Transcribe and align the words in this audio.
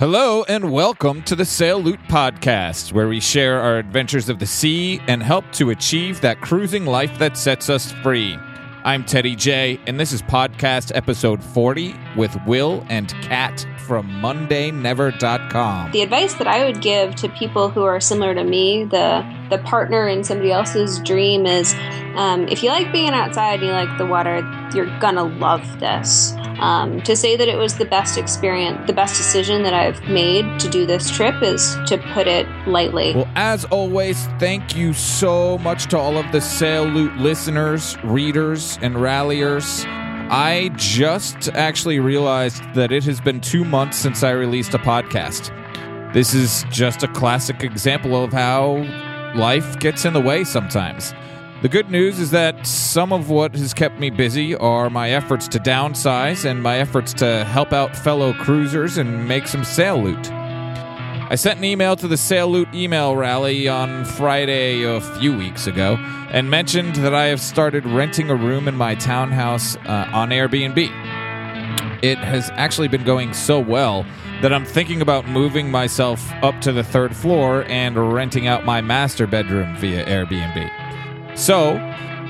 Hello 0.00 0.44
and 0.44 0.72
welcome 0.72 1.22
to 1.24 1.36
the 1.36 1.44
Sail 1.44 1.78
Loot 1.78 2.00
Podcast, 2.08 2.94
where 2.94 3.06
we 3.06 3.20
share 3.20 3.60
our 3.60 3.76
adventures 3.76 4.30
of 4.30 4.38
the 4.38 4.46
sea 4.46 4.98
and 5.08 5.22
help 5.22 5.44
to 5.52 5.68
achieve 5.68 6.22
that 6.22 6.40
cruising 6.40 6.86
life 6.86 7.18
that 7.18 7.36
sets 7.36 7.68
us 7.68 7.92
free. 8.02 8.34
I'm 8.82 9.04
Teddy 9.04 9.36
J, 9.36 9.78
and 9.86 10.00
this 10.00 10.12
is 10.12 10.22
podcast 10.22 10.90
episode 10.94 11.44
40 11.44 11.94
with 12.16 12.36
Will 12.46 12.84
and 12.88 13.08
Cat 13.22 13.66
from 13.78 14.08
MondayNever.com. 14.22 15.90
The 15.90 16.02
advice 16.02 16.34
that 16.34 16.46
I 16.46 16.64
would 16.64 16.80
give 16.80 17.14
to 17.16 17.28
people 17.28 17.70
who 17.70 17.82
are 17.82 18.00
similar 18.00 18.34
to 18.34 18.44
me, 18.44 18.84
the 18.84 19.24
the 19.50 19.58
partner 19.58 20.06
in 20.06 20.22
somebody 20.22 20.52
else's 20.52 21.00
dream, 21.00 21.44
is 21.44 21.74
um, 22.14 22.46
if 22.46 22.62
you 22.62 22.70
like 22.70 22.92
being 22.92 23.10
outside 23.10 23.54
and 23.54 23.64
you 23.64 23.72
like 23.72 23.98
the 23.98 24.06
water, 24.06 24.38
you're 24.74 24.96
gonna 25.00 25.24
love 25.24 25.80
this. 25.80 26.34
Um, 26.60 27.00
to 27.02 27.16
say 27.16 27.36
that 27.36 27.48
it 27.48 27.56
was 27.56 27.78
the 27.78 27.86
best 27.86 28.18
experience, 28.18 28.86
the 28.86 28.92
best 28.92 29.16
decision 29.16 29.62
that 29.62 29.72
I've 29.72 30.02
made 30.08 30.60
to 30.60 30.68
do 30.68 30.84
this 30.86 31.10
trip 31.10 31.42
is 31.42 31.76
to 31.86 31.96
put 32.12 32.26
it 32.26 32.46
lightly. 32.68 33.14
Well, 33.14 33.28
as 33.34 33.64
always, 33.66 34.26
thank 34.38 34.76
you 34.76 34.92
so 34.92 35.58
much 35.58 35.86
to 35.86 35.98
all 35.98 36.18
of 36.18 36.30
the 36.32 36.40
Sail 36.40 36.84
Loot 36.84 37.16
listeners, 37.16 37.96
readers, 38.04 38.78
and 38.82 39.00
ralliers. 39.00 39.84
I 40.32 40.70
just 40.76 41.48
actually 41.54 41.98
realized 41.98 42.62
that 42.74 42.92
it 42.92 43.02
has 43.02 43.20
been 43.20 43.40
two 43.40 43.64
months 43.64 43.96
since 43.96 44.22
I 44.22 44.30
released 44.30 44.74
a 44.74 44.78
podcast. 44.78 45.52
This 46.14 46.34
is 46.34 46.64
just 46.70 47.02
a 47.02 47.08
classic 47.08 47.64
example 47.64 48.22
of 48.22 48.32
how 48.32 48.76
life 49.34 49.80
gets 49.80 50.04
in 50.04 50.12
the 50.12 50.20
way 50.20 50.44
sometimes. 50.44 51.12
The 51.62 51.68
good 51.68 51.90
news 51.90 52.20
is 52.20 52.30
that 52.30 52.64
some 52.64 53.12
of 53.12 53.28
what 53.28 53.56
has 53.56 53.74
kept 53.74 53.98
me 53.98 54.08
busy 54.08 54.54
are 54.54 54.88
my 54.88 55.10
efforts 55.10 55.48
to 55.48 55.58
downsize 55.58 56.44
and 56.44 56.62
my 56.62 56.78
efforts 56.78 57.12
to 57.14 57.44
help 57.46 57.72
out 57.72 57.96
fellow 57.96 58.32
cruisers 58.32 58.98
and 58.98 59.26
make 59.26 59.48
some 59.48 59.64
sail 59.64 60.00
loot. 60.00 60.30
I 61.30 61.36
sent 61.36 61.58
an 61.58 61.64
email 61.64 61.94
to 61.94 62.08
the 62.08 62.46
Loot 62.48 62.74
email 62.74 63.14
rally 63.14 63.68
on 63.68 64.04
Friday 64.04 64.82
a 64.82 65.00
few 65.00 65.32
weeks 65.38 65.68
ago 65.68 65.94
and 66.32 66.50
mentioned 66.50 66.96
that 66.96 67.14
I 67.14 67.26
have 67.26 67.40
started 67.40 67.86
renting 67.86 68.30
a 68.30 68.34
room 68.34 68.66
in 68.66 68.74
my 68.74 68.96
townhouse 68.96 69.76
uh, 69.86 70.10
on 70.12 70.30
Airbnb. 70.30 70.76
It 72.02 72.18
has 72.18 72.50
actually 72.54 72.88
been 72.88 73.04
going 73.04 73.32
so 73.32 73.60
well 73.60 74.04
that 74.42 74.52
I'm 74.52 74.64
thinking 74.64 75.02
about 75.02 75.28
moving 75.28 75.70
myself 75.70 76.32
up 76.42 76.60
to 76.62 76.72
the 76.72 76.82
third 76.82 77.14
floor 77.14 77.62
and 77.68 78.12
renting 78.12 78.48
out 78.48 78.64
my 78.64 78.80
master 78.80 79.28
bedroom 79.28 79.76
via 79.76 80.04
Airbnb. 80.06 81.38
So, 81.38 81.76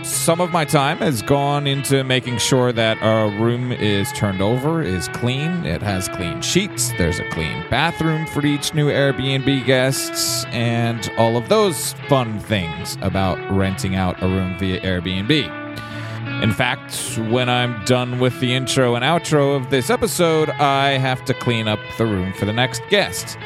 some 0.02 0.40
of 0.40 0.50
my 0.50 0.64
time 0.64 0.98
has 0.98 1.22
gone 1.22 1.66
into 1.66 2.02
making 2.04 2.38
sure 2.38 2.72
that 2.72 2.96
a 3.02 3.30
room 3.38 3.72
is 3.72 4.10
turned 4.12 4.40
over, 4.40 4.82
is 4.82 5.08
clean, 5.08 5.66
it 5.66 5.82
has 5.82 6.08
clean 6.08 6.40
sheets, 6.40 6.92
there's 6.98 7.18
a 7.18 7.28
clean 7.30 7.64
bathroom 7.70 8.26
for 8.26 8.44
each 8.44 8.72
new 8.74 8.88
Airbnb 8.88 9.66
guests, 9.66 10.44
and 10.46 11.10
all 11.18 11.36
of 11.36 11.48
those 11.48 11.92
fun 12.08 12.38
things 12.40 12.96
about 13.02 13.38
renting 13.54 13.94
out 13.94 14.22
a 14.22 14.26
room 14.26 14.56
via 14.58 14.80
Airbnb. 14.80 15.60
In 16.42 16.52
fact, 16.52 17.18
when 17.30 17.48
I'm 17.48 17.84
done 17.84 18.18
with 18.18 18.38
the 18.40 18.54
intro 18.54 18.94
and 18.94 19.04
outro 19.04 19.56
of 19.56 19.70
this 19.70 19.90
episode, 19.90 20.48
I 20.50 20.92
have 20.92 21.24
to 21.26 21.34
clean 21.34 21.68
up 21.68 21.80
the 21.98 22.06
room 22.06 22.32
for 22.34 22.46
the 22.46 22.52
next 22.52 22.82
guest. 22.88 23.36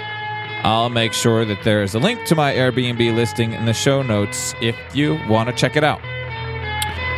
I'll 0.62 0.90
make 0.90 1.12
sure 1.12 1.44
that 1.44 1.62
there 1.64 1.82
is 1.82 1.94
a 1.94 1.98
link 1.98 2.24
to 2.26 2.34
my 2.34 2.54
Airbnb 2.54 3.14
listing 3.14 3.52
in 3.52 3.66
the 3.66 3.74
show 3.74 4.02
notes 4.02 4.54
if 4.62 4.76
you 4.94 5.20
want 5.28 5.48
to 5.48 5.54
check 5.54 5.76
it 5.76 5.84
out. 5.84 6.00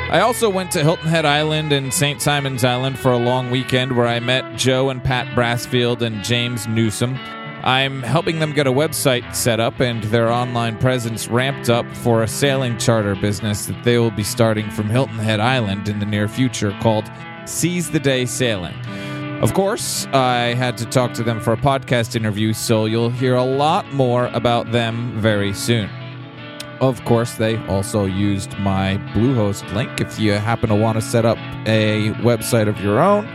I 0.09 0.21
also 0.21 0.49
went 0.49 0.71
to 0.71 0.85
Hilton 0.85 1.09
Head 1.09 1.25
Island 1.25 1.73
and 1.73 1.93
St. 1.93 2.23
Simon's 2.23 2.63
Island 2.63 2.97
for 2.97 3.11
a 3.11 3.17
long 3.17 3.51
weekend 3.51 3.97
where 3.97 4.07
I 4.07 4.21
met 4.21 4.57
Joe 4.57 4.89
and 4.91 5.03
Pat 5.03 5.27
Brassfield 5.37 6.01
and 6.01 6.23
James 6.23 6.69
Newsom. 6.69 7.17
I'm 7.65 8.05
helping 8.05 8.39
them 8.39 8.53
get 8.53 8.69
a 8.69 8.73
website 8.73 9.35
set 9.35 9.59
up 9.59 9.81
and 9.81 10.05
their 10.05 10.31
online 10.31 10.79
presence 10.79 11.27
ramped 11.27 11.69
up 11.69 11.85
for 11.97 12.23
a 12.23 12.29
sailing 12.29 12.79
charter 12.79 13.17
business 13.17 13.67
that 13.67 13.83
they 13.83 13.99
will 13.99 14.13
be 14.13 14.23
starting 14.23 14.71
from 14.71 14.89
Hilton 14.89 15.19
Head 15.19 15.41
Island 15.41 15.89
in 15.89 15.99
the 15.99 16.07
near 16.07 16.29
future 16.29 16.71
called 16.81 17.11
Seize 17.45 17.91
the 17.91 17.99
Day 17.99 18.27
Sailing. 18.27 18.77
Of 19.43 19.55
course, 19.55 20.07
I 20.13 20.55
had 20.55 20.79
to 20.79 20.87
talk 20.87 21.15
to 21.15 21.25
them 21.25 21.41
for 21.41 21.53
a 21.53 21.59
podcast 21.59 22.15
interview, 22.15 22.53
so 22.53 22.85
you'll 22.85 23.11
hear 23.11 23.35
a 23.35 23.45
lot 23.45 23.93
more 23.93 24.27
about 24.27 24.71
them 24.71 25.21
very 25.21 25.53
soon. 25.53 25.91
Of 26.81 27.05
course, 27.05 27.37
they 27.37 27.57
also 27.67 28.05
used 28.05 28.59
my 28.59 28.99
Bluehost 29.15 29.73
link 29.75 30.01
if 30.01 30.19
you 30.19 30.33
happen 30.33 30.69
to 30.69 30.75
want 30.75 30.97
to 30.97 31.03
set 31.03 31.25
up 31.25 31.39
a 31.67 32.11
website 32.21 32.69
of 32.69 32.81
your 32.81 33.01
own. 33.01 33.27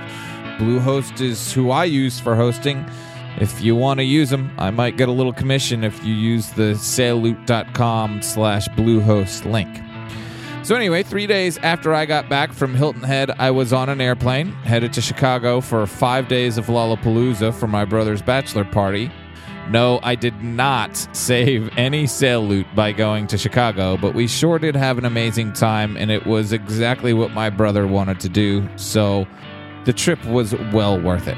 Bluehost 0.59 1.21
is 1.21 1.51
who 1.51 1.71
I 1.71 1.85
use 1.85 2.19
for 2.19 2.35
hosting. 2.35 2.85
If 3.39 3.61
you 3.61 3.75
want 3.75 3.99
to 3.99 4.03
use 4.03 4.29
them, 4.29 4.53
I 4.59 4.69
might 4.69 4.97
get 4.97 5.09
a 5.09 5.11
little 5.11 5.33
commission 5.33 5.83
if 5.83 6.03
you 6.03 6.13
use 6.13 6.51
the 6.51 6.75
sailloot.com 6.75 8.21
slash 8.21 8.67
Bluehost 8.69 9.49
link. 9.51 9.81
So, 10.63 10.75
anyway, 10.75 11.01
three 11.01 11.25
days 11.25 11.57
after 11.57 11.95
I 11.95 12.05
got 12.05 12.29
back 12.29 12.53
from 12.53 12.75
Hilton 12.75 13.01
Head, 13.01 13.31
I 13.31 13.49
was 13.49 13.73
on 13.73 13.89
an 13.89 13.99
airplane 13.99 14.51
headed 14.51 14.93
to 14.93 15.01
Chicago 15.01 15.61
for 15.61 15.87
five 15.87 16.27
days 16.27 16.59
of 16.59 16.67
Lollapalooza 16.67 17.55
for 17.55 17.67
my 17.67 17.85
brother's 17.85 18.21
bachelor 18.21 18.65
party. 18.65 19.11
No, 19.69 19.99
I 20.03 20.15
did 20.15 20.41
not 20.43 20.97
save 21.15 21.69
any 21.77 22.07
sail 22.07 22.45
loot 22.45 22.67
by 22.75 22.91
going 22.91 23.27
to 23.27 23.37
Chicago, 23.37 23.95
but 23.95 24.13
we 24.13 24.27
sure 24.27 24.59
did 24.59 24.75
have 24.75 24.97
an 24.97 25.05
amazing 25.05 25.53
time, 25.53 25.95
and 25.95 26.11
it 26.11 26.25
was 26.25 26.51
exactly 26.51 27.13
what 27.13 27.31
my 27.31 27.49
brother 27.49 27.87
wanted 27.87 28.19
to 28.21 28.29
do, 28.29 28.67
so 28.75 29.25
the 29.85 29.93
trip 29.93 30.23
was 30.25 30.53
well 30.73 30.99
worth 30.99 31.27
it. 31.27 31.37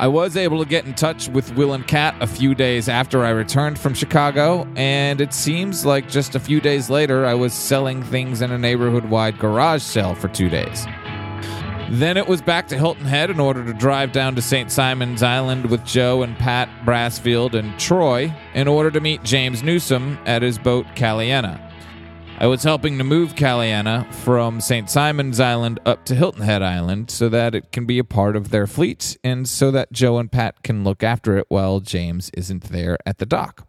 I 0.00 0.08
was 0.08 0.34
able 0.34 0.58
to 0.60 0.64
get 0.64 0.86
in 0.86 0.94
touch 0.94 1.28
with 1.28 1.54
Will 1.56 1.74
and 1.74 1.86
Cat 1.86 2.14
a 2.20 2.26
few 2.26 2.54
days 2.54 2.88
after 2.88 3.22
I 3.22 3.30
returned 3.30 3.78
from 3.78 3.92
Chicago, 3.92 4.66
and 4.74 5.20
it 5.20 5.34
seems 5.34 5.84
like 5.84 6.08
just 6.08 6.34
a 6.34 6.40
few 6.40 6.58
days 6.58 6.88
later 6.88 7.26
I 7.26 7.34
was 7.34 7.52
selling 7.52 8.02
things 8.02 8.40
in 8.40 8.50
a 8.50 8.56
neighborhood 8.56 9.04
wide 9.04 9.38
garage 9.38 9.82
sale 9.82 10.14
for 10.14 10.28
two 10.28 10.48
days. 10.48 10.86
Then 11.90 12.16
it 12.16 12.28
was 12.28 12.40
back 12.40 12.68
to 12.68 12.76
Hilton 12.76 13.04
Head 13.04 13.30
in 13.30 13.40
order 13.40 13.64
to 13.64 13.74
drive 13.74 14.12
down 14.12 14.36
to 14.36 14.42
St. 14.42 14.70
Simon's 14.70 15.24
Island 15.24 15.66
with 15.66 15.84
Joe 15.84 16.22
and 16.22 16.36
Pat 16.38 16.68
Brassfield 16.86 17.54
and 17.54 17.76
Troy 17.80 18.32
in 18.54 18.68
order 18.68 18.92
to 18.92 19.00
meet 19.00 19.24
James 19.24 19.64
Newsom 19.64 20.16
at 20.24 20.40
his 20.40 20.56
boat 20.56 20.86
Caliena. 20.94 21.60
I 22.38 22.46
was 22.46 22.62
helping 22.62 22.96
to 22.98 23.04
move 23.04 23.34
Caliena 23.34 24.06
from 24.22 24.60
St. 24.60 24.88
Simon's 24.88 25.40
Island 25.40 25.80
up 25.84 26.04
to 26.04 26.14
Hilton 26.14 26.42
Head 26.42 26.62
Island 26.62 27.10
so 27.10 27.28
that 27.28 27.56
it 27.56 27.72
can 27.72 27.86
be 27.86 27.98
a 27.98 28.04
part 28.04 28.36
of 28.36 28.50
their 28.50 28.68
fleet 28.68 29.18
and 29.24 29.48
so 29.48 29.72
that 29.72 29.90
Joe 29.90 30.18
and 30.18 30.30
Pat 30.30 30.62
can 30.62 30.84
look 30.84 31.02
after 31.02 31.36
it 31.38 31.46
while 31.48 31.80
James 31.80 32.30
isn't 32.34 32.70
there 32.70 32.98
at 33.04 33.18
the 33.18 33.26
dock. 33.26 33.66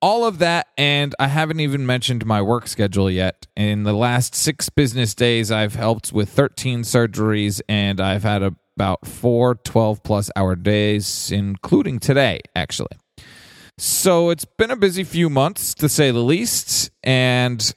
All 0.00 0.24
of 0.24 0.38
that, 0.38 0.68
and 0.78 1.12
I 1.18 1.26
haven't 1.26 1.58
even 1.58 1.84
mentioned 1.84 2.24
my 2.24 2.40
work 2.40 2.68
schedule 2.68 3.10
yet. 3.10 3.48
In 3.56 3.82
the 3.82 3.92
last 3.92 4.32
six 4.32 4.68
business 4.68 5.12
days, 5.12 5.50
I've 5.50 5.74
helped 5.74 6.12
with 6.12 6.28
13 6.28 6.82
surgeries 6.82 7.60
and 7.68 8.00
I've 8.00 8.22
had 8.22 8.42
about 8.42 9.08
four 9.08 9.56
12 9.56 10.04
plus 10.04 10.30
hour 10.36 10.54
days, 10.54 11.32
including 11.32 11.98
today, 11.98 12.38
actually. 12.54 12.96
So 13.76 14.30
it's 14.30 14.44
been 14.44 14.70
a 14.70 14.76
busy 14.76 15.02
few 15.02 15.28
months, 15.28 15.74
to 15.74 15.88
say 15.88 16.12
the 16.12 16.22
least. 16.22 16.92
And 17.02 17.74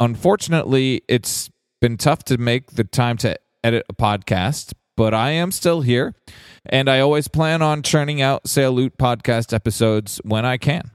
unfortunately, 0.00 1.02
it's 1.06 1.50
been 1.80 1.96
tough 1.96 2.24
to 2.24 2.38
make 2.38 2.72
the 2.72 2.84
time 2.84 3.16
to 3.18 3.38
edit 3.62 3.86
a 3.88 3.94
podcast, 3.94 4.72
but 4.96 5.14
I 5.14 5.30
am 5.30 5.52
still 5.52 5.82
here. 5.82 6.14
And 6.66 6.88
I 6.88 6.98
always 6.98 7.28
plan 7.28 7.62
on 7.62 7.82
churning 7.82 8.20
out 8.20 8.42
Loot 8.56 8.98
podcast 8.98 9.52
episodes 9.52 10.20
when 10.24 10.44
I 10.44 10.56
can. 10.56 10.93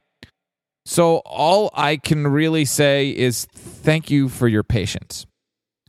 So 0.86 1.18
all 1.26 1.70
I 1.74 1.98
can 1.98 2.28
really 2.28 2.66
say 2.66 3.10
is 3.10 3.46
thank 3.54 4.10
you 4.10 4.30
for 4.30 4.48
your 4.48 4.64
patience. 4.64 5.26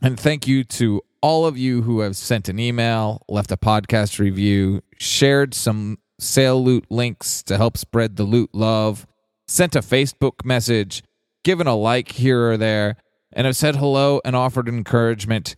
And 0.01 0.19
thank 0.19 0.47
you 0.47 0.63
to 0.63 1.01
all 1.21 1.45
of 1.45 1.57
you 1.57 1.83
who 1.83 1.99
have 2.01 2.15
sent 2.15 2.49
an 2.49 2.59
email, 2.59 3.23
left 3.29 3.51
a 3.51 3.57
podcast 3.57 4.19
review, 4.19 4.81
shared 4.97 5.53
some 5.53 5.99
sail 6.19 6.63
loot 6.63 6.85
links 6.89 7.43
to 7.43 7.57
help 7.57 7.77
spread 7.77 8.15
the 8.15 8.23
loot 8.23 8.49
love, 8.53 9.05
sent 9.47 9.75
a 9.75 9.81
Facebook 9.81 10.43
message, 10.43 11.03
given 11.43 11.67
a 11.67 11.75
like 11.75 12.13
here 12.13 12.49
or 12.51 12.57
there, 12.57 12.95
and 13.33 13.45
have 13.45 13.55
said 13.55 13.75
hello 13.75 14.21
and 14.25 14.35
offered 14.35 14.67
encouragement. 14.67 15.55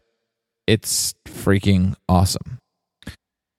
It's 0.68 1.14
freaking 1.26 1.96
awesome. 2.08 2.60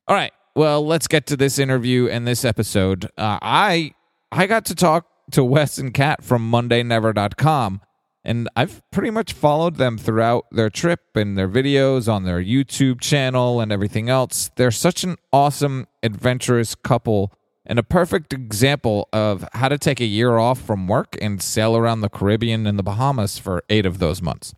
All 0.07 0.17
right, 0.17 0.33
well, 0.55 0.87
let's 0.87 1.07
get 1.07 1.27
to 1.27 1.37
this 1.37 1.59
interview 1.59 2.09
and 2.09 2.27
this 2.27 2.45
episode. 2.45 3.07
Uh, 3.17 3.39
I 3.41 3.95
I 4.31 4.47
got 4.47 4.67
to 4.67 4.75
talk 4.75 5.07
to 5.33 5.45
Wes 5.45 5.79
and 5.79 5.93
Cat 5.93 6.23
from 6.23 6.51
MondayNever.com 6.51 7.81
and 8.25 8.49
I've 8.57 8.83
pretty 8.91 9.11
much 9.11 9.35
followed 9.35 9.77
them 9.77 9.99
throughout 9.99 10.47
their 10.51 10.71
trip 10.71 11.01
and 11.15 11.37
their 11.37 11.49
videos 11.49 12.11
on 12.11 12.25
their 12.25 12.43
YouTube 12.43 13.01
channel 13.01 13.61
and 13.61 13.71
everything 13.71 14.09
else. 14.09 14.51
They're 14.57 14.71
such 14.71 15.05
an 15.05 15.17
awesome, 15.31 15.87
adventurous 16.03 16.75
couple 16.75 17.33
and 17.67 17.79
a 17.79 17.83
perfect 17.83 18.33
example 18.33 19.09
of 19.13 19.47
how 19.53 19.69
to 19.69 19.79
take 19.79 20.01
a 20.01 20.07
year 20.07 20.39
off 20.39 20.61
from 20.61 20.89
work 20.89 21.17
and 21.21 21.43
sail 21.43 21.77
around 21.77 22.01
the 22.01 22.09
Caribbean 22.09 22.67
and 22.67 22.79
the 22.79 22.83
Bahamas 22.83 23.39
for 23.39 23.63
eight 23.69 23.87
of 23.87 23.99
those 23.99 24.23
months. 24.23 24.55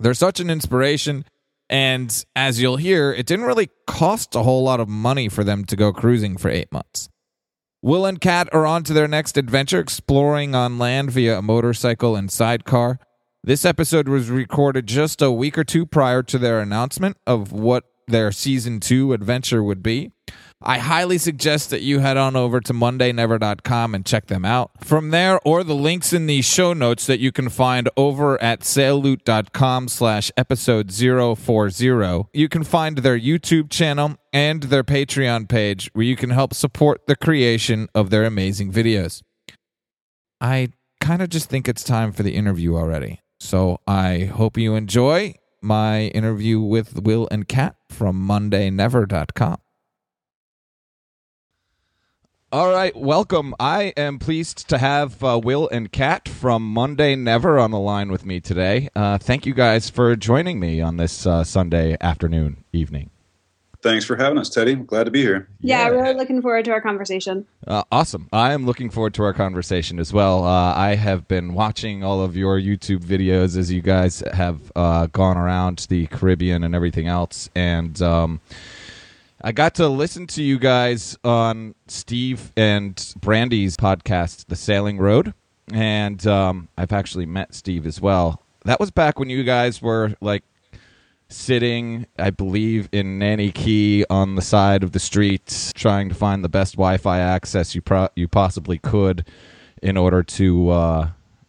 They're 0.00 0.14
such 0.14 0.40
an 0.40 0.50
inspiration, 0.50 1.24
And 1.70 2.24
as 2.36 2.60
you'll 2.60 2.76
hear, 2.76 3.12
it 3.12 3.26
didn't 3.26 3.46
really 3.46 3.70
cost 3.86 4.34
a 4.34 4.42
whole 4.42 4.62
lot 4.62 4.80
of 4.80 4.88
money 4.88 5.28
for 5.28 5.42
them 5.42 5.64
to 5.66 5.76
go 5.76 5.92
cruising 5.92 6.36
for 6.36 6.50
eight 6.50 6.70
months. 6.72 7.08
Will 7.84 8.06
and 8.06 8.20
Cat 8.20 8.48
are 8.52 8.64
on 8.64 8.84
to 8.84 8.92
their 8.92 9.08
next 9.08 9.36
adventure, 9.36 9.80
exploring 9.80 10.54
on 10.54 10.78
land 10.78 11.10
via 11.10 11.38
a 11.38 11.42
motorcycle 11.42 12.14
and 12.14 12.30
sidecar. 12.30 13.00
This 13.42 13.64
episode 13.64 14.06
was 14.06 14.30
recorded 14.30 14.86
just 14.86 15.20
a 15.20 15.32
week 15.32 15.58
or 15.58 15.64
two 15.64 15.84
prior 15.84 16.22
to 16.22 16.38
their 16.38 16.60
announcement 16.60 17.16
of 17.26 17.50
what 17.50 17.82
their 18.06 18.30
season 18.30 18.78
two 18.78 19.12
adventure 19.12 19.64
would 19.64 19.82
be. 19.82 20.12
I 20.64 20.78
highly 20.78 21.18
suggest 21.18 21.70
that 21.70 21.82
you 21.82 21.98
head 21.98 22.16
on 22.16 22.36
over 22.36 22.60
to 22.60 22.72
mondaynever.com 22.72 23.94
and 23.94 24.06
check 24.06 24.26
them 24.26 24.44
out. 24.44 24.70
From 24.84 25.10
there, 25.10 25.40
or 25.44 25.64
the 25.64 25.74
links 25.74 26.12
in 26.12 26.26
the 26.26 26.42
show 26.42 26.72
notes 26.72 27.06
that 27.06 27.20
you 27.20 27.32
can 27.32 27.48
find 27.48 27.88
over 27.96 28.40
at 28.42 28.60
sailloot.com 28.60 29.88
slash 29.88 30.30
episode 30.36 30.92
040, 30.92 32.28
you 32.32 32.48
can 32.48 32.64
find 32.64 32.98
their 32.98 33.18
YouTube 33.18 33.70
channel 33.70 34.16
and 34.32 34.64
their 34.64 34.84
Patreon 34.84 35.48
page 35.48 35.90
where 35.92 36.04
you 36.04 36.16
can 36.16 36.30
help 36.30 36.54
support 36.54 37.06
the 37.06 37.16
creation 37.16 37.88
of 37.94 38.10
their 38.10 38.24
amazing 38.24 38.72
videos. 38.72 39.22
I 40.40 40.68
kind 41.00 41.22
of 41.22 41.28
just 41.28 41.50
think 41.50 41.68
it's 41.68 41.84
time 41.84 42.12
for 42.12 42.22
the 42.22 42.34
interview 42.34 42.76
already. 42.76 43.20
So 43.40 43.78
I 43.86 44.30
hope 44.32 44.56
you 44.56 44.74
enjoy 44.74 45.34
my 45.60 46.02
interview 46.08 46.60
with 46.60 47.02
Will 47.02 47.28
and 47.30 47.46
Cat 47.46 47.76
from 47.88 48.26
mondaynever.com. 48.26 49.58
All 52.52 52.68
right, 52.70 52.94
welcome. 52.94 53.54
I 53.58 53.94
am 53.96 54.18
pleased 54.18 54.68
to 54.68 54.76
have 54.76 55.24
uh, 55.24 55.40
Will 55.42 55.70
and 55.70 55.90
Cat 55.90 56.28
from 56.28 56.62
Monday 56.62 57.16
Never 57.16 57.58
on 57.58 57.70
the 57.70 57.78
line 57.78 58.12
with 58.12 58.26
me 58.26 58.40
today. 58.40 58.90
Uh, 58.94 59.16
thank 59.16 59.46
you 59.46 59.54
guys 59.54 59.88
for 59.88 60.14
joining 60.16 60.60
me 60.60 60.78
on 60.82 60.98
this 60.98 61.26
uh, 61.26 61.44
Sunday 61.44 61.96
afternoon, 62.02 62.62
evening. 62.70 63.08
Thanks 63.80 64.04
for 64.04 64.16
having 64.16 64.36
us, 64.36 64.50
Teddy. 64.50 64.74
Glad 64.74 65.04
to 65.04 65.10
be 65.10 65.22
here. 65.22 65.48
Yeah, 65.62 65.84
yeah. 65.84 65.88
really 65.88 66.14
looking 66.14 66.42
forward 66.42 66.66
to 66.66 66.72
our 66.72 66.82
conversation. 66.82 67.46
Uh, 67.66 67.84
awesome. 67.90 68.28
I 68.34 68.52
am 68.52 68.66
looking 68.66 68.90
forward 68.90 69.14
to 69.14 69.22
our 69.22 69.32
conversation 69.32 69.98
as 69.98 70.12
well. 70.12 70.44
Uh, 70.44 70.74
I 70.74 70.94
have 70.96 71.26
been 71.26 71.54
watching 71.54 72.04
all 72.04 72.20
of 72.20 72.36
your 72.36 72.60
YouTube 72.60 73.02
videos 73.02 73.56
as 73.56 73.72
you 73.72 73.80
guys 73.80 74.22
have 74.34 74.70
uh, 74.76 75.06
gone 75.06 75.38
around 75.38 75.86
the 75.88 76.06
Caribbean 76.08 76.64
and 76.64 76.74
everything 76.74 77.06
else. 77.06 77.48
And. 77.54 78.02
Um, 78.02 78.42
I 79.44 79.50
got 79.50 79.74
to 79.76 79.88
listen 79.88 80.28
to 80.28 80.42
you 80.42 80.56
guys 80.56 81.18
on 81.24 81.74
Steve 81.88 82.52
and 82.56 83.12
Brandy's 83.20 83.76
podcast, 83.76 84.46
The 84.46 84.54
Sailing 84.54 84.98
Road, 84.98 85.34
and 85.72 86.24
um, 86.28 86.68
I've 86.78 86.92
actually 86.92 87.26
met 87.26 87.52
Steve 87.52 87.84
as 87.84 88.00
well. 88.00 88.40
That 88.64 88.78
was 88.78 88.92
back 88.92 89.18
when 89.18 89.28
you 89.30 89.42
guys 89.42 89.82
were 89.82 90.14
like 90.20 90.44
sitting, 91.28 92.06
I 92.16 92.30
believe, 92.30 92.88
in 92.92 93.18
Nanny 93.18 93.50
Cay 93.50 94.04
on 94.08 94.36
the 94.36 94.42
side 94.42 94.84
of 94.84 94.92
the 94.92 95.00
street, 95.00 95.72
trying 95.74 96.08
to 96.08 96.14
find 96.14 96.44
the 96.44 96.48
best 96.48 96.74
Wi-Fi 96.74 97.18
access 97.18 97.74
you 97.74 97.82
pro- 97.82 98.10
you 98.14 98.28
possibly 98.28 98.78
could 98.78 99.26
in 99.82 99.96
order 99.96 100.22
to 100.22 100.70
uh, 100.70 101.08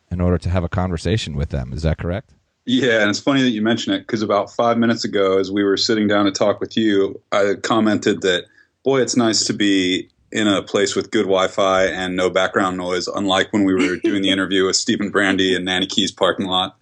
in 0.09 0.19
order 0.19 0.39
to 0.39 0.49
have 0.49 0.63
a 0.63 0.69
conversation 0.69 1.35
with 1.35 1.49
them. 1.49 1.71
Is 1.71 1.83
that 1.83 1.99
correct? 1.99 2.33
Yeah, 2.65 3.01
and 3.01 3.09
it's 3.09 3.19
funny 3.19 3.41
that 3.41 3.49
you 3.49 3.61
mention 3.61 3.93
it 3.93 3.99
because 3.99 4.21
about 4.21 4.49
five 4.51 4.77
minutes 4.77 5.03
ago, 5.03 5.37
as 5.37 5.51
we 5.51 5.63
were 5.63 5.75
sitting 5.75 6.07
down 6.07 6.25
to 6.25 6.31
talk 6.31 6.61
with 6.61 6.77
you, 6.77 7.19
I 7.31 7.55
commented 7.61 8.21
that, 8.21 8.45
boy, 8.83 9.01
it's 9.01 9.17
nice 9.17 9.45
to 9.45 9.53
be 9.53 10.09
in 10.31 10.47
a 10.47 10.63
place 10.63 10.95
with 10.95 11.11
good 11.11 11.23
Wi-Fi 11.23 11.85
and 11.85 12.15
no 12.15 12.29
background 12.29 12.77
noise, 12.77 13.07
unlike 13.07 13.51
when 13.51 13.65
we 13.65 13.73
were 13.73 13.97
doing 13.97 14.21
the 14.21 14.29
interview 14.31 14.65
with 14.65 14.75
Stephen 14.77 15.09
Brandy 15.09 15.55
in 15.55 15.65
Nanny 15.65 15.85
Cay's 15.85 16.11
parking 16.11 16.47
lot. 16.47 16.77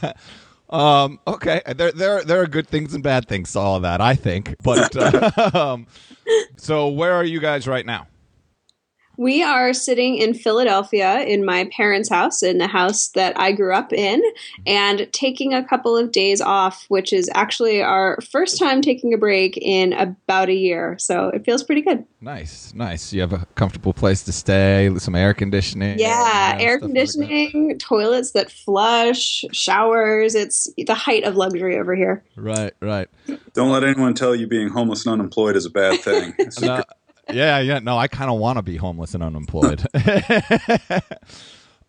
um, 0.70 1.20
okay, 1.26 1.60
there 1.76 1.92
there 1.92 2.24
there 2.24 2.40
are 2.40 2.46
good 2.46 2.66
things 2.66 2.94
and 2.94 3.02
bad 3.02 3.28
things 3.28 3.52
to 3.52 3.60
all 3.60 3.76
of 3.76 3.82
that, 3.82 4.00
I 4.00 4.14
think. 4.14 4.56
But 4.62 4.96
uh, 4.96 5.50
um, 5.54 5.86
so, 6.56 6.88
where 6.88 7.12
are 7.12 7.24
you 7.24 7.40
guys 7.40 7.68
right 7.68 7.86
now? 7.86 8.06
We 9.18 9.42
are 9.42 9.72
sitting 9.72 10.16
in 10.16 10.32
Philadelphia 10.32 11.22
in 11.22 11.44
my 11.44 11.68
parents' 11.76 12.08
house, 12.08 12.40
in 12.40 12.58
the 12.58 12.68
house 12.68 13.08
that 13.08 13.38
I 13.38 13.50
grew 13.50 13.74
up 13.74 13.92
in, 13.92 14.22
and 14.64 15.12
taking 15.12 15.52
a 15.52 15.66
couple 15.66 15.96
of 15.96 16.12
days 16.12 16.40
off, 16.40 16.84
which 16.86 17.12
is 17.12 17.28
actually 17.34 17.82
our 17.82 18.20
first 18.30 18.60
time 18.60 18.80
taking 18.80 19.12
a 19.12 19.18
break 19.18 19.58
in 19.60 19.92
about 19.92 20.48
a 20.48 20.54
year. 20.54 20.96
So 21.00 21.30
it 21.30 21.44
feels 21.44 21.64
pretty 21.64 21.82
good. 21.82 22.06
Nice, 22.20 22.72
nice. 22.74 23.12
You 23.12 23.20
have 23.22 23.32
a 23.32 23.44
comfortable 23.56 23.92
place 23.92 24.22
to 24.22 24.32
stay, 24.32 24.88
some 24.98 25.16
air 25.16 25.34
conditioning. 25.34 25.98
Yeah, 25.98 26.56
air 26.60 26.78
conditioning, 26.78 27.70
like 27.70 27.78
toilets 27.80 28.30
that 28.32 28.52
flush, 28.52 29.44
showers. 29.50 30.36
It's 30.36 30.72
the 30.76 30.94
height 30.94 31.24
of 31.24 31.34
luxury 31.34 31.76
over 31.76 31.96
here. 31.96 32.22
Right, 32.36 32.72
right. 32.80 33.08
Don't 33.52 33.72
let 33.72 33.82
anyone 33.82 34.14
tell 34.14 34.36
you 34.36 34.46
being 34.46 34.68
homeless 34.68 35.04
and 35.06 35.12
unemployed 35.14 35.56
is 35.56 35.66
a 35.66 35.70
bad 35.70 36.00
thing. 36.02 36.34
no, 36.62 36.84
yeah, 37.32 37.58
yeah. 37.60 37.78
No, 37.78 37.96
I 37.98 38.08
kind 38.08 38.30
of 38.30 38.38
want 38.38 38.58
to 38.58 38.62
be 38.62 38.76
homeless 38.76 39.14
and 39.14 39.22
unemployed. 39.22 39.86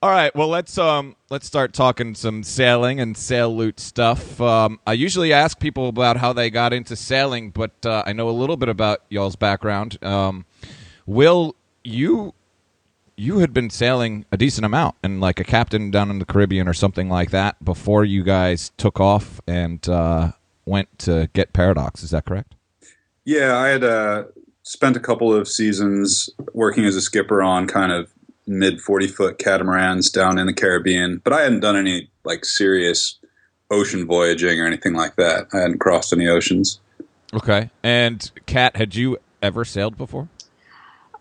All 0.02 0.10
right, 0.10 0.34
well 0.34 0.48
let's 0.48 0.78
um 0.78 1.18
let's 1.30 1.46
start 1.46 1.74
talking 1.74 2.16
some 2.16 2.42
sailing 2.42 3.02
and 3.02 3.18
sail 3.18 3.54
loot 3.54 3.82
stuff. 3.82 4.40
Um, 4.40 4.80
I 4.88 4.94
usually 4.94 5.34
ask 5.34 5.60
people 5.60 5.90
about 5.90 6.16
how 6.16 6.32
they 6.32 6.50
got 6.50 6.72
into 6.72 6.96
sailing, 6.96 7.50
but 7.50 7.86
uh, 7.86 8.04
I 8.06 8.14
know 8.14 8.30
a 8.30 8.32
little 8.32 8.56
bit 8.56 8.70
about 8.70 9.02
y'all's 9.10 9.36
background. 9.36 10.02
Um, 10.02 10.46
Will, 11.06 11.56
you 11.84 12.34
you 13.18 13.40
had 13.40 13.54
been 13.54 13.70
sailing 13.70 14.24
a 14.32 14.38
decent 14.38 14.64
amount 14.64 14.96
and 15.04 15.20
like 15.20 15.42
a 15.42 15.44
captain 15.44 15.92
down 15.92 16.10
in 16.10 16.20
the 16.20 16.26
Caribbean 16.26 16.70
or 16.70 16.74
something 16.74 17.10
like 17.10 17.32
that 17.32 17.62
before 17.64 18.06
you 18.06 18.24
guys 18.24 18.72
took 18.78 19.02
off 19.02 19.42
and 19.46 19.90
uh, 19.90 20.32
went 20.66 20.98
to 21.00 21.30
get 21.34 21.52
Paradox. 21.52 22.02
Is 22.04 22.12
that 22.12 22.24
correct? 22.26 22.56
Yeah, 23.26 23.58
I 23.58 23.68
had 23.68 23.84
uh, 23.84 24.24
spent 24.70 24.96
a 24.96 25.00
couple 25.00 25.34
of 25.34 25.48
seasons 25.48 26.30
working 26.54 26.86
as 26.86 26.96
a 26.96 27.02
skipper 27.02 27.42
on 27.42 27.66
kind 27.66 27.92
of 27.92 28.08
mid 28.46 28.80
40 28.80 29.08
foot 29.08 29.40
catamarans 29.40 30.12
down 30.12 30.38
in 30.38 30.46
the 30.46 30.54
Caribbean, 30.54 31.22
but 31.24 31.34
I 31.34 31.42
hadn't 31.42 31.62
done 31.62 31.76
any 31.76 32.08
like 32.24 32.46
serious 32.46 33.18
ocean 33.72 34.06
voyaging 34.06 34.60
or 34.60 34.68
anything 34.68 34.94
like 34.94 35.16
that. 35.16 35.48
I 35.54 35.58
hadn't 35.62 35.80
crossed 35.80 36.14
any 36.14 36.28
oceans. 36.28 36.80
Okay. 37.34 37.72
And 37.82 38.30
Cat, 38.46 38.76
had 38.76 38.94
you 38.94 39.18
ever 39.42 39.66
sailed 39.66 39.98
before? 39.98 40.30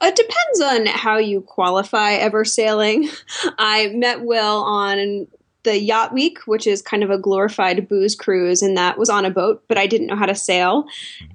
It 0.02 0.14
depends 0.14 0.60
on 0.60 0.86
how 0.94 1.16
you 1.16 1.40
qualify 1.40 2.12
ever 2.12 2.44
sailing. 2.44 3.08
I 3.58 3.88
met 3.94 4.20
Will 4.20 4.62
on 4.62 5.26
the 5.68 5.78
Yacht 5.78 6.14
Week, 6.14 6.38
which 6.46 6.66
is 6.66 6.80
kind 6.80 7.02
of 7.02 7.10
a 7.10 7.18
glorified 7.18 7.88
booze 7.88 8.16
cruise, 8.16 8.62
and 8.62 8.74
that 8.78 8.96
was 8.96 9.10
on 9.10 9.26
a 9.26 9.30
boat, 9.30 9.62
but 9.68 9.76
I 9.76 9.86
didn't 9.86 10.06
know 10.06 10.16
how 10.16 10.24
to 10.24 10.34
sail. 10.34 10.86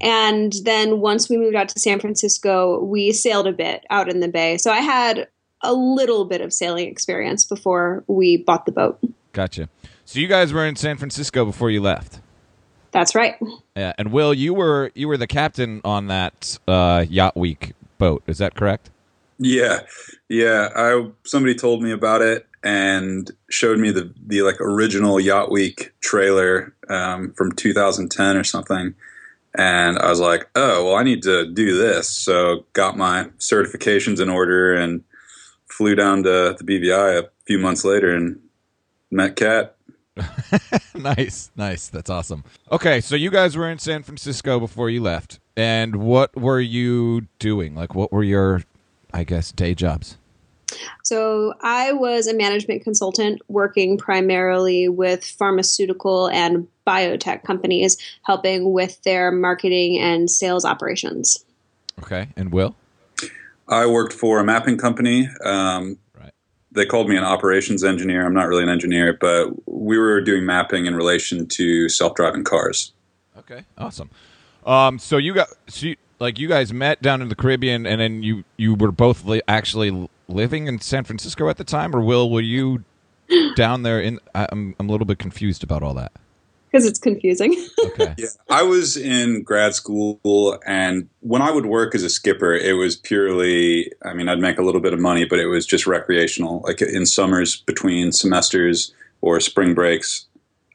And 0.01 0.53
then 0.63 1.01
once 1.01 1.30
we 1.30 1.38
moved 1.38 1.56
out 1.56 1.69
to 1.69 1.80
San 1.80 2.00
Francisco, 2.00 2.83
we 2.83 3.12
sailed 3.12 3.45
a 3.45 3.54
bit 3.54 3.85
out 3.92 4.09
in 4.09 4.21
the 4.21 4.28
bay. 4.28 4.57
So 4.57 4.71
I 4.71 4.80
had 4.80 5.28
a 5.61 5.71
little 5.71 6.25
bit 6.25 6.42
of 6.42 6.52
sailing 6.52 6.87
experience 6.87 7.45
before 7.45 8.04
we 8.07 8.37
bought 8.37 8.66
the 8.66 8.71
boat. 8.71 8.99
Gotcha. 9.33 9.69
So 10.06 10.19
you 10.19 10.28
guys 10.28 10.52
were 10.52 10.66
in 10.66 10.75
San 10.75 10.97
Francisco 10.97 11.45
before 11.45 11.69
you 11.69 11.80
left. 11.80 12.19
That's 12.90 13.13
right. 13.13 13.35
Yeah, 13.75 13.94
and 13.99 14.11
Will, 14.11 14.33
you 14.33 14.56
were 14.56 14.92
you 14.95 15.07
were 15.07 15.18
the 15.18 15.28
captain 15.28 15.80
on 15.83 16.07
that 16.07 16.57
uh, 16.68 17.06
Yacht 17.07 17.37
Week 17.37 17.73
boat. 17.99 18.23
Is 18.25 18.40
that 18.40 18.56
correct? 18.56 18.90
Yeah, 19.37 19.81
yeah. 20.28 20.69
I 20.75 21.07
somebody 21.23 21.54
told 21.56 21.83
me 21.83 21.92
about 21.92 22.21
it, 22.21 22.47
and 22.64 23.30
showed 23.50 23.78
me 23.80 23.92
the 23.92 24.14
the 24.26 24.42
like 24.42 24.60
original 24.62 25.20
Yacht 25.20 25.52
Week 25.52 25.94
trailer 26.00 26.74
um, 26.90 27.34
from 27.34 27.52
2010 27.52 28.38
or 28.38 28.44
something, 28.44 28.96
and 29.56 30.00
I 30.00 30.10
was 30.10 30.20
like, 30.20 30.50
oh 30.56 30.86
well, 30.86 30.96
I 30.96 31.04
need 31.04 31.24
to 31.24 31.52
do 31.52 31.78
this. 31.78 32.10
So 32.10 32.66
got 32.74 32.98
my 32.98 33.26
certifications 33.38 34.22
in 34.22 34.30
order 34.30 34.74
and 34.74 35.04
flew 35.68 35.96
down 35.96 36.24
to 36.24 36.56
the 36.58 36.64
BVI 36.64 37.24
a 37.24 37.30
few 37.46 37.60
months 37.60 37.84
later 37.84 38.16
and 38.16 38.40
met 39.12 39.36
Cat. 39.36 39.76
nice, 40.96 41.52
nice. 41.56 41.88
That's 41.88 42.10
awesome. 42.10 42.44
Okay, 42.72 43.02
so 43.02 43.16
you 43.16 43.32
guys 43.32 43.58
were 43.58 43.70
in 43.70 43.80
San 43.80 44.04
Francisco 44.04 44.60
before 44.60 44.90
you 44.90 45.02
left, 45.02 45.40
and 45.58 45.98
what 45.98 46.36
were 46.36 46.60
you 46.60 47.28
doing? 47.40 47.76
Like, 47.76 47.96
what 47.96 48.12
were 48.12 48.24
your, 48.24 48.64
I 49.12 49.24
guess, 49.24 49.52
day 49.52 49.74
jobs? 49.74 50.18
So 51.03 51.53
I 51.61 51.92
was 51.92 52.27
a 52.27 52.33
management 52.33 52.83
consultant 52.83 53.42
working 53.47 53.97
primarily 53.97 54.89
with 54.89 55.23
pharmaceutical 55.23 56.27
and 56.30 56.68
biotech 56.85 57.44
companies, 57.44 57.97
helping 58.23 58.73
with 58.73 59.01
their 59.03 59.31
marketing 59.31 59.99
and 59.99 60.30
sales 60.30 60.65
operations. 60.65 61.44
Okay, 61.99 62.30
and 62.35 62.51
Will? 62.51 62.75
I 63.68 63.85
worked 63.85 64.13
for 64.13 64.39
a 64.39 64.44
mapping 64.44 64.77
company. 64.77 65.30
Um, 65.44 65.97
right. 66.19 66.31
They 66.71 66.85
called 66.85 67.07
me 67.07 67.15
an 67.15 67.23
operations 67.23 67.83
engineer. 67.83 68.25
I'm 68.25 68.33
not 68.33 68.47
really 68.47 68.63
an 68.63 68.69
engineer, 68.69 69.18
but 69.19 69.51
we 69.68 69.97
were 69.97 70.21
doing 70.21 70.45
mapping 70.45 70.85
in 70.85 70.95
relation 70.95 71.47
to 71.47 71.87
self-driving 71.87 72.44
cars. 72.44 72.92
Okay, 73.37 73.63
awesome. 73.77 74.09
Um, 74.65 74.99
so 74.99 75.18
you 75.18 75.33
got 75.33 75.49
so 75.68 75.87
you, 75.87 75.95
like 76.19 76.39
you 76.39 76.47
guys 76.47 76.73
met 76.73 77.01
down 77.01 77.21
in 77.21 77.30
the 77.30 77.35
Caribbean, 77.35 77.85
and 77.85 77.99
then 77.99 78.23
you 78.23 78.44
you 78.57 78.75
were 78.75 78.92
both 78.92 79.25
li- 79.25 79.42
actually 79.47 80.09
living 80.27 80.68
in 80.68 80.80
San 80.80 81.03
Francisco 81.03 81.49
at 81.49 81.57
the 81.57 81.63
time, 81.63 81.95
or 81.95 82.01
Will, 82.01 82.30
were 82.30 82.42
you 82.42 82.83
down 83.56 83.83
there? 83.83 83.99
In 83.99 84.19
I'm 84.35 84.75
I'm 84.80 84.89
a 84.89 84.92
little 84.92 85.06
bit 85.06 85.19
confused 85.19 85.63
about 85.63 85.83
all 85.83 85.94
that. 85.95 86.11
because 86.71 86.85
it's 86.85 86.99
confusing. 86.99 87.53
Okay. 87.85 88.15
Yeah, 88.18 88.27
I 88.49 88.63
was 88.63 88.97
in 88.97 89.44
grad 89.44 89.73
school, 89.75 90.59
and 90.65 91.09
when 91.21 91.42
I 91.42 91.51
would 91.51 91.65
work 91.65 91.95
as 91.95 92.03
a 92.03 92.09
skipper, 92.09 92.53
it 92.53 92.73
was 92.73 92.95
purely. 92.95 93.92
I 94.03 94.13
mean, 94.13 94.30
I'd 94.30 94.39
make 94.39 94.57
a 94.57 94.63
little 94.63 94.81
bit 94.81 94.94
of 94.94 94.99
money, 94.99 95.25
but 95.25 95.39
it 95.39 95.47
was 95.47 95.65
just 95.65 95.85
recreational. 95.87 96.61
Like 96.61 96.81
in 96.81 97.06
summers 97.06 97.57
between 97.61 98.11
semesters 98.11 98.94
or 99.21 99.39
spring 99.39 99.73
breaks, 99.73 100.25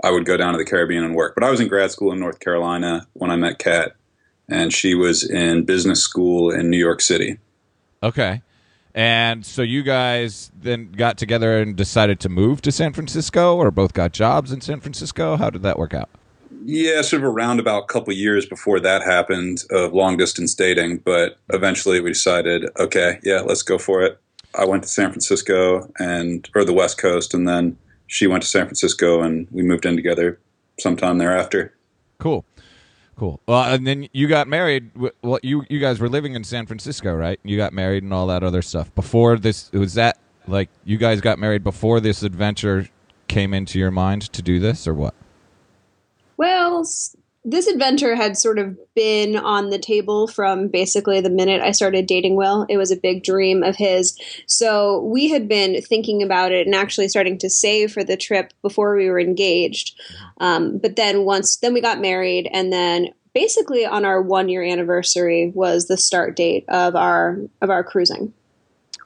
I 0.03 0.11
would 0.11 0.25
go 0.25 0.37
down 0.37 0.53
to 0.53 0.59
the 0.59 0.65
Caribbean 0.65 1.05
and 1.05 1.15
work. 1.15 1.35
But 1.35 1.45
I 1.45 1.51
was 1.51 1.61
in 1.61 1.69
grad 1.69 1.91
school 1.91 2.13
in 2.13 2.19
North 2.21 2.41
Carolina 2.41 3.07
when 3.15 3.31
I 3.31 3.37
met 3.37 3.59
Cat, 3.59 3.95
and 4.49 4.73
she 4.73 4.95
was 4.95 5.29
in 5.29 5.65
business 5.65 6.01
school 6.01 6.51
in 6.51 6.71
New 6.71 6.79
York 6.79 7.01
City. 7.01 7.39
Okay. 8.03 8.43
And 8.95 9.47
so 9.47 9.63
you 9.63 9.83
guys 9.83 10.51
then 10.59 10.93
got 10.93 11.19
together 11.19 11.59
and 11.59 11.77
decided 11.77 12.21
to 12.21 12.29
move 12.29 12.63
to 12.63 12.73
San 12.73 12.93
Francisco, 12.93 13.57
or 13.57 13.71
both 13.71 13.93
got 13.93 14.13
jobs 14.13 14.51
in 14.51 14.61
San 14.61 14.81
Francisco. 14.81 15.37
How 15.37 15.51
did 15.51 15.63
that 15.63 15.79
work 15.79 15.95
out? 15.95 16.09
Yeah, 16.65 17.03
sort 17.03 17.23
of 17.23 17.29
around 17.29 17.61
about 17.61 17.71
a 17.71 17.75
roundabout 17.77 17.89
couple 17.89 18.13
years 18.13 18.45
before 18.45 18.81
that 18.81 19.03
happened 19.03 19.65
of 19.71 19.93
long 19.93 20.17
distance 20.17 20.55
dating, 20.55 20.99
but 20.99 21.39
eventually 21.51 22.01
we 22.01 22.11
decided, 22.11 22.69
okay, 22.79 23.21
yeah, 23.23 23.41
let's 23.41 23.63
go 23.63 23.79
for 23.79 24.03
it. 24.03 24.21
I 24.59 24.65
went 24.65 24.83
to 24.83 24.89
San 24.89 25.11
Francisco 25.11 25.91
and 25.99 26.49
or 26.55 26.65
the 26.65 26.73
West 26.73 26.99
Coast, 26.99 27.33
and 27.35 27.47
then 27.47 27.77
she 28.07 28.27
went 28.27 28.43
to 28.43 28.49
San 28.49 28.65
Francisco, 28.65 29.23
and 29.23 29.47
we 29.51 29.63
moved 29.63 29.87
in 29.87 29.95
together 29.95 30.41
sometime 30.81 31.19
thereafter. 31.19 31.75
Cool. 32.19 32.45
Cool. 33.19 33.41
Well, 33.49 33.75
and 33.75 33.85
then 33.85 34.09
you 34.13 34.29
got 34.29 34.47
married. 34.47 34.93
Well, 35.23 35.41
you 35.43 35.65
you 35.69 35.81
guys 35.81 35.99
were 35.99 36.09
living 36.09 36.35
in 36.35 36.45
San 36.45 36.67
Francisco, 36.67 37.13
right? 37.13 37.41
You 37.43 37.57
got 37.57 37.73
married 37.73 38.05
and 38.05 38.13
all 38.13 38.29
that 38.29 38.45
other 38.45 38.63
stuff. 38.63 38.95
Before 38.95 39.37
this, 39.37 39.73
was 39.73 39.95
that 39.95 40.19
like 40.47 40.71
you 40.85 40.99
guys 40.99 41.21
got 41.21 41.39
married 41.39 41.65
before 41.65 41.99
this 41.99 42.23
adventure 42.23 42.89
came 43.27 43.53
into 43.53 43.79
your 43.79 43.91
mind 43.91 44.23
to 44.33 44.41
do 44.41 44.61
this, 44.61 44.87
or 44.87 44.95
what? 44.95 45.15
Well, 46.37 46.85
this 47.45 47.67
adventure 47.67 48.15
had 48.15 48.37
sort 48.37 48.59
of 48.59 48.77
been 48.95 49.37
on 49.37 49.71
the 49.71 49.79
table 49.79 50.27
from 50.27 50.69
basically 50.69 51.21
the 51.21 51.31
minute 51.31 51.63
I 51.63 51.71
started 51.71 52.07
dating 52.07 52.37
Will. 52.37 52.67
It 52.69 52.77
was 52.77 52.91
a 52.91 52.97
big 52.97 53.23
dream 53.23 53.63
of 53.63 53.77
his. 53.77 54.19
So 54.47 55.01
we 55.03 55.29
had 55.29 55.49
been 55.49 55.81
thinking 55.81 56.23
about 56.23 56.53
it 56.53 56.67
and 56.67 56.75
actually 56.75 57.09
starting 57.09 57.39
to 57.39 57.49
save 57.49 57.93
for 57.93 58.05
the 58.05 58.17
trip 58.17 58.53
before 58.61 58.97
we 58.97 59.09
were 59.09 59.21
engaged. 59.21 59.99
Um, 60.39 60.79
but 60.79 60.97
then 60.97 61.25
once, 61.25 61.57
then 61.57 61.73
we 61.73 61.81
got 61.81 62.01
married, 62.01 62.51
and 62.53 62.73
then 62.73 63.09
basically 63.35 63.87
on 63.87 64.05
our 64.05 64.21
one 64.21 64.49
year 64.49 64.63
anniversary 64.63 65.53
was 65.55 65.87
the 65.87 65.97
start 65.97 66.35
date 66.35 66.65
of 66.69 66.97
our 66.97 67.39
of 67.63 67.71
our 67.71 67.85
cruising. 67.85 68.33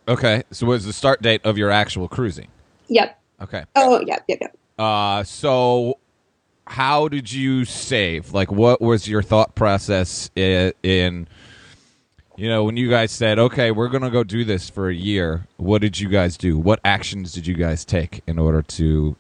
Okay. 0.09 0.43
So 0.51 0.67
was 0.67 0.85
the 0.85 0.93
start 0.93 1.23
date 1.23 1.43
of 1.45 1.59
your 1.59 1.71
actual 1.71 2.09
cruising? 2.09 2.49
Yep. 2.89 3.19
Okay. 3.43 3.65
Oh, 3.77 4.01
yep, 4.07 4.25
yep, 4.29 4.39
yep. 4.41 4.57
Uh, 4.79 5.23
so 5.25 5.99
how 6.73 7.07
did 7.07 7.31
you 7.31 7.67
save? 7.67 8.33
Like, 8.33 8.51
what 8.51 8.81
was 8.81 9.07
your 9.07 9.23
thought 9.23 9.55
process 9.55 10.31
in, 10.35 11.29
you 12.35 12.49
know, 12.49 12.65
when 12.65 12.79
you 12.79 12.89
guys 12.89 13.13
said, 13.13 13.39
okay, 13.39 13.71
we're 13.71 13.91
going 13.91 14.05
to 14.05 14.11
go 14.11 14.25
do 14.25 14.43
this 14.43 14.71
for 14.71 14.89
a 14.89 14.95
year, 14.95 15.47
what 15.59 15.83
did 15.83 16.01
you 16.01 16.09
guys 16.09 16.39
do? 16.39 16.57
What 16.57 16.81
actions 16.83 17.33
did 17.33 17.47
you 17.47 17.53
guys 17.55 17.85
take 17.85 18.23
in 18.27 18.39
order 18.39 18.63
to. 18.63 19.17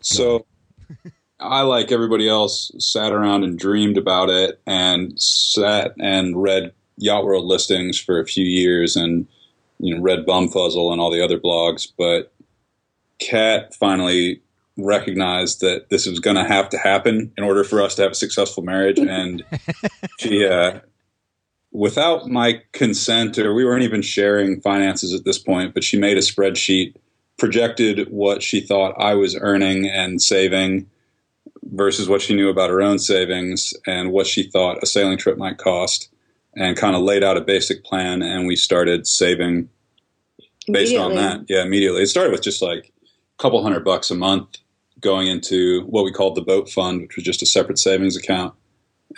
So 0.00 0.46
I, 1.38 1.60
like 1.60 1.92
everybody 1.92 2.26
else, 2.26 2.72
sat 2.78 3.12
around 3.12 3.44
and 3.44 3.58
dreamed 3.58 3.98
about 3.98 4.30
it 4.30 4.62
and 4.66 5.20
sat 5.20 5.92
and 6.00 6.42
read 6.42 6.72
Yacht 6.96 7.26
World 7.26 7.44
listings 7.44 8.00
for 8.00 8.18
a 8.18 8.24
few 8.24 8.46
years 8.46 8.96
and, 8.96 9.26
you 9.78 9.94
know, 9.94 10.00
read 10.00 10.24
Bumfuzzle 10.24 10.90
and 10.90 11.02
all 11.02 11.10
the 11.10 11.22
other 11.22 11.38
blogs. 11.38 11.86
But 11.98 12.32
Cat 13.18 13.74
finally 13.74 14.40
recognized 14.84 15.60
that 15.60 15.90
this 15.90 16.06
was 16.06 16.20
going 16.20 16.36
to 16.36 16.44
have 16.44 16.68
to 16.70 16.78
happen 16.78 17.32
in 17.36 17.44
order 17.44 17.64
for 17.64 17.82
us 17.82 17.94
to 17.96 18.02
have 18.02 18.12
a 18.12 18.16
successful 18.16 18.62
marriage. 18.62 18.98
And 19.12 19.44
she, 20.18 20.46
uh, 20.46 20.80
without 21.70 22.28
my 22.28 22.62
consent, 22.72 23.38
or 23.38 23.52
we 23.52 23.64
weren't 23.64 23.82
even 23.82 24.02
sharing 24.02 24.60
finances 24.60 25.12
at 25.12 25.24
this 25.24 25.38
point, 25.38 25.74
but 25.74 25.84
she 25.84 25.98
made 25.98 26.16
a 26.16 26.20
spreadsheet 26.20 26.94
projected 27.38 28.08
what 28.10 28.42
she 28.42 28.60
thought 28.60 28.94
I 28.98 29.14
was 29.14 29.36
earning 29.36 29.88
and 29.88 30.22
saving 30.22 30.88
versus 31.72 32.08
what 32.08 32.22
she 32.22 32.34
knew 32.34 32.48
about 32.48 32.70
her 32.70 32.82
own 32.82 32.98
savings 32.98 33.74
and 33.86 34.12
what 34.12 34.26
she 34.26 34.44
thought 34.44 34.82
a 34.82 34.86
sailing 34.86 35.18
trip 35.18 35.38
might 35.38 35.58
cost 35.58 36.08
and 36.54 36.76
kind 36.76 36.94
of 36.94 37.02
laid 37.02 37.24
out 37.24 37.36
a 37.36 37.40
basic 37.40 37.82
plan 37.84 38.22
and 38.22 38.46
we 38.46 38.56
started 38.56 39.06
saving 39.06 39.68
based 40.70 40.96
on 40.96 41.14
that. 41.14 41.40
Yeah 41.48 41.62
immediately. 41.62 42.02
It 42.02 42.08
started 42.08 42.32
with 42.32 42.42
just 42.42 42.62
like 42.62 42.92
a 43.38 43.42
couple 43.42 43.62
hundred 43.62 43.84
bucks 43.84 44.10
a 44.10 44.14
month 44.14 44.58
going 45.00 45.26
into 45.26 45.82
what 45.86 46.04
we 46.04 46.12
called 46.12 46.34
the 46.34 46.42
boat 46.42 46.68
fund 46.70 47.00
which 47.00 47.16
was 47.16 47.24
just 47.24 47.42
a 47.42 47.46
separate 47.46 47.78
savings 47.78 48.16
account 48.16 48.54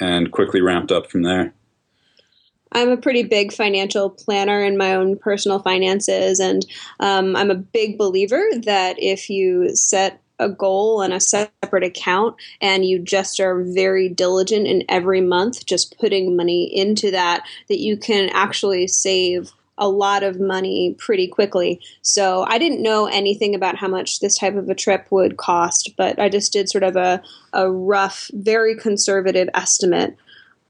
and 0.00 0.32
quickly 0.32 0.60
ramped 0.60 0.92
up 0.92 1.10
from 1.10 1.22
there. 1.22 1.54
I'm 2.72 2.90
a 2.90 2.96
pretty 2.96 3.22
big 3.22 3.52
financial 3.52 4.10
planner 4.10 4.62
in 4.62 4.76
my 4.76 4.94
own 4.94 5.16
personal 5.16 5.60
finances, 5.60 6.40
and 6.40 6.66
um, 6.98 7.36
I'm 7.36 7.50
a 7.50 7.54
big 7.54 7.96
believer 7.96 8.44
that 8.64 8.96
if 8.98 9.30
you 9.30 9.74
set 9.76 10.20
a 10.40 10.48
goal 10.48 11.00
and 11.00 11.12
a 11.12 11.20
separate 11.20 11.84
account 11.84 12.34
and 12.60 12.84
you 12.84 12.98
just 12.98 13.38
are 13.38 13.62
very 13.62 14.08
diligent 14.08 14.66
in 14.66 14.82
every 14.88 15.20
month 15.20 15.64
just 15.64 15.96
putting 16.00 16.34
money 16.34 16.64
into 16.76 17.12
that 17.12 17.44
that 17.68 17.78
you 17.78 17.96
can 17.96 18.28
actually 18.30 18.88
save 18.88 19.52
a 19.76 19.88
lot 19.88 20.22
of 20.22 20.40
money 20.40 20.94
pretty 20.98 21.26
quickly. 21.26 21.80
So 22.02 22.44
I 22.48 22.58
didn't 22.58 22.82
know 22.82 23.06
anything 23.06 23.54
about 23.54 23.76
how 23.76 23.88
much 23.88 24.20
this 24.20 24.38
type 24.38 24.54
of 24.54 24.68
a 24.68 24.74
trip 24.74 25.06
would 25.10 25.36
cost, 25.36 25.94
but 25.96 26.18
I 26.18 26.28
just 26.28 26.52
did 26.52 26.68
sort 26.68 26.84
of 26.84 26.96
a, 26.96 27.22
a 27.52 27.70
rough, 27.70 28.30
very 28.32 28.76
conservative 28.76 29.48
estimate 29.54 30.16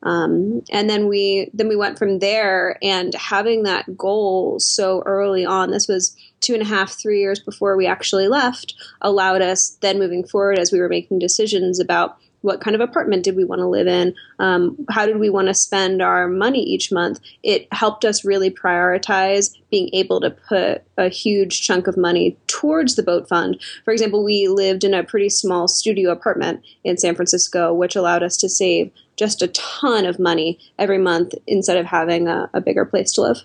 um, 0.05 0.63
and 0.71 0.89
then 0.89 1.09
we 1.09 1.51
then 1.55 1.67
we 1.67 1.77
went 1.77 1.99
from 1.99 2.19
there 2.19 2.79
and 2.83 3.15
having 3.15 3.63
that 3.63 3.97
goal 3.97 4.61
so 4.61 5.03
early 5.07 5.47
on 5.47 5.71
this 5.71 5.89
was 5.89 6.15
two 6.41 6.53
and 6.53 6.63
a 6.63 6.67
half 6.67 6.93
three 6.93 7.21
years 7.21 7.41
before 7.41 7.77
we 7.77 7.87
actually 7.87 8.29
left 8.29 8.75
allowed 9.01 9.41
us 9.41 9.79
then 9.81 9.99
moving 9.99 10.25
forward 10.27 10.59
as 10.59 10.71
we 10.71 10.79
were 10.79 10.91
making 10.91 11.19
decisions 11.19 11.81
about 11.81 12.19
what 12.45 12.61
kind 12.61 12.75
of 12.75 12.83
apartment 12.83 13.25
did 13.25 13.37
we 13.37 13.45
want 13.45 13.61
to 13.61 13.67
live 13.67 13.87
in? 13.87 14.15
Um, 14.39 14.77
how 14.91 15.07
did 15.07 15.19
we 15.19 15.31
want 15.31 15.49
to 15.49 15.55
spend 15.55 16.03
our 16.03 16.29
money 16.29 16.63
each 16.63 16.93
month? 16.93 17.19
It 17.43 17.67
helped 17.73 18.05
us 18.05 18.23
really 18.23 18.51
prioritize 18.51 19.57
being 19.71 19.89
able 19.95 20.21
to 20.21 20.31
put 20.31 20.83
a 20.99 21.09
huge 21.09 21.63
chunk 21.63 21.87
of 21.87 21.97
money 21.97 22.37
towards 22.47 22.97
the 22.97 23.03
boat 23.03 23.31
fund. 23.31 23.63
For 23.87 23.93
example 23.95 24.23
we 24.23 24.47
lived 24.47 24.85
in 24.85 24.93
a 24.93 25.03
pretty 25.03 25.31
small 25.31 25.69
studio 25.69 26.11
apartment 26.11 26.63
in 26.85 26.99
san 26.99 27.15
francisco 27.15 27.73
which 27.73 27.97
allowed 27.97 28.23
us 28.23 28.37
to 28.37 28.49
save 28.51 28.91
just 29.17 29.41
a 29.41 29.49
ton 29.49 30.05
of 30.05 30.19
money 30.19 30.59
every 30.79 30.99
month 30.99 31.33
instead 31.47 31.79
of 31.79 31.87
having 31.87 32.29
a, 32.29 32.51
a 32.53 32.61
bigger 32.61 32.85
place 32.85 33.13
to 33.13 33.23
live. 33.23 33.39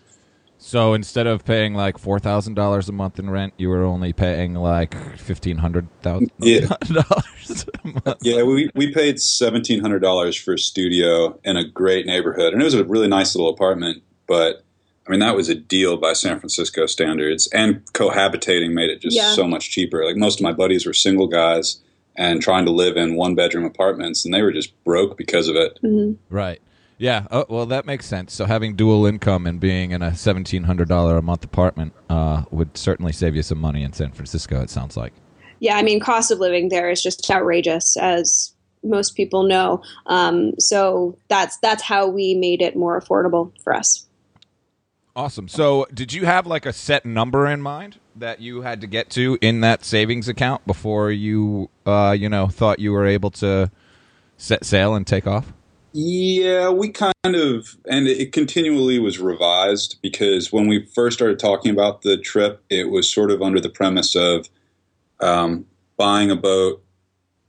So 0.62 0.94
instead 0.94 1.26
of 1.26 1.46
paying 1.46 1.74
like 1.74 1.98
$4,000 1.98 2.90
a 2.90 2.92
month 2.92 3.18
in 3.18 3.30
rent, 3.30 3.54
you 3.58 3.70
were 3.70 3.84
only 3.84 4.12
paying 4.12 4.54
like 4.56 4.92
$1,500 4.92 6.30
Yeah. 6.40 6.60
dollars 6.82 7.66
a 7.84 7.88
month. 7.88 8.18
Yeah, 8.22 8.44
we, 8.44 8.70
we 8.76 8.94
paid 8.94 9.20
seventeen 9.22 9.80
hundred 9.80 10.00
dollars 10.00 10.36
for 10.36 10.54
a 10.54 10.60
studio 10.60 11.40
in 11.44 11.56
a 11.58 11.64
great 11.68 12.06
neighborhood, 12.06 12.52
and 12.54 12.62
it 12.62 12.66
was 12.66 12.74
a 12.74 12.84
really 12.84 13.08
nice 13.08 13.36
little 13.36 13.50
apartment. 13.50 14.04
But 14.28 14.64
I 15.08 15.12
mean, 15.12 15.22
that 15.22 15.36
was 15.36 15.50
a 15.50 15.56
deal 15.56 15.98
by 15.98 16.14
San 16.14 16.40
Francisco 16.40 16.86
standards, 16.86 17.48
and 17.54 17.84
cohabitating 17.94 18.74
made 18.74 18.90
it 18.90 19.00
just 19.02 19.16
Yeah. 19.16 19.34
so 19.34 19.48
much 19.48 19.72
cheaper. 19.72 20.06
Like 20.06 20.18
most 20.18 20.40
of 20.40 20.44
my 20.44 20.52
buddies 20.54 20.86
were 20.86 20.94
single 20.94 21.28
guys 21.28 21.82
and 22.16 22.42
trying 22.42 22.66
to 22.66 22.72
live 22.72 22.98
in 22.98 23.16
one 23.16 23.34
bedroom 23.34 23.64
apartments, 23.66 24.26
and 24.26 24.34
they 24.34 24.42
were 24.42 24.52
just 24.52 24.74
broke 24.84 25.18
because 25.18 25.48
of 25.48 25.56
it. 25.56 25.80
Mhm. 25.84 26.18
Right. 26.30 26.62
Yeah. 27.00 27.28
Oh, 27.32 27.46
well, 27.48 27.66
that 27.68 27.86
makes 27.86 28.06
sense. 28.06 28.34
So 28.34 28.46
having 28.46 28.76
dual 28.76 29.06
income 29.06 29.48
and 29.48 29.60
being 29.60 29.92
in 29.92 30.02
a 30.02 30.14
seventeen 30.14 30.66
hundred 30.66 30.90
dollar 30.90 31.18
a 31.18 31.22
month 31.22 31.46
apartment 31.46 31.94
uh, 32.10 32.44
would 32.52 32.78
certainly 32.78 33.14
save 33.14 33.36
you 33.36 33.42
some 33.42 33.58
money 33.58 33.84
in 33.84 33.94
San 33.94 34.12
Francisco. 34.12 34.62
It 34.62 34.70
sounds 34.70 34.98
like. 34.98 35.14
Yeah, 35.60 35.78
I 35.78 35.82
mean, 35.82 36.00
cost 36.00 36.30
of 36.30 36.40
living 36.40 36.70
there 36.70 36.90
is 36.90 37.02
just 37.02 37.30
outrageous, 37.32 37.98
as 37.98 38.54
most 38.84 39.16
people 39.16 39.44
know. 39.44 39.82
Um, 40.08 40.54
so 40.60 41.18
that's 41.30 41.58
that's 41.58 41.82
how 41.84 42.08
we 42.08 42.36
made 42.36 42.62
it 42.62 42.76
more 42.76 43.00
affordable 43.00 43.54
for 43.64 43.74
us. 43.74 44.06
Awesome. 45.16 45.48
So, 45.48 45.88
did 45.94 46.14
you 46.14 46.26
have 46.26 46.48
like 46.48 46.66
a 46.66 46.74
set 46.74 47.06
number 47.06 47.48
in 47.48 47.62
mind 47.62 47.98
that 48.16 48.42
you 48.42 48.62
had 48.62 48.82
to 48.82 48.88
get 48.88 49.10
to 49.12 49.38
in 49.42 49.62
that 49.62 49.86
savings 49.86 50.28
account 50.28 50.68
before 50.68 51.12
you, 51.12 51.70
uh, 51.86 52.16
you 52.18 52.30
know, 52.30 52.48
thought 52.48 52.80
you 52.80 52.92
were 52.92 53.06
able 53.06 53.32
to 53.32 53.72
set 54.38 54.66
sail 54.66 54.96
and 54.96 55.08
take 55.08 55.26
off? 55.28 55.54
Yeah, 56.02 56.70
we 56.70 56.92
kind 56.92 57.14
of, 57.26 57.76
and 57.86 58.08
it 58.08 58.32
continually 58.32 59.00
was 59.00 59.20
revised 59.20 59.98
because 60.02 60.50
when 60.50 60.70
we 60.70 60.86
first 60.86 61.18
started 61.18 61.40
talking 61.40 61.72
about 61.72 62.04
the 62.04 62.16
trip, 62.18 62.64
it 62.70 62.90
was 62.90 63.12
sort 63.12 63.32
of 63.32 63.42
under 63.42 63.60
the 63.60 63.68
premise 63.68 64.16
of 64.16 64.48
um, 65.20 65.66
buying 65.98 66.32
a 66.32 66.38
boat, 66.38 66.82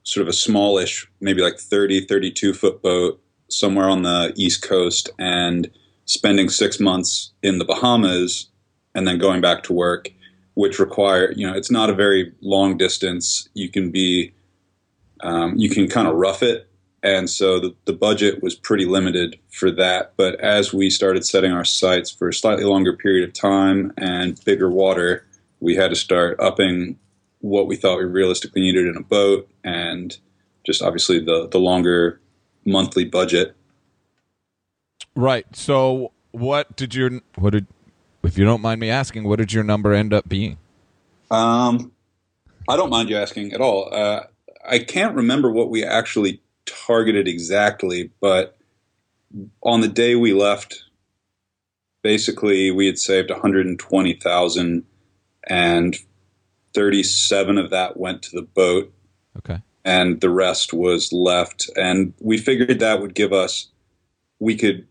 sort 0.02 0.22
of 0.22 0.28
a 0.28 0.32
smallish, 0.32 1.08
maybe 1.20 1.42
like 1.42 1.60
30, 1.60 2.06
32 2.06 2.52
foot 2.52 2.82
boat 2.82 3.22
somewhere 3.48 3.88
on 3.88 4.02
the 4.02 4.32
East 4.34 4.62
Coast 4.62 5.10
and 5.16 5.70
spending 6.06 6.48
six 6.48 6.80
months 6.80 7.30
in 7.44 7.58
the 7.58 7.64
Bahamas 7.64 8.48
and 8.96 9.06
then 9.06 9.18
going 9.18 9.40
back 9.40 9.62
to 9.62 9.72
work, 9.72 10.10
which 10.54 10.80
require, 10.80 11.30
you 11.36 11.46
know, 11.46 11.56
it's 11.56 11.70
not 11.70 11.88
a 11.88 11.94
very 11.94 12.32
long 12.40 12.76
distance. 12.76 13.48
You 13.54 13.68
can 13.68 13.92
be 13.92 14.32
um, 15.20 15.56
you 15.56 15.70
can 15.70 15.86
kind 15.86 16.08
of 16.08 16.16
rough 16.16 16.42
it. 16.42 16.68
And 17.02 17.30
so 17.30 17.58
the, 17.58 17.74
the 17.86 17.92
budget 17.92 18.42
was 18.42 18.54
pretty 18.54 18.84
limited 18.84 19.38
for 19.50 19.70
that. 19.72 20.12
But 20.16 20.38
as 20.40 20.72
we 20.72 20.90
started 20.90 21.24
setting 21.24 21.52
our 21.52 21.64
sights 21.64 22.10
for 22.10 22.28
a 22.28 22.34
slightly 22.34 22.64
longer 22.64 22.96
period 22.96 23.26
of 23.26 23.34
time 23.34 23.92
and 23.96 24.42
bigger 24.44 24.70
water, 24.70 25.26
we 25.60 25.76
had 25.76 25.90
to 25.90 25.96
start 25.96 26.38
upping 26.40 26.98
what 27.40 27.66
we 27.66 27.76
thought 27.76 27.98
we 27.98 28.04
realistically 28.04 28.60
needed 28.60 28.86
in 28.86 28.96
a 28.96 29.02
boat 29.02 29.48
and 29.64 30.18
just 30.64 30.82
obviously 30.82 31.18
the, 31.18 31.48
the 31.48 31.58
longer 31.58 32.20
monthly 32.66 33.04
budget. 33.04 33.56
Right. 35.14 35.46
So 35.56 36.12
what 36.32 36.76
did 36.76 36.94
your 36.94 37.20
what 37.36 37.50
did 37.50 37.66
if 38.22 38.36
you 38.36 38.44
don't 38.44 38.60
mind 38.60 38.80
me 38.80 38.90
asking, 38.90 39.24
what 39.24 39.38
did 39.38 39.52
your 39.52 39.64
number 39.64 39.94
end 39.94 40.12
up 40.12 40.28
being? 40.28 40.58
Um, 41.30 41.92
I 42.68 42.76
don't 42.76 42.90
mind 42.90 43.08
you 43.08 43.16
asking 43.16 43.52
at 43.52 43.60
all. 43.60 43.92
Uh, 43.92 44.24
I 44.68 44.80
can't 44.80 45.14
remember 45.16 45.50
what 45.50 45.70
we 45.70 45.84
actually 45.84 46.42
targeted 46.90 47.28
exactly, 47.28 48.10
but 48.20 48.56
on 49.62 49.80
the 49.80 49.88
day 49.88 50.16
we 50.16 50.32
left, 50.32 50.82
basically 52.02 52.72
we 52.72 52.86
had 52.86 52.98
saved 52.98 53.30
120,000 53.30 54.84
and 55.48 55.96
37 56.74 57.58
of 57.58 57.70
that 57.70 57.96
went 57.96 58.22
to 58.22 58.30
the 58.34 58.42
boat. 58.42 58.92
Okay. 59.38 59.60
And 59.84 60.20
the 60.20 60.30
rest 60.30 60.72
was 60.72 61.12
left. 61.12 61.70
And 61.76 62.12
we 62.20 62.38
figured 62.38 62.80
that 62.80 63.00
would 63.00 63.14
give 63.14 63.32
us, 63.32 63.68
we 64.40 64.56
could 64.56 64.86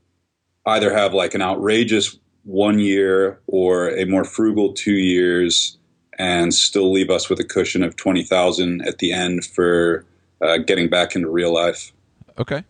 either 0.65 0.93
have 0.93 1.13
like 1.13 1.33
an 1.33 1.41
outrageous 1.41 2.17
one 2.43 2.79
year 2.79 3.41
or 3.47 3.89
a 3.89 4.05
more 4.05 4.23
frugal 4.23 4.71
two 4.71 4.93
years 4.93 5.77
and 6.17 6.53
still 6.53 6.93
leave 6.93 7.09
us 7.09 7.29
with 7.29 7.41
a 7.41 7.45
cushion 7.45 7.83
of 7.83 7.97
20,000 7.97 8.81
at 8.83 8.99
the 8.99 9.11
end 9.11 9.45
for 9.45 10.05
uh, 10.41 10.57
getting 10.57 10.89
back 10.89 11.15
into 11.15 11.29
real 11.29 11.53
life. 11.53 11.91
Okay. 12.37 12.63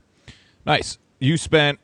Nice. 0.66 0.98
You 1.20 1.38
spent 1.38 1.80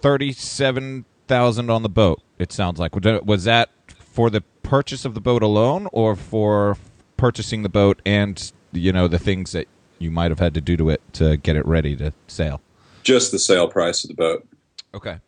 37,000 0.00 1.70
on 1.70 1.82
the 1.82 1.88
boat. 1.88 2.22
It 2.38 2.52
sounds 2.52 2.78
like 2.78 2.94
was 2.94 3.44
that 3.44 3.70
for 3.98 4.30
the 4.30 4.42
purchase 4.62 5.04
of 5.04 5.14
the 5.14 5.20
boat 5.20 5.42
alone 5.42 5.88
or 5.92 6.16
for 6.16 6.76
purchasing 7.16 7.62
the 7.62 7.68
boat 7.68 8.00
and 8.04 8.52
you 8.72 8.92
know 8.92 9.08
the 9.08 9.18
things 9.18 9.52
that 9.52 9.68
you 9.98 10.10
might 10.10 10.30
have 10.30 10.38
had 10.38 10.52
to 10.54 10.60
do 10.60 10.76
to 10.76 10.90
it 10.90 11.00
to 11.14 11.36
get 11.36 11.56
it 11.56 11.66
ready 11.66 11.96
to 11.96 12.12
sail? 12.26 12.60
Just 13.02 13.32
the 13.32 13.38
sale 13.38 13.68
price 13.68 14.04
of 14.04 14.08
the 14.08 14.14
boat. 14.14 14.46
Okay. 14.92 15.18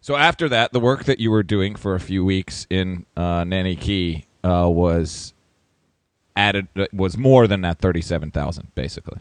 So 0.00 0.16
after 0.16 0.48
that, 0.48 0.72
the 0.72 0.80
work 0.80 1.04
that 1.04 1.20
you 1.20 1.30
were 1.30 1.44
doing 1.44 1.76
for 1.76 1.94
a 1.94 2.00
few 2.00 2.24
weeks 2.24 2.66
in 2.68 3.06
uh, 3.16 3.44
Nanny 3.44 3.76
Cay 3.76 4.26
uh, 4.42 4.68
was 4.68 5.32
added 6.36 6.68
was 6.92 7.16
more 7.16 7.46
than 7.46 7.60
that 7.62 7.78
thirty 7.78 8.00
seven 8.00 8.30
thousand, 8.30 8.74
basically. 8.74 9.18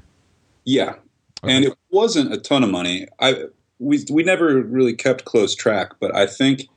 Yeah, 0.63 0.95
okay. 1.43 1.55
and 1.55 1.65
it 1.65 1.77
wasn't 1.89 2.33
a 2.33 2.37
ton 2.37 2.63
of 2.63 2.69
money. 2.69 3.07
I 3.19 3.45
we 3.79 4.05
we 4.09 4.23
never 4.23 4.61
really 4.61 4.93
kept 4.93 5.25
close 5.25 5.55
track, 5.55 5.93
but 5.99 6.15
I 6.15 6.27
think 6.27 6.67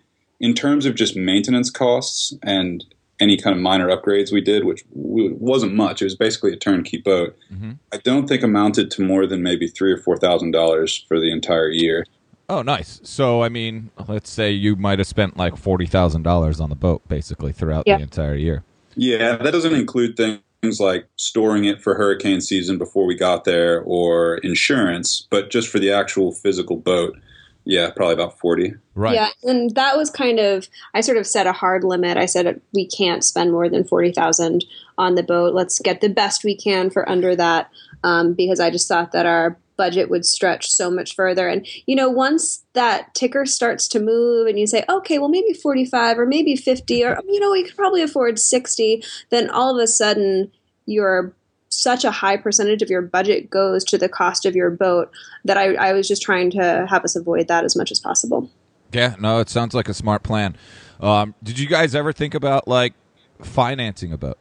in 0.40 0.54
terms 0.54 0.86
of 0.86 0.94
just 0.94 1.16
maintenance 1.16 1.70
costs 1.70 2.34
and 2.42 2.84
any 3.20 3.36
kind 3.36 3.54
of 3.56 3.62
minor 3.62 3.88
upgrades 3.88 4.32
we 4.32 4.40
did, 4.40 4.64
which 4.64 4.84
wasn't 4.92 5.74
much, 5.74 6.02
it 6.02 6.06
was 6.06 6.16
basically 6.16 6.52
a 6.52 6.56
turnkey 6.56 6.98
boat. 6.98 7.36
Mm-hmm. 7.52 7.72
I 7.92 7.98
don't 7.98 8.26
think 8.26 8.42
amounted 8.42 8.90
to 8.92 9.02
more 9.02 9.26
than 9.26 9.42
maybe 9.42 9.68
three 9.68 9.92
or 9.92 9.98
four 9.98 10.16
thousand 10.16 10.50
dollars 10.50 11.04
for 11.08 11.20
the 11.20 11.30
entire 11.30 11.68
year. 11.68 12.06
Oh, 12.48 12.60
nice. 12.60 13.00
So, 13.04 13.42
I 13.42 13.48
mean, 13.48 13.90
let's 14.06 14.28
say 14.28 14.50
you 14.50 14.76
might 14.76 14.98
have 14.98 15.08
spent 15.08 15.36
like 15.36 15.56
forty 15.56 15.86
thousand 15.86 16.22
dollars 16.22 16.60
on 16.60 16.68
the 16.68 16.76
boat, 16.76 17.06
basically 17.08 17.52
throughout 17.52 17.84
yeah. 17.86 17.96
the 17.96 18.02
entire 18.02 18.34
year. 18.34 18.64
Yeah, 18.96 19.36
that 19.36 19.50
doesn't 19.50 19.74
include 19.74 20.16
things 20.16 20.80
like 20.80 21.06
storing 21.16 21.64
it 21.64 21.82
for 21.82 21.94
hurricane 21.94 22.40
season 22.40 22.78
before 22.78 23.06
we 23.06 23.14
got 23.14 23.44
there, 23.44 23.82
or 23.82 24.38
insurance, 24.38 25.26
but 25.30 25.50
just 25.50 25.68
for 25.68 25.78
the 25.78 25.90
actual 25.90 26.32
physical 26.32 26.76
boat. 26.76 27.18
Yeah, 27.66 27.90
probably 27.90 28.12
about 28.12 28.38
40. 28.38 28.74
Right. 28.94 29.14
Yeah, 29.14 29.30
and 29.42 29.74
that 29.74 29.96
was 29.96 30.10
kind 30.10 30.38
of 30.38 30.68
I 30.92 31.00
sort 31.00 31.16
of 31.16 31.26
set 31.26 31.46
a 31.46 31.52
hard 31.52 31.82
limit. 31.82 32.18
I 32.18 32.26
said 32.26 32.60
we 32.74 32.86
can't 32.86 33.24
spend 33.24 33.52
more 33.52 33.70
than 33.70 33.84
40,000 33.84 34.64
on 34.98 35.14
the 35.14 35.22
boat. 35.22 35.54
Let's 35.54 35.78
get 35.78 36.02
the 36.02 36.10
best 36.10 36.44
we 36.44 36.54
can 36.54 36.90
for 36.90 37.08
under 37.08 37.34
that 37.36 37.70
um, 38.02 38.34
because 38.34 38.60
I 38.60 38.70
just 38.70 38.86
thought 38.86 39.12
that 39.12 39.24
our 39.24 39.56
budget 39.76 40.10
would 40.10 40.24
stretch 40.24 40.70
so 40.70 40.90
much 40.90 41.14
further. 41.14 41.48
And, 41.48 41.66
you 41.86 41.96
know, 41.96 42.08
once 42.08 42.64
that 42.74 43.14
ticker 43.14 43.46
starts 43.46 43.88
to 43.88 44.00
move 44.00 44.46
and 44.46 44.58
you 44.58 44.66
say, 44.66 44.84
okay, 44.88 45.18
well, 45.18 45.28
maybe 45.28 45.52
45 45.52 46.18
or 46.18 46.26
maybe 46.26 46.56
50 46.56 47.04
or, 47.04 47.18
you 47.26 47.40
know, 47.40 47.50
we 47.50 47.64
could 47.64 47.76
probably 47.76 48.02
afford 48.02 48.38
60, 48.38 49.02
then 49.30 49.50
all 49.50 49.76
of 49.76 49.82
a 49.82 49.86
sudden 49.86 50.50
you're 50.86 51.34
such 51.68 52.04
a 52.04 52.10
high 52.10 52.36
percentage 52.36 52.82
of 52.82 52.90
your 52.90 53.02
budget 53.02 53.50
goes 53.50 53.84
to 53.84 53.98
the 53.98 54.08
cost 54.08 54.46
of 54.46 54.54
your 54.54 54.70
boat 54.70 55.10
that 55.44 55.56
I, 55.56 55.74
I 55.74 55.92
was 55.92 56.06
just 56.06 56.22
trying 56.22 56.50
to 56.52 56.86
have 56.88 57.04
us 57.04 57.16
avoid 57.16 57.48
that 57.48 57.64
as 57.64 57.76
much 57.76 57.90
as 57.90 57.98
possible. 57.98 58.50
Yeah, 58.92 59.16
no, 59.18 59.40
it 59.40 59.48
sounds 59.48 59.74
like 59.74 59.88
a 59.88 59.94
smart 59.94 60.22
plan. 60.22 60.56
Um, 61.00 61.34
did 61.42 61.58
you 61.58 61.66
guys 61.66 61.94
ever 61.94 62.12
think 62.12 62.34
about 62.34 62.68
like 62.68 62.94
financing 63.42 64.12
a 64.12 64.18
boat? 64.18 64.38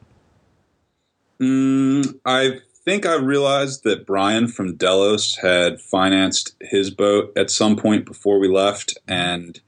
Mm, 1.40 2.20
I've 2.24 2.62
think 2.84 3.06
I 3.06 3.14
realized 3.16 3.84
that 3.84 4.06
Brian 4.06 4.48
from 4.48 4.76
Delos 4.76 5.36
had 5.36 5.80
financed 5.80 6.54
his 6.60 6.90
boat 6.90 7.32
at 7.36 7.50
some 7.50 7.76
point 7.76 8.04
before 8.04 8.38
we 8.38 8.48
left, 8.48 8.98
and 9.08 9.60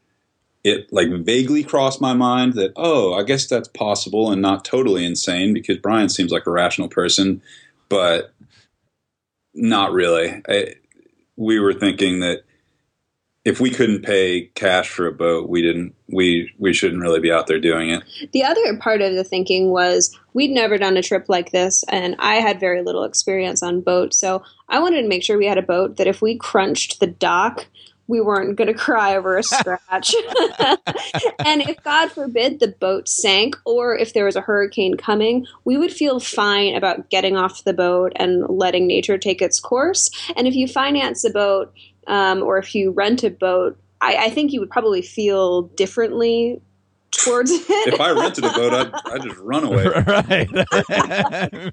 it 0.65 0.93
like 0.93 1.09
vaguely 1.11 1.63
crossed 1.63 2.01
my 2.01 2.13
mind 2.13 2.55
that 2.55 2.73
oh, 2.77 3.15
I 3.15 3.23
guess 3.23 3.47
that's 3.47 3.69
possible 3.69 4.31
and 4.31 4.43
not 4.43 4.65
totally 4.65 5.05
insane 5.05 5.55
because 5.55 5.79
Brian 5.79 6.09
seems 6.09 6.33
like 6.33 6.47
a 6.47 6.51
rational 6.51 6.89
person, 6.89 7.41
but 7.89 8.33
not 9.55 9.93
really. 9.93 10.43
I, 10.49 10.75
we 11.37 11.59
were 11.61 11.75
thinking 11.75 12.21
that 12.21 12.43
if 13.47 13.61
we 13.61 13.71
couldn't 13.71 14.03
pay 14.03 14.51
cash 14.57 14.89
for 14.89 15.07
a 15.07 15.13
boat, 15.13 15.49
we 15.49 15.63
didn't 15.63 15.95
we 16.09 16.53
we 16.59 16.75
shouldn't 16.75 17.01
really 17.01 17.21
be 17.21 17.31
out 17.31 17.47
there 17.47 17.61
doing 17.61 17.91
it. 17.91 18.03
The 18.33 18.43
other 18.43 18.77
part 18.79 19.01
of 19.01 19.15
the 19.15 19.23
thinking 19.23 19.71
was 19.71 20.19
we'd 20.35 20.51
never 20.51 20.77
done 20.77 20.97
a 20.97 21.03
trip 21.03 21.27
like 21.29 21.53
this 21.53 21.85
and 21.89 22.17
I 22.19 22.37
had 22.37 22.59
very 22.59 22.83
little 22.83 23.05
experience 23.05 23.63
on 23.63 23.83
boats. 23.83 24.19
So 24.19 24.43
I 24.69 24.81
wanted 24.81 25.03
to 25.03 25.09
make 25.09 25.23
sure 25.23 25.39
we 25.39 25.47
had 25.47 25.59
a 25.59 25.63
boat 25.63 25.97
that 25.97 26.09
if 26.09 26.21
we 26.21 26.37
crunched 26.37 26.99
the 26.99 27.07
dock, 27.07 27.69
we 28.09 28.21
weren't 28.21 28.57
going 28.57 28.67
to 28.73 28.75
cry 28.75 29.17
over 29.17 29.37
a 29.37 29.45
scratch. 29.45 30.13
and 31.45 31.63
if 31.63 31.81
God 31.85 32.11
forbid 32.11 32.59
the 32.59 32.75
boat 32.81 33.09
sank 33.09 33.57
or 33.65 33.97
if 33.97 34.13
there 34.13 34.25
was 34.25 34.35
a 34.35 34.41
hurricane 34.41 34.97
coming, 34.97 35.47
we 35.65 35.79
would 35.79 35.93
feel 35.93 36.19
fine 36.19 36.75
about 36.75 37.11
getting 37.11 37.37
off 37.37 37.63
the 37.63 37.73
boat 37.73 38.13
and 38.17 38.45
letting 38.49 38.89
nature 38.89 39.19
take 39.19 39.41
its 39.41 39.61
course. 39.61 40.11
And 40.35 40.49
if 40.49 40.57
you 40.57 40.67
finance 40.67 41.25
a 41.25 41.31
boat, 41.31 41.73
um, 42.07 42.43
or 42.43 42.59
if 42.59 42.75
you 42.75 42.91
rent 42.91 43.25
a 43.25 43.31
boat, 43.31 43.79
I, 44.01 44.27
I, 44.27 44.31
think 44.31 44.53
you 44.53 44.61
would 44.61 44.71
probably 44.71 45.03
feel 45.03 45.63
differently 45.63 46.61
towards 47.13 47.51
it. 47.51 47.65
if 47.69 48.01
I 48.01 48.11
rented 48.11 48.45
a 48.45 48.53
boat, 48.53 48.73
I'd, 48.73 49.13
I'd 49.13 49.23
just 49.23 49.39
run 49.39 49.65
away. 49.65 49.87
right. 50.07 50.49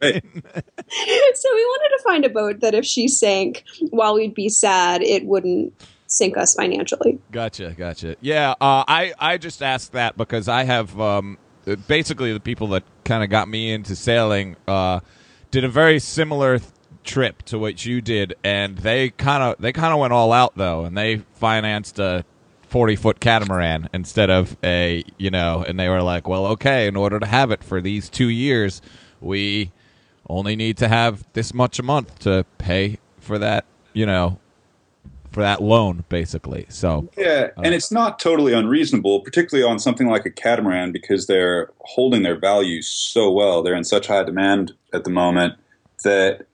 hey. 0.02 0.22
So 1.36 1.50
we 1.54 1.65
wanted 1.65 1.98
to 1.98 2.04
find 2.04 2.26
a 2.26 2.30
boat 2.30 2.60
that 2.62 2.76
if 2.76 2.86
she 2.86 3.08
sank, 3.08 3.63
while 3.89 4.13
we'd 4.13 4.36
be 4.36 4.48
sad, 4.48 5.02
it 5.02 5.26
wouldn't 5.26 5.74
sink 6.08 6.38
us 6.38 6.54
financially. 6.54 7.19
Gotcha, 7.32 7.74
gotcha. 7.78 8.15
Yeah, 8.22 8.52
uh, 8.52 8.84
I 8.88 9.13
I 9.17 9.38
just 9.38 9.63
asked 9.63 9.93
that 9.93 10.15
because 10.15 10.48
I 10.48 10.63
have 10.63 11.00
um, 11.00 11.38
basically 11.88 12.32
the 12.32 12.39
people 12.39 12.67
that 12.67 12.84
kind 13.04 13.24
of 13.24 13.30
got 13.30 13.48
me 13.48 13.72
into 13.72 13.96
sailing 13.96 14.56
uh, 14.67 15.00
did 15.52 15.63
a 15.63 15.69
very 15.69 16.00
similar 16.00 16.60
trip 17.04 17.44
to 17.44 17.60
what 17.60 17.86
you 17.86 18.02
did, 18.02 18.36
and 18.44 18.78
they 18.78 19.10
kind 19.12 19.44
of 19.44 19.62
they 19.62 19.72
kind 19.72 19.94
of 19.94 20.00
went 20.00 20.13
all 20.13 20.32
out 20.32 20.54
though, 20.56 20.86
and 20.86 20.98
they 20.98 21.18
financed 21.36 22.00
a 22.00 22.26
forty 22.68 22.96
foot 22.96 23.20
catamaran 23.20 23.89
instead 23.94 24.30
of 24.30 24.58
a 24.63 25.04
you 25.18 25.30
know, 25.30 25.63
and 25.68 25.80
they 25.80 25.89
were 25.89 26.02
like, 26.02 26.28
well, 26.28 26.48
okay, 26.48 26.88
in 26.88 26.96
order 26.96 27.20
to 27.20 27.26
have 27.26 27.52
it 27.52 27.63
for 27.63 27.82
these 27.82 28.10
two 28.10 28.30
years, 28.30 28.82
we 29.22 29.72
only 30.30 30.56
need 30.56 30.78
to 30.78 30.88
have 30.88 31.26
this 31.34 31.54
much 31.54 31.80
a 31.80 31.84
month 31.84 32.20
to 32.20 32.46
pay 32.58 32.98
for 33.20 33.38
that, 33.38 33.66
you 33.94 34.06
know, 34.06 34.39
for 35.32 35.42
that 35.42 35.62
loan 35.62 36.06
basically. 36.10 36.66
So 36.70 37.10
yeah, 37.18 37.50
uh, 37.58 37.62
and 37.63 37.74
it's 37.74 37.92
not 37.92 38.20
totally 38.20 38.54
unreasonable, 38.54 39.22
particularly 39.22 39.70
on 39.70 39.80
something 39.80 40.08
like 40.08 40.26
a 40.26 40.32
catamaran 40.32 40.92
because 40.92 41.28
they're 41.28 41.72
holding 41.80 42.24
their 42.24 42.39
value 42.39 42.82
so 42.82 43.32
well. 43.32 43.63
They're 43.63 43.76
in 43.76 43.84
such 43.84 44.08
high 44.08 44.24
demand 44.24 44.74
at 44.94 45.04
the 45.04 45.10
moment 45.10 45.56
that 46.04 46.46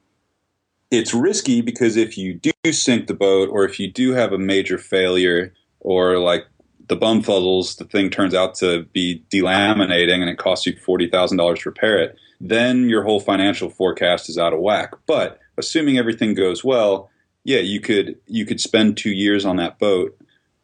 it's 0.92 1.14
risky 1.14 1.62
because 1.62 1.98
if 1.98 2.18
you 2.18 2.34
do 2.34 2.52
sink 2.72 3.08
the 3.08 3.14
boat 3.14 3.50
or 3.52 3.64
if 3.64 3.80
you 3.80 3.92
do 3.92 4.14
have 4.14 4.34
a 4.34 4.38
major 4.38 4.78
failure 4.78 5.54
or 5.80 6.18
like 6.18 6.46
the 6.88 6.98
Bumfuzzles, 6.98 7.78
the 7.78 7.86
thing 7.86 8.10
turns 8.10 8.34
out 8.34 8.56
to 8.56 8.84
be 8.86 9.24
delaminating 9.32 10.22
and 10.22 10.30
it 10.30 10.40
costs 10.40 10.66
you 10.66 10.74
$40,000 10.74 11.60
to 11.60 11.70
repair 11.70 12.00
it, 12.00 12.18
then 12.42 12.90
your 12.90 13.04
whole 13.04 13.20
financial 13.20 13.70
forecast 13.70 14.30
is 14.30 14.38
out 14.38 14.54
of 14.54 14.60
whack. 14.60 14.94
But 15.06 15.40
assuming 15.58 15.98
everything 15.98 16.34
goes 16.34 16.64
well, 16.64 17.12
yeah, 17.44 17.60
you 17.60 17.80
could 17.80 18.18
you 18.28 18.46
could 18.46 18.60
spend 18.60 18.98
2 18.98 19.12
years 19.12 19.46
on 19.46 19.58
that 19.58 19.80
boat 19.80 20.18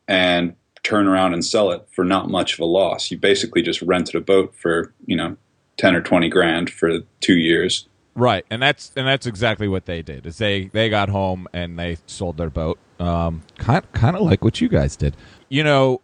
and 0.08 0.56
turn 0.84 1.08
around 1.08 1.34
and 1.34 1.44
sell 1.44 1.72
it 1.72 1.88
for 1.92 2.04
not 2.04 2.30
much 2.30 2.54
of 2.54 2.60
a 2.60 2.66
loss. 2.66 3.10
You 3.12 3.18
basically 3.18 3.62
just 3.62 3.82
rented 3.82 4.16
a 4.16 4.22
boat 4.22 4.54
for, 4.56 4.94
you 5.06 5.16
know, 5.16 5.38
10 5.78 5.96
or 5.96 6.02
20 6.02 6.30
grand 6.30 6.70
for 6.70 7.00
2 7.22 7.38
years. 7.38 7.88
Right, 8.16 8.46
and 8.50 8.62
that's 8.62 8.94
and 8.96 9.06
that's 9.06 9.26
exactly 9.26 9.68
what 9.68 9.86
they 9.86 10.02
did. 10.02 10.26
Is 10.26 10.38
they 10.38 10.66
they 10.68 10.90
got 10.90 11.10
home 11.10 11.48
and 11.52 11.78
they 11.78 11.98
sold 12.08 12.38
their 12.38 12.50
boat. 12.50 12.80
Um, 12.98 13.44
kind 13.58 13.86
kind 13.92 14.16
of 14.16 14.22
like 14.22 14.42
what 14.42 14.62
you 14.62 14.70
guys 14.70 14.96
did. 14.96 15.18
You 15.50 15.66
know, 15.66 16.02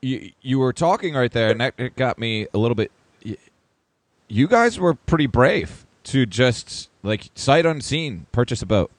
you 0.00 0.32
you 0.40 0.58
were 0.58 0.72
talking 0.72 1.14
right 1.14 1.30
there, 1.30 1.50
and 1.50 1.60
that 1.60 1.74
it 1.76 1.96
got 1.96 2.18
me 2.18 2.46
a 2.54 2.58
little 2.58 2.74
bit. 2.74 2.90
You 4.30 4.48
guys 4.48 4.78
were 4.78 4.94
pretty 4.94 5.26
brave 5.26 5.86
to 6.04 6.24
just 6.24 6.88
like 7.02 7.28
sight 7.34 7.66
unseen 7.66 8.26
purchase 8.32 8.62
a 8.62 8.66
boat. 8.66 8.90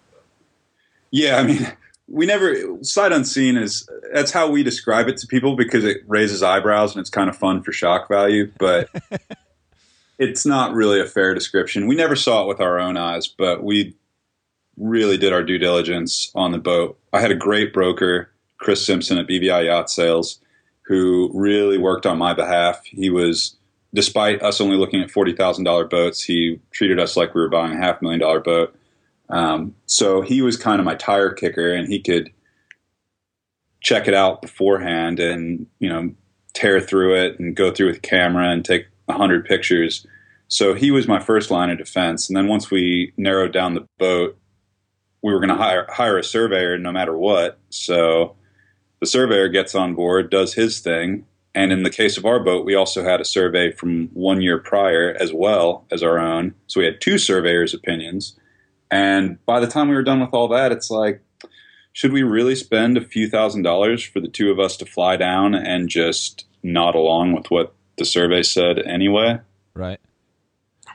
Yeah, 1.10 1.38
I 1.38 1.44
mean, 1.44 1.68
we 2.08 2.28
never 2.28 2.78
sight 2.84 3.12
unseen 3.12 3.58
is 3.58 3.90
that's 4.14 4.32
how 4.32 4.50
we 4.50 4.62
describe 4.62 5.08
it 5.08 5.18
to 5.18 5.28
people 5.28 5.56
because 5.56 5.84
it 5.84 5.98
raises 6.08 6.44
eyebrows 6.44 6.94
and 6.94 7.02
it's 7.02 7.10
kind 7.10 7.30
of 7.30 7.36
fun 7.36 7.64
for 7.64 7.72
shock 7.72 8.08
value, 8.08 8.52
but 8.60 8.90
it's 10.20 10.46
not 10.46 10.74
really 10.74 11.00
a 11.00 11.06
fair 11.06 11.34
description. 11.34 11.88
We 11.88 11.96
never 11.96 12.16
saw 12.16 12.44
it 12.44 12.48
with 12.48 12.60
our 12.60 12.78
own 12.78 12.98
eyes, 12.98 13.28
but 13.28 13.64
we 13.64 13.96
really 14.78 15.18
did 15.18 15.32
our 15.32 15.44
due 15.44 15.58
diligence 15.58 16.30
on 16.36 16.52
the 16.52 16.58
boat. 16.58 17.00
I 17.14 17.22
had 17.22 17.32
a 17.32 17.36
great 17.36 17.74
broker, 17.74 18.30
Chris 18.58 18.86
Simpson 18.86 19.18
at 19.18 19.28
BVI 19.28 19.66
Yacht 19.66 19.90
Sales, 19.90 20.40
who 20.82 21.32
really 21.34 21.78
worked 21.78 22.06
on 22.06 22.18
my 22.18 22.34
behalf. 22.34 22.84
He 22.84 23.10
was, 23.10 23.56
despite 23.94 24.44
us 24.44 24.60
only 24.60 24.76
looking 24.76 25.02
at 25.02 25.10
forty 25.10 25.34
thousand 25.34 25.64
dollar 25.64 25.86
boats, 25.86 26.22
he 26.22 26.60
treated 26.72 27.00
us 27.00 27.16
like 27.16 27.34
we 27.34 27.42
were 27.42 27.50
buying 27.50 27.74
a 27.74 27.82
half 27.82 28.02
million 28.02 28.20
dollar 28.20 28.42
boat. 28.42 28.76
Um, 29.30 29.76
so 29.86 30.22
he 30.22 30.42
was 30.42 30.58
kind 30.58 30.80
of 30.80 30.86
my 30.86 30.96
tire 30.96 31.32
kicker, 31.32 31.74
and 31.74 31.88
he 31.88 32.02
could 32.02 32.32
check 33.82 34.10
it 34.10 34.14
out 34.14 34.42
beforehand 34.42 35.22
and 35.22 35.66
you 35.80 35.88
know 35.88 36.12
tear 36.54 36.82
through 36.82 37.16
it 37.16 37.40
and 37.40 37.56
go 37.56 37.72
through 37.72 37.88
with 37.88 38.02
camera 38.02 38.50
and 38.50 38.66
take 38.66 38.88
hundred 39.14 39.46
pictures. 39.46 40.06
So 40.48 40.74
he 40.74 40.92
was 40.92 41.08
my 41.08 41.20
first 41.20 41.52
line 41.52 41.70
of 41.70 41.78
defense. 41.78 42.28
And 42.28 42.36
then 42.36 42.48
once 42.48 42.72
we 42.72 43.14
narrowed 43.18 43.54
down 43.54 43.76
the 43.76 43.88
boat, 43.98 44.38
we 45.22 45.32
were 45.32 45.40
going 45.40 45.50
to 45.50 45.56
hire 45.56 45.88
hire 45.90 46.18
a 46.18 46.24
surveyor 46.24 46.78
no 46.78 46.92
matter 46.92 47.18
what. 47.18 47.60
So 47.70 48.36
the 49.00 49.06
surveyor 49.06 49.50
gets 49.50 49.76
on 49.76 49.96
board, 49.96 50.30
does 50.30 50.54
his 50.54 50.80
thing, 50.80 51.26
and 51.56 51.72
in 51.72 51.84
the 51.84 51.90
case 51.90 52.18
of 52.18 52.26
our 52.26 52.40
boat, 52.40 52.66
we 52.66 52.76
also 52.76 53.04
had 53.04 53.20
a 53.20 53.26
survey 53.26 53.72
from 53.72 54.08
one 54.14 54.42
year 54.42 54.60
prior 54.60 55.16
as 55.20 55.34
well 55.34 55.86
as 55.92 56.04
our 56.04 56.20
own. 56.20 56.54
So 56.68 56.80
we 56.80 56.86
had 56.86 57.02
two 57.02 57.18
surveyors' 57.18 57.74
opinions. 57.74 58.38
And 58.92 59.44
by 59.46 59.60
the 59.60 59.68
time 59.68 59.90
we 59.90 59.96
were 59.96 60.04
done 60.04 60.20
with 60.20 60.34
all 60.34 60.48
that, 60.50 60.72
it's 60.72 60.90
like, 60.90 61.22
should 61.92 62.14
we 62.14 62.24
really 62.24 62.56
spend 62.56 62.98
a 62.98 63.02
few 63.02 63.28
thousand 63.28 63.64
dollars 63.64 64.04
for 64.04 64.20
the 64.20 64.28
two 64.28 64.52
of 64.52 64.60
us 64.60 64.78
to 64.78 64.86
fly 64.86 65.18
down 65.18 65.56
and 65.56 65.90
just 65.90 66.46
nod 66.62 66.96
along 66.96 67.34
with 67.34 67.50
what 67.50 67.74
the 68.00 68.06
survey 68.06 68.42
said 68.42 68.80
anyway? 68.80 69.40
Right. 69.76 70.00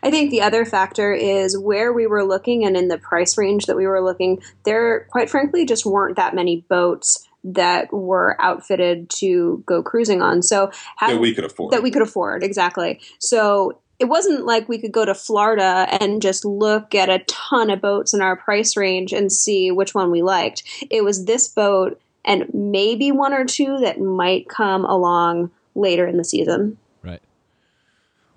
I 0.03 0.11
think 0.11 0.31
the 0.31 0.43
other 0.43 0.67
factor 0.67 1.14
is 1.14 1.57
where 1.57 1.93
we 1.93 2.07
were 2.07 2.25
looking 2.25 2.67
and 2.67 2.77
in 2.77 2.88
the 2.88 2.99
price 2.99 3.38
range 3.38 3.67
that 3.67 3.77
we 3.77 3.87
were 3.87 4.03
looking, 4.03 4.43
there, 4.64 5.07
quite 5.11 5.31
frankly, 5.31 5.64
just 5.64 5.87
weren't 5.87 6.17
that 6.17 6.35
many 6.35 6.64
boats 6.69 7.27
that 7.45 7.93
were 7.93 8.37
outfitted 8.38 9.09
to 9.11 9.62
go 9.67 9.83
cruising 9.83 10.21
on. 10.21 10.43
So 10.43 10.71
that 11.01 11.21
we 11.21 11.35
could 11.35 11.45
afford. 11.45 11.73
That 11.73 11.83
we 11.83 11.90
could 11.90 12.03
afford, 12.03 12.43
exactly. 12.43 13.01
So 13.19 13.79
it 13.99 14.07
wasn't 14.07 14.45
like 14.45 14.69
we 14.69 14.79
could 14.79 14.93
go 14.93 15.05
to 15.05 15.14
Florida 15.14 15.87
and 16.01 16.21
just 16.21 16.45
look 16.45 16.95
at 16.95 17.09
a 17.09 17.21
ton 17.21 17.71
of 17.71 17.81
boats 17.81 18.12
in 18.12 18.21
our 18.21 18.37
price 18.37 18.77
range 18.77 19.12
and 19.12 19.33
see 19.33 19.71
which 19.71 19.95
one 19.95 20.11
we 20.11 20.23
liked. 20.23 20.64
It 20.90 21.05
was 21.05 21.25
this 21.25 21.49
boat 21.49 22.01
and 22.25 22.53
maybe 22.53 23.12
one 23.12 23.33
or 23.33 23.45
two 23.45 23.79
that 23.79 24.01
might 24.01 24.49
come 24.49 24.85
along 24.85 25.51
later 25.75 26.07
in 26.07 26.17
the 26.17 26.25
season. 26.25 26.79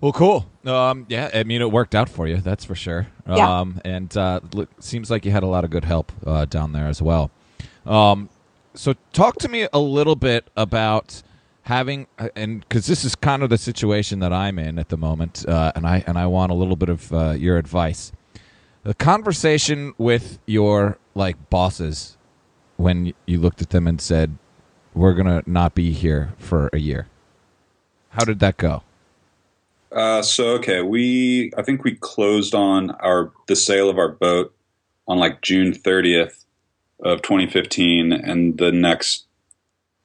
Well, 0.00 0.12
cool. 0.12 0.46
Um, 0.64 1.06
yeah, 1.08 1.30
I 1.34 1.42
mean, 1.42 1.60
it 1.60 1.72
worked 1.72 1.94
out 1.94 2.08
for 2.08 2.28
you, 2.28 2.36
that's 2.36 2.64
for 2.64 2.76
sure. 2.76 3.08
Yeah. 3.28 3.60
Um, 3.60 3.80
and 3.84 4.16
uh, 4.16 4.40
look, 4.54 4.68
seems 4.78 5.10
like 5.10 5.24
you 5.24 5.32
had 5.32 5.42
a 5.42 5.48
lot 5.48 5.64
of 5.64 5.70
good 5.70 5.84
help 5.84 6.12
uh, 6.24 6.44
down 6.44 6.72
there 6.72 6.86
as 6.86 7.02
well. 7.02 7.30
Um, 7.84 8.28
so, 8.74 8.94
talk 9.12 9.38
to 9.38 9.48
me 9.48 9.66
a 9.72 9.78
little 9.80 10.14
bit 10.14 10.48
about 10.56 11.22
having 11.62 12.06
uh, 12.18 12.28
and 12.34 12.60
because 12.60 12.86
this 12.86 13.04
is 13.04 13.14
kind 13.14 13.42
of 13.42 13.50
the 13.50 13.58
situation 13.58 14.20
that 14.20 14.32
I'm 14.32 14.58
in 14.58 14.78
at 14.78 14.88
the 14.88 14.96
moment, 14.96 15.44
uh, 15.48 15.72
and 15.74 15.86
I 15.86 16.04
and 16.06 16.16
I 16.16 16.26
want 16.26 16.52
a 16.52 16.54
little 16.54 16.76
bit 16.76 16.88
of 16.88 17.12
uh, 17.12 17.30
your 17.30 17.58
advice. 17.58 18.12
The 18.84 18.94
conversation 18.94 19.94
with 19.98 20.38
your 20.46 20.98
like 21.14 21.50
bosses 21.50 22.16
when 22.76 23.12
you 23.26 23.40
looked 23.40 23.60
at 23.60 23.70
them 23.70 23.88
and 23.88 24.00
said, 24.00 24.38
"We're 24.94 25.14
gonna 25.14 25.42
not 25.44 25.74
be 25.74 25.92
here 25.92 26.34
for 26.38 26.70
a 26.72 26.78
year." 26.78 27.08
How 28.10 28.24
did 28.24 28.38
that 28.40 28.56
go? 28.56 28.82
Uh, 29.90 30.22
so 30.22 30.50
okay, 30.54 30.82
we 30.82 31.50
I 31.56 31.62
think 31.62 31.84
we 31.84 31.94
closed 31.94 32.54
on 32.54 32.90
our 32.90 33.32
the 33.46 33.56
sale 33.56 33.88
of 33.88 33.98
our 33.98 34.08
boat 34.08 34.54
on 35.06 35.18
like 35.18 35.40
June 35.40 35.72
30th 35.72 36.44
of 37.00 37.22
2015, 37.22 38.12
and 38.12 38.58
the 38.58 38.72
next 38.72 39.26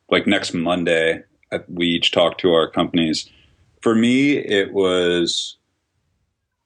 like 0.09 0.27
next 0.27 0.53
Monday 0.53 1.23
we 1.67 1.87
each 1.87 2.11
talked 2.11 2.39
to 2.41 2.53
our 2.53 2.69
companies. 2.69 3.29
For 3.81 3.93
me, 3.93 4.37
it 4.37 4.73
was 4.73 5.57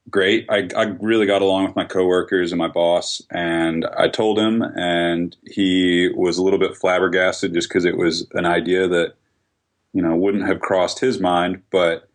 great. 0.10 0.46
I, 0.50 0.70
I 0.76 0.84
really 1.00 1.26
got 1.26 1.42
along 1.42 1.66
with 1.66 1.76
my 1.76 1.84
coworkers 1.84 2.52
and 2.52 2.60
my 2.60 2.68
boss, 2.68 3.22
and 3.32 3.86
I 3.98 4.08
told 4.08 4.40
him, 4.40 4.62
and 4.62 5.36
he 5.46 6.10
was 6.16 6.38
a 6.38 6.44
little 6.44 6.60
bit 6.60 6.78
flabbergasted 6.78 7.54
just 7.54 7.70
because 7.70 7.86
it 7.86 7.98
was 7.98 8.28
an 8.34 8.46
idea 8.46 8.88
that 8.88 9.16
you 9.94 10.02
know 10.02 10.16
wouldn't 10.16 10.46
have 10.46 10.60
crossed 10.60 11.00
his 11.00 11.20
mind, 11.20 11.64
but 11.72 12.10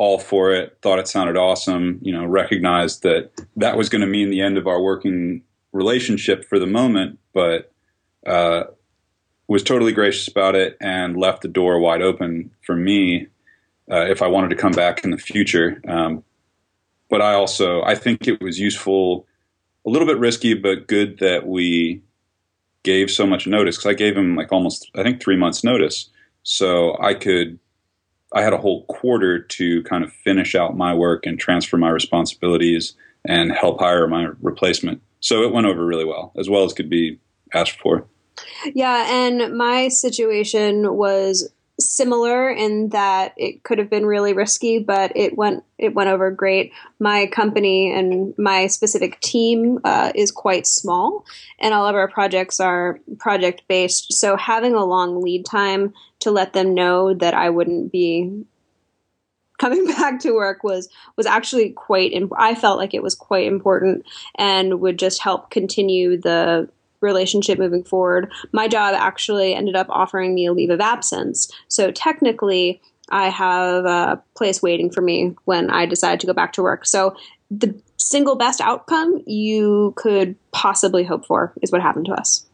all 0.00 0.18
for 0.18 0.50
it. 0.50 0.78
Thought 0.80 0.98
it 0.98 1.06
sounded 1.06 1.36
awesome. 1.36 1.98
You 2.00 2.14
know, 2.14 2.24
recognized 2.24 3.02
that 3.02 3.30
that 3.56 3.76
was 3.76 3.90
going 3.90 4.00
to 4.00 4.06
mean 4.06 4.30
the 4.30 4.40
end 4.40 4.56
of 4.56 4.66
our 4.66 4.80
working 4.80 5.42
relationship 5.72 6.42
for 6.46 6.58
the 6.58 6.66
moment, 6.66 7.18
but 7.34 7.70
uh, 8.26 8.62
was 9.46 9.62
totally 9.62 9.92
gracious 9.92 10.26
about 10.26 10.54
it 10.54 10.78
and 10.80 11.18
left 11.18 11.42
the 11.42 11.48
door 11.48 11.78
wide 11.78 12.00
open 12.00 12.50
for 12.64 12.74
me 12.74 13.26
uh, 13.92 14.06
if 14.06 14.22
I 14.22 14.26
wanted 14.26 14.48
to 14.48 14.56
come 14.56 14.72
back 14.72 15.04
in 15.04 15.10
the 15.10 15.18
future. 15.18 15.82
Um, 15.86 16.24
but 17.10 17.20
I 17.20 17.34
also 17.34 17.82
I 17.82 17.94
think 17.94 18.26
it 18.26 18.40
was 18.40 18.58
useful, 18.58 19.26
a 19.86 19.90
little 19.90 20.08
bit 20.08 20.18
risky, 20.18 20.54
but 20.54 20.86
good 20.86 21.18
that 21.18 21.46
we 21.46 22.00
gave 22.84 23.10
so 23.10 23.26
much 23.26 23.46
notice 23.46 23.76
because 23.76 23.90
I 23.90 23.94
gave 23.94 24.16
him 24.16 24.34
like 24.34 24.50
almost 24.50 24.90
I 24.94 25.02
think 25.02 25.20
three 25.20 25.36
months 25.36 25.62
notice, 25.62 26.08
so 26.42 26.96
I 26.98 27.12
could. 27.12 27.58
I 28.32 28.42
had 28.42 28.52
a 28.52 28.58
whole 28.58 28.84
quarter 28.84 29.40
to 29.40 29.82
kind 29.84 30.04
of 30.04 30.12
finish 30.12 30.54
out 30.54 30.76
my 30.76 30.94
work 30.94 31.26
and 31.26 31.38
transfer 31.38 31.76
my 31.76 31.90
responsibilities 31.90 32.94
and 33.24 33.52
help 33.52 33.80
hire 33.80 34.06
my 34.06 34.28
replacement. 34.40 35.02
So 35.20 35.42
it 35.42 35.52
went 35.52 35.66
over 35.66 35.84
really 35.84 36.04
well, 36.04 36.32
as 36.38 36.48
well 36.48 36.64
as 36.64 36.72
could 36.72 36.88
be 36.88 37.18
asked 37.52 37.78
for. 37.80 38.06
Yeah, 38.74 39.06
and 39.08 39.56
my 39.56 39.88
situation 39.88 40.94
was 40.94 41.50
similar 41.80 42.50
in 42.50 42.90
that 42.90 43.34
it 43.36 43.62
could 43.62 43.78
have 43.78 43.90
been 43.90 44.06
really 44.06 44.32
risky, 44.32 44.78
but 44.78 45.12
it 45.16 45.36
went 45.36 45.64
it 45.78 45.94
went 45.94 46.10
over 46.10 46.30
great. 46.30 46.72
My 46.98 47.26
company 47.26 47.92
and 47.92 48.34
my 48.38 48.66
specific 48.66 49.20
team 49.20 49.80
uh, 49.84 50.12
is 50.14 50.30
quite 50.30 50.66
small, 50.66 51.24
and 51.58 51.74
all 51.74 51.86
of 51.86 51.94
our 51.94 52.08
projects 52.08 52.60
are 52.60 53.00
project 53.18 53.62
based. 53.68 54.12
So 54.12 54.36
having 54.36 54.74
a 54.74 54.84
long 54.84 55.22
lead 55.22 55.44
time 55.46 55.94
to 56.20 56.30
let 56.30 56.52
them 56.52 56.74
know 56.74 57.14
that 57.14 57.34
I 57.34 57.50
wouldn't 57.50 57.92
be 57.92 58.44
coming 59.58 59.86
back 59.98 60.20
to 60.20 60.32
work 60.32 60.64
was 60.64 60.88
was 61.16 61.26
actually 61.26 61.70
quite. 61.70 62.12
Imp- 62.12 62.32
I 62.36 62.54
felt 62.54 62.78
like 62.78 62.94
it 62.94 63.02
was 63.02 63.14
quite 63.14 63.46
important 63.46 64.04
and 64.36 64.80
would 64.80 64.98
just 64.98 65.22
help 65.22 65.50
continue 65.50 66.16
the 66.20 66.68
relationship 67.00 67.58
moving 67.58 67.84
forward. 67.84 68.30
My 68.52 68.68
job 68.68 68.94
actually 68.94 69.54
ended 69.54 69.76
up 69.76 69.86
offering 69.90 70.34
me 70.34 70.46
a 70.46 70.52
leave 70.52 70.70
of 70.70 70.80
absence. 70.80 71.50
So 71.68 71.90
technically, 71.90 72.80
I 73.10 73.28
have 73.28 73.84
a 73.84 74.22
place 74.36 74.62
waiting 74.62 74.90
for 74.90 75.00
me 75.00 75.34
when 75.44 75.70
I 75.70 75.86
decide 75.86 76.20
to 76.20 76.26
go 76.26 76.32
back 76.32 76.52
to 76.54 76.62
work. 76.62 76.86
So 76.86 77.16
the 77.50 77.74
single 77.96 78.36
best 78.36 78.60
outcome 78.60 79.22
you 79.26 79.92
could 79.96 80.36
possibly 80.52 81.04
hope 81.04 81.26
for 81.26 81.52
is 81.62 81.72
what 81.72 81.82
happened 81.82 82.06
to 82.06 82.12
us. 82.12 82.46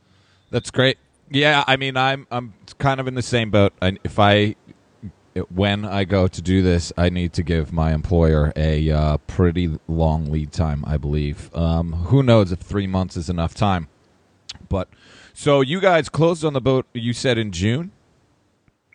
That's 0.50 0.70
great. 0.70 0.98
Yeah, 1.30 1.64
I 1.66 1.76
mean, 1.76 1.96
I'm 1.96 2.26
I'm 2.30 2.54
kind 2.78 3.00
of 3.00 3.08
in 3.08 3.14
the 3.14 3.22
same 3.22 3.50
boat. 3.50 3.72
I, 3.82 3.96
if 4.04 4.18
I 4.18 4.54
when 5.50 5.84
I 5.84 6.04
go 6.04 6.28
to 6.28 6.42
do 6.42 6.62
this, 6.62 6.92
I 6.96 7.10
need 7.10 7.32
to 7.34 7.42
give 7.42 7.72
my 7.72 7.92
employer 7.92 8.52
a 8.56 8.90
uh, 8.90 9.16
pretty 9.18 9.78
long 9.88 10.30
lead 10.30 10.52
time. 10.52 10.84
I 10.86 10.96
believe. 10.96 11.54
Um, 11.54 11.92
who 11.92 12.22
knows 12.22 12.52
if 12.52 12.60
three 12.60 12.86
months 12.86 13.16
is 13.16 13.28
enough 13.28 13.54
time? 13.54 13.88
But 14.68 14.88
so 15.34 15.60
you 15.60 15.80
guys 15.80 16.08
closed 16.08 16.44
on 16.44 16.52
the 16.52 16.60
boat. 16.60 16.86
You 16.92 17.12
said 17.12 17.38
in 17.38 17.52
June. 17.52 17.92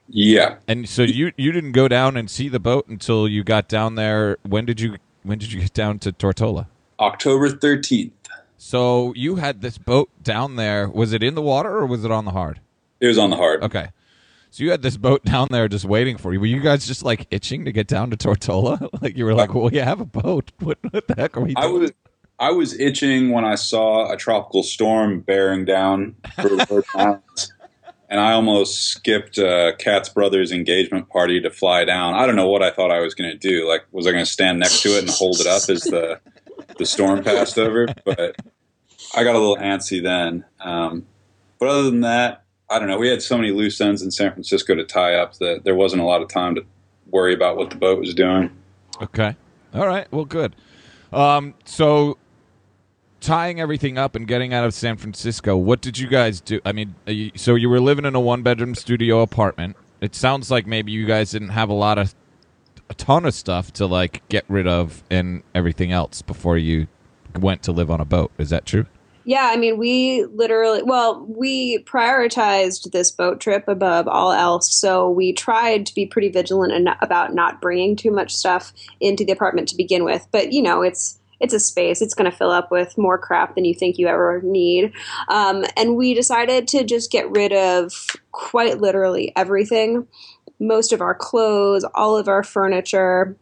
Yeah. 0.07 0.57
And 0.67 0.87
so 0.87 1.03
you 1.03 1.31
you 1.37 1.51
didn't 1.51 1.71
go 1.71 1.87
down 1.87 2.17
and 2.17 2.29
see 2.29 2.49
the 2.49 2.59
boat 2.59 2.87
until 2.87 3.27
you 3.27 3.43
got 3.43 3.67
down 3.67 3.95
there. 3.95 4.37
When 4.43 4.65
did 4.65 4.81
you 4.81 4.97
when 5.23 5.37
did 5.37 5.51
you 5.53 5.61
get 5.61 5.73
down 5.73 5.99
to 5.99 6.11
Tortola? 6.11 6.67
October 6.99 7.49
thirteenth. 7.49 8.13
So 8.57 9.13
you 9.15 9.37
had 9.37 9.61
this 9.61 9.77
boat 9.77 10.09
down 10.21 10.55
there. 10.55 10.87
Was 10.87 11.13
it 11.13 11.23
in 11.23 11.33
the 11.33 11.41
water 11.41 11.77
or 11.77 11.85
was 11.85 12.05
it 12.05 12.11
on 12.11 12.25
the 12.25 12.31
hard? 12.31 12.59
It 12.99 13.07
was 13.07 13.17
on 13.17 13.31
the 13.31 13.35
hard. 13.35 13.63
Okay. 13.63 13.89
So 14.51 14.65
you 14.65 14.71
had 14.71 14.81
this 14.81 14.97
boat 14.97 15.23
down 15.23 15.47
there 15.49 15.69
just 15.69 15.85
waiting 15.85 16.17
for 16.17 16.33
you. 16.33 16.39
Were 16.41 16.45
you 16.45 16.59
guys 16.59 16.85
just 16.85 17.03
like 17.03 17.25
itching 17.31 17.63
to 17.65 17.71
get 17.71 17.87
down 17.87 18.11
to 18.11 18.17
Tortola? 18.17 18.89
like 19.01 19.15
you 19.15 19.23
were 19.23 19.33
like, 19.33 19.49
uh, 19.49 19.59
well, 19.59 19.73
you 19.73 19.81
have 19.81 20.01
a 20.01 20.05
boat. 20.05 20.51
What, 20.59 20.77
what 20.91 21.07
the 21.07 21.15
heck 21.15 21.37
are 21.37 21.39
we 21.39 21.53
doing? 21.53 21.57
I 21.57 21.67
was 21.67 21.91
I 22.41 22.49
was 22.49 22.77
itching 22.79 23.29
when 23.29 23.45
I 23.45 23.53
saw 23.53 24.11
a 24.11 24.17
tropical 24.17 24.63
storm 24.63 25.19
bearing 25.19 25.63
down 25.63 26.15
Virgin 26.37 26.83
Islands, 26.95 27.53
and 28.09 28.19
I 28.19 28.31
almost 28.31 28.87
skipped 28.87 29.37
uh, 29.37 29.75
Cat's 29.77 30.09
brother's 30.09 30.51
engagement 30.51 31.07
party 31.09 31.39
to 31.39 31.51
fly 31.51 31.85
down. 31.85 32.15
I 32.15 32.25
don't 32.25 32.35
know 32.35 32.49
what 32.49 32.63
I 32.63 32.71
thought 32.71 32.89
I 32.89 32.99
was 32.99 33.13
going 33.13 33.29
to 33.29 33.37
do. 33.37 33.69
Like, 33.69 33.85
was 33.91 34.07
I 34.07 34.11
going 34.11 34.25
to 34.25 34.31
stand 34.31 34.59
next 34.59 34.81
to 34.81 34.89
it 34.89 35.01
and 35.01 35.09
hold 35.11 35.39
it 35.39 35.45
up 35.45 35.69
as 35.69 35.83
the 35.83 36.19
the 36.79 36.85
storm 36.87 37.23
passed 37.23 37.59
over? 37.59 37.87
But 38.05 38.37
I 39.15 39.23
got 39.23 39.35
a 39.35 39.39
little 39.39 39.57
antsy 39.57 40.01
then. 40.01 40.43
Um, 40.59 41.05
but 41.59 41.69
other 41.69 41.83
than 41.83 42.01
that, 42.01 42.43
I 42.71 42.79
don't 42.79 42.87
know. 42.87 42.97
We 42.97 43.09
had 43.09 43.21
so 43.21 43.37
many 43.37 43.51
loose 43.51 43.79
ends 43.79 44.01
in 44.01 44.09
San 44.09 44.31
Francisco 44.31 44.73
to 44.73 44.83
tie 44.83 45.13
up 45.13 45.35
that 45.35 45.63
there 45.63 45.75
wasn't 45.75 46.01
a 46.01 46.05
lot 46.05 46.23
of 46.23 46.29
time 46.29 46.55
to 46.55 46.65
worry 47.05 47.35
about 47.35 47.55
what 47.55 47.69
the 47.69 47.75
boat 47.75 47.99
was 47.99 48.15
doing. 48.15 48.49
Okay. 48.99 49.35
All 49.75 49.85
right. 49.85 50.11
Well, 50.11 50.25
good. 50.25 50.55
Um, 51.13 51.53
so 51.65 52.17
tying 53.21 53.61
everything 53.61 53.97
up 53.97 54.15
and 54.15 54.27
getting 54.27 54.53
out 54.53 54.65
of 54.65 54.73
San 54.73 54.97
Francisco, 54.97 55.55
what 55.55 55.79
did 55.79 55.97
you 55.97 56.07
guys 56.07 56.41
do? 56.41 56.59
I 56.65 56.73
mean, 56.73 56.95
so 57.35 57.55
you 57.55 57.69
were 57.69 57.79
living 57.79 58.03
in 58.03 58.15
a 58.15 58.19
one 58.19 58.41
bedroom 58.41 58.75
studio 58.75 59.21
apartment. 59.21 59.77
It 60.01 60.15
sounds 60.15 60.51
like 60.51 60.67
maybe 60.67 60.91
you 60.91 61.05
guys 61.05 61.31
didn't 61.31 61.49
have 61.49 61.69
a 61.69 61.73
lot 61.73 61.97
of 61.97 62.13
a 62.89 62.93
ton 62.95 63.25
of 63.25 63.33
stuff 63.33 63.71
to 63.71 63.85
like 63.85 64.27
get 64.27 64.43
rid 64.49 64.67
of 64.67 65.03
and 65.09 65.43
everything 65.55 65.93
else 65.93 66.21
before 66.21 66.57
you 66.57 66.87
went 67.39 67.63
to 67.63 67.71
live 67.71 67.89
on 67.89 68.01
a 68.01 68.05
boat. 68.05 68.31
Is 68.37 68.49
that 68.49 68.65
true? 68.65 68.85
Yeah, 69.23 69.49
I 69.51 69.55
mean, 69.55 69.77
we 69.77 70.25
literally, 70.25 70.81
well, 70.81 71.23
we 71.25 71.83
prioritized 71.83 72.91
this 72.91 73.11
boat 73.11 73.39
trip 73.39 73.67
above 73.67 74.07
all 74.07 74.31
else. 74.31 74.73
So 74.73 75.09
we 75.09 75.31
tried 75.31 75.85
to 75.85 75.93
be 75.93 76.07
pretty 76.07 76.29
vigilant 76.29 76.89
about 77.01 77.35
not 77.35 77.61
bringing 77.61 77.95
too 77.95 78.09
much 78.09 78.35
stuff 78.35 78.73
into 78.99 79.23
the 79.23 79.31
apartment 79.31 79.67
to 79.69 79.77
begin 79.77 80.03
with. 80.03 80.27
But, 80.31 80.51
you 80.51 80.63
know, 80.63 80.81
it's, 80.81 81.19
it's 81.41 81.53
a 81.53 81.59
space. 81.59 82.01
It's 82.01 82.13
going 82.13 82.29
to 82.29 82.35
fill 82.35 82.51
up 82.51 82.71
with 82.71 82.97
more 82.97 83.17
crap 83.17 83.55
than 83.55 83.65
you 83.65 83.73
think 83.73 83.97
you 83.97 84.07
ever 84.07 84.41
need. 84.43 84.93
Um, 85.27 85.65
and 85.75 85.95
we 85.95 86.13
decided 86.13 86.67
to 86.69 86.83
just 86.83 87.11
get 87.11 87.29
rid 87.31 87.51
of 87.51 88.07
quite 88.31 88.79
literally 88.79 89.33
everything 89.35 90.07
most 90.59 90.93
of 90.93 91.01
our 91.01 91.15
clothes, 91.15 91.83
all 91.95 92.15
of 92.15 92.27
our 92.27 92.43
furniture. 92.43 93.35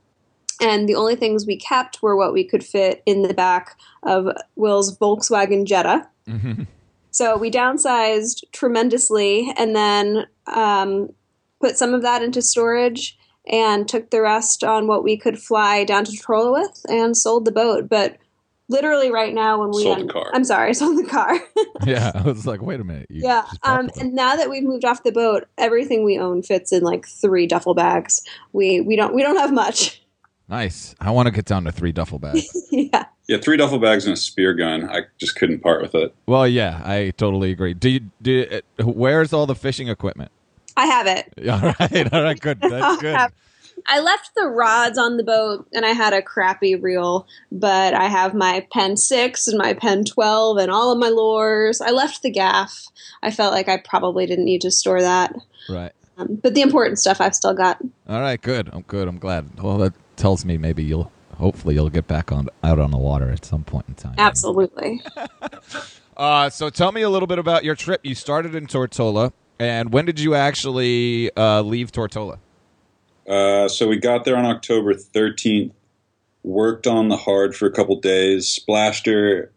And 0.62 0.88
the 0.88 0.96
only 0.96 1.16
things 1.16 1.46
we 1.46 1.58
kept 1.58 2.02
were 2.02 2.16
what 2.16 2.34
we 2.34 2.44
could 2.44 2.64
fit 2.64 3.04
in 3.06 3.22
the 3.22 3.34
back 3.34 3.78
of 4.04 4.30
Will's 4.56 4.98
Volkswagen 4.98 5.66
Jetta. 5.66 6.08
Mm-hmm. 6.28 6.64
So 7.12 7.38
we 7.38 7.52
downsized 7.52 8.44
tremendously 8.54 9.54
and 9.58 9.76
then 9.76 10.28
um, 10.48 11.10
put 11.60 11.78
some 11.78 11.94
of 11.94 12.02
that 12.04 12.24
into 12.24 12.42
storage 12.42 13.19
and 13.50 13.88
took 13.88 14.12
the 14.12 14.22
rest 14.22 14.64
on 14.64 14.88
what 14.88 15.04
we 15.04 15.18
could 15.18 15.40
fly 15.40 15.84
down 15.84 16.06
to 16.06 16.12
Tortola 16.12 16.54
with 16.54 16.86
and 16.88 17.18
sold 17.18 17.46
the 17.46 17.52
boat. 17.52 17.90
But 17.90 18.18
literally 18.70 19.12
right 19.12 19.34
now 19.34 19.60
when 19.60 19.72
we 19.72 19.84
Sold 19.84 20.08
the 20.08 20.14
car. 20.14 20.32
I'm 20.34 20.44
sorry, 20.44 20.74
sold 20.76 20.98
the 20.98 21.10
car. 21.10 21.38
yeah. 21.86 22.12
I 22.16 22.22
was 22.22 22.48
like, 22.48 22.62
wait 22.62 22.80
a 22.80 22.84
minute. 22.84 23.08
You 23.10 23.24
yeah. 23.24 23.46
Um, 23.64 23.90
and 24.00 24.14
now 24.14 24.36
that 24.36 24.50
we've 24.50 24.64
moved 24.64 24.86
off 24.86 25.04
the 25.04 25.12
boat, 25.12 25.48
everything 25.58 26.06
we 26.06 26.18
own 26.18 26.44
fits 26.44 26.72
in 26.72 26.84
like 26.84 27.08
three 27.08 27.48
duffel 27.48 27.74
bags. 27.74 28.22
We 28.54 28.80
we 28.82 28.96
don't 28.96 29.14
we 29.14 29.22
don't 29.22 29.38
have 29.38 29.52
much. 29.52 30.02
nice. 30.48 30.96
I 31.00 31.12
want 31.12 31.26
to 31.26 31.32
get 31.32 31.46
down 31.46 31.66
to 31.66 31.72
three 31.72 31.92
duffel 31.92 32.20
bags. 32.20 32.48
yeah. 32.72 33.06
Yeah, 33.28 33.38
three 33.38 33.58
duffel 33.58 33.78
bags 33.78 34.06
and 34.06 34.14
a 34.14 34.18
spear 34.18 34.56
gun. 34.56 34.90
I 34.90 35.02
just 35.20 35.36
couldn't 35.36 35.60
part 35.60 35.84
with 35.84 35.94
it. 35.94 36.16
well, 36.26 36.48
yeah, 36.48 36.82
I 36.84 37.12
totally 37.16 37.52
agree. 37.52 37.76
Do 37.76 37.88
you, 37.90 38.00
do 38.24 38.32
you, 38.32 38.62
uh, 38.80 38.88
where's 38.88 39.34
all 39.34 39.46
the 39.46 39.54
fishing 39.54 39.88
equipment? 39.88 40.32
I 40.80 40.86
have 40.86 41.08
it. 41.08 41.34
All 41.50 41.60
right. 41.60 42.13
All 42.13 42.24
right. 42.24 42.39
Good. 42.39 42.60
That's 42.62 43.02
good. 43.02 43.18
I 43.88 44.00
left 44.00 44.32
the 44.36 44.48
rods 44.48 44.98
on 44.98 45.18
the 45.18 45.24
boat 45.24 45.68
and 45.74 45.86
I 45.86 45.89
had 45.89 46.13
a 46.13 46.22
crappy 46.22 46.76
reel, 46.76 47.28
but 47.52 47.94
I 47.94 48.06
have 48.06 48.34
my 48.34 48.65
Penn 48.72 48.96
6 48.98 49.48
and 49.48 49.58
my 49.58 49.74
Penn 49.74 50.06
12 50.06 50.58
and 50.58 50.72
all 50.72 50.92
of 50.92 51.00
my 51.00 51.10
lures. 51.10 51.82
I 51.82 51.92
left 51.92 52.22
the 52.22 52.30
gaff. 52.30 52.88
I 53.24 53.32
felt 53.32 53.54
like 53.54 53.68
I 53.68 53.78
probably 53.78 54.26
didn't 54.26 54.46
need 54.46 54.62
to 54.62 54.72
store 54.72 55.02
that. 55.02 55.34
Right. 55.70 55.92
Um, 56.18 56.39
but 56.42 56.56
the 56.56 56.62
important 56.62 57.00
stuff 57.00 57.22
I've 57.22 57.36
still 57.36 57.54
got. 57.54 57.82
All 58.08 58.20
right, 58.20 58.42
good. 58.42 58.70
I'm 58.72 58.82
good. 58.84 59.08
I'm 59.08 59.20
glad. 59.20 59.62
Well, 59.62 59.78
that 59.78 59.94
tells 60.18 60.44
me 60.44 60.58
maybe 60.58 60.84
you'll 60.84 61.12
hopefully 61.38 61.76
you'll 61.76 61.89
get 61.89 62.08
back 62.08 62.32
on 62.34 62.50
out 62.63 62.80
on 62.80 62.92
the 62.92 62.98
water 62.98 63.30
at 63.32 63.46
some 63.46 63.63
point 63.63 63.86
in 63.88 63.96
time. 63.96 64.15
Absolutely. 64.18 65.02
Uh, 66.20 66.50
so 66.50 66.70
tell 66.70 66.92
me 66.92 67.02
a 67.02 67.10
little 67.10 67.28
bit 67.28 67.39
about 67.39 67.63
your 67.63 67.76
trip. 67.76 68.02
You 68.04 68.13
started 68.13 68.54
in 68.54 68.68
Tortola, 68.68 69.32
and 69.60 69.91
when 69.91 70.06
did 70.06 70.19
you 70.19 70.36
actually 70.36 71.36
uh, 71.36 71.62
leave 71.62 71.91
Tortola? 71.91 72.39
Uh, 73.28 73.67
so 73.67 73.88
we 73.88 73.98
got 73.98 74.26
there 74.26 74.36
on 74.38 74.45
October 74.45 74.93
13th, 74.93 75.72
worked 76.43 76.88
on 76.88 77.10
the 77.10 77.17
hard 77.17 77.56
for 77.56 77.67
a 77.67 77.72
couple 77.72 78.00
days, 78.00 78.48
splashed 78.48 79.06
her, 79.06 79.52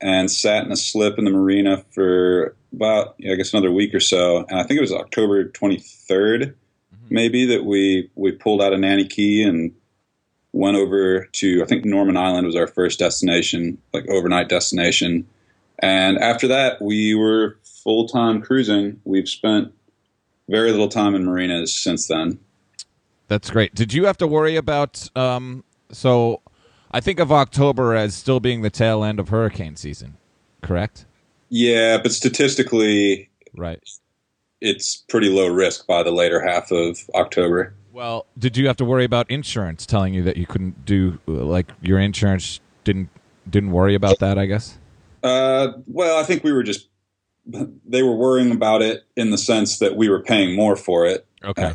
and 0.00 0.30
sat 0.30 0.64
in 0.64 0.72
a 0.72 0.76
slip 0.76 1.18
in 1.18 1.24
the 1.24 1.30
marina 1.30 1.84
for 1.92 2.56
about, 2.72 3.14
I 3.20 3.34
guess, 3.36 3.52
another 3.52 3.70
week 3.70 3.94
or 3.94 4.00
so. 4.00 4.38
And 4.48 4.58
I 4.58 4.64
think 4.64 4.78
it 4.78 4.80
was 4.80 4.92
October 4.92 5.44
23rd, 5.44 6.54
maybe, 7.10 7.46
that 7.46 7.64
we, 7.64 8.10
we 8.16 8.32
pulled 8.32 8.60
out 8.60 8.72
of 8.72 8.80
Nanny 8.80 9.06
Cay 9.06 9.42
and 9.42 9.72
went 10.52 10.76
over 10.76 11.26
to, 11.32 11.62
I 11.62 11.66
think 11.66 11.84
Norman 11.84 12.16
Island 12.16 12.46
was 12.46 12.56
our 12.56 12.66
first 12.66 12.98
destination, 12.98 13.78
like 13.92 14.08
overnight 14.08 14.48
destination. 14.48 15.28
And 15.82 16.16
after 16.18 16.46
that, 16.48 16.80
we 16.80 17.14
were 17.14 17.58
full 17.64 18.06
time 18.08 18.40
cruising. 18.40 19.00
We've 19.04 19.28
spent 19.28 19.72
very 20.48 20.70
little 20.70 20.88
time 20.88 21.14
in 21.14 21.24
marinas 21.24 21.72
since 21.74 22.06
then. 22.06 22.38
That's 23.28 23.50
great. 23.50 23.74
Did 23.74 23.92
you 23.92 24.06
have 24.06 24.16
to 24.18 24.26
worry 24.26 24.56
about? 24.56 25.08
Um, 25.16 25.64
so, 25.90 26.40
I 26.92 27.00
think 27.00 27.18
of 27.18 27.32
October 27.32 27.94
as 27.94 28.14
still 28.14 28.38
being 28.40 28.62
the 28.62 28.70
tail 28.70 29.02
end 29.02 29.18
of 29.18 29.30
hurricane 29.30 29.76
season, 29.76 30.16
correct? 30.62 31.06
Yeah, 31.48 31.98
but 32.02 32.12
statistically, 32.12 33.28
Right. 33.54 33.80
it's 34.60 34.96
pretty 35.08 35.28
low 35.28 35.48
risk 35.48 35.86
by 35.86 36.02
the 36.02 36.10
later 36.12 36.40
half 36.40 36.70
of 36.70 36.98
October. 37.14 37.74
Well, 37.92 38.26
did 38.38 38.56
you 38.56 38.66
have 38.68 38.76
to 38.78 38.84
worry 38.84 39.04
about 39.04 39.30
insurance 39.30 39.84
telling 39.86 40.14
you 40.14 40.22
that 40.22 40.36
you 40.36 40.46
couldn't 40.46 40.84
do 40.86 41.18
like 41.26 41.70
your 41.82 41.98
insurance 41.98 42.60
didn't 42.84 43.08
didn't 43.48 43.72
worry 43.72 43.94
about 43.94 44.18
that? 44.20 44.38
I 44.38 44.46
guess. 44.46 44.78
Uh, 45.22 45.72
well, 45.86 46.18
I 46.18 46.24
think 46.24 46.44
we 46.44 46.52
were 46.52 46.62
just 46.62 46.88
they 47.46 48.02
were 48.02 48.14
worrying 48.14 48.52
about 48.52 48.82
it 48.82 49.04
in 49.16 49.30
the 49.30 49.38
sense 49.38 49.78
that 49.78 49.96
we 49.96 50.08
were 50.08 50.22
paying 50.22 50.54
more 50.54 50.76
for 50.76 51.06
it. 51.06 51.26
Okay. 51.44 51.74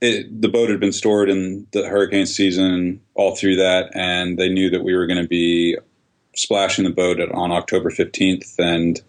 it 0.00 0.42
the 0.42 0.48
boat 0.48 0.68
had 0.68 0.78
been 0.78 0.92
stored 0.92 1.30
in 1.30 1.66
the 1.72 1.88
hurricane 1.88 2.26
season 2.26 3.00
all 3.14 3.34
through 3.34 3.56
that, 3.56 3.90
and 3.94 4.38
they 4.38 4.48
knew 4.48 4.70
that 4.70 4.84
we 4.84 4.94
were 4.94 5.06
going 5.06 5.22
to 5.22 5.28
be 5.28 5.76
splashing 6.36 6.84
the 6.84 6.90
boat 6.90 7.20
at, 7.20 7.30
on 7.32 7.50
October 7.50 7.90
15th. 7.90 8.58
And 8.58 9.00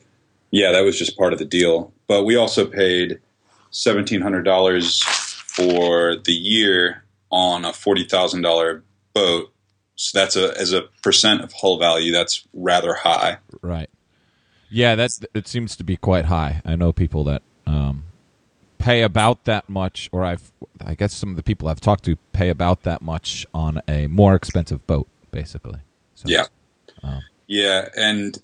yeah, 0.52 0.71
that 0.71 0.84
was 0.84 0.97
just 0.97 1.17
part 1.17 1.34
of 1.34 1.39
the 1.39 1.45
deal. 1.45 1.93
But 2.08 2.23
we 2.23 2.36
also 2.36 2.65
paid 2.65 3.19
$1,700 3.71 5.04
for 5.04 6.15
the 6.15 6.34
year 6.34 7.04
on 7.30 7.65
a 7.65 7.69
$40,000 7.69 8.82
boat. 9.13 9.54
So 10.01 10.17
that's 10.17 10.38
a 10.38 10.57
as 10.57 10.71
a 10.71 10.83
percent 11.01 11.41
of 11.41 11.51
hull 11.51 11.77
value. 11.77 12.13
That's 12.13 12.47
rather 12.53 12.93
high. 12.93 13.39
Right. 13.62 13.89
Yeah, 14.69 14.95
that 14.95 15.12
it 15.33 15.45
seems 15.45 15.75
to 15.75 15.83
be 15.83 15.97
quite 15.97 16.25
high. 16.25 16.62
I 16.63 16.77
know 16.77 16.93
people 16.93 17.25
that 17.25 17.41
um, 17.67 18.05
pay 18.77 19.01
about 19.01 19.43
that 19.43 19.67
much, 19.67 20.09
or 20.13 20.23
I've 20.23 20.53
I 20.79 20.95
guess 20.95 21.13
some 21.13 21.31
of 21.31 21.35
the 21.35 21.43
people 21.43 21.67
I've 21.67 21.81
talked 21.81 22.05
to 22.05 22.15
pay 22.31 22.47
about 22.47 22.83
that 22.83 23.01
much 23.01 23.45
on 23.53 23.81
a 23.89 24.07
more 24.07 24.35
expensive 24.35 24.88
boat, 24.88 25.09
basically. 25.31 25.79
So, 26.15 26.29
Yeah. 26.29 26.45
Um, 27.03 27.21
Yeah, 27.47 27.89
and 27.97 28.38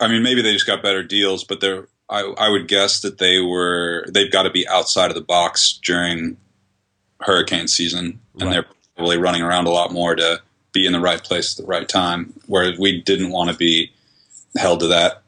I 0.00 0.08
mean 0.08 0.24
maybe 0.24 0.42
they 0.42 0.52
just 0.52 0.66
got 0.66 0.82
better 0.82 1.04
deals, 1.04 1.44
but 1.44 1.60
they're 1.60 1.86
I, 2.10 2.22
I 2.36 2.48
would 2.48 2.66
guess 2.66 3.00
that 3.02 3.18
they 3.18 3.38
were 3.40 4.06
they've 4.12 4.32
got 4.32 4.42
to 4.42 4.50
be 4.50 4.66
outside 4.66 5.10
of 5.12 5.14
the 5.14 5.22
box 5.22 5.78
during 5.84 6.36
hurricane 7.20 7.68
season, 7.68 8.18
and 8.40 8.42
Right. 8.42 8.50
they're 8.50 8.66
probably 9.02 9.18
running 9.18 9.42
around 9.42 9.66
a 9.66 9.70
lot 9.70 9.92
more 9.92 10.14
to 10.14 10.40
be 10.70 10.86
in 10.86 10.92
the 10.92 11.00
right 11.00 11.24
place 11.24 11.58
at 11.58 11.64
the 11.64 11.68
right 11.68 11.88
time. 11.88 12.32
Whereas 12.46 12.78
we 12.78 13.02
didn't 13.02 13.32
want 13.32 13.50
to 13.50 13.56
be 13.56 13.90
held 14.56 14.78
to 14.78 14.86
that. 14.86 15.22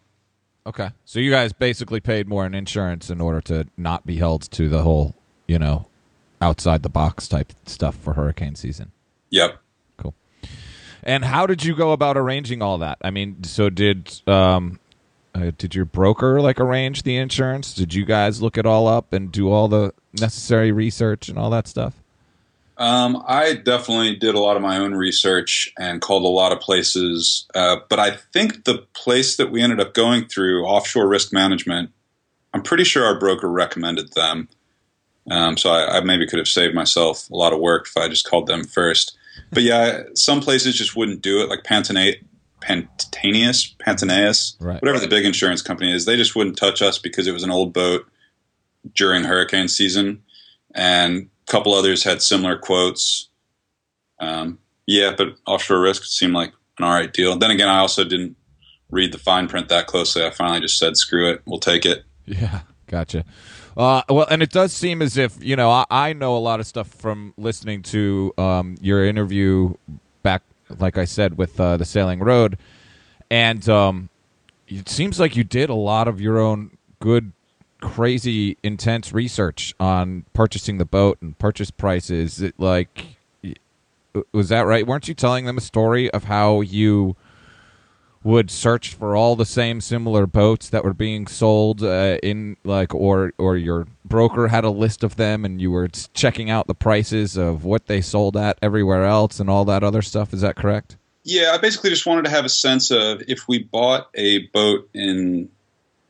Okay. 0.65 0.91
So 1.05 1.19
you 1.19 1.33
guys 1.33 1.53
basically 1.53 1.99
paid 1.99 2.29
more 2.29 2.47
in 2.47 2.55
insurance 2.55 3.11
in 3.11 3.21
order 3.21 3.41
to 3.41 3.67
not 3.77 4.07
be 4.07 4.19
held 4.19 4.43
to 4.53 4.69
the 4.69 4.83
whole, 4.83 5.17
you 5.49 5.59
know, 5.59 5.89
outside 6.41 6.85
the 6.85 6.89
box 6.89 7.27
type 7.27 7.53
stuff 7.67 7.97
for 7.97 8.13
hurricane 8.13 8.55
season. 8.55 8.93
Yep. 9.31 9.59
Cool. 9.97 10.15
And 11.03 11.25
how 11.25 11.45
did 11.49 11.65
you 11.65 11.75
go 11.75 11.91
about 11.91 12.17
arranging 12.17 12.63
all 12.63 12.79
that? 12.79 12.99
I 13.03 13.11
mean, 13.11 13.43
so 13.43 13.71
did 13.71 14.21
um 14.29 14.79
uh, 15.35 15.51
did 15.59 15.75
your 15.75 15.85
broker 15.85 16.41
like 16.41 16.61
arrange 16.61 17.03
the 17.03 17.17
insurance? 17.17 17.75
Did 17.75 17.93
you 17.93 18.05
guys 18.05 18.41
look 18.41 18.57
it 18.57 18.67
all 18.67 18.87
up 18.87 19.13
and 19.13 19.33
do 19.33 19.51
all 19.51 19.67
the 19.67 19.93
necessary 20.13 20.71
research 20.71 21.29
and 21.29 21.37
all 21.37 21.51
that 21.51 21.67
stuff? 21.67 22.04
Um, 22.77 23.23
I 23.27 23.55
definitely 23.55 24.17
did 24.17 24.35
a 24.35 24.41
lot 24.41 24.57
of 24.57 24.63
my 24.63 24.79
own 24.79 24.95
research 24.95 25.73
and 25.79 26.01
called 26.01 26.25
a 26.25 26.29
lot 26.29 26.53
of 26.53 26.61
places. 26.61 27.47
Uh, 27.55 27.77
but 27.89 28.01
I 28.01 28.17
think 28.33 28.65
the 28.65 28.79
place 28.95 29.37
that 29.37 29.51
we 29.51 29.63
ended 29.63 29.81
up 29.81 29.95
going 29.95 30.27
through, 30.27 30.67
offshore 30.67 31.07
risk 31.07 31.33
management, 31.33 31.91
I'm 32.53 32.63
pretty 32.63 32.85
sure 32.85 33.05
our 33.05 33.19
broker 33.19 33.49
recommended 33.49 34.13
them. 34.15 34.49
Um, 35.31 35.57
so 35.57 35.71
I, 35.71 35.99
I, 35.99 36.01
maybe 36.01 36.27
could 36.27 36.39
have 36.39 36.49
saved 36.49 36.75
myself 36.75 37.31
a 37.31 37.37
lot 37.37 37.53
of 37.53 37.61
work 37.61 37.87
if 37.87 37.97
I 37.97 38.09
just 38.09 38.29
called 38.29 38.47
them 38.47 38.65
first. 38.65 39.17
But 39.51 39.63
yeah, 39.63 40.03
some 40.15 40.41
places 40.41 40.77
just 40.77 40.97
wouldn't 40.97 41.23
do 41.23 41.43
it, 41.43 41.49
like 41.49 41.63
Pantane- 41.63 42.23
Pantaenius, 42.61 43.75
Pantaenius, 43.77 44.57
right. 44.61 44.81
whatever 44.83 45.01
the 45.01 45.09
big 45.09 45.25
insurance 45.25 45.63
company 45.63 45.93
is. 45.93 46.05
They 46.05 46.17
just 46.17 46.37
wouldn't 46.37 46.59
touch 46.59 46.83
us 46.83 46.99
because 46.99 47.27
it 47.27 47.33
was 47.33 47.43
an 47.43 47.51
old 47.51 47.73
boat 47.73 48.07
during 48.95 49.25
hurricane 49.25 49.69
season, 49.69 50.23
and 50.75 51.31
a 51.47 51.51
couple 51.51 51.75
others 51.75 52.05
had 52.05 52.23
similar 52.23 52.57
quotes. 52.57 53.29
Um, 54.21 54.59
yeah, 54.87 55.15
but 55.17 55.37
offshore 55.47 55.81
risk 55.81 56.05
seemed 56.05 56.35
like 56.35 56.53
an 56.79 56.85
all 56.85 56.93
right 56.93 57.13
deal. 57.13 57.37
Then 57.39 57.51
again, 57.51 57.69
I 57.69 57.79
also 57.79 58.05
didn't 58.05 58.37
read 58.91 59.13
the 59.13 59.19
fine 59.19 59.49
print 59.49 59.69
that 59.69 59.87
closely. 59.87 60.25
I 60.25 60.31
finally 60.31 60.61
just 60.61 60.79
said, 60.79 60.97
"Screw 60.97 61.31
it, 61.31 61.43
we'll 61.47 61.59
take 61.59 61.85
it." 61.87 62.05
Yeah, 62.27 62.61
gotcha. 62.87 63.25
Uh, 63.77 64.03
well, 64.09 64.27
and 64.31 64.43
it 64.43 64.51
does 64.51 64.73
seem 64.73 65.03
as 65.03 65.17
if 65.17 65.37
you 65.43 65.57
know 65.57 65.71
I, 65.71 65.85
I 65.91 66.13
know 66.13 66.37
a 66.37 66.39
lot 66.39 66.61
of 66.61 66.67
stuff 66.67 66.89
from 66.89 67.35
listening 67.37 67.83
to 67.83 68.33
um, 68.39 68.77
your 68.81 69.05
interview 69.05 69.75
back, 70.23 70.43
like 70.79 70.97
I 70.97 71.05
said, 71.05 71.37
with 71.37 71.59
uh, 71.59 71.77
the 71.77 71.85
Sailing 71.85 72.21
Road, 72.21 72.59
and 73.31 73.69
um, 73.69 74.11
it 74.69 74.89
seems 74.89 75.19
like 75.19 75.37
you 75.37 75.45
did 75.45 75.71
a 75.71 75.75
lot 75.75 76.09
of 76.09 76.21
your 76.21 76.39
own 76.39 76.77
good, 77.01 77.33
crazy, 77.81 78.57
intense 78.63 79.13
research 79.13 79.75
on 79.79 80.25
purchasing 80.33 80.79
the 80.79 80.85
boat 80.85 81.19
and 81.21 81.39
purchase 81.39 81.71
prices. 81.71 82.41
It, 82.41 82.55
like, 82.59 83.17
was 84.33 84.49
that 84.49 84.63
right? 84.63 84.87
Weren't 84.87 85.09
you 85.09 85.15
telling 85.15 85.45
them 85.45 85.59
a 85.59 85.63
story 85.63 86.11
of 86.11 86.25
how 86.25 86.61
you? 86.61 87.17
would 88.25 88.51
search 88.51 88.95
for 88.95 89.15
all 89.15 89.37
the 89.37 89.45
same 89.45 89.83
similar 89.83 90.27
boats 90.27 90.71
that 90.71 90.83
were 90.83 90.95
being 90.95 91.27
sold 91.27 91.83
uh, 91.83 92.19
in 92.23 92.57
like 92.65 92.95
or 92.95 93.33
or 93.37 93.57
your 93.57 93.87
broker 94.05 94.49
had 94.49 94.65
a 94.65 94.71
list 94.71 95.05
of 95.05 95.17
them 95.17 95.45
and 95.45 95.61
you 95.61 95.71
were 95.71 95.89
checking 96.15 96.49
out 96.49 96.67
the 96.67 96.75
prices 96.75 97.37
of 97.37 97.65
what 97.65 97.87
they 97.87 98.01
sold 98.01 98.37
at 98.37 98.59
everywhere 98.63 99.05
else 99.05 99.39
and 99.39 99.51
all 99.51 99.67
that 99.67 99.85
other 99.85 100.01
stuff 100.01 100.33
is 100.33 100.41
that 100.41 100.57
correct 100.57 100.97
yeah 101.23 101.53
i 101.53 101.59
basically 101.59 101.91
just 101.91 102.07
wanted 102.07 102.25
to 102.25 102.31
have 102.31 102.47
a 102.47 102.49
sense 102.49 102.91
of 102.91 103.23
if 103.29 103.47
we 103.47 103.63
bought 103.63 104.09
a 104.15 104.47
boat 104.49 104.89
in 104.95 105.49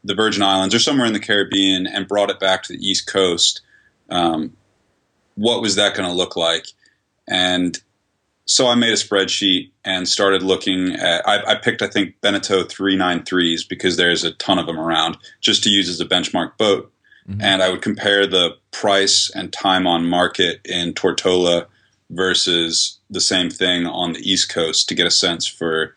the 0.04 0.14
virgin 0.14 0.42
islands 0.42 0.74
or 0.74 0.78
somewhere 0.78 1.06
in 1.06 1.12
the 1.12 1.20
caribbean 1.20 1.86
and 1.86 2.06
brought 2.06 2.30
it 2.30 2.38
back 2.38 2.62
to 2.62 2.72
the 2.72 2.86
east 2.86 3.06
coast 3.06 3.62
um, 4.10 4.56
what 5.34 5.62
was 5.62 5.76
that 5.76 5.94
going 5.96 6.08
to 6.08 6.14
look 6.14 6.36
like 6.36 6.66
and 7.26 7.80
so 8.46 8.66
I 8.66 8.74
made 8.74 8.90
a 8.90 8.96
spreadsheet 8.96 9.70
and 9.84 10.08
started 10.08 10.42
looking 10.42 10.92
at. 10.92 11.26
I, 11.26 11.52
I, 11.52 11.54
picked, 11.54 11.82
I 11.82 11.86
think, 11.86 12.20
Beneteau 12.20 12.64
393s 12.64 13.66
because 13.66 13.96
there's 13.96 14.24
a 14.24 14.32
ton 14.32 14.58
of 14.58 14.66
them 14.66 14.78
around, 14.78 15.16
just 15.40 15.62
to 15.64 15.70
use 15.70 15.88
as 15.88 16.00
a 16.00 16.04
benchmark 16.04 16.58
boat. 16.58 16.92
Mm-hmm. 17.28 17.40
And 17.40 17.62
I 17.62 17.70
would 17.70 17.80
compare 17.80 18.26
the 18.26 18.56
price 18.70 19.30
and 19.34 19.52
time 19.52 19.86
on 19.86 20.06
market 20.06 20.60
in 20.64 20.92
Tortola 20.92 21.66
versus 22.10 22.98
the 23.08 23.20
same 23.20 23.48
thing 23.48 23.86
on 23.86 24.12
the 24.12 24.20
East 24.30 24.50
Coast 24.50 24.88
to 24.88 24.94
get 24.94 25.06
a 25.06 25.10
sense 25.10 25.46
for 25.46 25.96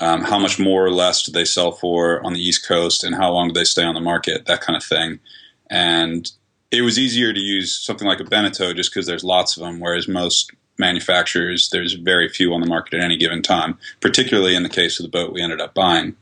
um, 0.00 0.22
how 0.22 0.38
much 0.38 0.58
more 0.58 0.84
or 0.84 0.90
less 0.90 1.22
do 1.22 1.32
they 1.32 1.44
sell 1.44 1.72
for 1.72 2.24
on 2.24 2.32
the 2.32 2.40
East 2.40 2.66
Coast 2.66 3.04
and 3.04 3.14
how 3.14 3.30
long 3.32 3.48
do 3.48 3.54
they 3.54 3.64
stay 3.64 3.84
on 3.84 3.94
the 3.94 4.00
market, 4.00 4.46
that 4.46 4.60
kind 4.60 4.76
of 4.76 4.82
thing. 4.82 5.20
And 5.68 6.30
it 6.70 6.82
was 6.82 6.98
easier 6.98 7.32
to 7.32 7.40
use 7.40 7.74
something 7.74 8.08
like 8.08 8.20
a 8.20 8.24
Beneteau 8.24 8.74
just 8.74 8.92
because 8.92 9.06
there's 9.06 9.24
lots 9.24 9.56
of 9.56 9.62
them, 9.62 9.78
whereas 9.80 10.08
most 10.08 10.52
manufacturers, 10.78 11.68
there's 11.70 11.92
very 11.92 12.28
few 12.28 12.54
on 12.54 12.60
the 12.60 12.66
market 12.66 12.94
at 12.94 13.04
any 13.04 13.16
given 13.16 13.42
time, 13.42 13.78
particularly 14.00 14.56
in 14.56 14.62
the 14.62 14.68
case 14.68 14.98
of 14.98 15.04
the 15.04 15.10
boat 15.10 15.32
we 15.32 15.42
ended 15.42 15.60
up 15.60 15.74
buying. 15.74 16.16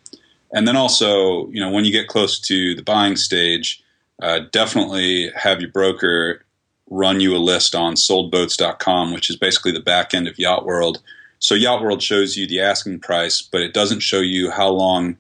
And 0.53 0.67
then 0.67 0.77
also, 0.77 1.49
you 1.49 1.61
know, 1.61 1.71
when 1.71 1.85
you 1.85 1.93
get 1.93 2.09
close 2.09 2.39
to 2.41 2.75
the 2.75 2.83
buying 2.83 3.17
stage, 3.17 3.83
uh, 4.21 4.41
definitely 4.51 5.31
have 5.37 5.61
your 5.61 5.71
broker 5.71 6.43
run 6.91 7.21
you 7.21 7.37
a 7.37 7.39
list 7.39 7.75
on 7.75 7.95
soldboats.com, 7.95 9.13
which 9.13 9.31
is 9.31 9.37
basically 9.37 9.73
the 9.73 9.81
back 9.81 10.15
end 10.15 10.27
of 10.27 10.39
Yacht 10.39 10.65
World. 10.65 11.01
So 11.39 11.55
Yacht 11.55 11.83
World 11.83 12.03
shows 12.03 12.37
you 12.37 12.47
the 12.47 12.61
asking 12.61 13.01
price, 13.01 13.43
but 13.43 13.61
it 13.61 13.75
doesn't 13.75 14.01
show 14.01 14.21
you 14.21 14.51
how 14.51 14.69
long 14.71 15.17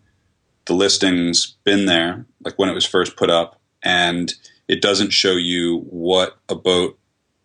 the 0.66 0.74
listing's 0.74 1.57
been 1.64 1.87
there, 1.87 2.26
like 2.44 2.59
when 2.59 2.68
it 2.68 2.74
was 2.74 2.85
first 2.85 3.16
put 3.16 3.31
up, 3.31 3.61
and 3.83 4.35
it 4.66 4.83
doesn't 4.83 5.11
show 5.11 5.33
you 5.33 5.81
what 5.88 6.37
a 6.48 6.54
boat 6.54 6.98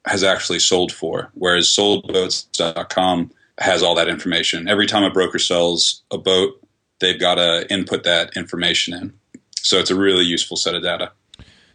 has 0.05 0.23
actually 0.23 0.59
sold 0.59 0.91
for, 0.91 1.31
whereas 1.33 1.67
soldboats.com 1.67 3.31
has 3.59 3.83
all 3.83 3.95
that 3.95 4.09
information. 4.09 4.67
Every 4.67 4.87
time 4.87 5.03
a 5.03 5.09
broker 5.09 5.39
sells 5.39 6.01
a 6.11 6.17
boat, 6.17 6.59
they've 6.99 7.19
got 7.19 7.35
to 7.35 7.65
input 7.71 8.03
that 8.03 8.35
information 8.35 8.93
in. 8.93 9.13
So 9.55 9.77
it's 9.77 9.91
a 9.91 9.95
really 9.95 10.23
useful 10.23 10.57
set 10.57 10.75
of 10.75 10.83
data. 10.83 11.11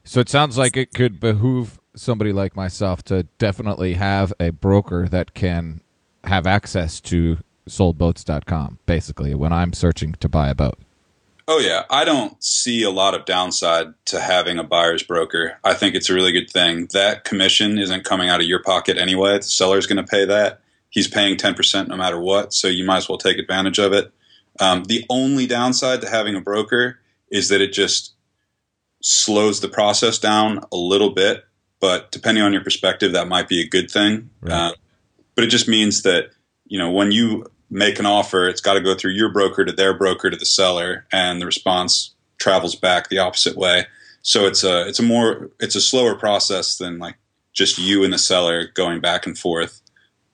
So 0.04 0.20
it 0.20 0.28
sounds 0.28 0.58
like 0.58 0.76
it 0.76 0.92
could 0.92 1.20
behoove 1.20 1.80
somebody 1.94 2.32
like 2.32 2.56
myself 2.56 3.02
to 3.04 3.24
definitely 3.38 3.94
have 3.94 4.32
a 4.38 4.50
broker 4.50 5.08
that 5.08 5.34
can 5.34 5.80
have 6.28 6.46
access 6.46 7.00
to 7.00 7.38
soldboats.com 7.68 8.78
basically 8.86 9.34
when 9.34 9.52
I'm 9.52 9.72
searching 9.72 10.14
to 10.20 10.28
buy 10.28 10.48
a 10.48 10.54
boat. 10.54 10.78
Oh 11.50 11.58
yeah, 11.58 11.84
I 11.88 12.04
don't 12.04 12.42
see 12.44 12.82
a 12.82 12.90
lot 12.90 13.14
of 13.14 13.24
downside 13.24 13.94
to 14.06 14.20
having 14.20 14.58
a 14.58 14.64
buyer's 14.64 15.02
broker. 15.02 15.58
I 15.64 15.72
think 15.72 15.94
it's 15.94 16.10
a 16.10 16.14
really 16.14 16.30
good 16.32 16.50
thing. 16.50 16.88
That 16.92 17.24
commission 17.24 17.78
isn't 17.78 18.04
coming 18.04 18.28
out 18.28 18.40
of 18.40 18.46
your 18.46 18.62
pocket 18.62 18.98
anyway. 18.98 19.38
The 19.38 19.44
seller's 19.44 19.86
going 19.86 20.04
to 20.04 20.10
pay 20.10 20.26
that. 20.26 20.60
He's 20.90 21.08
paying 21.08 21.36
10% 21.36 21.88
no 21.88 21.96
matter 21.96 22.20
what, 22.20 22.52
so 22.52 22.68
you 22.68 22.84
might 22.84 22.98
as 22.98 23.08
well 23.08 23.16
take 23.16 23.38
advantage 23.38 23.78
of 23.78 23.94
it. 23.94 24.12
Um, 24.60 24.84
the 24.84 25.06
only 25.08 25.46
downside 25.46 26.02
to 26.02 26.10
having 26.10 26.34
a 26.34 26.40
broker 26.40 26.98
is 27.30 27.48
that 27.48 27.62
it 27.62 27.72
just 27.72 28.12
slows 29.00 29.60
the 29.60 29.68
process 29.68 30.18
down 30.18 30.60
a 30.70 30.76
little 30.76 31.10
bit, 31.10 31.44
but 31.80 32.10
depending 32.10 32.44
on 32.44 32.52
your 32.52 32.64
perspective, 32.64 33.12
that 33.12 33.28
might 33.28 33.48
be 33.48 33.62
a 33.62 33.68
good 33.68 33.90
thing. 33.90 34.30
Right. 34.42 34.52
Uh, 34.52 34.72
but 35.38 35.44
it 35.44 35.50
just 35.50 35.68
means 35.68 36.02
that, 36.02 36.32
you 36.66 36.76
know, 36.76 36.90
when 36.90 37.12
you 37.12 37.46
make 37.70 38.00
an 38.00 38.06
offer, 38.06 38.48
it's 38.48 38.60
got 38.60 38.74
to 38.74 38.80
go 38.80 38.96
through 38.96 39.12
your 39.12 39.32
broker 39.32 39.64
to 39.64 39.70
their 39.70 39.96
broker 39.96 40.30
to 40.30 40.36
the 40.36 40.44
seller, 40.44 41.06
and 41.12 41.40
the 41.40 41.46
response 41.46 42.12
travels 42.38 42.74
back 42.74 43.08
the 43.08 43.18
opposite 43.18 43.56
way. 43.56 43.86
So 44.22 44.46
it's 44.46 44.64
a 44.64 44.88
it's 44.88 44.98
a 44.98 45.04
more 45.04 45.52
it's 45.60 45.76
a 45.76 45.80
slower 45.80 46.16
process 46.16 46.76
than 46.76 46.98
like 46.98 47.14
just 47.52 47.78
you 47.78 48.02
and 48.02 48.12
the 48.12 48.18
seller 48.18 48.66
going 48.74 48.98
back 48.98 49.28
and 49.28 49.38
forth 49.38 49.80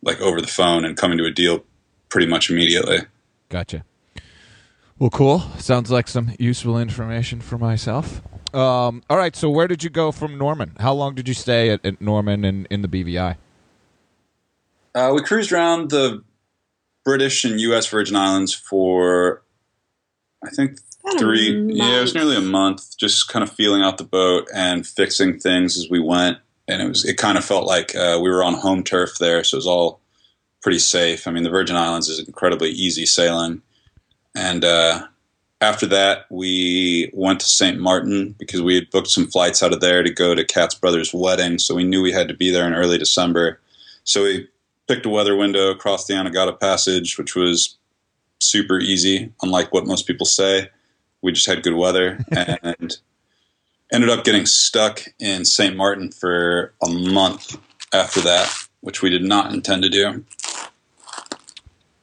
like 0.01 0.23
over 0.23 0.41
the 0.41 0.47
phone 0.47 0.87
and 0.87 0.97
coming 0.97 1.19
to 1.19 1.27
a 1.27 1.31
deal 1.31 1.63
pretty 2.09 2.27
much 2.27 2.49
immediately. 2.49 3.01
Gotcha. 3.51 3.85
Well, 4.99 5.11
cool. 5.11 5.41
Sounds 5.59 5.91
like 5.91 6.09
some 6.09 6.33
useful 6.39 6.79
information 6.79 7.43
for 7.43 7.59
myself. 7.59 8.23
Um, 8.55 9.03
all 9.11 9.19
right. 9.19 9.37
So, 9.37 9.51
where 9.51 9.69
did 9.69 9.85
you 9.85 9.91
go 9.91 10.13
from 10.13 10.39
Norman? 10.39 10.73
How 10.81 10.95
long 10.95 11.15
did 11.15 11.29
you 11.29 11.35
stay 11.35 11.69
at, 11.69 11.85
at 11.85 12.01
Norman 12.01 12.47
and 12.47 12.67
in 12.71 12.81
the 12.81 12.89
BVI? 12.89 13.37
Uh, 14.95 15.13
we 15.15 15.23
cruised 15.23 15.53
around 15.53 15.91
the 15.91 16.23
British 17.05 17.45
and 17.45 17.61
U.S. 17.61 17.87
Virgin 17.89 18.17
Islands 18.17 18.55
for 18.55 19.43
I 20.45 20.51
think 20.51 20.79
three. 21.19 21.73
Yeah, 21.73 21.99
it 21.99 22.03
was 22.03 22.15
nearly 22.15 22.37
a 22.37 22.41
month, 22.41 22.97
just 22.97 23.29
kind 23.29 23.43
of 23.43 23.51
feeling 23.51 23.83
out 23.83 23.99
the 23.99 24.05
boat 24.05 24.49
and 24.55 24.87
fixing 24.87 25.39
things 25.39 25.77
as 25.77 25.89
we 25.91 26.01
went. 26.01 26.39
And 26.67 26.81
it 26.81 26.89
was 26.89 27.05
it 27.05 27.19
kind 27.19 27.37
of 27.37 27.45
felt 27.45 27.67
like 27.67 27.95
uh, 27.95 28.19
we 28.23 28.31
were 28.31 28.43
on 28.43 28.55
home 28.55 28.83
turf 28.83 29.19
there, 29.19 29.45
so 29.45 29.57
it 29.57 29.59
was 29.59 29.67
all 29.67 30.01
pretty 30.63 30.79
safe. 30.79 31.27
I 31.27 31.31
mean, 31.31 31.43
the 31.43 31.51
Virgin 31.51 31.77
Islands 31.77 32.09
is 32.09 32.21
incredibly 32.21 32.71
easy 32.71 33.05
sailing, 33.05 33.61
and 34.35 34.65
uh, 34.65 35.07
after 35.61 35.87
that, 35.87 36.27
we 36.31 37.11
went 37.13 37.41
to 37.41 37.47
St. 37.47 37.79
Martin 37.79 38.35
because 38.39 38.63
we 38.63 38.75
had 38.75 38.91
booked 38.91 39.09
some 39.09 39.27
flights 39.27 39.63
out 39.63 39.73
of 39.73 39.81
there 39.81 40.03
to 40.03 40.11
go 40.11 40.35
to 40.35 40.45
Cat's 40.45 40.75
brother's 40.75 41.13
wedding. 41.13 41.59
So 41.59 41.75
we 41.75 41.85
knew 41.85 42.03
we 42.03 42.13
had 42.13 42.29
to 42.29 42.35
be 42.35 42.51
there 42.51 42.67
in 42.67 42.75
early 42.75 42.99
December. 42.99 43.61
So 44.05 44.25
we 44.25 44.49
picked 44.87 45.07
a 45.07 45.11
weather 45.11 45.37
window 45.37 45.71
across 45.71 46.07
the 46.07 46.15
Anegada 46.15 46.59
Passage, 46.59 47.19
which 47.19 47.35
was 47.35 47.79
super 48.41 48.79
easy, 48.79 49.33
unlike 49.43 49.73
what 49.73 49.87
most 49.87 50.07
people 50.07 50.27
say. 50.27 50.69
We 51.23 51.33
just 51.33 51.47
had 51.47 51.63
good 51.63 51.75
weather 51.75 52.19
and 52.37 52.97
ended 53.93 54.11
up 54.11 54.25
getting 54.25 54.47
stuck 54.47 55.03
in 55.19 55.45
St. 55.45 55.77
Martin 55.77 56.11
for 56.11 56.75
a 56.83 56.89
month 56.89 57.59
after 57.93 58.21
that, 58.23 58.53
which 58.81 59.03
we 59.03 59.11
did 59.11 59.23
not 59.23 59.53
intend 59.53 59.83
to 59.83 59.89
do. 59.89 60.25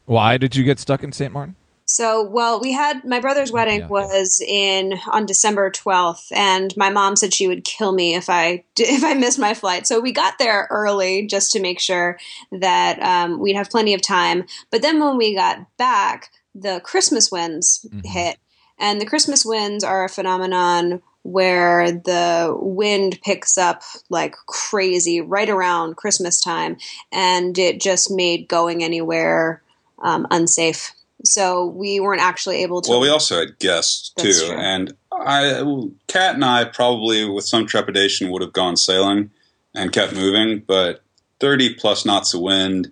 Why 0.05 0.37
did 0.37 0.55
you 0.55 0.63
get 0.63 0.79
stuck 0.79 1.03
in 1.03 1.11
St. 1.11 1.31
Martin? 1.31 1.55
So, 1.91 2.23
well, 2.23 2.61
we 2.61 2.71
had 2.71 3.03
my 3.03 3.19
brother's 3.19 3.51
wedding 3.51 3.81
yeah. 3.81 3.87
was 3.87 4.41
in 4.45 4.97
on 5.11 5.25
December 5.25 5.69
12th 5.69 6.31
and 6.31 6.73
my 6.77 6.89
mom 6.89 7.17
said 7.17 7.33
she 7.33 7.49
would 7.49 7.65
kill 7.65 7.91
me 7.91 8.15
if 8.15 8.29
I 8.29 8.63
if 8.77 9.03
I 9.03 9.13
missed 9.13 9.39
my 9.39 9.53
flight. 9.53 9.85
So, 9.85 9.99
we 9.99 10.13
got 10.13 10.39
there 10.39 10.67
early 10.71 11.27
just 11.27 11.51
to 11.51 11.59
make 11.59 11.81
sure 11.81 12.17
that 12.51 13.01
um, 13.01 13.39
we'd 13.39 13.57
have 13.57 13.69
plenty 13.69 13.93
of 13.93 14.01
time. 14.01 14.45
But 14.69 14.81
then 14.81 15.01
when 15.01 15.17
we 15.17 15.35
got 15.35 15.65
back, 15.77 16.31
the 16.55 16.79
Christmas 16.81 17.29
winds 17.29 17.85
mm-hmm. 17.85 18.07
hit. 18.07 18.37
And 18.79 18.99
the 18.99 19.05
Christmas 19.05 19.45
winds 19.45 19.83
are 19.83 20.05
a 20.05 20.09
phenomenon 20.09 21.01
where 21.23 21.91
the 21.91 22.55
wind 22.57 23.19
picks 23.21 23.57
up 23.57 23.83
like 24.09 24.35
crazy 24.47 25.21
right 25.21 25.49
around 25.49 25.97
Christmas 25.97 26.41
time 26.41 26.77
and 27.11 27.59
it 27.59 27.79
just 27.79 28.09
made 28.09 28.47
going 28.47 28.83
anywhere 28.83 29.61
um, 30.01 30.25
unsafe 30.31 30.93
so 31.23 31.67
we 31.67 31.99
weren't 31.99 32.21
actually 32.21 32.63
able 32.63 32.81
to. 32.81 32.89
Well, 32.89 33.01
we 33.01 33.09
also 33.09 33.39
had 33.39 33.59
guests 33.59 34.11
too, 34.17 34.53
and 34.57 34.93
I 35.11 35.63
Cat 36.07 36.35
and 36.35 36.45
I 36.45 36.65
probably 36.65 37.29
with 37.29 37.45
some 37.45 37.65
trepidation 37.65 38.31
would 38.31 38.41
have 38.41 38.53
gone 38.53 38.77
sailing 38.77 39.31
and 39.73 39.91
kept 39.91 40.13
moving, 40.13 40.63
but 40.65 41.03
30 41.39 41.75
plus 41.75 42.05
knots 42.05 42.33
of 42.33 42.41
wind 42.41 42.91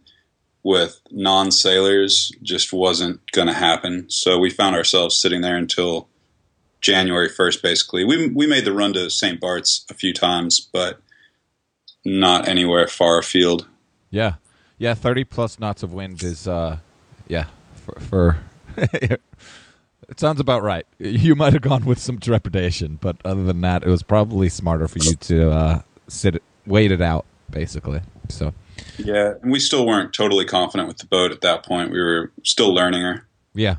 with 0.64 1.00
non 1.12 1.52
sailors 1.52 2.32
just 2.42 2.74
wasn't 2.74 3.20
going 3.32 3.48
to 3.48 3.54
happen. 3.54 4.10
So 4.10 4.40
we 4.40 4.50
found 4.50 4.76
ourselves 4.76 5.16
sitting 5.16 5.42
there 5.42 5.58
until 5.58 6.08
January 6.82 7.30
1st, 7.30 7.62
basically. 7.62 8.04
We, 8.04 8.28
we 8.30 8.48
made 8.48 8.66
the 8.66 8.74
run 8.74 8.94
to 8.94 9.10
St. 9.10 9.40
Bart's 9.40 9.86
a 9.90 9.94
few 9.94 10.14
times, 10.14 10.60
but 10.60 11.00
not 12.06 12.48
anywhere 12.48 12.88
far 12.88 13.20
afield. 13.20 13.68
Yeah. 14.10 14.36
Yeah. 14.78 14.94
30 14.94 15.26
plus 15.26 15.60
knots 15.60 15.84
of 15.84 15.94
wind 15.94 16.24
is, 16.24 16.48
uh, 16.48 16.78
yeah, 17.28 17.46
for, 17.98 18.00
for 18.00 18.38
it 20.10 20.20
sounds 20.20 20.40
about 20.40 20.64
right. 20.64 20.86
You 20.98 21.36
might 21.36 21.54
have 21.54 21.62
gone 21.62 21.86
with 21.86 22.00
some 22.00 22.20
trepidation, 22.20 22.98
but 23.02 23.18
other 23.24 23.44
than 23.44 23.62
that, 23.62 23.84
it 23.84 23.90
was 23.90 24.04
probably 24.04 24.50
smarter 24.50 24.88
for 24.88 25.00
you 25.00 25.16
to, 25.16 25.52
uh, 25.52 25.82
sit, 26.08 26.42
wait 26.66 26.92
it 26.92 27.02
out, 27.02 27.26
basically. 27.50 28.02
So, 28.30 28.54
yeah, 28.98 29.34
and 29.42 29.52
we 29.52 29.60
still 29.60 29.86
weren't 29.86 30.14
totally 30.14 30.46
confident 30.46 30.88
with 30.88 30.98
the 30.98 31.06
boat 31.06 31.32
at 31.32 31.42
that 31.42 31.66
point. 31.66 31.92
We 31.92 32.02
were 32.02 32.32
still 32.44 32.74
learning 32.74 33.02
her. 33.02 33.28
Yeah. 33.54 33.78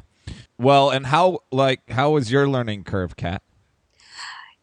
Well, 0.59 0.91
and 0.91 1.07
how 1.07 1.41
like 1.51 1.89
how 1.91 2.11
was 2.11 2.31
your 2.31 2.47
learning 2.49 2.85
curve, 2.85 3.17
Cat? 3.17 3.43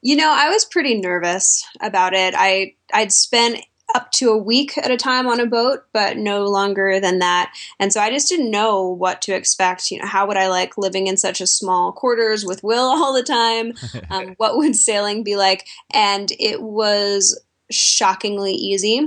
You 0.02 0.16
know, 0.16 0.30
I 0.30 0.50
was 0.50 0.64
pretty 0.64 1.00
nervous 1.00 1.66
about 1.82 2.14
it. 2.14 2.36
I 2.38 2.76
I'd 2.93 3.12
spent 3.12 3.62
up 3.98 4.12
to 4.12 4.30
a 4.30 4.38
week 4.38 4.78
at 4.78 4.91
a 4.91 4.95
time 4.95 5.26
on 5.26 5.39
a 5.39 5.48
boat, 5.48 5.80
but 5.91 6.18
no 6.18 6.45
longer 6.45 7.00
than 7.00 7.18
that. 7.18 7.52
And 7.80 7.91
so 7.91 8.00
I 8.00 8.12
just 8.12 8.30
didn't 8.30 8.52
know 8.52 8.88
what 8.88 9.24
to 9.24 9.34
expect. 9.34 9.89
You 9.89 10.00
know, 10.00 10.06
how 10.06 10.28
would 10.28 10.38
I 10.38 10.50
like 10.50 10.78
living 10.78 11.08
in 11.08 11.18
such 11.18 11.41
a 11.41 11.48
small 11.48 11.91
quarters 11.91 12.45
with 12.45 12.64
Will 12.64 12.84
all 12.95 13.12
the 13.12 13.24
time? 13.24 13.74
Um, 14.12 14.28
what 14.38 14.56
would 14.56 14.76
sailing 14.76 15.24
be 15.24 15.36
like? 15.36 15.66
And 15.89 16.32
it 16.39 16.62
was 16.62 17.41
shockingly 17.72 18.54
easy. 18.54 19.02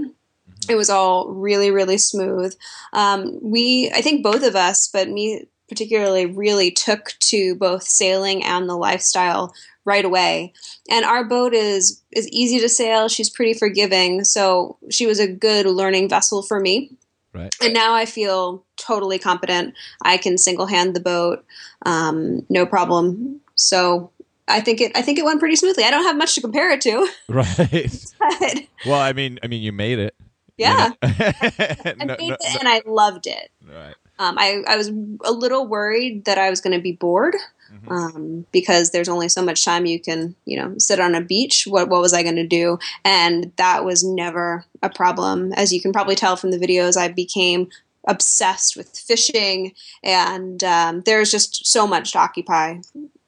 It 0.68 0.74
was 0.74 0.90
all 0.90 1.30
really, 1.30 1.70
really 1.70 1.96
smooth. 1.96 2.52
Um, 2.92 3.38
we, 3.40 3.92
I 3.94 4.02
think 4.02 4.24
both 4.24 4.42
of 4.42 4.56
us, 4.56 4.88
but 4.92 5.08
me 5.08 5.46
particularly, 5.68 6.26
really 6.26 6.72
took 6.72 7.14
to 7.20 7.54
both 7.54 7.84
sailing 7.84 8.44
and 8.44 8.68
the 8.68 8.74
lifestyle 8.74 9.54
right 9.84 10.04
away. 10.04 10.52
And 10.90 11.04
our 11.04 11.24
boat 11.24 11.54
is 11.54 12.02
is 12.12 12.28
easy 12.28 12.58
to 12.60 12.68
sail. 12.68 13.08
She's 13.08 13.30
pretty 13.30 13.54
forgiving, 13.54 14.24
so 14.24 14.76
she 14.90 15.06
was 15.06 15.18
a 15.20 15.26
good 15.26 15.66
learning 15.66 16.08
vessel 16.08 16.42
for 16.42 16.60
me. 16.60 16.90
Right. 17.32 17.54
And 17.62 17.72
now 17.72 17.94
I 17.94 18.06
feel 18.06 18.64
totally 18.76 19.18
competent. 19.18 19.74
I 20.02 20.16
can 20.16 20.36
single 20.36 20.66
hand 20.66 20.96
the 20.96 21.00
boat, 21.00 21.44
um, 21.86 22.44
no 22.48 22.66
problem. 22.66 23.40
So 23.54 24.10
I 24.48 24.60
think 24.60 24.80
it. 24.80 24.92
I 24.96 25.02
think 25.02 25.18
it 25.18 25.24
went 25.24 25.38
pretty 25.38 25.54
smoothly. 25.56 25.84
I 25.84 25.90
don't 25.92 26.02
have 26.04 26.16
much 26.16 26.34
to 26.34 26.40
compare 26.40 26.70
it 26.72 26.80
to. 26.82 27.08
Right. 27.28 28.04
but 28.18 28.62
well, 28.84 29.00
I 29.00 29.12
mean, 29.12 29.38
I 29.42 29.46
mean, 29.46 29.62
you 29.62 29.70
made 29.72 29.98
it. 30.00 30.14
yeah, 30.56 30.86
You 30.86 30.90
know? 30.90 30.96
I 31.02 31.94
No, 32.04 32.16
made 32.18 32.28
no, 32.30 32.36
it 32.40 32.56
and 32.58 32.68
I 32.68 32.82
loved 32.84 33.26
it. 33.28 33.50
right. 33.66 33.94
Um, 34.18 34.36
I, 34.38 34.62
I 34.68 34.76
was 34.76 34.88
a 35.24 35.32
little 35.32 35.66
worried 35.66 36.26
that 36.26 36.36
I 36.36 36.50
was 36.50 36.60
going 36.60 36.76
to 36.76 36.82
be 36.82 36.92
bored 36.92 37.34
Mhm. 37.70 37.92
um, 37.92 38.46
because 38.52 38.90
there's 38.90 39.08
only 39.08 39.28
so 39.28 39.42
much 39.42 39.64
time 39.64 39.86
you 39.86 40.00
can, 40.00 40.34
you 40.44 40.56
know, 40.56 40.74
sit 40.78 41.00
on 41.00 41.14
a 41.14 41.20
beach. 41.20 41.66
What 41.68 41.88
what 41.88 42.00
was 42.00 42.12
I 42.12 42.22
going 42.22 42.36
to 42.36 42.46
do? 42.46 42.78
And 43.04 43.52
that 43.56 43.84
was 43.84 44.02
never 44.04 44.64
a 44.82 44.90
problem. 44.90 45.52
As 45.52 45.72
you 45.72 45.80
can 45.80 45.92
probably 45.92 46.14
tell 46.16 46.36
from 46.36 46.50
the 46.50 46.58
videos, 46.58 46.96
I 46.96 47.08
became 47.08 47.68
obsessed 48.06 48.76
with 48.76 48.96
fishing, 48.98 49.72
and 50.02 50.64
um, 50.64 51.02
there's 51.02 51.30
just 51.30 51.66
so 51.66 51.86
much 51.86 52.12
to 52.12 52.18
occupy 52.18 52.78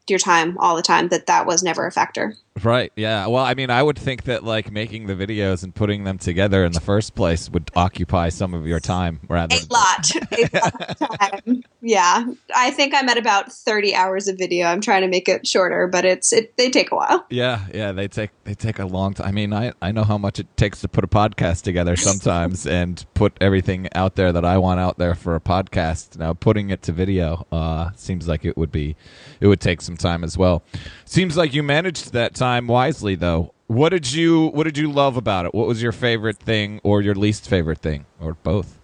your 0.09 0.19
time 0.19 0.59
all 0.59 0.77
the 0.77 0.83
time 0.83 1.09
that 1.09 1.27
that 1.27 1.47
was 1.47 1.63
never 1.63 1.87
a 1.87 1.93
factor. 1.93 2.37
Right. 2.63 2.93
Yeah. 2.97 3.27
Well, 3.29 3.45
I 3.45 3.55
mean, 3.55 3.71
I 3.71 3.83
would 3.83 3.99
think 3.99 4.25
that 4.25 4.45
like 4.45 4.71
making 4.71 5.07
the 5.07 5.15
videos 5.15 5.65
and 5.65 5.75
putting 5.75 6.05
them 6.05 6.19
together 6.19 6.65
in 6.65 6.73
the 6.73 6.81
first 6.81 7.15
place 7.15 7.49
would 7.49 7.71
occupy 7.75 8.29
some 8.29 8.53
of 8.53 8.67
your 8.67 8.79
time 8.79 9.21
rather. 9.29 9.57
A 9.57 9.73
lot, 9.73 10.15
a 10.33 10.49
lot 10.53 11.01
of 11.01 11.19
time. 11.19 11.65
Yeah, 11.81 12.25
I 12.55 12.71
think 12.71 12.95
I'm 12.95 13.09
at 13.09 13.17
about 13.19 13.51
30 13.51 13.95
hours 13.95 14.29
of 14.29 14.39
video. 14.39 14.67
I'm 14.67 14.81
trying 14.81 15.03
to 15.03 15.09
make 15.09 15.29
it 15.29 15.47
shorter, 15.47 15.89
but 15.89 16.05
it's 16.05 16.33
it. 16.33 16.57
They 16.57 16.71
take 16.71 16.93
a 16.93 16.95
while. 16.95 17.27
Yeah, 17.31 17.67
yeah, 17.75 17.93
they 17.93 18.07
take 18.07 18.31
they 18.45 18.55
take 18.55 18.79
a 18.79 18.87
long 18.87 19.15
time. 19.15 19.27
I 19.29 19.33
mean, 19.33 19.53
I 19.53 19.73
I 19.81 19.91
know 19.91 20.05
how 20.05 20.19
much 20.19 20.39
it 20.39 20.55
takes 20.57 20.83
to 20.83 20.89
put 20.89 21.05
a 21.05 21.09
podcast 21.09 21.63
together 21.63 21.97
sometimes 21.97 22.67
and 22.67 23.05
put 23.15 23.33
everything 23.41 23.89
out 23.95 24.15
there 24.15 24.31
that 24.31 24.45
I 24.45 24.59
want 24.59 24.79
out 24.79 24.99
there 24.99 25.15
for 25.15 25.35
a 25.35 25.41
podcast. 25.41 26.19
Now, 26.19 26.35
putting 26.35 26.71
it 26.71 26.83
to 26.83 26.93
video 26.93 27.47
uh 27.51 27.91
seems 27.97 28.29
like 28.29 28.45
it 28.45 28.57
would 28.59 28.71
be 28.71 28.95
it 29.41 29.47
would 29.47 29.61
take 29.61 29.81
some 29.81 29.97
time 29.97 30.23
as 30.23 30.37
well. 30.37 30.63
Seems 31.05 31.37
like 31.37 31.55
you 31.55 31.63
managed 31.63 32.13
that 32.13 32.35
time 32.43 32.67
wisely 32.67 33.15
though. 33.15 33.55
What 33.69 33.91
did 33.91 34.13
you 34.13 34.49
what 34.49 34.65
did 34.65 34.77
you 34.77 34.91
love 34.91 35.17
about 35.17 35.47
it? 35.47 35.55
What 35.55 35.69
was 35.69 35.81
your 35.81 35.93
favorite 35.93 36.39
thing 36.39 36.81
or 36.83 37.01
your 37.01 37.15
least 37.15 37.49
favorite 37.49 37.79
thing 37.79 38.05
or 38.21 38.35
both? 38.35 38.79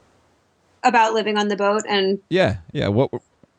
About 0.85 1.13
living 1.13 1.37
on 1.37 1.49
the 1.49 1.57
boat 1.57 1.83
and 1.89 2.21
Yeah, 2.31 2.59
yeah, 2.73 2.89
what 2.89 3.11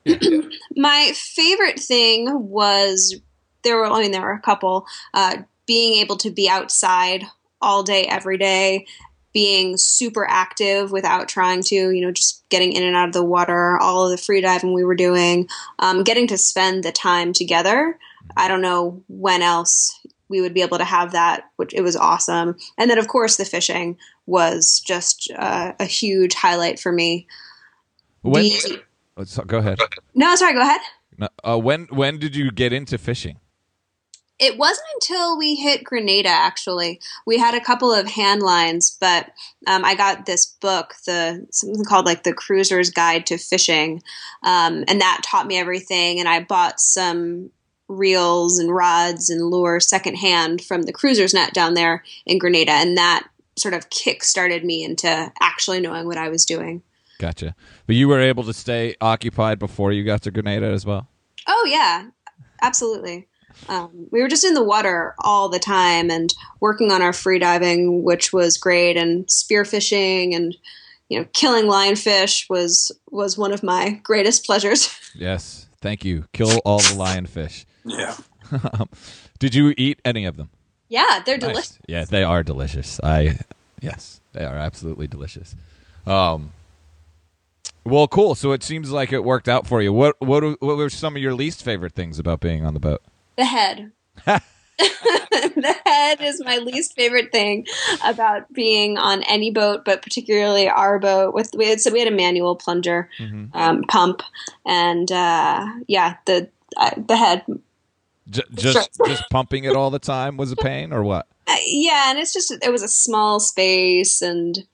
my 0.76 1.12
favorite 1.14 1.80
thing 1.80 2.28
was 2.32 3.20
there 3.64 3.76
were 3.78 3.88
I 3.88 4.02
mean 4.02 4.12
there 4.12 4.22
were 4.22 4.32
a 4.32 4.42
couple 4.42 4.88
uh, 5.14 5.38
being 5.68 5.96
able 6.00 6.16
to 6.18 6.32
be 6.32 6.50
outside 6.50 7.26
all 7.62 7.84
day 7.84 8.06
every 8.06 8.38
day 8.38 8.86
being 9.32 9.78
super 9.78 10.26
active 10.28 10.92
without 10.92 11.28
trying 11.28 11.62
to 11.62 11.76
you 11.76 12.02
know 12.02 12.12
just 12.12 12.48
getting 12.50 12.72
in 12.72 12.84
and 12.84 12.96
out 12.96 13.10
of 13.10 13.14
the 13.14 13.24
water 13.24 13.78
all 13.78 14.06
of 14.06 14.12
the 14.12 14.18
free 14.18 14.42
diving 14.42 14.74
we 14.74 14.84
were 14.84 14.96
doing 14.96 15.48
um, 15.80 16.04
getting 16.04 16.26
to 16.26 16.38
spend 16.38 16.84
the 16.84 16.92
time 16.92 17.34
together 17.34 18.00
I 18.38 18.48
don't 18.48 18.62
know 18.62 19.04
when 19.08 19.42
else 19.42 20.00
we 20.30 20.42
would 20.42 20.54
be 20.54 20.62
able 20.62 20.78
to 20.78 20.84
have 20.84 21.12
that 21.14 21.46
which 21.56 21.74
it 21.74 21.82
was 21.82 21.96
awesome 21.96 22.56
and 22.78 22.90
then 22.90 22.98
of 23.00 23.08
course 23.08 23.38
the 23.38 23.46
fishing 23.46 23.98
was 24.28 24.80
just 24.86 25.32
uh, 25.36 25.74
a 25.80 25.86
huge 25.86 26.36
highlight 26.36 26.80
for 26.80 26.92
me 26.92 27.26
when 28.22 28.44
The- 28.44 28.82
oh, 29.18 29.44
go 29.46 29.58
ahead. 29.58 29.80
no 30.14 30.36
sorry 30.36 30.54
go 30.54 30.62
ahead 30.62 30.82
No, 31.18 31.28
Uh, 31.44 31.58
when 31.58 31.88
when 31.92 32.20
did 32.20 32.36
you 32.36 32.52
get 32.52 32.72
into 32.74 32.98
fishing? 32.98 33.40
It 34.40 34.58
wasn't 34.58 34.88
until 34.94 35.38
we 35.38 35.56
hit 35.56 35.84
Grenada, 35.84 36.30
actually. 36.30 37.02
We 37.26 37.38
had 37.38 37.54
a 37.56 37.60
couple 37.60 37.92
of 37.92 38.08
hand 38.08 38.42
lines, 38.42 38.96
but 39.02 39.32
um, 39.68 39.84
I 39.84 39.96
got 39.96 40.26
this 40.26 40.46
book, 40.46 40.94
the 41.06 41.46
something 41.52 41.84
called 41.84 42.06
like 42.06 42.24
the 42.24 42.32
Cruiser's 42.34 42.90
Guide 42.90 43.26
to 43.26 43.38
Fishing, 43.38 44.02
um, 44.44 44.86
and 44.88 45.02
that 45.02 45.24
taught 45.26 45.46
me 45.46 45.58
everything. 45.60 46.22
And 46.22 46.30
I 46.30 46.40
bought 46.40 46.80
some 46.80 47.50
reels 47.90 48.60
and 48.60 48.74
rods 48.74 49.30
and 49.30 49.50
lure 49.50 49.80
secondhand 49.80 50.64
from 50.64 50.84
the 50.84 50.94
Cruiser's 50.94 51.34
Net 51.34 51.54
down 51.54 51.74
there 51.74 52.04
in 52.26 52.38
Grenada, 52.38 52.72
and 52.72 52.98
that 52.98 53.28
sort 53.58 53.74
of 53.74 53.90
kick 53.90 54.24
started 54.24 54.64
me 54.64 54.84
into 54.84 55.32
actually 55.42 55.82
knowing 55.82 56.06
what 56.06 56.18
I 56.18 56.30
was 56.30 56.46
doing. 56.46 56.82
Gotcha. 57.20 57.54
But 57.86 57.98
you 57.98 58.08
were 58.08 58.22
able 58.22 58.44
to 58.44 58.54
stay 58.54 58.96
occupied 59.02 59.60
before 59.60 59.92
you 59.92 60.06
got 60.06 60.22
to 60.22 60.32
Grenada 60.32 60.68
as 60.68 60.86
well. 60.86 61.10
Oh 61.48 61.68
yeah, 61.70 62.08
absolutely. 62.62 63.28
Um, 63.68 64.08
we 64.12 64.22
were 64.22 64.30
just 64.30 64.46
in 64.46 64.54
the 64.54 64.64
water 64.64 65.16
all 65.20 65.50
the 65.50 65.60
time 65.60 66.10
and 66.10 66.34
working 66.62 66.92
on 66.92 67.02
our 67.02 67.12
free 67.12 67.40
diving, 67.40 68.04
which 68.04 68.32
was 68.32 68.58
great, 68.58 68.96
and 68.96 69.26
spearfishing 69.28 70.34
and 70.34 70.56
you 71.10 71.20
know 71.20 71.26
killing 71.34 71.66
lionfish 71.66 72.50
was 72.50 72.92
was 73.10 73.38
one 73.38 73.52
of 73.52 73.64
my 73.64 74.00
greatest 74.04 74.46
pleasures. 74.46 74.96
Yes. 75.16 75.68
Thank 75.82 76.06
you. 76.06 76.26
Kill 76.34 76.60
all 76.60 76.78
the 76.78 76.94
lionfish. 76.96 77.66
Yeah. 77.90 78.16
Did 79.40 79.56
you 79.56 79.74
eat 79.78 80.00
any 80.06 80.26
of 80.26 80.38
them? 80.38 80.50
yeah, 80.88 81.22
they're 81.26 81.38
Nice. 81.38 81.50
delicious. 81.52 81.78
Yeah, 81.88 82.06
they 82.06 82.24
are 82.24 82.44
delicious. 82.44 83.00
I 83.04 83.40
yes, 83.82 84.22
they 84.34 84.44
are 84.46 84.56
absolutely 84.58 85.08
delicious. 85.08 85.56
Um 86.08 86.52
well, 87.86 88.08
cool. 88.08 88.36
So 88.36 88.52
it 88.52 88.62
seems 88.64 88.92
like 88.92 89.12
it 89.14 89.24
worked 89.24 89.48
out 89.48 89.66
for 89.68 89.82
you. 89.82 89.92
What 89.94 90.16
what 90.20 90.44
what 90.62 90.78
were 90.78 90.90
some 90.90 91.16
of 91.16 91.22
your 91.22 91.34
least 91.34 91.64
favorite 91.64 91.94
things 91.94 92.20
about 92.20 92.40
being 92.40 92.66
on 92.66 92.74
the 92.74 92.80
boat? 92.80 93.02
The 93.38 93.46
head. 93.46 93.92
the 94.80 95.76
head 95.86 96.22
is 96.22 96.42
my 96.44 96.58
least 96.58 96.96
favorite 96.96 97.32
thing 97.32 97.66
about 98.06 98.52
being 98.54 98.98
on 98.98 99.24
any 99.24 99.52
boat, 99.52 99.84
but 99.86 100.02
particularly 100.02 100.70
our 100.70 101.00
boat. 101.00 101.34
With 101.34 101.52
we 101.56 101.68
had, 101.68 101.82
so 101.82 101.92
we 101.92 102.00
had 102.00 102.08
a 102.08 102.16
manual 102.16 102.56
plunger 102.56 103.10
Mhm. 103.20 103.54
um, 103.54 103.84
pump, 103.84 104.22
and 104.66 105.12
uh, 105.12 105.68
yeah, 105.88 106.16
the 106.26 106.50
uh, 106.78 106.92
the 106.98 107.18
head 107.18 107.44
J- 108.30 108.44
just 108.54 108.90
just 109.08 109.24
pumping 109.30 109.64
it 109.64 109.76
all 109.76 109.90
the 109.90 110.00
time 110.00 110.38
was 110.38 110.52
a 110.52 110.56
pain 110.56 110.92
or 110.94 111.04
what? 111.04 111.28
Uh, 111.50 111.56
yeah, 111.66 112.12
and 112.12 112.20
it's 112.20 112.32
just 112.32 112.52
it 112.52 112.72
was 112.72 112.84
a 112.84 112.88
small 112.88 113.40
space, 113.40 114.22
and 114.22 114.68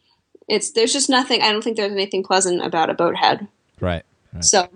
it's 0.49 0.71
there's 0.71 0.91
just 0.91 1.09
nothing. 1.09 1.41
I 1.41 1.53
don't 1.53 1.63
think 1.63 1.77
there's 1.77 1.93
anything 1.93 2.21
pleasant 2.21 2.61
about 2.65 2.89
a 2.89 2.93
boat 2.93 3.15
head. 3.15 3.47
Right. 3.79 4.03
right. 4.33 4.43
So 4.43 4.67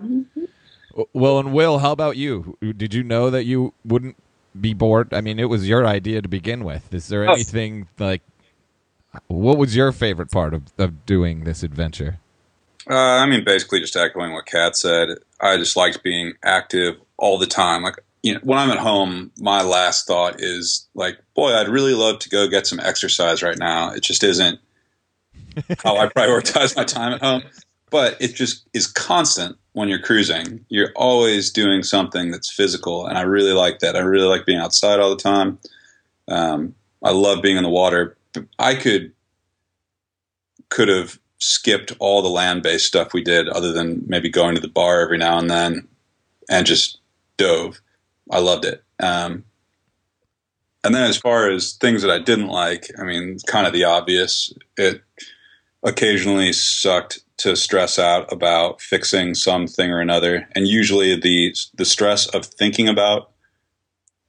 Well, 1.12 1.38
and 1.38 1.52
Will, 1.52 1.78
how 1.80 1.92
about 1.92 2.16
you? 2.16 2.56
Did 2.74 2.94
you 2.94 3.02
know 3.02 3.28
that 3.28 3.44
you 3.44 3.74
wouldn't 3.84 4.16
be 4.58 4.72
bored? 4.72 5.12
I 5.12 5.20
mean, 5.20 5.38
it 5.38 5.50
was 5.50 5.68
your 5.68 5.86
idea 5.86 6.22
to 6.22 6.28
begin 6.28 6.64
with. 6.64 6.92
Is 6.94 7.08
there 7.08 7.28
Oh. 7.28 7.34
anything 7.34 7.86
like 7.98 8.22
what 9.26 9.58
was 9.58 9.76
your 9.76 9.92
favorite 9.92 10.30
part 10.30 10.54
of, 10.54 10.62
of 10.78 11.04
doing 11.04 11.44
this 11.44 11.62
adventure? 11.62 12.18
Uh, 12.88 12.94
I 12.94 13.26
mean, 13.26 13.44
basically 13.44 13.80
just 13.80 13.94
echoing 13.94 14.32
what 14.32 14.46
Cat 14.46 14.74
said. 14.74 15.18
I 15.40 15.58
just 15.58 15.76
liked 15.76 16.02
being 16.02 16.32
active 16.42 16.96
all 17.18 17.38
the 17.38 17.46
time. 17.46 17.82
Like 17.82 17.96
you 18.22 18.34
know, 18.34 18.40
when 18.42 18.58
I'm 18.58 18.70
at 18.70 18.78
home, 18.78 19.30
my 19.38 19.62
last 19.62 20.06
thought 20.06 20.40
is 20.40 20.86
like, 20.94 21.18
boy, 21.34 21.54
I'd 21.54 21.68
really 21.68 21.94
love 21.94 22.18
to 22.20 22.28
go 22.28 22.48
get 22.48 22.66
some 22.66 22.80
exercise 22.80 23.42
right 23.42 23.58
now. 23.58 23.92
It 23.92 24.02
just 24.02 24.22
isn't 24.22 24.58
how 25.78 25.96
I 25.96 26.06
prioritize 26.16 26.76
my 26.76 26.84
time 26.84 27.12
at 27.12 27.22
home. 27.22 27.42
But 27.90 28.16
it 28.20 28.34
just 28.34 28.68
is 28.72 28.86
constant 28.86 29.56
when 29.72 29.88
you're 29.88 29.98
cruising. 29.98 30.64
You're 30.68 30.92
always 30.94 31.50
doing 31.50 31.82
something 31.82 32.30
that's 32.30 32.50
physical, 32.50 33.06
and 33.06 33.18
I 33.18 33.22
really 33.22 33.52
like 33.52 33.80
that. 33.80 33.96
I 33.96 34.00
really 34.00 34.28
like 34.28 34.46
being 34.46 34.60
outside 34.60 35.00
all 35.00 35.10
the 35.10 35.22
time. 35.22 35.58
Um, 36.28 36.74
I 37.02 37.10
love 37.10 37.42
being 37.42 37.56
in 37.56 37.64
the 37.64 37.68
water. 37.68 38.16
I 38.60 38.76
could 38.76 39.12
could 40.68 40.86
have 40.86 41.18
skipped 41.38 41.92
all 41.98 42.22
the 42.22 42.28
land 42.28 42.62
based 42.62 42.86
stuff 42.86 43.12
we 43.12 43.24
did, 43.24 43.48
other 43.48 43.72
than 43.72 44.04
maybe 44.06 44.28
going 44.28 44.54
to 44.54 44.60
the 44.60 44.68
bar 44.68 45.00
every 45.00 45.18
now 45.18 45.36
and 45.38 45.50
then, 45.50 45.88
and 46.48 46.66
just 46.66 46.98
dove. 47.36 47.80
I 48.30 48.38
loved 48.38 48.64
it. 48.64 48.82
Um, 49.00 49.44
and 50.82 50.94
then 50.94 51.04
as 51.04 51.16
far 51.16 51.50
as 51.50 51.74
things 51.74 52.02
that 52.02 52.10
I 52.10 52.18
didn't 52.18 52.48
like, 52.48 52.90
I 52.98 53.04
mean, 53.04 53.38
kind 53.46 53.66
of 53.66 53.72
the 53.72 53.84
obvious. 53.84 54.52
It 54.76 55.02
occasionally 55.82 56.52
sucked 56.52 57.20
to 57.38 57.56
stress 57.56 57.98
out 57.98 58.30
about 58.32 58.80
fixing 58.80 59.34
something 59.34 59.90
or 59.90 60.00
another, 60.00 60.48
and 60.54 60.66
usually 60.66 61.18
the 61.18 61.54
the 61.74 61.84
stress 61.84 62.26
of 62.28 62.46
thinking 62.46 62.88
about 62.88 63.30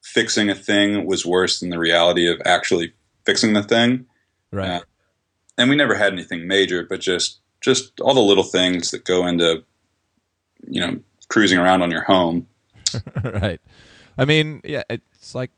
fixing 0.01 0.49
a 0.49 0.55
thing 0.55 1.05
was 1.05 1.25
worse 1.25 1.59
than 1.59 1.69
the 1.69 1.79
reality 1.79 2.27
of 2.27 2.41
actually 2.45 2.93
fixing 3.25 3.53
the 3.53 3.63
thing. 3.63 4.05
Right. 4.51 4.69
Uh, 4.69 4.81
and 5.57 5.69
we 5.69 5.75
never 5.75 5.95
had 5.95 6.11
anything 6.11 6.47
major, 6.47 6.85
but 6.85 6.99
just 6.99 7.39
just 7.61 7.99
all 8.01 8.13
the 8.13 8.21
little 8.21 8.43
things 8.43 8.91
that 8.91 9.05
go 9.05 9.25
into 9.25 9.63
you 10.67 10.81
know 10.81 10.99
cruising 11.29 11.59
around 11.59 11.81
on 11.81 11.91
your 11.91 12.03
home. 12.03 12.47
right. 13.23 13.61
I 14.21 14.25
mean, 14.25 14.61
yeah, 14.63 14.83
it's 14.87 15.33
like 15.33 15.49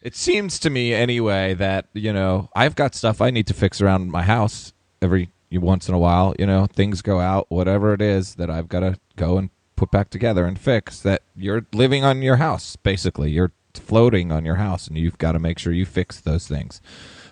it 0.00 0.16
seems 0.16 0.58
to 0.60 0.70
me 0.70 0.94
anyway 0.94 1.52
that 1.52 1.88
you 1.92 2.10
know 2.10 2.48
I've 2.56 2.74
got 2.74 2.94
stuff 2.94 3.20
I 3.20 3.30
need 3.30 3.46
to 3.48 3.54
fix 3.54 3.82
around 3.82 4.10
my 4.10 4.22
house 4.22 4.72
every 5.02 5.28
once 5.52 5.86
in 5.86 5.94
a 5.94 5.98
while. 5.98 6.34
You 6.38 6.46
know, 6.46 6.64
things 6.64 7.02
go 7.02 7.20
out, 7.20 7.44
whatever 7.50 7.92
it 7.92 8.00
is 8.00 8.36
that 8.36 8.48
I've 8.48 8.70
got 8.70 8.80
to 8.80 8.98
go 9.16 9.36
and 9.36 9.50
put 9.76 9.90
back 9.90 10.08
together 10.08 10.46
and 10.46 10.58
fix. 10.58 11.00
That 11.00 11.20
you're 11.36 11.66
living 11.74 12.02
on 12.02 12.22
your 12.22 12.36
house, 12.36 12.76
basically. 12.76 13.30
You're 13.30 13.52
floating 13.74 14.32
on 14.32 14.46
your 14.46 14.56
house, 14.56 14.88
and 14.88 14.96
you've 14.96 15.18
got 15.18 15.32
to 15.32 15.38
make 15.38 15.58
sure 15.58 15.74
you 15.74 15.84
fix 15.84 16.18
those 16.18 16.48
things. 16.48 16.80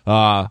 Uh, 0.06 0.48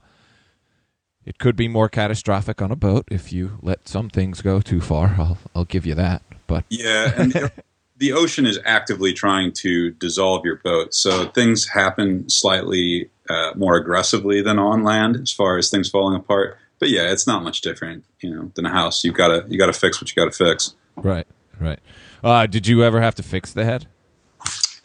it 1.23 1.37
could 1.37 1.55
be 1.55 1.67
more 1.67 1.87
catastrophic 1.87 2.63
on 2.63 2.71
a 2.71 2.75
boat 2.75 3.07
if 3.11 3.31
you 3.31 3.59
let 3.61 3.87
some 3.87 4.09
things 4.09 4.41
go 4.41 4.59
too 4.59 4.81
far. 4.81 5.17
I'll 5.19 5.37
I'll 5.53 5.65
give 5.65 5.85
you 5.85 5.93
that. 5.93 6.23
But 6.47 6.65
yeah, 6.67 7.13
and 7.15 7.51
the, 7.97 8.13
ocean 8.13 8.45
is 8.45 8.59
actively 8.65 9.13
trying 9.13 9.51
to 9.53 9.91
dissolve 9.91 10.45
your 10.45 10.57
boat, 10.57 10.93
so 10.93 11.25
things 11.29 11.67
happen 11.67 12.29
slightly 12.29 13.09
uh, 13.29 13.51
more 13.55 13.75
aggressively 13.75 14.41
than 14.41 14.59
on 14.59 14.83
land 14.83 15.17
as 15.17 15.31
far 15.31 15.57
as 15.57 15.69
things 15.69 15.89
falling 15.89 16.15
apart. 16.15 16.57
But 16.79 16.89
yeah, 16.89 17.11
it's 17.11 17.25
not 17.25 17.43
much 17.43 17.61
different, 17.61 18.05
you 18.19 18.33
know, 18.33 18.51
than 18.55 18.65
a 18.65 18.69
house. 18.69 19.03
You 19.03 19.11
gotta 19.11 19.45
you 19.47 19.57
gotta 19.57 19.73
fix 19.73 19.99
what 19.99 20.09
you 20.09 20.15
gotta 20.15 20.35
fix. 20.35 20.75
Right, 20.95 21.27
right. 21.59 21.79
Uh, 22.23 22.45
did 22.45 22.67
you 22.67 22.83
ever 22.83 23.01
have 23.01 23.15
to 23.15 23.23
fix 23.23 23.53
the 23.53 23.65
head? 23.65 23.87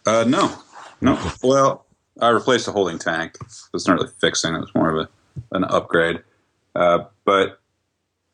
Uh, 0.07 0.25
no, 0.27 0.57
no. 1.01 1.19
Well, 1.43 1.87
I 2.21 2.29
replaced 2.31 2.67
the 2.67 2.73
holding 2.73 2.99
tank. 2.99 3.37
It 3.41 3.73
was 3.73 3.87
not 3.87 3.99
really 3.99 4.13
fixing; 4.21 4.55
it 4.55 4.61
was 4.61 4.75
more 4.75 4.91
of 4.91 5.07
a 5.07 5.09
an 5.55 5.65
upgrade. 5.65 6.23
Uh, 6.75 7.05
but 7.25 7.61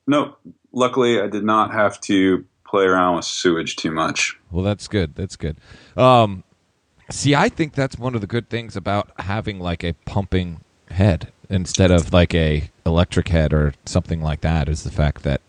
no, 0.07 0.37
luckily 0.73 1.21
I 1.21 1.27
did 1.27 1.45
not 1.45 1.73
have 1.73 2.01
to 2.03 2.45
play 2.69 2.85
around 2.85 3.17
with 3.17 3.25
sewage 3.25 3.77
too 3.77 3.91
much. 3.91 4.39
Well, 4.51 4.65
that's 4.65 4.89
good. 4.89 5.15
That's 5.15 5.37
good. 5.37 5.57
Um, 5.97 6.45
see, 7.11 7.35
I 7.35 7.49
think 7.49 7.75
that's 7.75 7.99
one 7.99 8.15
of 8.15 8.21
the 8.21 8.27
good 8.27 8.49
things 8.49 8.77
about 8.77 9.11
having 9.19 9.59
like 9.59 9.83
a 9.83 9.95
pumping 10.05 10.61
head 10.91 11.33
instead 11.51 11.91
of 11.91 12.13
like 12.13 12.35
a 12.35 12.71
electric 12.85 13.29
head 13.29 13.53
or 13.53 13.75
something 13.85 14.21
like 14.21 14.43
that 14.43 14.69
is 14.69 14.83
the 14.85 14.91
fact 14.91 15.23
that 15.23 15.41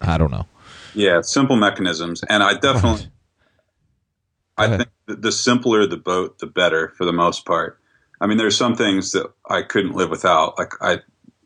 I 0.00 0.18
don't 0.18 0.30
know. 0.30 0.46
Yeah, 0.94 1.20
simple 1.22 1.56
mechanisms, 1.56 2.22
and 2.28 2.42
I 2.42 2.54
definitely. 2.54 3.08
I 4.56 4.76
think 4.76 4.88
the 5.06 5.32
simpler 5.32 5.84
the 5.86 5.96
boat, 5.96 6.38
the 6.38 6.46
better 6.46 6.92
for 6.96 7.04
the 7.04 7.12
most 7.12 7.44
part. 7.44 7.80
I 8.20 8.26
mean, 8.28 8.38
there's 8.38 8.56
some 8.56 8.76
things 8.76 9.10
that 9.12 9.26
I 9.50 9.62
couldn't 9.62 9.96
live 9.96 10.10
without. 10.10 10.56
Like 10.56 10.72
I 10.80 11.00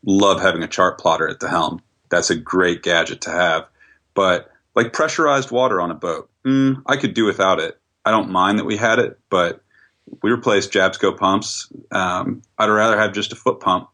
love 0.05 0.41
having 0.41 0.63
a 0.63 0.69
chart 0.69 0.99
plotter 0.99 1.27
at 1.27 1.41
the 1.41 1.49
helm. 1.49 1.81
That's 2.11 2.29
a 2.29 2.37
great 2.37 2.83
gadget 2.83 3.23
to 3.23 3.31
have. 3.31 3.67
But 4.15 4.53
like 4.79 4.93
pressurized 4.93 5.51
water 5.51 5.81
on 5.81 5.91
a 5.91 5.95
boat, 5.95 6.31
mm, 6.45 6.81
I 6.87 6.97
could 6.97 7.13
do 7.13 7.25
without 7.25 7.59
it. 7.59 7.81
I 8.05 8.13
don't 8.13 8.31
mind 8.31 8.61
that 8.61 8.65
we 8.65 8.77
had 8.77 9.01
it, 9.01 9.19
but 9.29 9.61
we 10.23 10.31
replaced 10.31 10.71
Jabsco 10.71 11.17
pumps. 11.17 11.67
Um, 11.91 12.43
I'd 12.57 12.71
rather 12.71 12.97
have 12.97 13.13
just 13.13 13.33
a 13.33 13.37
foot 13.37 13.59
pump. 13.59 13.89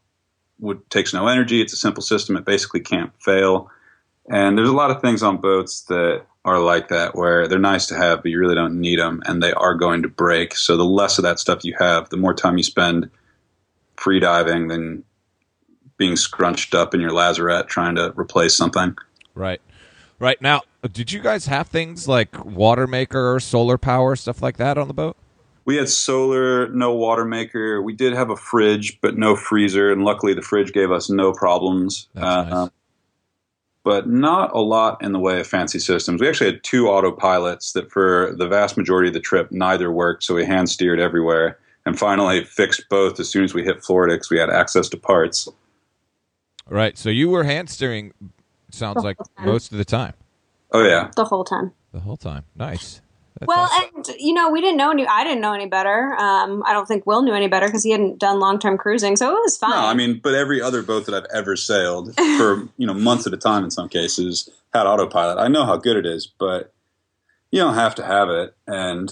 Would 0.59 0.87
takes 0.91 1.11
no 1.11 1.27
energy. 1.27 1.59
It's 1.59 1.73
a 1.73 1.77
simple 1.77 2.03
system. 2.03 2.37
It 2.37 2.45
basically 2.45 2.81
can't 2.81 3.11
fail. 3.19 3.71
And 4.29 4.55
there's 4.55 4.69
a 4.69 4.73
lot 4.73 4.91
of 4.91 5.01
things 5.01 5.23
on 5.23 5.37
boats 5.37 5.81
that 5.85 6.23
are 6.45 6.59
like 6.59 6.89
that 6.89 7.15
where 7.15 7.47
they're 7.47 7.57
nice 7.57 7.87
to 7.87 7.97
have, 7.97 8.21
but 8.21 8.29
you 8.29 8.39
really 8.39 8.53
don't 8.53 8.79
need 8.79 8.99
them, 8.99 9.23
and 9.25 9.41
they 9.41 9.53
are 9.53 9.73
going 9.73 10.03
to 10.03 10.07
break. 10.07 10.55
So 10.55 10.77
the 10.77 10.85
less 10.85 11.17
of 11.17 11.23
that 11.23 11.39
stuff 11.39 11.65
you 11.65 11.75
have, 11.79 12.09
the 12.09 12.17
more 12.17 12.35
time 12.35 12.57
you 12.57 12.63
spend 12.63 13.09
free 13.97 14.19
diving 14.19 14.67
than 14.67 15.03
being 15.97 16.15
scrunched 16.15 16.75
up 16.75 16.93
in 16.93 17.01
your 17.01 17.11
lazarette 17.11 17.67
trying 17.69 17.95
to 17.95 18.13
replace 18.15 18.55
something. 18.55 18.95
Right. 19.33 19.61
Right. 20.19 20.41
Now, 20.41 20.61
did 20.87 21.11
you 21.11 21.21
guys 21.21 21.45
have 21.47 21.67
things 21.67 22.07
like 22.07 22.43
water 22.45 22.87
maker, 22.87 23.39
solar 23.39 23.77
power, 23.77 24.15
stuff 24.15 24.41
like 24.41 24.57
that 24.57 24.77
on 24.77 24.87
the 24.87 24.93
boat? 24.93 25.17
We 25.65 25.77
had 25.77 25.89
solar, 25.89 26.69
no 26.69 26.93
water 26.93 27.25
maker. 27.25 27.81
We 27.81 27.93
did 27.93 28.13
have 28.13 28.29
a 28.29 28.35
fridge, 28.35 28.99
but 29.01 29.17
no 29.17 29.35
freezer. 29.35 29.91
And 29.91 30.03
luckily, 30.03 30.33
the 30.33 30.43
fridge 30.43 30.71
gave 30.73 30.91
us 30.91 31.09
no 31.09 31.33
problems. 31.33 32.07
That's 32.13 32.25
uh, 32.25 32.43
nice. 32.43 32.69
But 33.83 34.07
not 34.09 34.53
a 34.53 34.61
lot 34.61 35.03
in 35.03 35.11
the 35.11 35.19
way 35.19 35.39
of 35.39 35.47
fancy 35.47 35.79
systems. 35.79 36.21
We 36.21 36.27
actually 36.27 36.51
had 36.51 36.63
two 36.63 36.85
autopilots 36.85 37.73
that, 37.73 37.91
for 37.91 38.35
the 38.37 38.47
vast 38.47 38.77
majority 38.77 39.09
of 39.09 39.13
the 39.13 39.19
trip, 39.19 39.51
neither 39.51 39.91
worked. 39.91 40.23
So 40.23 40.35
we 40.35 40.45
hand 40.45 40.69
steered 40.69 40.99
everywhere 40.99 41.57
and 41.85 41.97
finally 41.97 42.43
fixed 42.45 42.87
both 42.89 43.19
as 43.19 43.29
soon 43.29 43.43
as 43.43 43.53
we 43.53 43.63
hit 43.63 43.83
Florida 43.83 44.15
because 44.15 44.29
we 44.29 44.39
had 44.39 44.49
access 44.49 44.87
to 44.89 44.97
parts. 44.97 45.47
Right. 46.67 46.97
So 46.97 47.09
you 47.09 47.29
were 47.29 47.43
hand 47.43 47.69
steering. 47.69 48.13
Sounds 48.71 49.03
like 49.03 49.17
most 49.39 49.71
of 49.71 49.77
the 49.77 49.85
time. 49.85 50.13
Oh 50.75 50.83
yeah, 50.83 51.09
the 51.15 51.23
whole 51.23 51.45
time. 51.45 51.71
The 51.93 52.01
whole 52.01 52.17
time. 52.17 52.43
Nice. 52.53 53.01
That's 53.39 53.47
well, 53.47 53.69
awesome. 53.71 53.89
and 53.95 54.07
you 54.19 54.33
know, 54.33 54.49
we 54.49 54.59
didn't 54.59 54.75
know 54.75 54.91
any. 54.91 55.07
I 55.07 55.23
didn't 55.23 55.39
know 55.39 55.53
any 55.53 55.67
better. 55.67 56.13
Um, 56.17 56.63
I 56.65 56.73
don't 56.73 56.85
think 56.85 57.05
Will 57.05 57.21
knew 57.21 57.33
any 57.33 57.47
better 57.47 57.67
because 57.67 57.83
he 57.83 57.91
hadn't 57.91 58.19
done 58.19 58.41
long 58.41 58.59
term 58.59 58.77
cruising, 58.77 59.15
so 59.15 59.29
it 59.29 59.39
was 59.39 59.57
fine. 59.57 59.71
No, 59.71 59.77
I 59.77 59.93
mean, 59.93 60.19
but 60.21 60.33
every 60.33 60.61
other 60.61 60.83
boat 60.83 61.05
that 61.05 61.15
I've 61.15 61.29
ever 61.33 61.55
sailed 61.55 62.13
for 62.15 62.67
you 62.77 62.85
know 62.85 62.93
months 62.93 63.25
at 63.25 63.33
a 63.33 63.37
time 63.37 63.63
in 63.63 63.71
some 63.71 63.87
cases 63.87 64.49
had 64.73 64.85
autopilot. 64.85 65.37
I 65.37 65.47
know 65.47 65.65
how 65.65 65.77
good 65.77 65.95
it 65.95 66.05
is, 66.05 66.27
but 66.27 66.73
you 67.51 67.59
don't 67.61 67.75
have 67.75 67.95
to 67.95 68.05
have 68.05 68.29
it, 68.29 68.53
and 68.67 69.09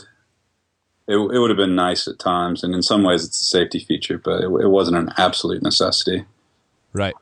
it, 1.08 1.16
it 1.16 1.40
would 1.40 1.50
have 1.50 1.58
been 1.58 1.76
nice 1.76 2.10
at 2.10 2.20
times. 2.20 2.62
And 2.62 2.76
in 2.76 2.82
some 2.82 3.04
ways, 3.04 3.24
it's 3.26 3.40
a 3.40 3.46
safety 3.46 3.80
feature, 3.80 4.18
but 4.18 4.42
it, 4.42 4.48
it 4.48 4.70
wasn't 4.70 4.98
an 4.98 5.14
absolute 5.18 5.64
necessity. 5.64 6.26
Right. 6.92 7.16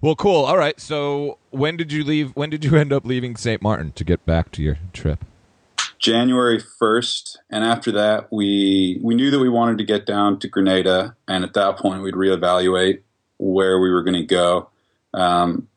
Well, 0.00 0.14
cool. 0.14 0.44
All 0.44 0.56
right. 0.56 0.78
So, 0.80 1.38
when 1.50 1.76
did 1.76 1.92
you 1.92 2.04
leave? 2.04 2.30
When 2.36 2.50
did 2.50 2.64
you 2.64 2.76
end 2.76 2.92
up 2.92 3.04
leaving 3.04 3.36
St. 3.36 3.60
Martin 3.60 3.92
to 3.92 4.04
get 4.04 4.24
back 4.24 4.52
to 4.52 4.62
your 4.62 4.78
trip? 4.92 5.24
January 5.98 6.60
first, 6.60 7.40
and 7.50 7.64
after 7.64 7.90
that, 7.92 8.32
we 8.32 9.00
we 9.02 9.14
knew 9.14 9.30
that 9.30 9.40
we 9.40 9.48
wanted 9.48 9.78
to 9.78 9.84
get 9.84 10.06
down 10.06 10.38
to 10.38 10.48
Grenada, 10.48 11.16
and 11.26 11.42
at 11.42 11.54
that 11.54 11.78
point, 11.78 12.02
we'd 12.02 12.14
reevaluate 12.14 13.00
where 13.38 13.80
we 13.80 13.90
were 13.90 14.04
going 14.04 14.20
to 14.20 14.26
go. 14.26 14.70
Um, 15.14 15.68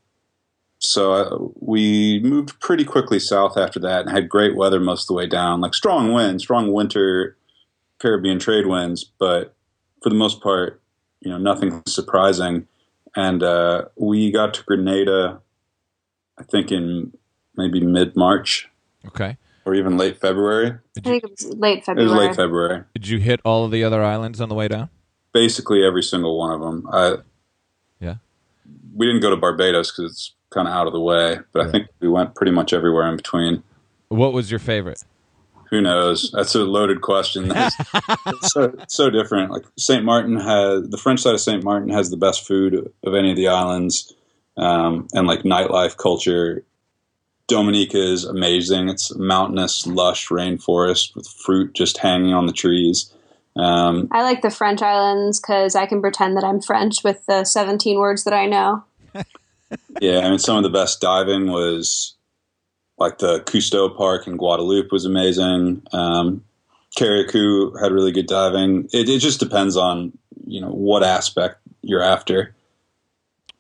so 0.78 1.14
uh, 1.14 1.38
we 1.60 2.20
moved 2.24 2.60
pretty 2.60 2.84
quickly 2.86 3.20
south 3.20 3.58
after 3.58 3.80
that, 3.80 4.02
and 4.02 4.12
had 4.12 4.30
great 4.30 4.56
weather 4.56 4.80
most 4.80 5.04
of 5.04 5.08
the 5.08 5.14
way 5.14 5.26
down, 5.26 5.62
like 5.62 5.74
strong 5.74 6.14
winds, 6.14 6.44
strong 6.44 6.72
winter 6.72 7.38
Caribbean 8.00 8.40
trade 8.40 8.68
winds, 8.68 9.04
but 9.04 9.56
for 10.02 10.10
the 10.10 10.16
most 10.16 10.42
part, 10.42 10.82
you 11.20 11.30
know, 11.30 11.38
nothing 11.38 11.84
surprising 11.88 12.68
and 13.16 13.44
uh, 13.44 13.86
we 13.96 14.32
got 14.32 14.54
to 14.56 14.64
Grenada, 14.64 15.42
I 16.38 16.44
think 16.44 16.72
in 16.72 17.14
maybe 17.56 17.82
mid 17.82 18.16
March. 18.16 18.70
Okay. 19.06 19.38
Or 19.66 19.76
even 19.76 19.98
late 19.98 20.20
February. 20.20 20.78
I 20.98 21.02
think 21.02 21.24
it 21.24 21.30
was 21.30 21.46
late 21.56 21.86
February. 21.86 22.10
It 22.10 22.14
was 22.14 22.28
late 22.28 22.36
February. 22.36 22.84
Did 22.94 23.08
you 23.08 23.20
hit 23.20 23.40
all 23.46 23.64
of 23.64 23.72
the 23.72 23.84
other 23.84 24.04
islands 24.04 24.42
on 24.42 24.50
the 24.50 24.56
way 24.56 24.68
down? 24.68 24.90
Basically 25.34 25.86
every 25.86 26.04
single 26.04 26.38
one 26.38 26.52
of 26.52 26.62
them. 26.62 26.88
I, 26.92 27.16
yeah. 28.00 28.16
We 28.96 29.06
didn't 29.06 29.22
go 29.22 29.30
to 29.30 29.38
Barbados 29.38 29.92
because 29.92 30.12
it's 30.12 30.34
kind 30.50 30.68
of 30.68 30.74
out 30.74 30.88
of 30.88 30.94
the 30.94 31.00
way, 31.00 31.40
but 31.54 31.68
I 31.68 31.72
think 31.72 31.88
we 32.00 32.10
went 32.10 32.36
pretty 32.36 32.52
much 32.52 32.74
everywhere 32.74 33.08
in 33.08 33.16
between. 33.16 33.64
What 34.10 34.34
was 34.34 34.52
your 34.52 34.60
favorite? 34.60 35.04
Who 35.72 35.82
knows? 35.82 36.32
That's 36.32 36.54
a 36.54 36.60
loaded 36.60 37.02
question. 37.02 37.48
That's 37.50 37.76
so 38.52 38.76
so 38.88 39.10
different. 39.10 39.52
Like 39.52 39.64
Saint 39.78 40.04
Martin 40.04 40.36
has 40.36 40.90
the 40.90 40.98
French 40.98 41.22
side 41.22 41.34
of 41.34 41.42
Saint 41.42 41.64
Martin 41.64 41.90
has 41.90 42.10
the 42.10 42.18
best 42.18 42.46
food 42.46 42.92
of 43.04 43.16
any 43.16 43.32
of 43.32 43.38
the 43.38 43.48
islands, 43.48 44.14
um, 44.58 45.08
and 45.14 45.28
like 45.28 45.44
nightlife 45.44 45.98
culture 45.98 46.66
Dominica 47.52 47.98
is 47.98 48.24
amazing. 48.24 48.88
It's 48.88 49.14
mountainous, 49.16 49.86
lush 49.86 50.30
rainforest 50.30 51.16
with 51.16 51.28
fruit 51.28 51.74
just 51.74 51.98
hanging 51.98 52.34
on 52.34 52.46
the 52.46 52.54
trees. 52.54 53.12
Um, 53.58 54.08
I 54.12 54.24
like 54.24 54.42
the 54.42 54.50
French 54.50 54.82
islands 54.82 55.40
because 55.40 55.76
I 55.76 55.86
can 55.86 56.00
pretend 56.00 56.38
that 56.38 56.46
I'm 56.46 56.62
French 56.62 57.04
with 57.04 57.26
the 57.26 57.44
17 57.44 58.00
words 58.00 58.24
that 58.24 58.34
I 58.34 58.46
know. 58.46 58.86
yeah, 60.00 60.20
I 60.20 60.30
mean, 60.30 60.40
some 60.40 60.56
of 60.56 60.64
the 60.64 60.70
best 60.70 61.02
diving 61.02 61.52
was 61.52 62.16
like 63.02 63.18
the 63.18 63.42
Cousteau 63.42 63.96
Park 63.96 64.28
in 64.28 64.38
Guadeloupe 64.38 64.92
was 64.92 65.06
amazing. 65.06 65.84
Um, 65.92 66.44
Carriacou 66.98 67.82
had 67.82 67.92
really 67.92 68.12
good 68.12 68.28
diving. 68.28 68.88
It, 68.94 69.10
it 69.10 69.20
just 69.20 69.40
depends 69.40 69.76
on 69.76 70.18
you 70.46 70.62
know 70.62 70.72
what 70.72 71.04
aspect 71.04 71.58
you're 71.82 72.04
after. 72.04 72.56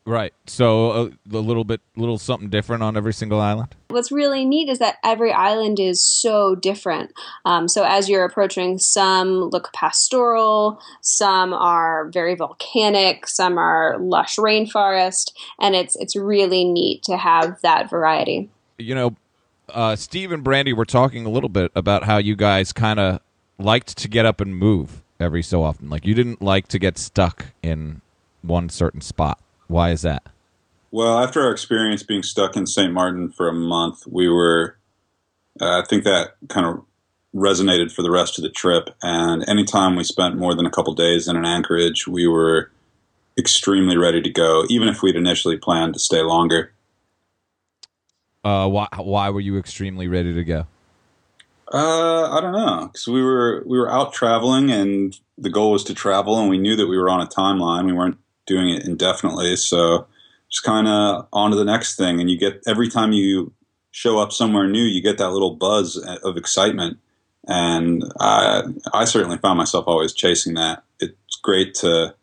Right. 0.06 0.34
So 0.48 0.92
a, 0.92 1.04
uh, 1.04 1.10
a, 1.32 1.38
little 1.38 1.64
bit, 1.64 1.80
little 1.96 2.18
something 2.18 2.50
different 2.50 2.82
on 2.82 2.98
every 2.98 3.14
single 3.14 3.40
island. 3.40 3.76
What's 3.90 4.12
really 4.12 4.46
neat 4.46 4.68
is 4.68 4.80
that 4.80 4.98
every 5.04 5.32
island 5.32 5.80
is 5.80 6.04
so 6.04 6.56
different. 6.56 7.14
Um, 7.46 7.68
so 7.68 7.84
as 7.86 8.10
you're 8.10 8.26
approaching, 8.26 8.80
some 8.80 9.50
look 9.52 9.72
pastoral, 9.74 10.82
some 11.02 11.54
are 11.54 12.10
very 12.10 12.34
volcanic, 12.34 13.28
some 13.28 13.60
are 13.60 13.98
lush 14.00 14.38
rainforest, 14.38 15.34
and 15.60 15.76
it's 15.76 15.96
it's 15.98 16.16
really 16.16 16.66
neat 16.66 17.04
to 17.04 17.16
have 17.16 17.62
that 17.62 17.90
variety. 17.90 18.50
You 18.80 18.96
know, 18.96 19.16
uh, 19.74 19.96
Steve 19.96 20.32
and 20.32 20.44
Brandy 20.44 20.74
were 20.74 20.86
talking 20.86 21.26
a 21.26 21.30
little 21.30 21.50
bit 21.50 21.72
about 21.76 22.04
how 22.04 22.18
you 22.18 22.36
guys 22.36 22.74
kind 22.74 23.00
of 23.00 23.20
liked 23.58 23.98
to 23.98 24.08
get 24.08 24.26
up 24.26 24.42
and 24.42 24.56
move 24.56 25.02
every 25.20 25.44
so 25.44 25.64
often. 25.64 25.90
Like 25.90 26.06
you 26.06 26.14
didn't 26.14 26.42
like 26.42 26.68
to 26.70 26.80
get 26.80 26.98
stuck 26.98 27.48
in 27.62 28.02
one 28.42 28.70
certain 28.70 29.02
spot. 29.02 29.40
Why 29.68 29.92
is 29.92 30.02
that? 30.02 30.24
Well, 30.92 31.20
after 31.20 31.42
our 31.42 31.52
experience 31.52 32.04
being 32.04 32.24
stuck 32.24 32.58
in 32.58 32.68
St. 32.68 32.92
Martin 32.92 33.30
for 33.30 33.48
a 33.48 33.54
month, 33.54 34.06
we 34.08 34.28
were, 34.28 34.78
uh, 35.62 35.82
I 35.82 35.84
think 35.88 36.04
that 36.04 36.36
kind 36.50 36.66
of 36.66 36.84
resonated 37.34 37.94
for 37.94 38.02
the 38.02 38.12
rest 38.12 38.38
of 38.38 38.44
the 38.44 38.50
trip. 38.50 38.90
And 39.02 39.48
anytime 39.48 39.96
we 39.96 40.04
spent 40.04 40.38
more 40.38 40.54
than 40.54 40.66
a 40.66 40.72
couple 40.72 40.94
days 40.94 41.30
in 41.30 41.38
an 41.38 41.46
anchorage, 41.46 42.08
we 42.08 42.28
were 42.28 42.72
extremely 43.38 43.96
ready 43.96 44.22
to 44.22 44.30
go, 44.30 44.66
even 44.70 44.90
if 44.90 45.02
we'd 45.02 45.16
initially 45.16 45.56
planned 45.56 45.94
to 45.94 46.00
stay 46.00 46.22
longer. 46.22 46.74
Uh, 48.44 48.68
why 48.68 48.88
why 48.98 49.30
were 49.30 49.40
you 49.40 49.58
extremely 49.58 50.08
ready 50.08 50.34
to 50.34 50.44
go? 50.44 50.66
Uh, 51.74 52.30
I 52.32 52.42
don't 52.42 52.52
know, 52.52 52.88
because 52.88 53.08
we 53.08 53.22
were 53.24 53.64
we 53.66 53.78
were 53.80 53.90
out 53.90 54.14
traveling, 54.14 54.72
and 54.72 55.18
the 55.38 55.50
goal 55.50 55.72
was 55.72 55.84
to 55.86 55.94
travel, 55.94 56.40
and 56.40 56.50
we 56.50 56.58
knew 56.58 56.76
that 56.76 56.88
we 56.88 56.98
were 56.98 57.10
on 57.10 57.22
a 57.22 57.28
timeline. 57.28 57.86
We 57.86 57.94
weren't 57.94 58.18
doing 58.46 58.70
it 58.70 58.86
indefinitely, 58.86 59.56
so 59.56 60.08
just 60.50 60.64
kind 60.64 60.88
of 60.88 61.28
on 61.32 61.52
to 61.52 61.58
the 61.58 61.64
next 61.64 61.96
thing. 61.96 62.20
And 62.20 62.30
you 62.30 62.38
get 62.38 62.62
every 62.68 62.90
time 62.90 63.14
you 63.14 63.54
show 63.92 64.20
up 64.20 64.32
somewhere 64.32 64.68
new, 64.68 64.84
you 64.84 65.02
get 65.02 65.18
that 65.20 65.32
little 65.32 65.56
buzz 65.56 65.98
of 65.98 66.36
excitement, 66.36 66.98
and 67.48 68.04
I 68.20 68.64
I 68.94 69.06
certainly 69.06 69.38
found 69.38 69.58
myself 69.58 69.86
always 69.88 70.14
chasing 70.14 70.56
that. 70.56 70.84
It's 71.00 71.38
great 71.42 71.74
to 71.76 72.16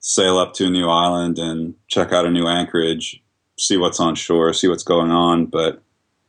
sail 0.00 0.38
up 0.38 0.54
to 0.54 0.66
a 0.66 0.70
new 0.70 0.88
island 0.88 1.38
and 1.38 1.74
check 1.86 2.12
out 2.12 2.26
a 2.26 2.30
new 2.30 2.48
anchorage 2.48 3.19
see 3.60 3.76
what's 3.76 4.00
on 4.00 4.14
shore, 4.14 4.52
see 4.52 4.68
what's 4.68 4.82
going 4.82 5.10
on. 5.10 5.46
But 5.46 5.82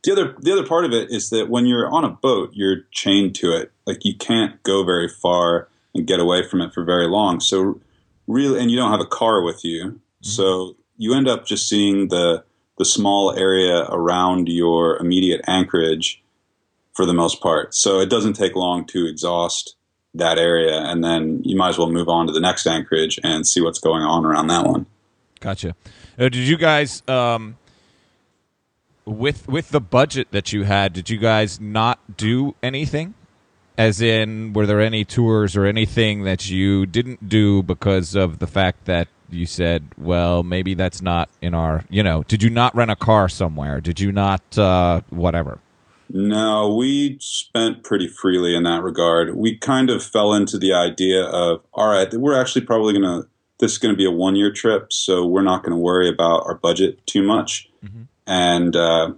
the 0.04 0.12
other 0.12 0.36
the 0.40 0.52
other 0.52 0.66
part 0.66 0.84
of 0.84 0.92
it 0.92 1.10
is 1.10 1.30
that 1.30 1.48
when 1.48 1.66
you're 1.66 1.88
on 1.88 2.04
a 2.04 2.10
boat, 2.10 2.50
you're 2.52 2.82
chained 2.90 3.34
to 3.36 3.52
it. 3.52 3.72
Like 3.86 4.04
you 4.04 4.14
can't 4.14 4.62
go 4.62 4.84
very 4.84 5.08
far 5.08 5.68
and 5.94 6.06
get 6.06 6.20
away 6.20 6.46
from 6.46 6.60
it 6.60 6.72
for 6.72 6.84
very 6.84 7.06
long. 7.06 7.40
So 7.40 7.80
really, 8.26 8.60
and 8.60 8.70
you 8.70 8.76
don't 8.76 8.90
have 8.90 9.00
a 9.00 9.06
car 9.06 9.42
with 9.42 9.64
you, 9.64 9.84
mm-hmm. 9.84 10.26
so 10.26 10.76
you 10.96 11.14
end 11.14 11.28
up 11.28 11.46
just 11.46 11.68
seeing 11.68 12.08
the 12.08 12.44
the 12.78 12.84
small 12.84 13.36
area 13.36 13.86
around 13.90 14.48
your 14.48 14.96
immediate 14.98 15.42
anchorage 15.46 16.22
for 16.94 17.06
the 17.06 17.14
most 17.14 17.40
part. 17.40 17.74
So 17.74 18.00
it 18.00 18.10
doesn't 18.10 18.34
take 18.34 18.54
long 18.54 18.84
to 18.86 19.06
exhaust 19.06 19.76
that 20.14 20.38
area, 20.38 20.78
and 20.82 21.02
then 21.02 21.42
you 21.44 21.56
might 21.56 21.70
as 21.70 21.78
well 21.78 21.90
move 21.90 22.08
on 22.08 22.26
to 22.26 22.32
the 22.32 22.40
next 22.40 22.66
anchorage 22.66 23.18
and 23.24 23.46
see 23.46 23.62
what's 23.62 23.78
going 23.78 24.02
on 24.02 24.26
around 24.26 24.48
that 24.48 24.66
one. 24.66 24.84
Gotcha. 25.40 25.74
Uh, 26.18 26.28
did 26.28 26.36
you 26.36 26.56
guys, 26.56 27.02
um, 27.08 27.56
with 29.04 29.48
with 29.48 29.70
the 29.70 29.80
budget 29.80 30.28
that 30.30 30.52
you 30.52 30.64
had, 30.64 30.92
did 30.92 31.10
you 31.10 31.18
guys 31.18 31.60
not 31.60 32.16
do 32.16 32.54
anything? 32.62 33.14
As 33.78 34.02
in, 34.02 34.52
were 34.52 34.66
there 34.66 34.80
any 34.80 35.04
tours 35.04 35.56
or 35.56 35.64
anything 35.64 36.24
that 36.24 36.50
you 36.50 36.84
didn't 36.84 37.28
do 37.28 37.62
because 37.62 38.14
of 38.14 38.38
the 38.38 38.46
fact 38.46 38.84
that 38.84 39.08
you 39.30 39.46
said, 39.46 39.88
well, 39.96 40.42
maybe 40.42 40.74
that's 40.74 41.00
not 41.00 41.30
in 41.40 41.54
our, 41.54 41.84
you 41.88 42.02
know, 42.02 42.22
did 42.24 42.42
you 42.42 42.50
not 42.50 42.74
rent 42.74 42.90
a 42.90 42.96
car 42.96 43.30
somewhere? 43.30 43.80
Did 43.80 43.98
you 43.98 44.12
not, 44.12 44.58
uh, 44.58 45.00
whatever? 45.08 45.58
No, 46.10 46.74
we 46.74 47.16
spent 47.20 47.82
pretty 47.82 48.08
freely 48.08 48.54
in 48.54 48.64
that 48.64 48.82
regard. 48.82 49.34
We 49.34 49.56
kind 49.56 49.88
of 49.88 50.04
fell 50.04 50.34
into 50.34 50.58
the 50.58 50.74
idea 50.74 51.24
of, 51.24 51.62
all 51.72 51.88
right, 51.88 52.12
we're 52.12 52.38
actually 52.38 52.66
probably 52.66 52.92
going 52.92 53.22
to 53.22 53.28
this 53.62 53.72
is 53.72 53.78
going 53.78 53.94
to 53.94 53.96
be 53.96 54.04
a 54.04 54.10
one 54.10 54.34
year 54.34 54.52
trip, 54.52 54.92
so 54.92 55.24
we're 55.24 55.40
not 55.40 55.62
going 55.62 55.70
to 55.70 55.78
worry 55.78 56.08
about 56.08 56.44
our 56.46 56.56
budget 56.56 57.06
too 57.06 57.22
much. 57.22 57.70
Mm-hmm. 57.84 58.02
And 58.26 58.74
uh, 58.74 59.12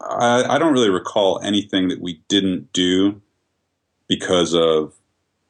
I, 0.00 0.56
I, 0.56 0.58
don't 0.58 0.72
really 0.72 0.90
recall 0.90 1.40
anything 1.40 1.86
that 1.88 2.00
we 2.00 2.20
didn't 2.26 2.72
do 2.72 3.22
because 4.08 4.54
of 4.54 4.94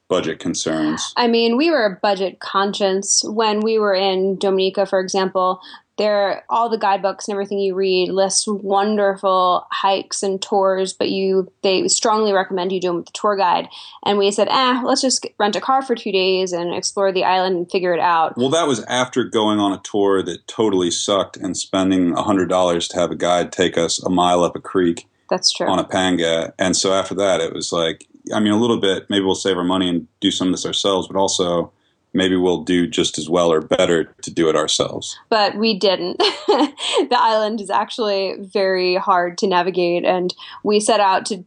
budget 0.09 0.39
concerns. 0.39 1.15
I 1.17 1.29
mean, 1.29 1.57
we 1.57 1.71
were 1.71 1.99
budget 2.03 2.41
conscious 2.41 3.25
when 3.25 3.61
we 3.61 3.79
were 3.79 3.95
in 3.95 4.37
Dominica, 4.37 4.85
for 4.85 5.01
example 5.01 5.63
there 5.99 6.45
all 6.49 6.69
the 6.69 6.79
guidebooks 6.79 7.29
and 7.29 7.35
everything 7.35 7.59
you 7.59 7.75
read 7.75 8.09
lists 8.09 8.47
wonderful 8.47 9.67
hikes 9.71 10.23
and 10.23 10.41
tours 10.41 10.93
but 10.93 11.11
you 11.11 11.51
they 11.63 11.89
strongly 11.89 12.33
recommend 12.33 12.73
you 12.73 12.81
do 12.81 12.89
them 12.89 12.97
with 12.97 13.07
the 13.07 13.13
tour 13.13 13.37
guide. 13.37 13.69
And 14.05 14.19
we 14.19 14.31
said 14.31 14.49
ah 14.51 14.83
let's 14.85 15.03
just 15.03 15.27
rent 15.39 15.57
a 15.57 15.61
car 15.61 15.83
for 15.83 15.95
two 15.95 16.13
days 16.13 16.53
and 16.53 16.75
explore 16.75 17.13
the 17.13 17.25
island 17.25 17.57
and 17.57 17.71
figure 17.71 17.93
it 17.93 18.01
out. 18.01 18.37
Well 18.37 18.51
that 18.51 18.67
was 18.67 18.83
after 18.85 19.25
going 19.25 19.59
on 19.59 19.73
a 19.73 19.81
tour 19.83 20.23
that 20.23 20.47
totally 20.47 20.91
sucked 20.91 21.37
and 21.37 21.57
spending 21.57 22.13
a 22.13 22.23
hundred 22.23 22.49
dollars 22.49 22.89
to 22.89 22.99
have 22.99 23.11
a 23.11 23.17
guide 23.17 23.53
take 23.53 23.77
us 23.77 24.03
a 24.03 24.11
mile 24.11 24.43
up 24.43 24.57
a 24.57 24.61
creek 24.61 25.07
that's 25.29 25.53
true. 25.53 25.69
on 25.69 25.79
a 25.79 25.85
panga. 25.85 26.55
And 26.59 26.77
so 26.77 26.93
after 26.93 27.15
that 27.17 27.41
it 27.41 27.53
was 27.53 27.73
like 27.73 28.07
i 28.35 28.41
mean 28.41 28.53
a 28.53 28.61
little 28.61 28.79
bit 28.79 29.09
maybe 29.11 29.25
we'll 29.25 29.35
save 29.35 29.57
our 29.57 29.65
money 29.65 29.89
and 29.89 30.07
do 30.21 30.31
some 30.31 30.49
of 30.49 30.53
this 30.53 30.67
ourselves 30.67 31.09
but 31.09 31.17
also 31.17 31.73
maybe 32.13 32.37
we'll 32.37 32.63
do 32.63 32.87
just 32.87 33.19
as 33.19 33.29
well 33.29 33.53
or 33.53 33.61
better 33.61 34.05
to 34.23 34.31
do 34.31 34.49
it 34.49 34.57
ourselves. 34.57 35.19
But 35.29 35.57
we 35.57 35.79
didn't. 35.79 36.19
the 36.49 37.19
island 37.19 37.61
is 37.61 37.71
actually 37.71 38.37
very 38.39 38.97
hard 38.97 39.39
to 39.39 39.47
navigate, 39.47 40.05
and 40.05 40.35
we 40.63 40.81
set 40.81 41.01
out 41.01 41.27
to 41.27 41.45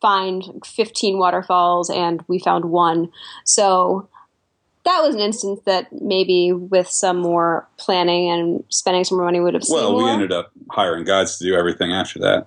find 0.00 0.44
15 0.64 1.18
waterfalls, 1.18 1.90
and 1.90 2.22
we 2.28 2.38
found 2.38 2.66
one. 2.66 3.10
So 3.44 4.08
that 4.84 5.00
was 5.02 5.14
an 5.14 5.20
instance 5.20 5.60
that 5.64 5.92
maybe 5.92 6.52
with 6.52 6.88
some 6.88 7.18
more 7.18 7.66
planning 7.76 8.30
and 8.30 8.64
spending 8.68 9.04
some 9.04 9.18
more 9.18 9.26
money 9.26 9.40
would 9.40 9.54
have 9.54 9.64
seen 9.64 9.74
well 9.74 9.96
we 9.96 10.02
more. 10.02 10.10
ended 10.10 10.30
up 10.30 10.52
hiring 10.70 11.02
guides 11.02 11.38
to 11.38 11.44
do 11.44 11.56
everything 11.56 11.92
after 11.92 12.20
that 12.20 12.46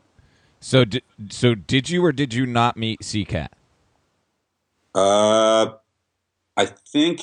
so 0.60 0.86
did, 0.86 1.04
so 1.30 1.56
did 1.56 1.90
you 1.90 2.04
or 2.04 2.12
did 2.12 2.34
you 2.34 2.46
not 2.46 2.76
meet 2.76 3.02
Seacat? 3.02 3.50
Uh, 4.94 5.74
I 6.60 6.66
think 6.66 7.22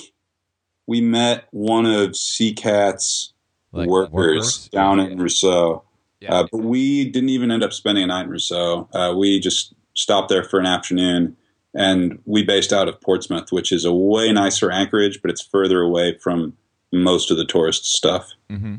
we 0.86 1.02
met 1.02 1.44
one 1.50 1.84
of 1.84 2.12
Seacat's 2.12 3.34
like 3.70 3.86
workers, 3.86 4.12
workers, 4.12 4.68
down 4.68 4.98
in 4.98 5.18
Roseau. 5.18 5.82
Yeah. 6.20 6.32
Uh, 6.32 6.48
but 6.50 6.58
we 6.58 7.10
didn't 7.10 7.28
even 7.28 7.50
end 7.50 7.62
up 7.62 7.74
spending 7.74 8.04
a 8.04 8.06
night 8.06 8.24
in 8.24 8.30
Roseau. 8.30 8.88
Uh, 8.94 9.14
we 9.14 9.38
just 9.38 9.74
stopped 9.92 10.30
there 10.30 10.42
for 10.42 10.58
an 10.58 10.64
afternoon, 10.64 11.36
and 11.74 12.18
we 12.24 12.44
based 12.44 12.72
out 12.72 12.88
of 12.88 12.98
Portsmouth, 13.02 13.52
which 13.52 13.72
is 13.72 13.84
a 13.84 13.92
way 13.92 14.32
nicer 14.32 14.70
anchorage, 14.70 15.20
but 15.20 15.30
it's 15.30 15.42
further 15.42 15.82
away 15.82 16.16
from 16.16 16.56
most 16.90 17.30
of 17.30 17.36
the 17.36 17.44
tourist 17.44 17.84
stuff. 17.84 18.32
Mm-hmm. 18.48 18.76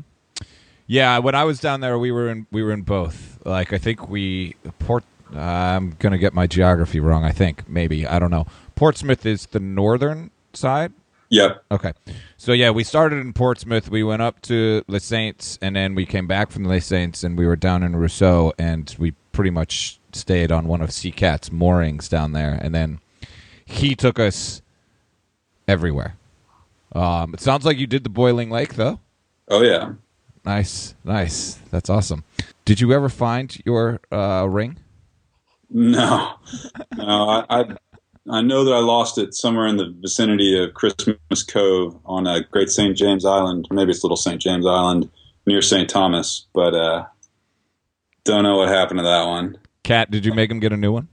Yeah, 0.88 1.18
when 1.18 1.36
I 1.36 1.44
was 1.44 1.60
down 1.60 1.82
there, 1.82 2.00
we 2.00 2.10
were 2.10 2.28
in 2.30 2.48
we 2.50 2.64
were 2.64 2.72
in 2.72 2.82
both. 2.82 3.38
Like 3.46 3.72
I 3.72 3.78
think 3.78 4.08
we 4.08 4.56
Port. 4.80 5.04
Uh, 5.32 5.38
I'm 5.38 5.90
gonna 6.00 6.18
get 6.18 6.34
my 6.34 6.48
geography 6.48 6.98
wrong. 6.98 7.22
I 7.22 7.30
think 7.30 7.68
maybe 7.68 8.08
I 8.08 8.18
don't 8.18 8.32
know. 8.32 8.48
Portsmouth 8.74 9.24
is 9.24 9.46
the 9.46 9.60
northern 9.60 10.32
side. 10.58 10.92
Yep. 11.30 11.64
Okay. 11.70 11.92
So 12.36 12.52
yeah, 12.52 12.70
we 12.70 12.84
started 12.84 13.18
in 13.18 13.32
Portsmouth. 13.32 13.90
We 13.90 14.02
went 14.02 14.22
up 14.22 14.40
to 14.42 14.82
Les 14.88 15.00
Saintes, 15.00 15.58
and 15.60 15.76
then 15.76 15.94
we 15.94 16.06
came 16.06 16.26
back 16.26 16.50
from 16.50 16.64
Les 16.64 16.80
Saintes, 16.80 17.22
and 17.22 17.36
we 17.36 17.46
were 17.46 17.56
down 17.56 17.82
in 17.82 17.92
Roseau, 17.92 18.52
and 18.58 18.94
we 18.98 19.12
pretty 19.32 19.50
much 19.50 20.00
stayed 20.12 20.50
on 20.50 20.66
one 20.66 20.80
of 20.80 20.88
Seacat's 20.90 21.52
moorings 21.52 22.08
down 22.08 22.32
there, 22.32 22.58
and 22.60 22.74
then 22.74 23.00
he 23.64 23.94
took 23.94 24.18
us 24.18 24.62
everywhere. 25.66 26.16
Um, 26.94 27.34
it 27.34 27.40
sounds 27.40 27.66
like 27.66 27.76
you 27.76 27.86
did 27.86 28.04
the 28.04 28.10
Boiling 28.10 28.50
Lake, 28.50 28.74
though. 28.74 29.00
Oh 29.48 29.62
yeah. 29.62 29.92
Nice, 30.44 30.94
nice. 31.04 31.58
That's 31.70 31.90
awesome. 31.90 32.24
Did 32.64 32.80
you 32.80 32.92
ever 32.92 33.10
find 33.10 33.54
your 33.66 34.00
uh, 34.10 34.46
ring? 34.48 34.78
No, 35.70 36.34
no. 36.96 37.28
I, 37.28 37.60
I 37.60 37.76
I 38.30 38.42
know 38.42 38.64
that 38.64 38.74
I 38.74 38.80
lost 38.80 39.18
it 39.18 39.34
somewhere 39.34 39.66
in 39.66 39.76
the 39.76 39.94
vicinity 40.00 40.62
of 40.62 40.74
Christmas 40.74 41.42
Cove 41.42 41.98
on 42.04 42.26
a 42.26 42.42
Great 42.42 42.68
St. 42.70 42.96
James 42.96 43.24
Island. 43.24 43.66
Maybe 43.70 43.90
it's 43.90 44.04
Little 44.04 44.16
St. 44.16 44.40
James 44.40 44.66
Island 44.66 45.10
near 45.46 45.62
St. 45.62 45.88
Thomas, 45.88 46.46
but 46.52 46.74
uh, 46.74 47.06
Don't 48.24 48.42
know 48.42 48.58
what 48.58 48.68
happened 48.68 48.98
to 48.98 49.04
that 49.04 49.24
one. 49.26 49.56
Cat, 49.82 50.10
did 50.10 50.26
you 50.26 50.34
make 50.34 50.50
him 50.50 50.60
get 50.60 50.72
a 50.72 50.76
new 50.76 50.92
one? 50.92 51.08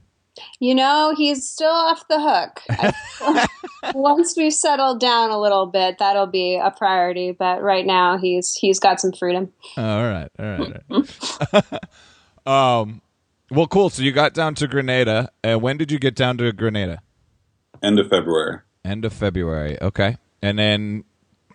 You 0.60 0.74
know, 0.74 1.14
he's 1.16 1.48
still 1.48 1.70
off 1.70 2.06
the 2.08 2.20
hook. 2.20 3.48
Once 3.94 4.36
we 4.36 4.50
settle 4.50 4.94
down 4.98 5.30
a 5.30 5.40
little 5.40 5.64
bit, 5.64 5.96
that'll 5.96 6.26
be 6.26 6.56
a 6.56 6.70
priority. 6.70 7.32
But 7.32 7.62
right 7.62 7.86
now, 7.86 8.18
he's 8.18 8.52
he's 8.52 8.78
got 8.78 9.00
some 9.00 9.12
freedom. 9.12 9.50
Oh, 9.78 9.82
all 9.82 10.04
right, 10.04 10.28
all 10.38 10.44
right. 10.44 10.82
All 10.90 11.62
right. 12.46 12.46
um, 12.80 13.00
well, 13.50 13.66
cool. 13.66 13.88
So 13.88 14.02
you 14.02 14.12
got 14.12 14.34
down 14.34 14.54
to 14.56 14.68
Grenada. 14.68 15.30
Uh, 15.42 15.58
when 15.58 15.78
did 15.78 15.90
you 15.90 15.98
get 15.98 16.14
down 16.14 16.36
to 16.38 16.52
Grenada? 16.52 17.00
End 17.82 17.98
of 17.98 18.08
February. 18.08 18.60
End 18.84 19.04
of 19.04 19.12
February. 19.12 19.80
Okay, 19.80 20.16
and 20.42 20.58
then 20.58 21.04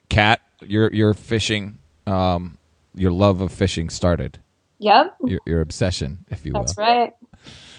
Cat, 0.09 0.41
your 0.61 0.91
your 0.93 1.13
fishing, 1.13 1.79
um, 2.05 2.57
your 2.93 3.11
love 3.11 3.41
of 3.41 3.51
fishing 3.51 3.89
started. 3.89 4.39
Yep, 4.79 5.15
Your, 5.25 5.39
your 5.45 5.61
obsession, 5.61 6.25
if 6.31 6.43
you 6.43 6.53
will. 6.53 6.61
that's 6.61 6.75
right. 6.77 7.13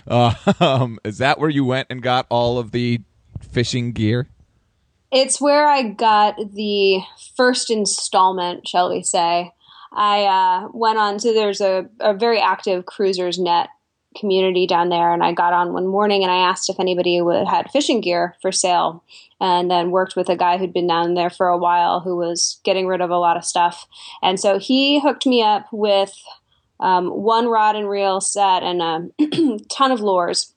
Uh, 0.07 0.35
um, 0.61 1.01
is 1.05 1.19
that 1.19 1.41
where 1.41 1.51
you 1.51 1.65
went 1.65 1.89
and 1.91 2.01
got 2.01 2.27
all 2.31 2.59
of 2.59 2.71
the 2.71 3.01
fishing 3.41 3.91
gear? 3.93 4.29
It's 5.11 5.41
where 5.41 5.67
I 5.67 5.83
got 5.83 6.37
the 6.55 7.01
first 7.37 7.71
installment, 7.71 8.69
shall 8.69 8.89
we 8.89 9.03
say. 9.03 9.51
I 9.93 10.23
uh, 10.25 10.69
went 10.73 10.97
on 10.97 11.19
to 11.19 11.35
there's 11.35 11.61
a, 11.61 11.87
a 12.01 12.15
very 12.15 12.41
active 12.41 12.87
cruisers 12.87 13.39
net 13.39 13.69
community 14.15 14.67
down 14.67 14.89
there, 14.89 15.13
and 15.13 15.23
I 15.23 15.33
got 15.33 15.53
on 15.53 15.73
one 15.73 15.87
morning 15.87 16.23
and 16.23 16.31
I 16.31 16.49
asked 16.49 16.69
if 16.69 16.81
anybody 16.81 17.21
would, 17.21 17.47
had 17.47 17.71
fishing 17.71 18.01
gear 18.01 18.37
for 18.41 18.53
sale, 18.53 19.05
and 19.41 19.71
then 19.71 19.91
worked 19.91 20.17
with 20.17 20.29
a 20.29 20.37
guy 20.37 20.59
who'd 20.59 20.73
been 20.73 20.87
down 20.87 21.15
there 21.15 21.31
for 21.31 21.49
a 21.49 21.59
while 21.59 22.01
who 22.01 22.17
was 22.17 22.61
getting 22.65 22.87
rid 22.87 23.01
of 23.01 23.11
a 23.11 23.19
lot 23.19 23.37
of 23.37 23.45
stuff, 23.45 23.87
and 24.23 24.39
so 24.39 24.59
he 24.59 25.01
hooked 25.01 25.27
me 25.27 25.43
up 25.43 25.67
with 25.73 26.15
um, 26.83 27.09
one 27.09 27.47
rod 27.47 27.77
and 27.77 27.89
reel 27.89 28.21
set 28.21 28.63
and 28.63 28.83
a 28.83 29.59
ton 29.71 29.93
of 29.93 30.01
lures. 30.01 30.53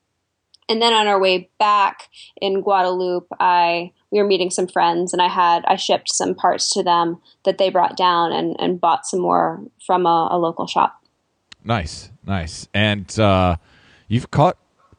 And 0.68 0.82
then 0.82 0.94
on 0.94 1.06
our 1.06 1.20
way 1.20 1.52
back 1.60 2.10
in 2.42 2.62
Guadeloupe, 2.62 3.28
I 3.40 3.92
we 4.10 4.20
were 4.20 4.28
meeting 4.28 4.50
some 4.50 4.68
friends, 4.68 5.14
and 5.14 5.22
I 5.22 5.28
had 5.28 5.64
I 5.68 5.76
shipped 5.76 6.10
some 6.10 6.34
parts 6.34 6.72
to 6.72 6.82
them 6.82 7.22
that 7.44 7.60
they 7.60 7.70
brought 7.70 7.96
down, 7.96 8.32
and 8.32 8.56
and 8.60 8.82
bought 8.82 9.06
some 9.06 9.20
more 9.20 9.62
from 9.86 10.08
a, 10.08 10.30
a 10.32 10.40
local 10.40 10.66
shop. 10.66 11.00
Nice, 11.64 12.10
nice. 12.26 12.68
And 12.74 13.18
uh, 13.20 13.58
you've 14.08 14.32
caught 14.32 14.58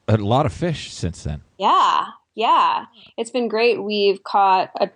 a 0.09 0.17
lot 0.17 0.47
of 0.47 0.53
fish 0.53 0.93
since 0.93 1.25
then. 1.25 1.43
Yeah, 1.59 2.07
yeah, 2.35 2.87
it's 3.17 3.31
been 3.31 3.49
great. 3.49 3.83
We've 3.83 4.23
caught 4.23 4.71
a 4.81 4.91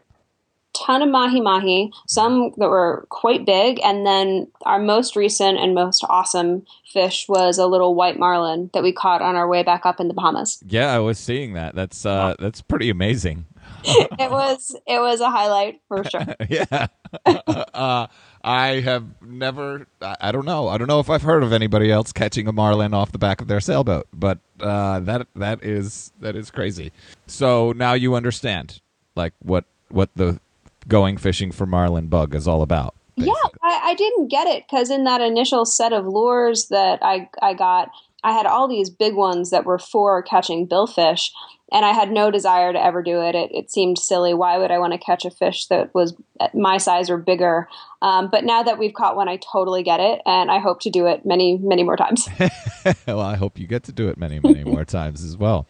ton 0.74 1.02
of 1.02 1.08
mahi 1.08 1.40
mahi, 1.40 1.92
some 2.06 2.52
that 2.56 2.68
were 2.68 3.06
quite 3.08 3.44
big, 3.44 3.80
and 3.84 4.06
then 4.06 4.46
our 4.62 4.78
most 4.78 5.16
recent 5.16 5.58
and 5.58 5.74
most 5.74 6.04
awesome 6.08 6.64
fish 6.92 7.26
was 7.28 7.58
a 7.58 7.66
little 7.66 7.94
white 7.94 8.18
marlin 8.18 8.70
that 8.72 8.82
we 8.82 8.92
caught 8.92 9.22
on 9.22 9.36
our 9.36 9.48
way 9.48 9.62
back 9.62 9.84
up 9.84 10.00
in 10.00 10.08
the 10.08 10.14
Bahamas. 10.14 10.62
Yeah, 10.66 10.94
I 10.94 10.98
was 10.98 11.18
seeing 11.18 11.54
that. 11.54 11.74
That's 11.74 12.06
uh, 12.06 12.34
that's 12.38 12.62
pretty 12.62 12.90
amazing. 12.90 13.46
It 13.84 14.30
was 14.30 14.76
it 14.86 14.98
was 15.00 15.20
a 15.20 15.30
highlight 15.30 15.80
for 15.88 16.04
sure. 16.04 16.34
yeah. 16.48 16.86
uh, 17.26 18.06
I 18.42 18.80
have 18.80 19.04
never. 19.22 19.86
I 20.00 20.16
I 20.20 20.32
don't 20.32 20.46
know. 20.46 20.68
I 20.68 20.78
don't 20.78 20.88
know 20.88 21.00
if 21.00 21.10
I've 21.10 21.22
heard 21.22 21.42
of 21.42 21.52
anybody 21.52 21.90
else 21.90 22.12
catching 22.12 22.46
a 22.48 22.52
marlin 22.52 22.94
off 22.94 23.12
the 23.12 23.18
back 23.18 23.40
of 23.40 23.48
their 23.48 23.60
sailboat, 23.60 24.06
but 24.12 24.38
uh, 24.60 25.00
that 25.00 25.26
that 25.36 25.64
is 25.64 26.12
that 26.20 26.36
is 26.36 26.50
crazy. 26.50 26.92
So 27.26 27.72
now 27.72 27.94
you 27.94 28.14
understand, 28.14 28.80
like 29.16 29.32
what 29.40 29.64
what 29.88 30.10
the 30.16 30.40
going 30.88 31.16
fishing 31.16 31.52
for 31.52 31.66
marlin 31.66 32.08
bug 32.08 32.34
is 32.34 32.48
all 32.48 32.62
about. 32.62 32.94
Yeah. 33.16 33.32
I, 33.62 33.80
I 33.90 33.94
didn't 33.94 34.28
get 34.28 34.46
it 34.46 34.64
because 34.68 34.90
in 34.90 35.04
that 35.04 35.20
initial 35.20 35.66
set 35.66 35.92
of 35.92 36.06
lures 36.06 36.68
that 36.68 37.00
I 37.02 37.28
I 37.42 37.54
got, 37.54 37.90
I 38.22 38.32
had 38.32 38.46
all 38.46 38.68
these 38.68 38.90
big 38.90 39.14
ones 39.14 39.50
that 39.50 39.64
were 39.64 39.78
for 39.78 40.22
catching 40.22 40.68
billfish, 40.68 41.30
and 41.72 41.84
I 41.84 41.92
had 41.92 42.10
no 42.10 42.30
desire 42.30 42.72
to 42.72 42.84
ever 42.84 43.02
do 43.02 43.20
it. 43.22 43.34
It, 43.34 43.50
it 43.52 43.70
seemed 43.70 43.98
silly. 43.98 44.34
Why 44.34 44.58
would 44.58 44.70
I 44.70 44.78
want 44.78 44.92
to 44.92 44.98
catch 44.98 45.24
a 45.24 45.30
fish 45.30 45.66
that 45.66 45.94
was 45.94 46.14
my 46.52 46.78
size 46.78 47.08
or 47.08 47.16
bigger? 47.16 47.68
Um, 48.02 48.28
but 48.30 48.44
now 48.44 48.62
that 48.62 48.78
we've 48.78 48.94
caught 48.94 49.16
one, 49.16 49.28
I 49.28 49.38
totally 49.52 49.82
get 49.82 50.00
it, 50.00 50.20
and 50.26 50.50
I 50.50 50.58
hope 50.58 50.80
to 50.82 50.90
do 50.90 51.06
it 51.06 51.24
many 51.24 51.58
many 51.58 51.82
more 51.82 51.96
times. 51.96 52.28
well, 53.06 53.20
I 53.20 53.36
hope 53.36 53.58
you 53.58 53.66
get 53.66 53.84
to 53.84 53.92
do 53.92 54.08
it 54.08 54.18
many, 54.18 54.40
many 54.40 54.64
more 54.64 54.84
times 54.84 55.24
as 55.24 55.36
well. 55.36 55.66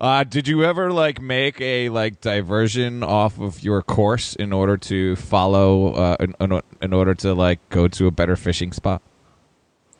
Uh, 0.00 0.24
did 0.24 0.48
you 0.48 0.64
ever 0.64 0.92
like 0.92 1.20
make 1.20 1.60
a 1.60 1.88
like 1.88 2.20
diversion 2.20 3.04
off 3.04 3.38
of 3.38 3.62
your 3.62 3.82
course 3.82 4.34
in 4.34 4.52
order 4.52 4.76
to 4.76 5.14
follow 5.14 5.94
uh, 5.94 6.16
in, 6.18 6.34
in, 6.40 6.60
in 6.80 6.92
order 6.92 7.14
to 7.14 7.32
like 7.34 7.60
go 7.68 7.86
to 7.86 8.08
a 8.08 8.10
better 8.10 8.34
fishing 8.34 8.72
spot? 8.72 9.00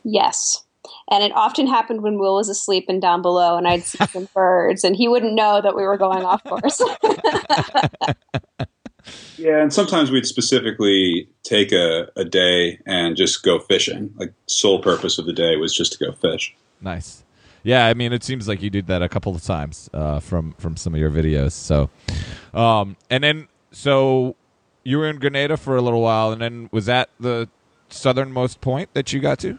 yes. 0.03 0.62
And 1.11 1.23
it 1.23 1.31
often 1.35 1.67
happened 1.67 2.01
when 2.01 2.17
Will 2.17 2.35
was 2.35 2.49
asleep 2.49 2.85
and 2.87 3.01
down 3.01 3.21
below, 3.21 3.57
and 3.57 3.67
I'd 3.67 3.83
see 3.83 4.05
some 4.07 4.27
birds, 4.33 4.83
and 4.83 4.95
he 4.95 5.07
wouldn't 5.07 5.33
know 5.33 5.61
that 5.61 5.75
we 5.75 5.83
were 5.83 5.97
going 5.97 6.23
off 6.23 6.43
course. 6.43 6.81
Yeah, 9.37 9.61
and 9.61 9.73
sometimes 9.73 10.11
we'd 10.11 10.25
specifically 10.25 11.27
take 11.43 11.71
a, 11.71 12.07
a 12.15 12.23
day 12.23 12.79
and 12.85 13.17
just 13.17 13.43
go 13.43 13.59
fishing. 13.59 14.13
Like 14.15 14.33
sole 14.47 14.81
purpose 14.81 15.17
of 15.17 15.25
the 15.25 15.33
day 15.33 15.55
was 15.57 15.75
just 15.75 15.93
to 15.93 16.05
go 16.05 16.11
fish. 16.13 16.55
Nice. 16.81 17.23
Yeah, 17.63 17.87
I 17.87 17.93
mean, 17.93 18.13
it 18.13 18.23
seems 18.23 18.47
like 18.47 18.61
you 18.61 18.69
did 18.69 18.87
that 18.87 19.01
a 19.01 19.09
couple 19.09 19.35
of 19.35 19.43
times 19.43 19.89
uh, 19.93 20.19
from 20.19 20.53
from 20.57 20.77
some 20.77 20.93
of 20.93 20.99
your 20.99 21.09
videos. 21.09 21.51
So, 21.51 21.89
um, 22.53 22.97
and 23.09 23.23
then 23.23 23.47
so 23.71 24.35
you 24.83 24.97
were 24.97 25.09
in 25.09 25.17
Grenada 25.17 25.57
for 25.57 25.77
a 25.77 25.81
little 25.81 26.01
while, 26.01 26.31
and 26.31 26.41
then 26.41 26.69
was 26.71 26.85
that 26.87 27.09
the 27.19 27.49
southernmost 27.89 28.59
point 28.59 28.93
that 28.93 29.13
you 29.13 29.19
got 29.19 29.39
to? 29.39 29.57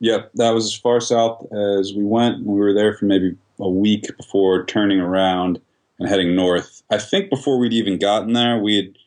Yep, 0.00 0.32
that 0.34 0.50
was 0.50 0.66
as 0.66 0.74
far 0.74 1.00
south 1.00 1.46
as 1.52 1.94
we 1.94 2.04
went. 2.04 2.44
We 2.44 2.58
were 2.58 2.74
there 2.74 2.94
for 2.94 3.06
maybe 3.06 3.36
a 3.58 3.68
week 3.68 4.16
before 4.16 4.64
turning 4.66 5.00
around 5.00 5.60
and 5.98 6.08
heading 6.08 6.34
north. 6.34 6.82
I 6.90 6.98
think 6.98 7.30
before 7.30 7.58
we'd 7.58 7.72
even 7.72 7.98
gotten 7.98 8.32
there, 8.32 8.58
we 8.58 8.76
had 8.76 8.98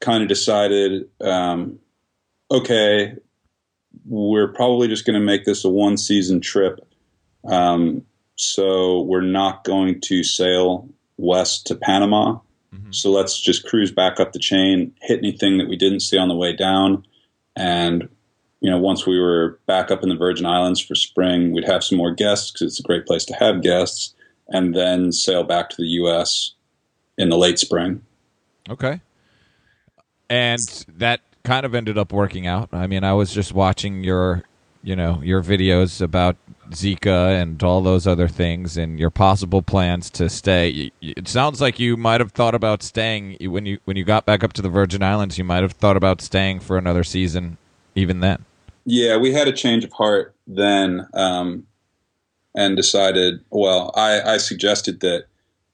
kind 0.00 0.22
of 0.22 0.28
decided, 0.28 1.08
um, 1.20 1.78
okay, 2.50 3.14
we're 4.06 4.48
probably 4.48 4.88
just 4.88 5.06
going 5.06 5.18
to 5.18 5.24
make 5.24 5.44
this 5.44 5.64
a 5.64 5.68
one 5.68 5.96
season 5.96 6.40
trip. 6.40 6.80
Um, 7.44 8.04
so 8.36 9.00
we're 9.02 9.22
not 9.22 9.64
going 9.64 10.00
to 10.02 10.22
sail 10.22 10.88
west 11.16 11.66
to 11.68 11.74
Panama. 11.74 12.38
So 12.90 13.10
let's 13.10 13.40
just 13.40 13.66
cruise 13.66 13.92
back 13.92 14.18
up 14.20 14.32
the 14.32 14.38
chain, 14.38 14.92
hit 15.00 15.18
anything 15.18 15.58
that 15.58 15.68
we 15.68 15.76
didn't 15.76 16.00
see 16.00 16.18
on 16.18 16.28
the 16.28 16.34
way 16.34 16.52
down, 16.54 17.06
and 17.56 18.08
you 18.64 18.70
know, 18.70 18.78
once 18.78 19.06
we 19.06 19.20
were 19.20 19.58
back 19.66 19.90
up 19.90 20.02
in 20.02 20.08
the 20.08 20.14
Virgin 20.16 20.46
Islands 20.46 20.80
for 20.80 20.94
spring, 20.94 21.52
we'd 21.52 21.66
have 21.66 21.84
some 21.84 21.98
more 21.98 22.14
guests 22.14 22.50
because 22.50 22.62
it's 22.62 22.80
a 22.80 22.82
great 22.82 23.04
place 23.04 23.26
to 23.26 23.34
have 23.34 23.60
guests, 23.60 24.14
and 24.48 24.74
then 24.74 25.12
sail 25.12 25.44
back 25.44 25.68
to 25.68 25.76
the 25.76 25.88
U.S. 25.88 26.52
in 27.18 27.28
the 27.28 27.36
late 27.36 27.58
spring. 27.58 28.00
Okay. 28.70 29.02
And 30.30 30.86
that 30.96 31.20
kind 31.42 31.66
of 31.66 31.74
ended 31.74 31.98
up 31.98 32.10
working 32.10 32.46
out. 32.46 32.70
I 32.72 32.86
mean, 32.86 33.04
I 33.04 33.12
was 33.12 33.34
just 33.34 33.52
watching 33.52 34.02
your, 34.02 34.44
you 34.82 34.96
know, 34.96 35.20
your 35.22 35.42
videos 35.42 36.00
about 36.00 36.36
Zika 36.70 37.38
and 37.38 37.62
all 37.62 37.82
those 37.82 38.06
other 38.06 38.28
things 38.28 38.78
and 38.78 38.98
your 38.98 39.10
possible 39.10 39.60
plans 39.60 40.08
to 40.12 40.30
stay. 40.30 40.90
It 41.02 41.28
sounds 41.28 41.60
like 41.60 41.78
you 41.78 41.98
might 41.98 42.22
have 42.22 42.32
thought 42.32 42.54
about 42.54 42.82
staying 42.82 43.36
when 43.42 43.66
you 43.66 43.78
when 43.84 43.98
you 43.98 44.04
got 44.04 44.24
back 44.24 44.42
up 44.42 44.54
to 44.54 44.62
the 44.62 44.70
Virgin 44.70 45.02
Islands. 45.02 45.36
You 45.36 45.44
might 45.44 45.60
have 45.60 45.72
thought 45.72 45.98
about 45.98 46.22
staying 46.22 46.60
for 46.60 46.78
another 46.78 47.04
season, 47.04 47.58
even 47.94 48.20
then. 48.20 48.46
Yeah, 48.84 49.16
we 49.16 49.32
had 49.32 49.48
a 49.48 49.52
change 49.52 49.84
of 49.84 49.92
heart 49.92 50.34
then, 50.46 51.06
um, 51.14 51.66
and 52.54 52.76
decided. 52.76 53.44
Well, 53.50 53.92
I, 53.94 54.20
I 54.20 54.36
suggested 54.36 55.00
that 55.00 55.24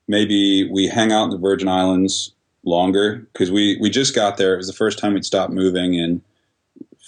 maybe 0.09 0.69
we 0.71 0.89
hang 0.89 1.13
out 1.13 1.25
in 1.25 1.31
the 1.31 1.39
Virgin 1.39 1.69
Islands 1.69 2.33
longer 2.65 3.27
because 3.33 3.51
we 3.51 3.79
we 3.81 3.91
just 3.91 4.15
got 4.15 4.37
there. 4.37 4.55
It 4.55 4.59
was 4.59 4.67
the 4.67 4.73
first 4.73 4.99
time 4.99 5.15
we'd 5.15 5.25
stopped 5.25 5.53
moving 5.53 5.95
in 5.95 6.23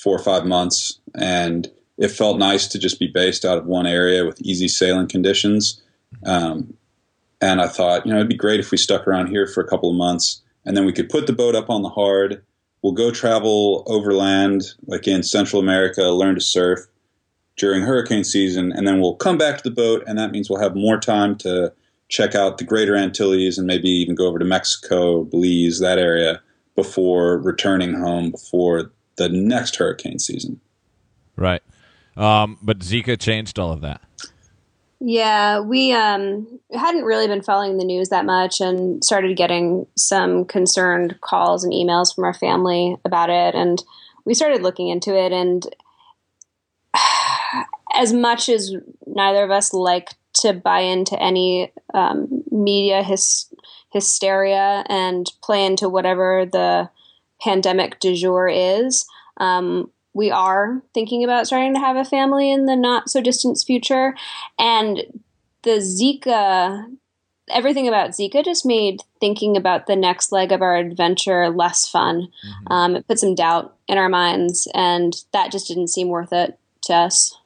four 0.03 0.16
or 0.16 0.22
five 0.22 0.44
months, 0.44 0.98
and 1.14 1.70
it 1.98 2.09
felt 2.09 2.38
nice 2.38 2.66
to 2.68 2.78
just 2.78 2.98
be 2.98 3.07
based 3.07 3.44
out 3.44 3.59
of 3.59 3.66
one 3.66 3.86
area 3.86 4.24
with 4.24 4.40
easy 4.40 4.68
sailing 4.68 5.09
conditions. 5.09 5.80
Um, 6.24 6.74
and 7.40 7.61
I 7.61 7.68
thought, 7.68 8.07
you 8.07 8.12
know, 8.12 8.18
it'd 8.18 8.28
be 8.28 8.36
great 8.36 8.61
if 8.61 8.70
we 8.70 8.78
stuck 8.78 9.07
around 9.07 9.28
here 9.28 9.46
for 9.46 9.62
a 9.62 9.68
couple 9.68 9.90
of 9.90 9.96
months, 9.96 10.40
and 10.64 10.76
then 10.76 10.84
we 10.84 10.92
could 10.92 11.09
put 11.09 11.26
the 11.26 11.32
boat 11.32 11.55
up 11.55 11.70
on 11.70 11.82
the 11.82 11.88
hard. 11.88 12.42
We'll 12.83 12.93
go 12.93 13.11
travel 13.11 13.85
overland, 13.87 14.62
like 14.87 15.07
in 15.07 15.22
Central 15.22 15.62
America, 15.62 16.03
learn 16.03 16.35
to 16.35 16.41
surf 16.41 16.80
during 17.57 17.83
hurricane 17.83 18.24
season, 18.24 18.72
and 18.72 18.87
then 18.89 19.01
we'll 19.01 19.14
come 19.14 19.39
back 19.39 19.59
to 19.59 19.62
the 19.62 19.74
boat, 19.74 20.03
and 20.07 20.18
that 20.18 20.33
means 20.33 20.51
we'll 20.51 20.61
have 20.61 20.74
more 20.74 20.99
time 20.99 21.37
to 21.39 21.72
check 22.09 22.35
out 22.35 22.59
the 22.59 22.64
Greater 22.64 22.97
Antilles 22.97 23.57
and 23.57 23.66
maybe 23.66 23.89
even 23.89 24.14
go 24.14 24.26
over 24.26 24.39
to 24.39 24.45
Mexico, 24.45 25.24
Belize, 25.24 25.78
that 25.80 25.99
area 25.99 26.43
before 26.74 27.39
returning 27.39 27.95
home 27.95 28.30
before 28.30 28.91
the 29.16 29.28
next 29.28 29.76
hurricane 29.76 30.18
season. 30.18 30.61
Right. 31.37 31.62
Um, 32.16 32.59
but 32.62 32.80
Zika 32.80 33.18
changed 33.18 33.59
all 33.59 33.72
of 33.72 33.80
that. 33.83 34.03
Yeah, 35.05 35.59
we 35.59 35.92
um, 35.92 36.61
hadn't 36.72 37.03
really 37.03 37.26
been 37.26 37.42
following 37.42 37.76
the 37.76 37.84
news 37.84 38.11
that 38.11 38.24
much 38.24 38.61
and 38.61 39.05
started 39.05 39.36
getting 39.36 39.88
some 39.96 40.44
concerned 40.44 41.20
calls 41.20 41.64
and 41.64 41.72
emails 41.72 42.14
from 42.14 42.22
our 42.22 42.32
family 42.32 42.96
about 43.05 43.28
it. 43.28 43.57
And 43.57 43.82
we 44.24 44.34
started 44.34 44.62
looking 44.62 44.90
into 44.90 45.16
it. 45.18 45.32
And 45.32 45.66
as 47.94 48.12
much 48.12 48.48
as 48.48 48.76
neither 49.05 49.42
of 49.42 49.50
us 49.50 49.74
like 49.74 50.11
to 50.34 50.53
buy 50.53 50.82
into 50.82 51.20
any 51.20 51.72
um, 51.92 52.44
media 52.53 53.03
hys- 53.03 53.53
hysteria 53.92 54.84
and 54.88 55.32
play 55.42 55.66
into 55.66 55.88
whatever 55.88 56.46
the 56.46 56.88
pandemic 57.40 57.98
du 57.98 58.14
jour 58.14 58.46
is. 58.46 59.05
Um, 59.38 59.90
we 60.15 60.31
are 60.31 60.83
thinking 60.95 61.25
about 61.25 61.47
starting 61.47 61.75
to 61.75 61.81
have 61.81 61.97
a 61.97 62.05
family 62.05 62.51
in 62.51 62.67
the 62.67 62.77
not 62.77 63.11
so 63.11 63.21
distant 63.21 63.63
future. 63.65 64.15
And 64.59 65.03
the 65.63 65.79
Zika, 65.79 66.87
everything 67.51 67.89
about 67.89 68.11
Zika 68.11 68.45
just 68.45 68.67
made 68.67 69.01
thinking 69.21 69.57
about 69.57 69.87
the 69.87 69.97
next 69.97 70.33
leg 70.33 70.53
of 70.53 70.63
our 70.63 70.77
adventure 70.77 71.49
less 71.51 71.89
fun. 71.89 72.29
Mm-hmm. 72.47 72.73
Um, 72.73 72.97
it 72.97 73.09
put 73.09 73.19
some 73.19 73.35
doubt 73.35 73.75
in 73.89 73.99
our 73.99 74.09
minds, 74.09 74.69
and 74.75 75.15
that 75.33 75.53
just 75.53 75.69
didn't 75.69 75.89
seem 75.89 76.09
worth 76.09 76.33
it 76.33 76.59
to 76.85 76.95
us. 76.95 77.37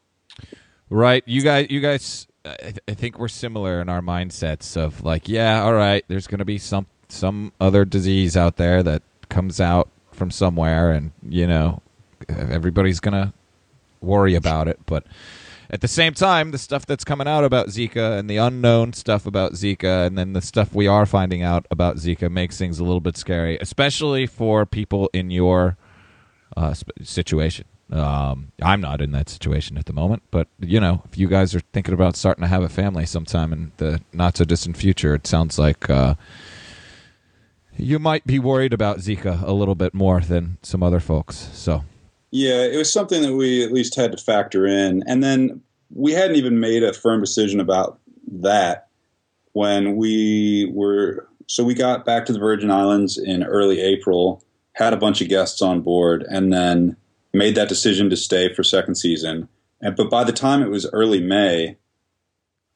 Right. 0.88 1.22
You 1.26 1.42
guys, 1.42 1.66
you 1.70 1.80
guys, 1.80 2.26
I, 2.44 2.56
th- 2.56 2.78
I 2.88 2.94
think 2.94 3.18
we're 3.18 3.28
similar 3.28 3.80
in 3.80 3.88
our 3.88 4.00
mindsets 4.00 4.76
of 4.76 5.02
like, 5.02 5.28
yeah, 5.28 5.62
all 5.62 5.74
right, 5.74 6.04
there's 6.08 6.26
going 6.26 6.38
to 6.38 6.44
be 6.44 6.58
some 6.58 6.86
some 7.08 7.52
other 7.60 7.84
disease 7.84 8.36
out 8.36 8.56
there 8.56 8.82
that 8.82 9.02
comes 9.28 9.60
out 9.60 9.88
from 10.12 10.30
somewhere, 10.30 10.90
and 10.90 11.12
you 11.28 11.46
know, 11.46 11.82
everybody's 12.28 13.00
gonna 13.00 13.32
worry 14.00 14.34
about 14.34 14.68
it. 14.68 14.78
But 14.86 15.04
at 15.70 15.80
the 15.80 15.88
same 15.88 16.14
time, 16.14 16.52
the 16.52 16.58
stuff 16.58 16.86
that's 16.86 17.04
coming 17.04 17.26
out 17.26 17.44
about 17.44 17.68
Zika 17.68 18.18
and 18.18 18.30
the 18.30 18.36
unknown 18.36 18.92
stuff 18.92 19.26
about 19.26 19.52
Zika, 19.52 20.06
and 20.06 20.16
then 20.16 20.32
the 20.32 20.40
stuff 20.40 20.74
we 20.74 20.86
are 20.86 21.06
finding 21.06 21.42
out 21.42 21.66
about 21.70 21.96
Zika 21.96 22.30
makes 22.30 22.56
things 22.56 22.78
a 22.78 22.84
little 22.84 23.00
bit 23.00 23.16
scary, 23.16 23.58
especially 23.60 24.26
for 24.26 24.64
people 24.64 25.10
in 25.12 25.30
your 25.30 25.76
uh, 26.56 26.74
situation. 27.02 27.66
Um, 27.90 28.52
I'm 28.60 28.80
not 28.80 29.00
in 29.00 29.12
that 29.12 29.28
situation 29.28 29.78
at 29.78 29.86
the 29.86 29.92
moment, 29.92 30.22
but 30.30 30.48
you 30.58 30.80
know, 30.80 31.02
if 31.04 31.18
you 31.18 31.28
guys 31.28 31.54
are 31.54 31.60
thinking 31.72 31.94
about 31.94 32.16
starting 32.16 32.42
to 32.42 32.48
have 32.48 32.62
a 32.62 32.68
family 32.68 33.06
sometime 33.06 33.52
in 33.52 33.72
the 33.76 34.00
not 34.12 34.36
so 34.36 34.44
distant 34.44 34.76
future, 34.76 35.14
it 35.14 35.26
sounds 35.26 35.58
like 35.58 35.88
uh, 35.88 36.14
you 37.76 37.98
might 37.98 38.26
be 38.26 38.38
worried 38.38 38.72
about 38.72 38.98
Zika 38.98 39.42
a 39.42 39.52
little 39.52 39.76
bit 39.76 39.94
more 39.94 40.20
than 40.20 40.58
some 40.62 40.82
other 40.82 40.98
folks. 40.98 41.36
So 41.52 41.84
yeah, 42.30 42.62
it 42.64 42.76
was 42.76 42.92
something 42.92 43.22
that 43.22 43.34
we 43.34 43.64
at 43.64 43.72
least 43.72 43.94
had 43.94 44.12
to 44.12 44.18
factor 44.18 44.66
in. 44.66 45.02
And 45.06 45.22
then 45.22 45.60
we 45.90 46.12
hadn't 46.12 46.36
even 46.36 46.60
made 46.60 46.82
a 46.82 46.92
firm 46.92 47.20
decision 47.20 47.60
about 47.60 47.98
that 48.30 48.88
when 49.52 49.96
we 49.96 50.70
were. 50.72 51.28
So 51.46 51.62
we 51.62 51.74
got 51.74 52.04
back 52.04 52.26
to 52.26 52.32
the 52.32 52.38
Virgin 52.38 52.70
Islands 52.70 53.16
in 53.16 53.44
early 53.44 53.80
April, 53.80 54.42
had 54.72 54.92
a 54.92 54.98
bunch 54.98 55.20
of 55.20 55.28
guests 55.28 55.62
on 55.62 55.80
board, 55.80 56.24
and 56.28 56.52
then 56.52 56.96
made 57.32 57.54
that 57.54 57.68
decision 57.68 58.10
to 58.10 58.16
stay 58.16 58.52
for 58.52 58.64
second 58.64 58.96
season. 58.96 59.48
And, 59.80 59.94
but 59.94 60.10
by 60.10 60.24
the 60.24 60.32
time 60.32 60.62
it 60.62 60.70
was 60.70 60.90
early 60.92 61.20
May, 61.20 61.76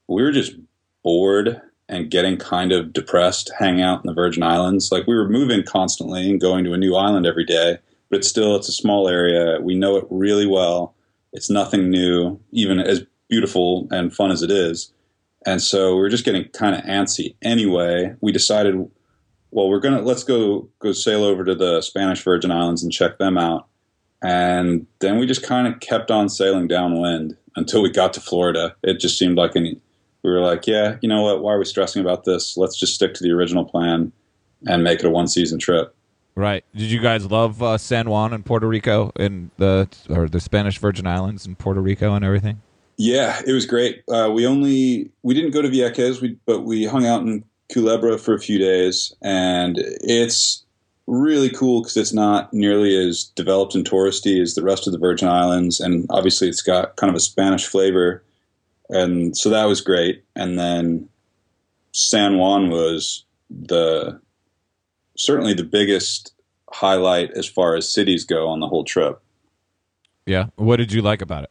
we 0.06 0.22
were 0.22 0.32
just 0.32 0.52
bored 1.02 1.60
and 1.88 2.10
getting 2.10 2.36
kind 2.36 2.70
of 2.70 2.92
depressed 2.92 3.50
hanging 3.58 3.82
out 3.82 4.04
in 4.04 4.06
the 4.06 4.14
Virgin 4.14 4.44
Islands. 4.44 4.92
Like 4.92 5.08
we 5.08 5.16
were 5.16 5.28
moving 5.28 5.64
constantly 5.64 6.30
and 6.30 6.40
going 6.40 6.64
to 6.64 6.72
a 6.72 6.78
new 6.78 6.94
island 6.94 7.26
every 7.26 7.44
day 7.44 7.78
but 8.10 8.24
still, 8.24 8.56
it's 8.56 8.68
a 8.68 8.72
small 8.72 9.08
area. 9.08 9.60
We 9.60 9.74
know 9.74 9.96
it 9.96 10.04
really 10.10 10.46
well. 10.46 10.94
It's 11.32 11.48
nothing 11.48 11.90
new, 11.90 12.40
even 12.52 12.80
as 12.80 13.04
beautiful 13.28 13.86
and 13.90 14.14
fun 14.14 14.30
as 14.30 14.42
it 14.42 14.50
is. 14.50 14.92
And 15.46 15.62
so 15.62 15.96
we 15.96 16.02
are 16.02 16.08
just 16.10 16.24
getting 16.24 16.48
kind 16.48 16.74
of 16.74 16.82
antsy. 16.82 17.34
Anyway, 17.42 18.14
we 18.20 18.32
decided, 18.32 18.74
well, 19.52 19.68
we're 19.68 19.80
gonna 19.80 20.02
let's 20.02 20.24
go 20.24 20.68
go 20.80 20.92
sail 20.92 21.24
over 21.24 21.44
to 21.44 21.54
the 21.54 21.80
Spanish 21.80 22.22
Virgin 22.22 22.50
Islands 22.50 22.82
and 22.82 22.92
check 22.92 23.18
them 23.18 23.38
out. 23.38 23.68
And 24.22 24.86
then 24.98 25.18
we 25.18 25.26
just 25.26 25.42
kind 25.42 25.66
of 25.66 25.80
kept 25.80 26.10
on 26.10 26.28
sailing 26.28 26.68
downwind 26.68 27.36
until 27.56 27.80
we 27.80 27.90
got 27.90 28.12
to 28.14 28.20
Florida. 28.20 28.76
It 28.82 29.00
just 29.00 29.18
seemed 29.18 29.38
like. 29.38 29.54
We 29.54 30.30
were 30.30 30.40
like, 30.40 30.66
yeah, 30.66 30.98
you 31.00 31.08
know 31.08 31.22
what? 31.22 31.42
Why 31.42 31.54
are 31.54 31.58
we 31.58 31.64
stressing 31.64 32.02
about 32.02 32.24
this? 32.24 32.58
Let's 32.58 32.78
just 32.78 32.94
stick 32.94 33.14
to 33.14 33.22
the 33.22 33.30
original 33.30 33.64
plan 33.64 34.12
and 34.66 34.84
make 34.84 35.00
it 35.00 35.06
a 35.06 35.10
one 35.10 35.28
season 35.28 35.58
trip. 35.58 35.96
Right. 36.34 36.64
Did 36.74 36.90
you 36.90 37.00
guys 37.00 37.30
love 37.30 37.62
uh, 37.62 37.76
San 37.76 38.08
Juan 38.08 38.32
and 38.32 38.44
Puerto 38.44 38.66
Rico 38.66 39.12
and 39.16 39.50
the 39.56 39.88
or 40.08 40.28
the 40.28 40.40
Spanish 40.40 40.78
Virgin 40.78 41.06
Islands 41.06 41.44
and 41.46 41.58
Puerto 41.58 41.80
Rico 41.80 42.14
and 42.14 42.24
everything? 42.24 42.62
Yeah, 42.96 43.40
it 43.46 43.52
was 43.52 43.66
great. 43.66 44.02
Uh, 44.08 44.30
we 44.32 44.46
only 44.46 45.10
we 45.22 45.34
didn't 45.34 45.52
go 45.52 45.62
to 45.62 45.68
Vieques, 45.68 46.20
we, 46.20 46.36
but 46.46 46.60
we 46.60 46.84
hung 46.84 47.06
out 47.06 47.22
in 47.22 47.44
Culebra 47.72 48.20
for 48.20 48.34
a 48.34 48.38
few 48.38 48.58
days, 48.58 49.14
and 49.22 49.76
it's 49.78 50.64
really 51.06 51.50
cool 51.50 51.82
because 51.82 51.96
it's 51.96 52.12
not 52.12 52.52
nearly 52.52 52.94
as 52.96 53.24
developed 53.34 53.74
and 53.74 53.88
touristy 53.88 54.40
as 54.40 54.54
the 54.54 54.62
rest 54.62 54.86
of 54.86 54.92
the 54.92 54.98
Virgin 54.98 55.28
Islands, 55.28 55.80
and 55.80 56.06
obviously 56.10 56.48
it's 56.48 56.62
got 56.62 56.96
kind 56.96 57.08
of 57.08 57.16
a 57.16 57.20
Spanish 57.20 57.66
flavor, 57.66 58.22
and 58.88 59.36
so 59.36 59.48
that 59.48 59.64
was 59.64 59.80
great. 59.80 60.22
And 60.36 60.58
then 60.58 61.08
San 61.92 62.38
Juan 62.38 62.70
was 62.70 63.24
the 63.48 64.20
certainly 65.20 65.54
the 65.54 65.64
biggest 65.64 66.32
highlight 66.72 67.30
as 67.32 67.46
far 67.46 67.76
as 67.76 67.92
cities 67.92 68.24
go 68.24 68.48
on 68.48 68.60
the 68.60 68.68
whole 68.68 68.84
trip. 68.84 69.20
Yeah. 70.26 70.46
What 70.56 70.76
did 70.76 70.92
you 70.92 71.02
like 71.02 71.20
about 71.20 71.44
it? 71.44 71.50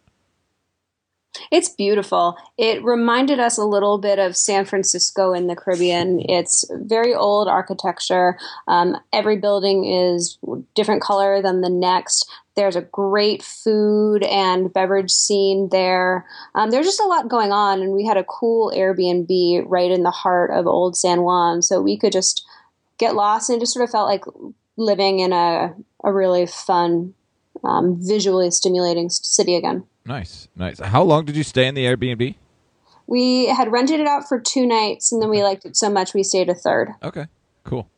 It's 1.52 1.70
beautiful. 1.70 2.38
It 2.58 2.84
reminded 2.84 3.40
us 3.40 3.58
a 3.58 3.64
little 3.64 3.98
bit 3.98 4.18
of 4.18 4.36
San 4.36 4.66
Francisco 4.66 5.34
in 5.34 5.48
the 5.48 5.56
Caribbean. 5.56 6.22
It's 6.28 6.66
very 6.72 7.14
old 7.14 7.48
architecture. 7.48 8.38
Um, 8.68 8.98
every 9.14 9.38
building 9.38 9.86
is 9.86 10.38
different 10.76 11.02
color 11.02 11.42
than 11.42 11.62
the 11.62 11.70
next. 11.70 12.30
There's 12.56 12.76
a 12.76 12.82
great 12.82 13.44
food 13.44 14.24
and 14.24 14.74
beverage 14.74 15.12
scene 15.12 15.70
there. 15.70 16.26
Um, 16.56 16.72
there's 16.72 16.88
just 16.88 17.00
a 17.00 17.06
lot 17.06 17.30
going 17.30 17.52
on, 17.52 17.82
and 17.82 17.94
we 17.94 18.06
had 18.06 18.18
a 18.18 18.24
cool 18.24 18.72
Airbnb 18.76 19.64
right 19.68 19.92
in 19.92 20.04
the 20.04 20.12
heart 20.12 20.52
of 20.52 20.68
Old 20.68 20.98
San 20.98 21.22
Juan, 21.22 21.62
so 21.62 21.80
we 21.80 21.96
could 21.96 22.12
just 22.12 22.46
get 23.00 23.16
lost 23.16 23.50
and 23.50 23.58
it 23.58 23.62
just 23.62 23.74
sort 23.74 23.84
of 23.84 23.92
felt 23.92 24.08
like 24.08 24.24
living 24.78 25.20
in 25.20 25.34
a, 25.34 25.74
a 26.04 26.14
really 26.14 26.46
fun, 26.46 27.14
um, 27.64 27.98
visually 28.00 28.52
stimulating 28.52 29.10
city 29.10 29.56
again. 29.56 29.84
Nice, 30.06 30.48
nice. 30.56 30.80
How 30.80 31.04
long 31.04 31.26
did 31.26 31.36
you 31.36 31.44
stay 31.44 31.68
in 31.68 31.76
the 31.76 31.86
Airbnb? 31.86 32.36
We 33.08 33.48
had 33.48 33.72
rented 33.72 34.00
it 34.00 34.08
out 34.08 34.28
for 34.28 34.40
two 34.40 34.68
nights, 34.68 35.12
and 35.12 35.22
then 35.22 35.30
we 35.30 35.42
liked 35.42 35.66
it 35.66 35.76
so 35.76 35.90
much 35.90 36.14
we 36.14 36.22
stayed 36.22 36.48
a 36.50 36.54
third. 36.54 36.92
Okay, 37.02 37.26
cool. 37.64 37.90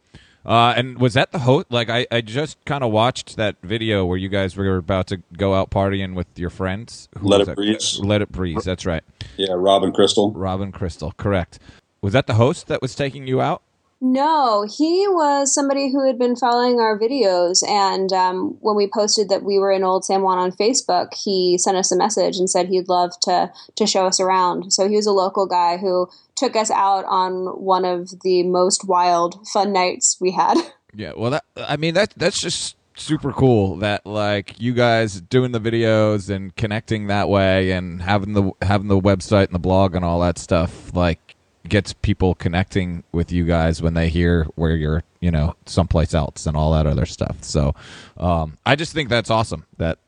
Uh, 0.45 0.74
and 0.76 0.97
was 0.97 1.14
that 1.14 1.32
the 1.32 1.39
host? 1.39 1.68
Like, 1.70 1.89
I, 1.89 2.08
I 2.10 2.22
just 2.22 2.64
kind 2.66 2.84
of 2.84 2.91
watched 2.91 3.36
that 3.38 3.58
video 3.62 4.06
where 4.06 4.18
you 4.18 4.30
guys 4.30 4.56
were 4.56 4.78
about 4.78 5.08
to 5.08 5.18
go 5.38 5.54
out 5.54 5.70
partying 5.70 6.16
with 6.16 6.28
your 6.39 6.49
friends. 6.49 7.10
Who 7.20 7.28
Let 7.28 7.41
it 7.41 7.47
that? 7.47 7.56
breeze. 7.56 7.99
Let 8.02 8.22
it 8.22 8.32
breeze. 8.32 8.64
That's 8.64 8.86
right. 8.86 9.04
Yeah, 9.38 9.54
Robin 9.54 9.91
Crystal. 9.91 10.32
Robin 10.32 10.72
Crystal, 10.72 11.14
correct. 11.18 11.60
Was 12.02 12.14
that 12.14 12.26
the 12.26 12.36
host 12.36 12.68
that 12.68 12.82
was 12.82 12.95
taking 12.95 13.28
you 13.28 13.39
out? 13.41 13.62
No, 14.04 14.66
he 14.68 15.08
was 15.08 15.54
somebody 15.54 15.91
who 15.91 16.06
had 16.08 16.18
been 16.18 16.36
following 16.36 16.80
our 16.80 16.97
videos. 16.97 17.64
And 17.68 18.12
um, 18.12 18.58
when 18.60 18.76
we 18.76 18.88
posted 18.88 19.30
that 19.30 19.43
we 19.43 19.60
were 19.60 19.72
in 19.72 19.84
Old 19.84 20.04
San 20.04 20.24
Juan 20.24 20.39
on 20.39 20.52
Facebook, 20.52 21.14
he 21.14 21.60
sent 21.60 21.78
us 21.78 21.91
a 21.91 21.95
message 21.97 22.38
and 22.38 22.49
said 22.49 22.68
he'd 22.68 22.89
love 22.89 23.12
to, 23.22 23.52
to 23.76 23.86
show 23.86 24.08
us 24.08 24.20
around. 24.20 24.74
So 24.74 24.89
he 24.89 24.95
was 24.95 25.06
a 25.06 25.12
local 25.12 25.45
guy 25.45 25.78
who 25.78 26.10
took 26.36 26.56
us 26.56 26.72
out 26.72 27.06
on 27.06 27.45
one 27.62 27.86
of 27.86 28.22
the 28.24 28.41
most 28.41 28.88
wild, 28.88 29.47
fun 29.47 29.72
nights 29.72 30.18
we 30.20 30.32
had. 30.32 30.58
Yeah, 30.93 31.14
well, 31.16 31.32
that 31.32 31.45
I 31.56 31.78
mean, 31.78 31.93
that 31.93 32.14
that's 32.18 32.41
just 32.41 32.76
super 32.97 33.32
cool 33.32 33.78
that 33.78 34.06
like 34.06 34.60
you 34.60 34.74
guys 34.74 35.22
doing 35.22 35.54
the 35.54 35.60
videos 35.62 36.30
and 36.30 36.54
connecting 36.58 37.08
that 37.08 37.30
way 37.30 37.72
and 37.72 38.02
having 38.02 38.34
the 38.34 38.52
having 38.62 38.89
the 38.89 38.99
website 38.99 39.45
and 39.45 39.56
the 39.56 39.60
blog 39.60 39.95
and 39.95 40.04
all 40.04 40.20
that 40.20 40.38
stuff 40.38 40.93
like 40.93 41.30
gets 41.68 41.93
people 41.93 42.36
connecting 42.36 43.03
with 43.12 43.32
you 43.32 43.45
guys 43.45 43.82
when 43.82 43.93
they 43.93 44.09
hear 44.09 44.45
where 44.55 44.76
you're, 44.76 45.03
you 45.20 45.32
know, 45.32 45.55
someplace 45.66 46.14
else 46.14 46.45
and 46.45 46.57
all 46.57 46.72
that 46.74 46.86
other 46.86 47.05
stuff. 47.05 47.43
So, 47.43 47.76
um, 48.18 48.57
I 48.66 48.76
just 48.76 48.93
think 48.93 49.09
that's 49.09 49.30
awesome. 49.30 49.66
That 49.78 49.99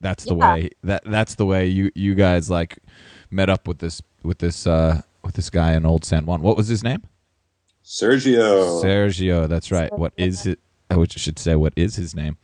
that's 0.00 0.24
the 0.24 0.36
yeah. 0.36 0.54
way 0.54 0.70
that 0.82 1.02
that's 1.04 1.34
the 1.34 1.46
way 1.46 1.66
you 1.66 1.90
you 1.94 2.14
guys 2.14 2.48
like 2.50 2.78
met 3.30 3.50
up 3.50 3.68
with 3.68 3.78
this 3.78 4.02
with 4.22 4.38
this 4.38 4.66
uh 4.66 5.02
with 5.22 5.34
this 5.34 5.50
guy 5.50 5.74
in 5.74 5.84
Old 5.84 6.04
San 6.04 6.26
Juan. 6.26 6.42
What 6.42 6.56
was 6.56 6.68
his 6.68 6.82
name? 6.82 7.02
Sergio. 7.84 8.82
Sergio. 8.82 9.48
That's 9.48 9.70
right. 9.70 9.92
What 9.92 10.12
is 10.16 10.46
it? 10.46 10.58
I 10.90 11.04
should 11.08 11.38
say 11.38 11.54
what 11.54 11.72
is 11.76 11.96
his 11.96 12.14
name. 12.14 12.36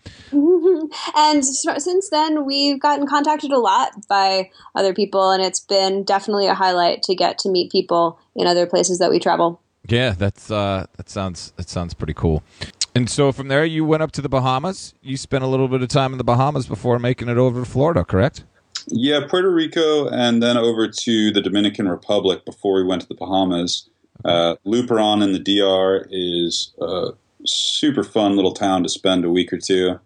and 1.17 1.45
since 1.45 2.11
then, 2.11 2.45
we've 2.45 2.81
gotten 2.81 3.07
contacted 3.07 3.53
a 3.53 3.59
lot 3.59 4.07
by 4.09 4.51
other 4.75 4.95
people, 4.95 5.31
and 5.31 5.43
it's 5.43 5.61
been 5.61 6.05
definitely 6.05 6.47
a 6.47 6.55
highlight 6.55 7.03
to 7.05 7.15
get 7.15 7.39
to 7.39 7.49
meet 7.49 7.71
people 7.71 8.19
in 8.35 8.47
other 8.47 8.67
places 8.67 8.99
that 8.99 9.11
we 9.11 9.19
travel. 9.19 9.61
Yeah, 9.89 10.11
that's 10.11 10.51
uh, 10.51 10.87
that 10.97 11.09
sounds 11.09 11.53
that 11.57 11.69
sounds 11.69 11.95
pretty 11.95 12.15
cool. 12.15 12.43
And 12.95 13.11
so 13.11 13.31
from 13.31 13.49
there, 13.49 13.65
you 13.65 13.85
went 13.85 14.03
up 14.03 14.13
to 14.13 14.23
the 14.23 14.29
Bahamas. 14.29 14.95
You 15.03 15.17
spent 15.17 15.45
a 15.45 15.47
little 15.47 15.69
bit 15.69 15.83
of 15.83 15.89
time 15.89 16.13
in 16.13 16.19
the 16.19 16.25
Bahamas 16.25 16.67
before 16.67 16.99
making 16.99 17.29
it 17.29 17.37
over 17.37 17.61
to 17.61 17.71
Florida, 17.71 18.05
correct? 18.05 18.45
Yeah, 18.89 19.21
Puerto 19.29 19.51
Rico, 19.51 20.09
and 20.09 20.43
then 20.43 20.57
over 20.57 20.89
to 20.89 21.31
the 21.31 21.43
Dominican 21.43 21.89
Republic 21.89 22.45
before 22.45 22.75
we 22.75 22.85
went 22.85 23.03
to 23.03 23.09
the 23.09 23.15
Bahamas. 23.15 23.89
Uh, 24.25 24.57
Luperon 24.65 25.23
in 25.23 25.33
the 25.33 25.39
DR 25.39 26.07
is 26.11 26.73
a 26.81 27.11
super 27.45 28.03
fun 28.03 28.37
little 28.37 28.55
town 28.55 28.83
to 28.83 28.89
spend 28.89 29.25
a 29.25 29.31
week 29.31 29.53
or 29.53 29.59
two. 29.59 30.01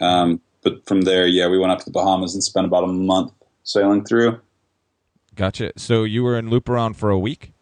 Um, 0.00 0.40
but 0.62 0.86
from 0.86 1.02
there, 1.02 1.26
yeah, 1.26 1.48
we 1.48 1.58
went 1.58 1.72
up 1.72 1.78
to 1.80 1.84
the 1.84 1.90
Bahamas 1.90 2.34
and 2.34 2.42
spent 2.42 2.66
about 2.66 2.84
a 2.84 2.88
month 2.88 3.32
sailing 3.64 4.04
through. 4.04 4.40
Gotcha. 5.34 5.72
So 5.76 6.04
you 6.04 6.22
were 6.22 6.38
in 6.38 6.48
Luperon 6.48 6.94
for 6.94 7.10
a 7.10 7.18
week? 7.18 7.52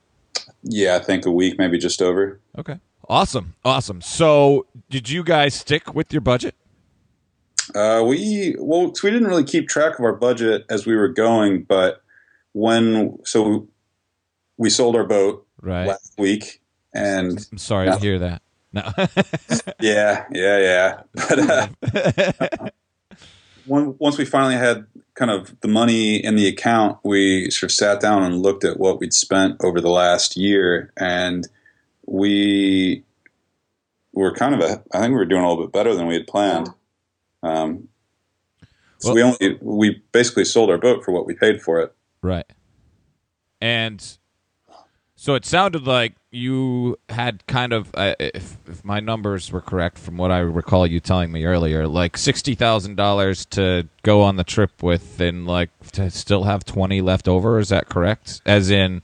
Yeah, 0.63 0.97
I 0.97 0.99
think 1.01 1.27
a 1.27 1.31
week, 1.31 1.59
maybe 1.59 1.79
just 1.79 2.01
over. 2.03 2.41
Okay. 2.59 2.79
Awesome. 3.09 3.55
Awesome. 3.65 4.01
So 4.01 4.67
did 4.89 5.11
you 5.11 5.25
guys 5.25 5.55
stick 5.55 5.95
with 5.95 6.13
your 6.13 6.21
budget? 6.21 6.55
Uh, 7.75 8.03
we 8.07 8.55
well, 8.59 8.93
we 9.03 9.11
didn't 9.11 9.29
really 9.29 9.45
keep 9.45 9.69
track 9.69 9.99
of 9.99 10.05
our 10.05 10.13
budget 10.15 10.65
as 10.69 10.87
we 10.87 10.95
were 10.95 11.09
going, 11.09 11.63
but 11.63 12.03
when 12.53 13.19
so 13.25 13.69
we 14.59 14.69
sold 14.71 14.95
our 14.97 15.05
boat 15.05 15.47
Right. 15.61 15.87
last 15.87 16.13
week, 16.19 16.61
and 16.95 17.47
I'm 17.53 17.59
sorry 17.59 17.87
No. 17.87 17.95
to 17.95 18.01
hear 18.01 18.19
that. 18.19 18.43
No. 18.73 18.91
yeah, 19.81 20.25
yeah, 20.33 20.59
yeah. 20.59 21.03
But 21.15 21.39
uh, 21.39 22.69
once 23.67 24.19
we 24.19 24.25
finally 24.25 24.55
had 24.55 24.87
kind 25.15 25.31
of 25.31 25.59
the 25.61 25.69
money 25.69 26.17
in 26.17 26.37
the 26.37 26.49
account, 26.49 26.99
we 27.05 27.51
sort 27.51 27.71
of 27.71 27.75
sat 27.75 28.01
down 28.01 28.23
and 28.23 28.43
looked 28.43 28.65
at 28.65 28.79
what 28.79 28.99
we'd 28.99 29.13
spent 29.13 29.63
over 29.63 29.81
the 29.81 29.91
last 29.91 30.37
year, 30.37 30.93
and 30.97 31.49
we 32.07 33.05
were 34.13 34.35
kind 34.35 34.55
of 34.55 34.61
a. 34.61 34.83
I 34.93 35.01
think 35.01 35.11
we 35.11 35.17
were 35.17 35.27
doing 35.27 35.43
a 35.43 35.49
little 35.49 35.65
bit 35.65 35.73
better 35.73 35.95
than 35.95 36.07
we 36.07 36.15
had 36.15 36.27
planned. 36.27 36.69
Um, 37.43 37.89
so 38.99 39.13
we 39.13 39.23
only 39.23 39.59
we 39.61 40.03
basically 40.13 40.45
sold 40.45 40.71
our 40.71 40.79
boat 40.79 41.05
for 41.05 41.13
what 41.13 41.27
we 41.27 41.35
paid 41.35 41.61
for 41.61 41.81
it. 41.81 41.93
right. 42.23 42.47
And 43.61 44.19
so 45.23 45.37
it 45.37 45.45
sounded 45.45 45.87
like 45.87 46.15
you 46.33 46.99
had 47.09 47.47
kind 47.47 47.73
of, 47.73 47.91
uh, 47.95 48.17
if, 48.19 48.57
if 48.67 48.85
my 48.85 48.99
numbers 48.99 49.53
were 49.53 49.61
correct 49.61 49.97
from 49.97 50.17
what 50.17 50.33
I 50.33 50.39
recall 50.39 50.85
you 50.85 50.99
telling 50.99 51.31
me 51.31 51.45
earlier, 51.45 51.87
like 51.87 52.17
$60,000 52.17 53.49
to 53.51 53.89
go 54.03 54.23
on 54.23 54.35
the 54.35 54.43
trip 54.43 54.83
with 54.83 55.21
and 55.21 55.47
like 55.47 55.71
to 55.93 56.11
still 56.11 56.43
have 56.43 56.65
20 56.65 57.01
left 57.03 57.29
over. 57.29 57.61
Is 57.61 57.69
that 57.69 57.89
correct? 57.89 58.41
As 58.45 58.69
in, 58.69 59.01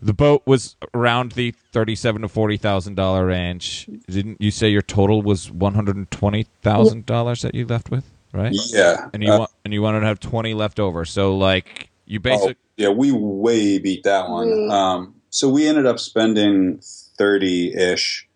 the 0.00 0.12
boat 0.14 0.42
was 0.46 0.76
around 0.94 1.32
the 1.32 1.50
thirty-seven 1.72 2.22
to 2.22 2.28
forty 2.28 2.56
thousand 2.56 2.94
dollar 2.94 3.26
range. 3.26 3.88
Didn't 4.08 4.40
you 4.40 4.52
say 4.52 4.68
your 4.68 4.82
total 4.82 5.20
was 5.20 5.50
one 5.50 5.74
hundred 5.74 5.96
and 5.96 6.08
twenty 6.12 6.44
thousand 6.62 7.06
dollars 7.06 7.42
that 7.42 7.56
you 7.56 7.66
left 7.66 7.90
with, 7.90 8.04
right? 8.32 8.52
Yeah, 8.52 9.08
And 9.12 9.24
you 9.24 9.32
Uh, 9.32 9.38
want 9.40 9.50
and 9.64 9.74
you 9.74 9.82
wanted 9.82 10.00
to 10.00 10.06
have 10.06 10.20
twenty 10.20 10.54
left 10.54 10.78
over. 10.78 11.04
So 11.06 11.34
like 11.36 11.88
you 12.06 12.20
oh, 12.26 12.52
yeah, 12.76 12.88
we 12.88 13.12
way 13.12 13.78
beat 13.78 14.04
that 14.04 14.28
one. 14.28 14.70
Um, 14.70 15.14
so 15.30 15.48
we 15.48 15.66
ended 15.66 15.86
up 15.86 15.98
spending 15.98 16.80
thirty 17.18 17.74
ish 17.74 18.28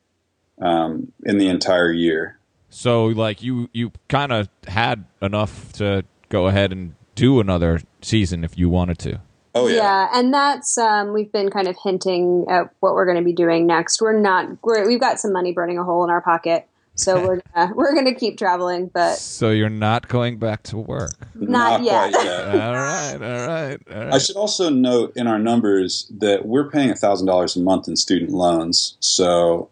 um, 0.60 1.12
in 1.24 1.38
the 1.38 1.48
entire 1.48 1.92
year. 1.92 2.38
so 2.68 3.06
like 3.06 3.42
you 3.42 3.70
you 3.72 3.92
kind 4.08 4.32
of 4.32 4.48
had 4.66 5.04
enough 5.22 5.72
to 5.74 6.04
go 6.28 6.46
ahead 6.46 6.72
and 6.72 6.94
do 7.14 7.40
another 7.40 7.80
season 8.02 8.44
if 8.44 8.58
you 8.58 8.68
wanted 8.68 8.98
to. 8.98 9.20
Oh 9.54 9.66
yeah. 9.66 10.08
and 10.14 10.32
that's 10.32 10.78
um, 10.78 11.12
we've 11.12 11.32
been 11.32 11.50
kind 11.50 11.66
of 11.66 11.76
hinting 11.82 12.46
at 12.48 12.72
what 12.80 12.94
we're 12.94 13.04
going 13.04 13.18
to 13.18 13.24
be 13.24 13.32
doing 13.32 13.66
next. 13.66 14.00
We're 14.00 14.18
not 14.18 14.46
we're, 14.62 14.86
we've 14.86 15.00
got 15.00 15.18
some 15.18 15.32
money 15.32 15.52
burning 15.52 15.78
a 15.78 15.84
hole 15.84 16.04
in 16.04 16.10
our 16.10 16.20
pocket, 16.20 16.68
so 17.00 17.20
we're 17.24 17.40
gonna, 17.54 17.72
we're 17.74 17.92
going 17.94 18.06
to 18.06 18.14
keep 18.14 18.38
traveling. 18.38 18.88
But 18.92 19.16
So 19.16 19.50
you're 19.50 19.68
not 19.68 20.08
going 20.08 20.38
back 20.38 20.62
to 20.64 20.76
work. 20.76 21.12
Not 21.34 21.82
yet. 21.82 22.12
yet. 22.12 22.48
all 22.48 22.74
right, 22.74 23.16
all 23.20 23.46
right, 23.46 23.78
all 23.92 24.14
I 24.14 24.18
should 24.18 24.36
also 24.36 24.70
note 24.70 25.12
in 25.16 25.26
our 25.26 25.38
numbers 25.38 26.10
that 26.18 26.46
we're 26.46 26.70
paying 26.70 26.94
thousand 26.94 27.26
dollars 27.26 27.56
a 27.56 27.60
month 27.60 27.88
in 27.88 27.96
student 27.96 28.30
loans. 28.30 28.96
So 29.00 29.68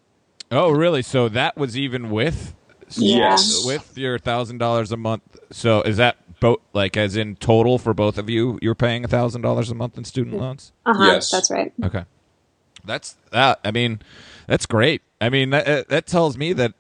Oh, 0.51 0.71
really? 0.71 1.03
So 1.03 1.29
that 1.29 1.57
was 1.57 1.77
even 1.77 2.11
with 2.11 2.55
yes, 2.97 3.65
with 3.67 3.99
your 3.99 4.19
thousand 4.19 4.59
dollars 4.59 4.93
a 4.93 4.97
month. 4.97 5.23
So 5.51 5.83
is 5.83 5.99
that 5.99 6.17
both 6.41 6.61
like 6.73 6.97
as 6.97 7.17
in 7.17 7.37
total 7.37 7.79
for 7.79 7.93
both 7.93 8.17
of 8.17 8.31
you? 8.31 8.59
You're 8.63 8.75
paying 8.75 9.05
a 9.05 9.09
thousand 9.09 9.43
dollars 9.43 9.71
a 9.71 9.75
month 9.75 9.99
in 9.99 10.05
student 10.05 10.39
loans. 10.39 10.73
uh-huh, 10.87 11.05
Yes. 11.05 11.31
that's 11.31 11.51
right. 11.51 11.73
Okay, 11.85 12.05
that's 12.85 13.17
that. 13.31 13.61
I 13.65 13.71
mean, 13.71 14.01
that's 14.47 14.65
great. 14.67 15.03
I 15.21 15.29
mean, 15.29 15.51
that 15.51 15.89
that 15.89 16.07
tells 16.07 16.39
me 16.39 16.53
that 16.55 16.73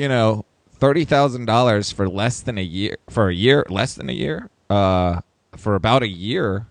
you 0.00 0.08
know 0.08 0.44
thirty 0.72 1.04
thousand 1.04 1.44
dollars 1.44 1.92
for 1.92 2.08
less 2.08 2.40
than 2.40 2.56
a 2.58 2.62
year 2.62 2.96
for 3.08 3.28
a 3.28 3.34
year 3.34 3.66
less 3.68 3.94
than 3.94 4.08
a 4.08 4.14
year 4.14 4.48
uh 4.70 5.20
for 5.56 5.74
about 5.74 6.02
a 6.02 6.08
year. 6.08 6.66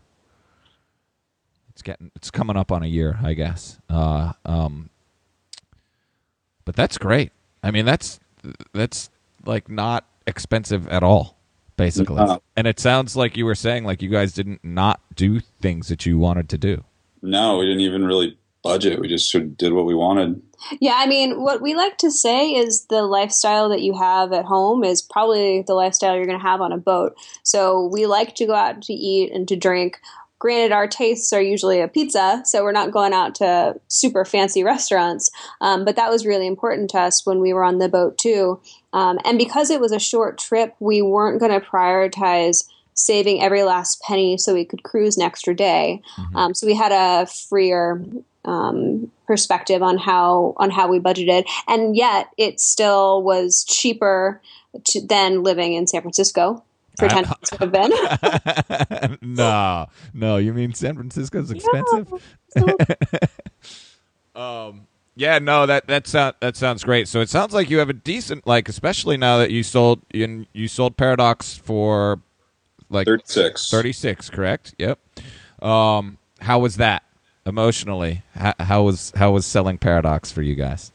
It's 1.70 1.82
getting 1.82 2.12
it's 2.16 2.32
coming 2.32 2.58
up 2.58 2.72
on 2.72 2.82
a 2.84 2.88
year, 2.88 3.20
I 3.24 3.34
guess. 3.34 3.78
Uh, 3.90 4.34
um, 4.46 4.90
but 6.66 6.76
that's 6.76 6.98
great. 6.98 7.32
I 7.64 7.72
mean, 7.72 7.86
that's 7.86 8.20
that's 8.74 9.10
like 9.46 9.70
not 9.70 10.06
expensive 10.26 10.88
at 10.88 11.04
all, 11.04 11.38
basically. 11.78 12.16
No. 12.16 12.42
And 12.56 12.68
it 12.68 12.80
sounds 12.80 13.16
like 13.16 13.38
you 13.38 13.46
were 13.46 13.56
saying 13.56 13.84
like 13.86 14.02
you 14.02 14.10
guys 14.10 14.34
didn't 14.34 14.64
not 14.64 15.00
do 15.16 15.40
things 15.40 15.88
that 15.90 16.06
you 16.06 16.18
wanted 16.18 16.50
to 16.50 16.58
do. 16.58 16.84
no, 17.22 17.58
we 17.58 17.66
didn't 17.66 17.82
even 17.82 18.06
really 18.06 18.38
budget. 18.64 19.00
We 19.00 19.08
just 19.08 19.30
sort 19.32 19.44
of 19.44 19.58
did 19.58 19.74
what 19.74 19.86
we 19.86 19.96
wanted. 19.96 20.42
Yeah, 20.80 20.96
I 20.98 21.08
mean, 21.08 21.42
what 21.42 21.62
we 21.62 21.74
like 21.74 21.98
to 22.00 22.12
say 22.12 22.52
is 22.52 22.86
the 22.86 23.04
lifestyle 23.04 23.70
that 23.70 23.82
you 23.82 23.98
have 23.98 24.34
at 24.34 24.46
home 24.46 24.84
is 24.84 25.02
probably 25.02 25.64
the 25.66 25.74
lifestyle 25.74 26.16
you're 26.16 26.26
going 26.26 26.38
to 26.38 26.44
have 26.44 26.62
on 26.62 26.74
a 26.74 26.78
boat. 26.78 27.16
So 27.44 27.88
we 27.88 28.06
like 28.06 28.36
to 28.36 28.46
go 28.46 28.56
out 28.56 28.82
to 28.84 28.94
eat 28.94 29.32
and 29.32 29.48
to 29.48 29.56
drink. 29.56 30.00
Granted, 30.38 30.72
our 30.72 30.88
tastes 30.88 31.34
are 31.34 31.42
usually 31.42 31.82
a 31.82 31.88
pizza, 31.88 32.42
so 32.46 32.64
we're 32.64 32.72
not 32.72 32.92
going 32.92 33.14
out 33.14 33.36
to 33.36 33.80
super 33.90 34.24
fancy 34.24 34.64
restaurants. 34.64 35.30
Um, 35.60 35.84
but 35.84 35.98
that 35.98 36.10
was 36.10 36.26
really 36.26 36.48
important 36.48 36.90
to 36.92 37.00
us 37.00 37.26
when 37.26 37.40
we 37.40 37.52
were 37.52 37.64
on 37.64 37.80
the 37.80 37.90
boat 37.90 38.18
too. 38.18 38.60
Um, 38.94 39.20
and 39.26 39.38
because 39.38 39.70
it 39.70 39.82
was 39.82 39.92
a 39.92 40.00
short 40.00 40.38
trip, 40.38 40.76
we 40.80 41.02
weren't 41.02 41.40
going 41.40 41.52
to 41.52 41.66
prioritize 41.66 42.66
saving 42.94 43.42
every 43.42 43.64
last 43.64 44.02
penny 44.02 44.38
so 44.38 44.54
we 44.54 44.66
could 44.66 44.84
cruise 44.84 45.16
an 45.18 45.24
extra 45.24 45.56
day. 45.56 46.02
Um, 46.36 46.54
so 46.54 46.68
we 46.68 46.76
had 46.76 46.92
a 46.92 47.26
freer 47.26 48.04
um, 48.46 49.12
perspective 49.28 49.82
on 49.84 49.98
how 49.98 50.54
on 50.58 50.70
how 50.70 50.88
we 50.88 51.00
budgeted, 51.00 51.46
and 51.68 51.96
yet 51.96 52.30
it 52.38 52.60
still 52.60 53.22
was 53.24 53.64
cheaper 53.64 54.42
to, 54.86 55.02
than 55.06 55.44
living 55.44 55.74
in 55.74 55.88
San 55.88 56.02
Francisco 56.02 56.64
for 56.98 57.08
ten 57.08 57.26
I- 57.26 57.28
days 57.28 57.52
would 57.52 57.62
have 57.62 57.72
been. 59.10 59.18
no, 59.36 59.88
no, 60.14 60.38
you 60.38 60.54
mean 60.54 60.74
San 60.74 60.96
Francisco's 60.96 61.52
expensive? 61.52 62.14
Um, 64.36 64.88
yeah, 65.16 65.40
no, 65.40 65.66
that 65.66 65.88
that 65.88 66.08
sound 66.08 66.36
that 66.40 66.56
sounds 66.56 66.84
great. 66.84 67.08
So 67.08 67.20
it 67.20 67.30
sounds 67.30 67.54
like 67.54 67.70
you 67.70 67.80
have 67.80 67.90
a 67.90 67.94
decent, 67.94 68.48
like, 68.48 68.70
especially 68.70 69.18
now 69.18 69.38
that 69.40 69.52
you 69.52 69.64
sold 69.64 70.02
in 70.14 70.48
you 70.54 70.68
sold 70.70 70.96
Paradox 70.96 71.58
for 71.58 72.22
like 72.90 73.06
Thirty 73.06 73.24
six. 73.26 73.70
thirty 73.70 73.92
six, 73.92 74.30
correct? 74.30 74.76
Yep. 74.78 75.00
Um, 75.62 76.20
how 76.40 76.60
was 76.60 76.78
that 76.78 77.04
emotionally? 77.50 78.24
How, 78.36 78.54
how 78.60 78.84
was 78.84 79.12
how 79.16 79.32
was 79.32 79.46
selling 79.46 79.78
Paradox 79.78 80.32
for 80.32 80.42
you 80.42 80.56
guys? 80.56 80.92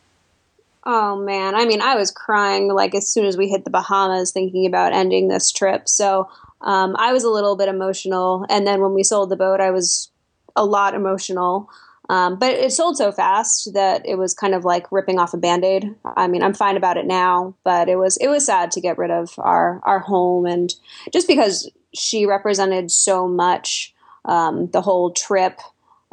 Oh 0.85 1.17
man, 1.17 1.55
I 1.55 1.65
mean, 1.65 1.81
I 1.81 1.97
was 1.97 2.11
crying 2.11 2.69
like 2.69 2.95
as 2.95 3.09
soon 3.09 3.25
as 3.27 3.37
we 3.37 3.49
hit 3.49 3.65
the 3.65 3.71
Bahamas, 3.71 4.33
thinking 4.33 4.67
about 4.67 4.93
ending 4.93 5.29
this 5.29 5.51
trip. 5.51 5.89
So 5.89 6.29
um, 6.61 6.95
I 6.99 7.13
was 7.13 7.25
a 7.25 7.31
little 7.31 7.57
bit 7.57 7.69
emotional, 7.69 8.47
and 8.49 8.67
then 8.67 8.81
when 8.81 8.95
we 8.95 9.03
sold 9.03 9.31
the 9.31 9.37
boat, 9.37 9.61
I 9.61 9.71
was 9.71 10.11
a 10.57 10.65
lot 10.65 10.95
emotional. 10.95 11.69
Um, 12.11 12.39
but 12.39 12.53
it 12.53 12.71
sold 12.71 12.99
so 12.99 13.13
fast 13.13 13.73
that 13.73 14.05
it 14.05 14.17
was 14.17 14.35
kind 14.35 14.55
of 14.55 14.65
like 14.67 14.93
ripping 14.93 15.19
off 15.19 15.33
a 15.33 15.39
band-aid. 15.39 15.95
I 16.05 16.29
mean, 16.29 16.43
I'm 16.43 16.53
fine 16.53 16.77
about 16.77 16.99
it 16.99 17.07
now, 17.07 17.55
but 17.65 17.89
it 17.89 17.97
was 17.97 18.19
it 18.19 18.29
was 18.29 18.45
sad 18.45 18.71
to 18.73 18.81
get 18.81 18.99
rid 18.99 19.11
of 19.11 19.35
our 19.39 19.81
our 19.85 20.01
home 20.01 20.45
and 20.45 20.75
just 21.13 21.27
because 21.27 21.71
she 21.95 22.27
represented 22.27 22.91
so 22.91 23.27
much 23.27 23.95
um, 24.27 24.69
the 24.71 24.83
whole 24.83 25.13
trip, 25.13 25.61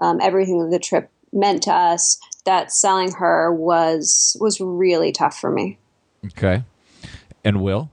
um, 0.02 0.20
everything 0.22 0.60
that 0.64 0.72
the 0.72 0.80
trip 0.80 1.10
meant 1.32 1.64
to 1.64 1.72
us. 1.72 2.20
That 2.46 2.72
selling 2.74 3.12
her 3.14 3.54
was 3.54 4.36
was 4.42 4.60
really 4.60 5.12
tough 5.12 5.38
for 5.40 5.52
me. 5.52 5.78
Okay. 6.26 6.64
And 7.46 7.62
Will? 7.62 7.90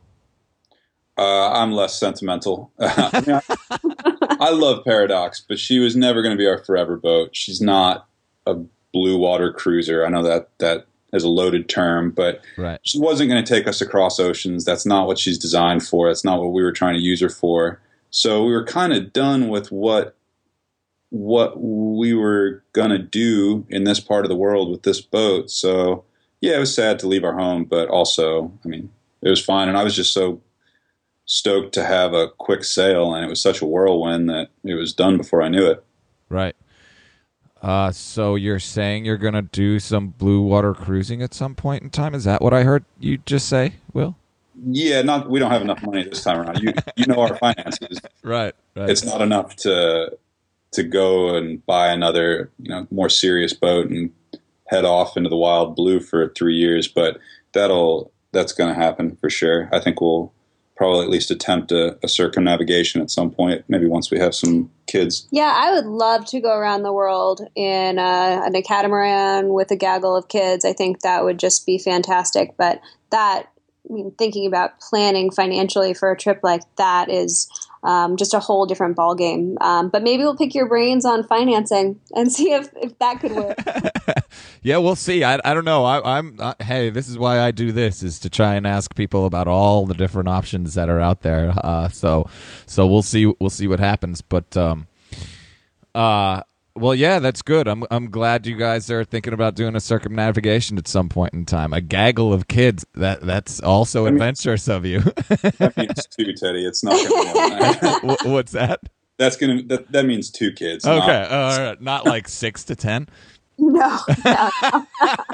Uh, 1.16 1.50
I'm 1.52 1.72
less 1.72 1.98
sentimental. 1.98 2.70
I, 2.80 3.22
mean, 3.26 3.40
I- 3.70 4.36
I 4.40 4.50
love 4.50 4.84
Paradox, 4.84 5.44
but 5.46 5.58
she 5.58 5.78
was 5.80 5.96
never 5.96 6.22
going 6.22 6.34
to 6.34 6.38
be 6.38 6.46
our 6.46 6.58
forever 6.62 6.96
boat. 6.96 7.30
She's 7.34 7.60
not 7.60 8.06
a 8.46 8.54
blue 8.92 9.18
water 9.18 9.52
cruiser. 9.52 10.06
I 10.06 10.10
know 10.10 10.22
that 10.22 10.48
that 10.58 10.86
is 11.12 11.24
a 11.24 11.28
loaded 11.28 11.68
term, 11.68 12.10
but 12.12 12.42
Right. 12.56 12.78
she 12.84 12.98
wasn't 13.00 13.30
going 13.30 13.42
to 13.44 13.54
take 13.54 13.66
us 13.66 13.80
across 13.80 14.20
oceans. 14.20 14.64
That's 14.64 14.86
not 14.86 15.06
what 15.08 15.18
she's 15.18 15.38
designed 15.38 15.82
for. 15.82 16.08
That's 16.08 16.24
not 16.24 16.38
what 16.40 16.52
we 16.52 16.62
were 16.62 16.72
trying 16.72 16.94
to 16.94 17.00
use 17.00 17.20
her 17.20 17.28
for. 17.30 17.80
So 18.10 18.44
we 18.44 18.52
were 18.52 18.64
kind 18.64 18.92
of 18.92 19.12
done 19.12 19.48
with 19.48 19.72
what 19.72 20.14
what 21.10 21.60
we 21.60 22.12
were 22.14 22.62
going 22.72 22.90
to 22.90 22.98
do 22.98 23.66
in 23.68 23.84
this 23.84 24.00
part 24.00 24.24
of 24.24 24.28
the 24.28 24.36
world 24.36 24.70
with 24.70 24.82
this 24.82 25.00
boat. 25.00 25.50
So 25.50 26.04
yeah, 26.40 26.56
it 26.56 26.60
was 26.60 26.74
sad 26.74 26.98
to 27.00 27.08
leave 27.08 27.24
our 27.24 27.36
home, 27.36 27.64
but 27.64 27.88
also, 27.88 28.52
I 28.64 28.68
mean, 28.68 28.90
it 29.22 29.30
was 29.30 29.44
fine. 29.44 29.68
And 29.68 29.76
I 29.76 29.84
was 29.84 29.96
just 29.96 30.12
so 30.12 30.40
stoked 31.24 31.74
to 31.74 31.84
have 31.84 32.14
a 32.14 32.28
quick 32.28 32.64
sail, 32.64 33.14
and 33.14 33.24
it 33.24 33.28
was 33.28 33.40
such 33.40 33.60
a 33.60 33.66
whirlwind 33.66 34.28
that 34.28 34.48
it 34.64 34.74
was 34.74 34.92
done 34.92 35.16
before 35.16 35.42
I 35.42 35.48
knew 35.48 35.66
it. 35.66 35.84
Right. 36.28 36.56
Uh, 37.60 37.90
so 37.90 38.36
you're 38.36 38.60
saying 38.60 39.04
you're 39.04 39.16
gonna 39.16 39.42
do 39.42 39.80
some 39.80 40.08
blue 40.08 40.40
water 40.42 40.74
cruising 40.74 41.22
at 41.22 41.34
some 41.34 41.54
point 41.54 41.82
in 41.82 41.90
time? 41.90 42.14
Is 42.14 42.24
that 42.24 42.40
what 42.40 42.54
I 42.54 42.62
heard 42.62 42.84
you 43.00 43.18
just 43.18 43.48
say, 43.48 43.74
Will? 43.92 44.16
Yeah, 44.64 45.02
not 45.02 45.28
we 45.28 45.40
don't 45.40 45.50
have 45.50 45.62
enough 45.62 45.82
money 45.82 46.04
this 46.04 46.22
time 46.22 46.38
around. 46.38 46.62
You 46.62 46.72
you 46.96 47.06
know 47.06 47.20
our 47.20 47.36
finances. 47.36 48.00
Right. 48.22 48.54
Right. 48.76 48.90
It's 48.90 49.04
not 49.04 49.22
enough 49.22 49.56
to 49.56 50.18
to 50.72 50.82
go 50.82 51.34
and 51.34 51.64
buy 51.66 51.88
another 51.88 52.50
you 52.58 52.70
know 52.70 52.86
more 52.90 53.08
serious 53.08 53.52
boat 53.52 53.88
and 53.88 54.10
head 54.68 54.84
off 54.84 55.16
into 55.16 55.30
the 55.30 55.36
wild 55.36 55.74
blue 55.74 56.00
for 56.00 56.28
three 56.28 56.56
years. 56.56 56.88
But 56.88 57.18
that'll 57.52 58.12
that's 58.32 58.52
going 58.52 58.72
to 58.72 58.80
happen 58.80 59.16
for 59.16 59.30
sure. 59.30 59.68
I 59.72 59.80
think 59.80 60.00
we'll 60.00 60.32
probably 60.76 61.02
at 61.02 61.10
least 61.10 61.30
attempt 61.30 61.72
a, 61.72 61.98
a 62.04 62.08
circumnavigation 62.08 63.00
at 63.00 63.10
some 63.10 63.30
point. 63.30 63.64
Maybe 63.68 63.86
once 63.86 64.10
we 64.10 64.18
have 64.20 64.34
some 64.34 64.70
kids. 64.86 65.26
Yeah, 65.32 65.52
I 65.56 65.72
would 65.72 65.86
love 65.86 66.24
to 66.26 66.40
go 66.40 66.56
around 66.56 66.84
the 66.84 66.92
world 66.92 67.40
in 67.56 67.98
uh, 67.98 68.42
a, 68.42 68.46
in 68.46 68.54
a 68.54 68.62
catamaran 68.62 69.48
with 69.52 69.72
a 69.72 69.76
gaggle 69.76 70.14
of 70.14 70.28
kids. 70.28 70.64
I 70.64 70.72
think 70.72 71.00
that 71.00 71.24
would 71.24 71.38
just 71.38 71.66
be 71.66 71.78
fantastic. 71.78 72.56
But 72.56 72.80
that, 73.10 73.48
I 73.90 73.92
mean, 73.92 74.12
thinking 74.16 74.46
about 74.46 74.78
planning 74.78 75.32
financially 75.32 75.94
for 75.94 76.12
a 76.12 76.16
trip 76.16 76.40
like 76.44 76.62
that 76.76 77.10
is 77.10 77.48
um, 77.82 78.16
just 78.16 78.34
a 78.34 78.40
whole 78.40 78.66
different 78.66 78.96
ballgame. 78.96 79.60
Um, 79.60 79.88
but 79.88 80.02
maybe 80.02 80.22
we'll 80.22 80.36
pick 80.36 80.54
your 80.54 80.68
brains 80.68 81.04
on 81.04 81.24
financing 81.24 82.00
and 82.14 82.32
see 82.38 82.52
if, 82.52 82.68
if 82.76 82.98
that 82.98 83.20
could 83.20 83.32
work. 83.32 83.58
yeah, 84.62 84.78
we'll 84.78 84.96
see. 84.96 85.24
I, 85.24 85.38
I 85.44 85.54
don't 85.54 85.64
know. 85.64 85.84
I, 85.84 86.18
am 86.18 86.36
uh, 86.38 86.54
hey, 86.60 86.90
this 86.90 87.08
is 87.08 87.18
why 87.18 87.40
I 87.40 87.50
do 87.50 87.72
this 87.72 88.02
is 88.02 88.18
to 88.20 88.30
try 88.30 88.54
and 88.54 88.66
ask 88.66 88.94
people 88.94 89.26
about 89.26 89.48
all 89.48 89.86
the 89.86 89.94
different 89.94 90.28
options 90.28 90.74
that 90.74 90.88
are 90.88 91.00
out 91.00 91.22
there. 91.22 91.52
Uh, 91.56 91.88
so 91.88 92.28
so 92.66 92.86
we'll 92.86 93.02
see 93.02 93.26
we'll 93.38 93.50
see 93.50 93.68
what 93.68 93.80
happens. 93.80 94.22
But 94.22 94.56
um, 94.56 94.86
uh, 95.94 96.42
well, 96.78 96.94
yeah, 96.94 97.18
that's 97.18 97.42
good. 97.42 97.68
I'm 97.68 97.84
I'm 97.90 98.10
glad 98.10 98.46
you 98.46 98.56
guys 98.56 98.90
are 98.90 99.04
thinking 99.04 99.32
about 99.32 99.54
doing 99.54 99.76
a 99.76 99.80
circumnavigation 99.80 100.78
at 100.78 100.88
some 100.88 101.08
point 101.08 101.34
in 101.34 101.44
time. 101.44 101.72
A 101.72 101.80
gaggle 101.80 102.32
of 102.32 102.48
kids. 102.48 102.84
That 102.94 103.20
that's 103.20 103.60
also 103.60 104.06
I 104.06 104.10
mean, 104.10 104.14
adventurous 104.14 104.68
of 104.68 104.86
you. 104.86 105.00
that 105.00 105.74
means 105.76 106.06
two, 106.16 106.32
Teddy. 106.34 106.64
It's 106.64 106.82
not 106.82 106.92
going 106.92 107.74
to 107.74 108.18
be 108.22 108.28
What's 108.30 108.52
that? 108.52 108.80
That's 109.18 109.36
gonna 109.36 109.62
that, 109.64 109.90
that 109.90 110.06
means 110.06 110.30
two 110.30 110.52
kids. 110.52 110.86
Okay, 110.86 110.96
not, 110.96 111.32
all 111.32 111.58
right, 111.58 111.82
not 111.82 112.06
like 112.06 112.28
six 112.28 112.62
to 112.64 112.76
ten. 112.76 113.08
No. 113.58 113.98
no. 114.24 114.50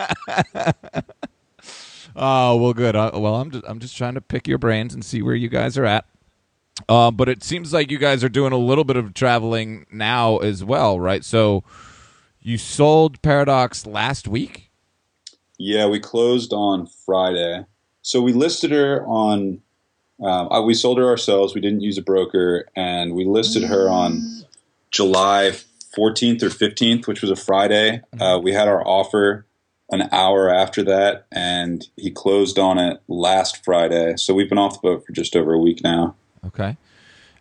oh 2.16 2.56
well, 2.56 2.72
good. 2.72 2.96
Uh, 2.96 3.10
well, 3.14 3.36
I'm 3.36 3.50
just 3.50 3.64
I'm 3.68 3.78
just 3.80 3.96
trying 3.96 4.14
to 4.14 4.22
pick 4.22 4.48
your 4.48 4.56
brains 4.56 4.94
and 4.94 5.04
see 5.04 5.20
where 5.20 5.34
you 5.34 5.50
guys 5.50 5.76
are 5.76 5.84
at. 5.84 6.06
Uh, 6.88 7.10
but 7.10 7.28
it 7.28 7.42
seems 7.42 7.72
like 7.72 7.90
you 7.90 7.98
guys 7.98 8.24
are 8.24 8.28
doing 8.28 8.52
a 8.52 8.58
little 8.58 8.84
bit 8.84 8.96
of 8.96 9.14
traveling 9.14 9.86
now 9.92 10.38
as 10.38 10.64
well, 10.64 10.98
right? 10.98 11.24
So 11.24 11.62
you 12.40 12.58
sold 12.58 13.22
Paradox 13.22 13.86
last 13.86 14.28
week. 14.28 14.70
Yeah, 15.58 15.86
we 15.86 16.00
closed 16.00 16.52
on 16.52 16.86
Friday. 16.86 17.64
So 18.02 18.20
we 18.20 18.32
listed 18.32 18.70
her 18.70 19.04
on. 19.06 19.60
Uh, 20.22 20.62
we 20.64 20.74
sold 20.74 20.98
her 20.98 21.06
ourselves. 21.06 21.54
We 21.54 21.60
didn't 21.60 21.80
use 21.80 21.98
a 21.98 22.02
broker, 22.02 22.68
and 22.76 23.14
we 23.14 23.24
listed 23.24 23.64
her 23.64 23.88
on 23.88 24.44
July 24.90 25.52
14th 25.96 26.42
or 26.42 26.50
15th, 26.50 27.06
which 27.06 27.22
was 27.22 27.30
a 27.30 27.36
Friday. 27.36 28.02
Mm-hmm. 28.14 28.22
Uh, 28.22 28.38
we 28.38 28.52
had 28.52 28.68
our 28.68 28.86
offer 28.86 29.46
an 29.90 30.08
hour 30.12 30.48
after 30.48 30.82
that, 30.84 31.26
and 31.30 31.86
he 31.96 32.10
closed 32.10 32.58
on 32.58 32.78
it 32.78 33.00
last 33.08 33.64
Friday. 33.64 34.16
So 34.16 34.34
we've 34.34 34.48
been 34.48 34.58
off 34.58 34.80
the 34.80 34.88
boat 34.88 35.06
for 35.06 35.12
just 35.12 35.36
over 35.36 35.52
a 35.52 35.58
week 35.58 35.82
now. 35.82 36.14
Okay. 36.46 36.76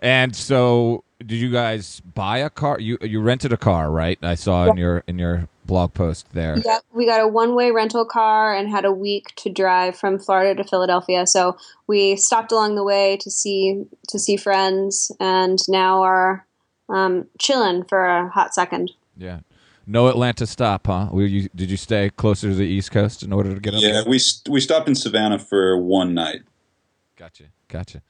And 0.01 0.35
so, 0.35 1.03
did 1.19 1.37
you 1.37 1.49
guys 1.49 2.01
buy 2.01 2.39
a 2.39 2.49
car? 2.49 2.79
You 2.79 2.97
you 3.01 3.21
rented 3.21 3.53
a 3.53 3.57
car, 3.57 3.89
right? 3.89 4.19
I 4.21 4.35
saw 4.35 4.65
in 4.69 4.75
your 4.75 5.03
in 5.07 5.17
your 5.17 5.47
blog 5.65 5.93
post 5.93 6.27
there. 6.33 6.61
Yeah, 6.63 6.79
we 6.91 7.05
got 7.05 7.21
a 7.21 7.27
one 7.27 7.55
way 7.55 7.71
rental 7.71 8.05
car 8.05 8.53
and 8.53 8.69
had 8.69 8.83
a 8.83 8.91
week 8.91 9.33
to 9.37 9.49
drive 9.49 9.95
from 9.95 10.19
Florida 10.19 10.61
to 10.61 10.67
Philadelphia. 10.67 11.25
So 11.25 11.57
we 11.87 12.17
stopped 12.17 12.51
along 12.51 12.75
the 12.75 12.83
way 12.83 13.17
to 13.21 13.31
see 13.31 13.85
to 14.09 14.19
see 14.19 14.35
friends, 14.35 15.09
and 15.21 15.59
now 15.69 16.01
are 16.03 16.45
um, 16.89 17.27
chilling 17.39 17.83
for 17.85 18.05
a 18.05 18.29
hot 18.29 18.53
second. 18.53 18.91
Yeah. 19.17 19.39
No 19.85 20.07
Atlanta 20.07 20.47
stop, 20.47 20.87
huh? 20.87 21.09
You, 21.13 21.49
did 21.53 21.69
you 21.69 21.75
stay 21.75 22.09
closer 22.09 22.49
to 22.49 22.55
the 22.55 22.65
East 22.65 22.91
Coast 22.91 23.21
in 23.21 23.33
order 23.33 23.53
to 23.53 23.59
get 23.59 23.73
up? 23.73 23.81
Yeah, 23.81 23.91
there? 23.91 24.03
we 24.05 24.19
we 24.49 24.61
stopped 24.61 24.87
in 24.87 24.95
Savannah 24.95 25.39
for 25.39 25.77
one 25.77 26.13
night. 26.13 26.41
Gotcha, 27.17 27.45
gotcha. 27.67 28.01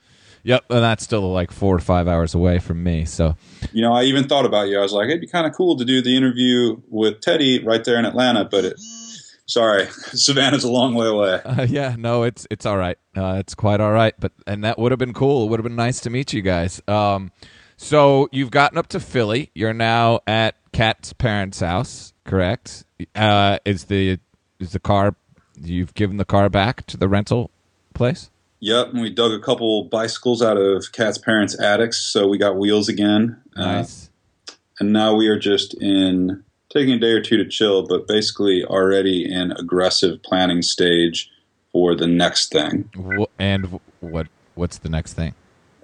Yep, 0.43 0.65
and 0.69 0.83
that's 0.83 1.03
still 1.03 1.31
like 1.31 1.51
four 1.51 1.75
or 1.75 1.79
five 1.79 2.07
hours 2.07 2.35
away 2.35 2.59
from 2.59 2.83
me. 2.83 3.05
So, 3.05 3.35
you 3.71 3.81
know, 3.81 3.93
I 3.93 4.03
even 4.03 4.27
thought 4.27 4.45
about 4.45 4.67
you. 4.67 4.77
I 4.77 4.81
was 4.81 4.91
like, 4.91 5.07
it'd 5.07 5.21
be 5.21 5.27
kind 5.27 5.47
of 5.47 5.53
cool 5.53 5.77
to 5.77 5.85
do 5.85 6.01
the 6.01 6.17
interview 6.17 6.81
with 6.89 7.21
Teddy 7.21 7.63
right 7.63 7.83
there 7.83 7.97
in 7.97 8.05
Atlanta, 8.05 8.43
but 8.43 8.65
it, 8.65 8.79
sorry, 9.45 9.85
Savannah's 9.89 10.65
a 10.65 10.71
long 10.71 10.95
way 10.95 11.07
away. 11.07 11.41
Uh, 11.45 11.65
yeah, 11.69 11.95
no, 11.97 12.23
it's 12.23 12.47
it's 12.49 12.65
all 12.65 12.77
right. 12.77 12.97
Uh, 13.15 13.35
it's 13.39 13.55
quite 13.55 13.79
all 13.79 13.91
right. 13.91 14.13
But 14.19 14.33
and 14.45 14.63
that 14.63 14.77
would 14.79 14.91
have 14.91 14.99
been 14.99 15.13
cool. 15.13 15.45
It 15.45 15.49
would 15.49 15.59
have 15.59 15.63
been 15.63 15.75
nice 15.75 15.99
to 16.01 16.09
meet 16.09 16.33
you 16.33 16.41
guys. 16.41 16.81
Um, 16.87 17.31
so 17.77 18.27
you've 18.31 18.51
gotten 18.51 18.77
up 18.77 18.87
to 18.87 18.99
Philly. 18.99 19.49
You're 19.53 19.73
now 19.73 20.21
at 20.27 20.55
Cat's 20.71 21.13
parents' 21.13 21.59
house, 21.59 22.13
correct? 22.25 22.85
Uh, 23.15 23.59
is 23.65 23.85
the 23.85 24.19
is 24.59 24.71
the 24.71 24.79
car? 24.79 25.15
You've 25.61 25.93
given 25.93 26.17
the 26.17 26.25
car 26.25 26.49
back 26.49 26.85
to 26.87 26.97
the 26.97 27.07
rental 27.07 27.51
place? 27.93 28.29
Yep, 28.63 28.93
and 28.93 29.01
we 29.01 29.09
dug 29.09 29.33
a 29.33 29.41
couple 29.41 29.83
bicycles 29.91 30.41
out 30.41 30.55
of 30.55 30.93
Cat's 30.93 31.17
parents' 31.17 31.59
attics, 31.59 31.97
so 31.97 32.29
we 32.29 32.37
got 32.37 32.55
wheels 32.55 32.87
again. 32.87 33.41
Uh, 33.57 33.65
nice. 33.65 34.09
Uh, 34.47 34.53
and 34.79 34.93
now 34.93 35.13
we 35.13 35.27
are 35.27 35.37
just 35.37 35.73
in 35.81 36.45
taking 36.69 36.93
a 36.93 36.97
day 36.97 37.11
or 37.11 37.19
two 37.19 37.35
to 37.35 37.45
chill, 37.45 37.85
but 37.85 38.07
basically 38.07 38.63
already 38.63 39.29
in 39.29 39.51
aggressive 39.51 40.23
planning 40.23 40.61
stage 40.61 41.29
for 41.73 41.93
the 41.93 42.07
next 42.07 42.53
thing. 42.53 42.89
And 43.37 43.81
what 43.99 44.27
what's 44.55 44.77
the 44.77 44.87
next 44.87 45.11
thing? 45.11 45.35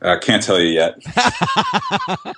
I 0.02 0.12
uh, 0.12 0.20
can't 0.20 0.42
tell 0.42 0.58
you 0.58 0.70
yet. 0.70 0.96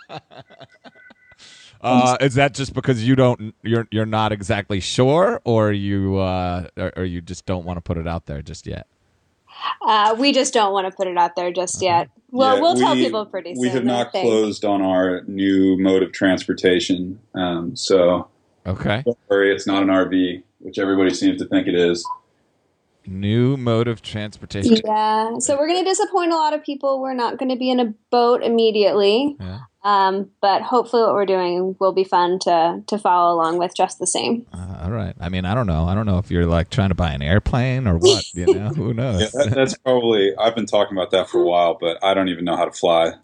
uh, 1.82 2.18
is 2.20 2.34
that 2.34 2.56
just 2.56 2.74
because 2.74 3.08
you 3.08 3.16
don't 3.16 3.54
you're 3.62 3.88
you're 3.92 4.08
not 4.08 4.32
exactly 4.32 4.80
sure, 4.80 5.40
or 5.44 5.72
you 5.72 6.18
uh, 6.18 6.66
or, 6.78 6.94
or 6.96 7.06
you 7.06 7.22
just 7.22 7.46
don't 7.46 7.64
want 7.64 7.78
to 7.78 7.82
put 7.82 7.98
it 7.98 8.08
out 8.08 8.26
there 8.26 8.42
just 8.42 8.66
yet? 8.66 8.88
Uh, 9.82 10.16
we 10.18 10.32
just 10.32 10.54
don't 10.54 10.74
want 10.74 10.90
to 10.90 10.96
put 10.96 11.08
it 11.08 11.18
out 11.18 11.36
there 11.36 11.52
just 11.52 11.82
yet. 11.82 12.10
Well, 12.30 12.56
yeah, 12.56 12.62
we'll 12.62 12.76
tell 12.76 12.96
people 12.96 13.26
pretty 13.26 13.56
soon. 13.56 13.62
We 13.62 13.70
have 13.70 13.84
not 13.84 14.12
closed 14.12 14.64
on 14.64 14.82
our 14.82 15.22
new 15.28 15.78
mode 15.78 16.04
of 16.04 16.12
transportation, 16.14 17.20
um, 17.36 17.76
so 17.76 18.30
okay. 18.66 19.04
Don't 19.06 19.18
worry, 19.30 19.54
it's 19.54 19.68
not 19.68 19.84
an 19.84 19.90
RV, 19.90 20.44
which 20.60 20.80
everybody 20.80 21.14
seems 21.14 21.42
to 21.42 21.48
think 21.48 21.68
it 21.68 21.76
is. 21.76 22.08
New 23.06 23.58
mode 23.58 23.88
of 23.88 24.02
transportation. 24.02 24.78
Yeah, 24.86 25.40
so 25.40 25.58
we're 25.58 25.68
going 25.68 25.84
to 25.84 25.90
disappoint 25.90 26.32
a 26.32 26.36
lot 26.36 26.54
of 26.54 26.64
people. 26.64 27.02
We're 27.02 27.16
not 27.16 27.38
going 27.38 27.50
to 27.50 27.58
be 27.58 27.70
in 27.70 27.80
a 27.80 27.94
boat 28.12 28.44
immediately. 28.44 29.36
Yeah. 29.40 29.60
Um, 29.84 30.30
but 30.42 30.62
hopefully, 30.62 31.02
what 31.02 31.14
we're 31.14 31.26
doing 31.26 31.76
will 31.80 31.92
be 31.92 32.04
fun 32.04 32.38
to 32.40 32.84
to 32.86 32.98
follow 33.00 33.36
along 33.36 33.58
with 33.58 33.76
just 33.76 33.98
the 33.98 34.06
same. 34.06 34.46
Uh, 34.54 34.82
all 34.84 34.92
right. 34.92 35.16
I 35.20 35.30
mean, 35.30 35.46
I 35.46 35.56
don't 35.56 35.68
know. 35.68 35.86
I 35.86 35.96
don't 35.96 36.06
know 36.06 36.20
if 36.20 36.30
you're 36.30 36.46
like 36.46 36.70
trying 36.70 36.90
to 36.90 36.96
buy 36.96 37.12
an 37.12 37.22
airplane 37.22 37.88
or 37.88 37.98
what. 37.98 38.24
You 38.34 38.54
know, 38.54 38.70
who 38.76 38.94
knows? 38.94 39.22
Yeah, 39.22 39.30
that, 39.34 39.56
that's 39.56 39.78
probably. 39.78 40.36
I've 40.38 40.56
been 40.56 40.68
talking 40.68 40.96
about 40.96 41.12
that 41.12 41.30
for 41.30 41.42
a 41.42 41.46
while, 41.46 41.78
but 41.80 41.98
I 42.04 42.14
don't 42.14 42.30
even 42.30 42.46
know 42.46 42.56
how 42.56 42.66
to 42.66 42.72
fly. 42.72 43.14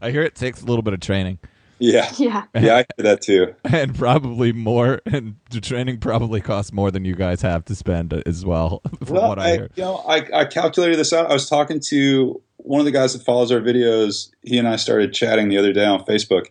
I 0.00 0.10
hear 0.10 0.22
it 0.22 0.34
takes 0.34 0.62
a 0.62 0.66
little 0.66 0.82
bit 0.82 0.94
of 0.94 1.00
training. 1.00 1.38
Yeah. 1.78 2.10
Yeah. 2.16 2.44
Yeah, 2.54 2.76
I 2.76 2.84
hear 2.96 3.04
that 3.04 3.20
too. 3.20 3.54
And 3.64 3.94
probably 3.94 4.52
more, 4.52 5.00
and 5.06 5.36
the 5.50 5.60
training 5.60 5.98
probably 6.00 6.40
costs 6.40 6.72
more 6.72 6.90
than 6.90 7.04
you 7.04 7.14
guys 7.14 7.42
have 7.42 7.64
to 7.66 7.74
spend 7.74 8.12
as 8.12 8.44
well. 8.44 8.82
From 9.04 9.16
well, 9.16 9.28
what 9.28 9.38
I, 9.38 9.44
I 9.44 9.52
hear. 9.52 9.70
You 9.76 9.82
know, 9.82 9.96
I, 10.08 10.26
I 10.34 10.44
calculated 10.46 10.96
this 10.96 11.12
out. 11.12 11.30
I 11.30 11.32
was 11.32 11.48
talking 11.48 11.80
to 11.88 12.42
one 12.58 12.80
of 12.80 12.84
the 12.86 12.92
guys 12.92 13.12
that 13.12 13.24
follows 13.24 13.50
our 13.50 13.60
videos, 13.60 14.30
he 14.42 14.58
and 14.58 14.68
I 14.68 14.76
started 14.76 15.14
chatting 15.14 15.48
the 15.48 15.58
other 15.58 15.72
day 15.72 15.86
on 15.86 16.04
Facebook, 16.04 16.46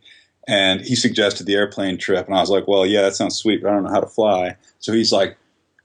and 0.48 0.82
he 0.82 0.96
suggested 0.96 1.46
the 1.46 1.56
airplane 1.56 1.98
trip, 1.98 2.26
and 2.26 2.36
I 2.36 2.40
was 2.40 2.50
like, 2.50 2.68
"Well, 2.68 2.86
yeah, 2.86 3.02
that 3.02 3.16
sounds 3.16 3.38
sweet, 3.38 3.62
but 3.62 3.70
I 3.70 3.74
don't 3.74 3.84
know 3.84 3.92
how 3.92 4.00
to 4.00 4.08
fly." 4.08 4.56
So 4.80 4.94
he's 4.94 5.12
like, 5.12 5.38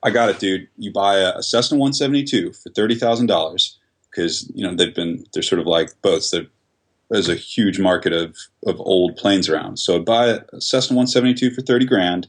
"I 0.02 0.10
got 0.10 0.30
it, 0.30 0.38
dude. 0.38 0.68
You 0.78 0.92
buy 0.92 1.18
a, 1.18 1.42
Cessna 1.42 1.76
172 1.76 2.52
for 2.52 2.70
thirty 2.70 2.94
thousand 2.94 3.26
dollars 3.26 3.78
because 4.10 4.50
you 4.54 4.64
know 4.64 4.74
they've 4.74 4.94
been 4.94 5.24
they're 5.34 5.42
sort 5.42 5.60
of 5.60 5.66
like 5.66 5.90
boats. 6.02 6.32
there's 7.10 7.28
a 7.28 7.34
huge 7.34 7.78
market 7.78 8.12
of 8.12 8.36
of 8.64 8.80
old 8.80 9.16
planes 9.16 9.48
around. 9.48 9.78
So 9.78 9.98
buy 10.00 10.26
a 10.26 10.60
Cessna 10.60 10.96
172 10.96 11.50
for 11.50 11.62
thirty 11.62 11.84
grand." 11.84 12.28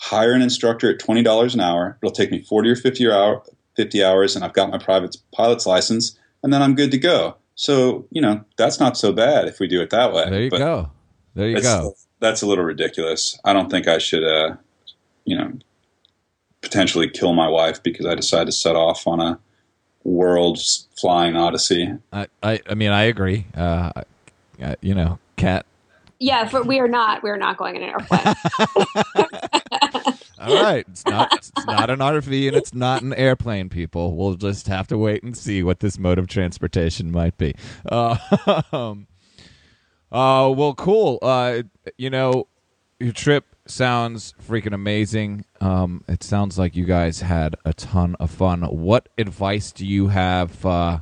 Hire 0.00 0.32
an 0.32 0.42
instructor 0.42 0.90
at 0.90 1.00
twenty 1.00 1.24
dollars 1.24 1.54
an 1.54 1.60
hour. 1.60 1.98
It'll 2.00 2.14
take 2.14 2.30
me 2.30 2.40
forty 2.40 2.70
or 2.70 2.76
fifty 2.76 3.10
hour, 3.10 3.42
fifty 3.74 4.02
hours, 4.02 4.36
and 4.36 4.44
I've 4.44 4.52
got 4.52 4.70
my 4.70 4.78
private 4.78 5.16
pilot's 5.32 5.66
license 5.66 6.16
and 6.42 6.52
then 6.52 6.62
I'm 6.62 6.74
good 6.74 6.90
to 6.92 6.98
go. 6.98 7.36
So, 7.54 8.06
you 8.10 8.22
know, 8.22 8.44
that's 8.56 8.78
not 8.78 8.96
so 8.96 9.12
bad 9.12 9.48
if 9.48 9.58
we 9.58 9.66
do 9.66 9.80
it 9.80 9.90
that 9.90 10.12
way. 10.12 10.30
There 10.30 10.42
you 10.42 10.50
but 10.50 10.58
go. 10.58 10.90
There 11.34 11.48
you 11.48 11.60
go. 11.60 11.94
That's 12.20 12.42
a 12.42 12.46
little 12.46 12.64
ridiculous. 12.64 13.38
I 13.44 13.52
don't 13.52 13.70
think 13.70 13.88
I 13.88 13.98
should, 13.98 14.24
uh, 14.24 14.56
you 15.24 15.36
know, 15.36 15.52
potentially 16.62 17.08
kill 17.08 17.32
my 17.34 17.48
wife 17.48 17.82
because 17.82 18.06
I 18.06 18.14
decide 18.14 18.46
to 18.46 18.52
set 18.52 18.76
off 18.76 19.06
on 19.06 19.20
a 19.20 19.38
world 20.04 20.60
flying 21.00 21.36
odyssey. 21.36 21.92
I, 22.12 22.26
I, 22.42 22.60
I 22.68 22.74
mean, 22.74 22.90
I 22.90 23.04
agree. 23.04 23.46
Uh, 23.54 24.02
you 24.80 24.94
know, 24.94 25.18
Cat. 25.36 25.66
Yeah, 26.20 26.48
but 26.50 26.66
we 26.66 26.80
are 26.80 26.88
not. 26.88 27.22
We 27.22 27.30
are 27.30 27.36
not 27.36 27.56
going 27.56 27.76
in 27.76 27.82
an 27.82 27.90
airplane. 27.90 28.34
All 30.48 30.62
right, 30.62 30.86
it's 30.88 31.04
not 31.04 31.32
it's 31.34 31.66
not 31.66 31.90
an 31.90 31.98
RV 31.98 32.48
and 32.48 32.56
it's 32.56 32.74
not 32.74 33.02
an 33.02 33.12
airplane. 33.14 33.68
People, 33.68 34.16
we'll 34.16 34.34
just 34.34 34.66
have 34.68 34.86
to 34.88 34.98
wait 34.98 35.22
and 35.22 35.36
see 35.36 35.62
what 35.62 35.80
this 35.80 35.98
mode 35.98 36.18
of 36.18 36.26
transportation 36.26 37.10
might 37.10 37.36
be. 37.36 37.54
Uh, 37.84 38.16
uh, 38.72 38.94
well, 40.10 40.74
cool. 40.74 41.18
Uh, 41.20 41.62
you 41.96 42.10
know, 42.10 42.48
your 42.98 43.12
trip 43.12 43.44
sounds 43.66 44.34
freaking 44.46 44.72
amazing. 44.72 45.44
Um, 45.60 46.04
it 46.08 46.22
sounds 46.22 46.58
like 46.58 46.74
you 46.74 46.84
guys 46.84 47.20
had 47.20 47.56
a 47.64 47.72
ton 47.74 48.16
of 48.18 48.30
fun. 48.30 48.62
What 48.62 49.08
advice 49.18 49.72
do 49.72 49.86
you 49.86 50.08
have? 50.08 50.64
Uh, 50.64 51.00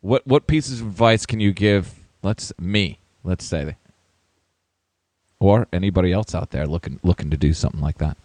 what 0.00 0.26
what 0.26 0.46
pieces 0.46 0.80
of 0.80 0.88
advice 0.88 1.26
can 1.26 1.40
you 1.40 1.52
give? 1.52 1.94
Let's 2.22 2.52
me. 2.58 3.00
Let's 3.22 3.44
say, 3.44 3.76
or 5.44 5.68
anybody 5.74 6.10
else 6.10 6.34
out 6.34 6.50
there 6.50 6.66
looking 6.66 6.98
looking 7.02 7.30
to 7.30 7.36
do 7.36 7.52
something 7.52 7.82
like 7.82 7.98
that. 7.98 8.16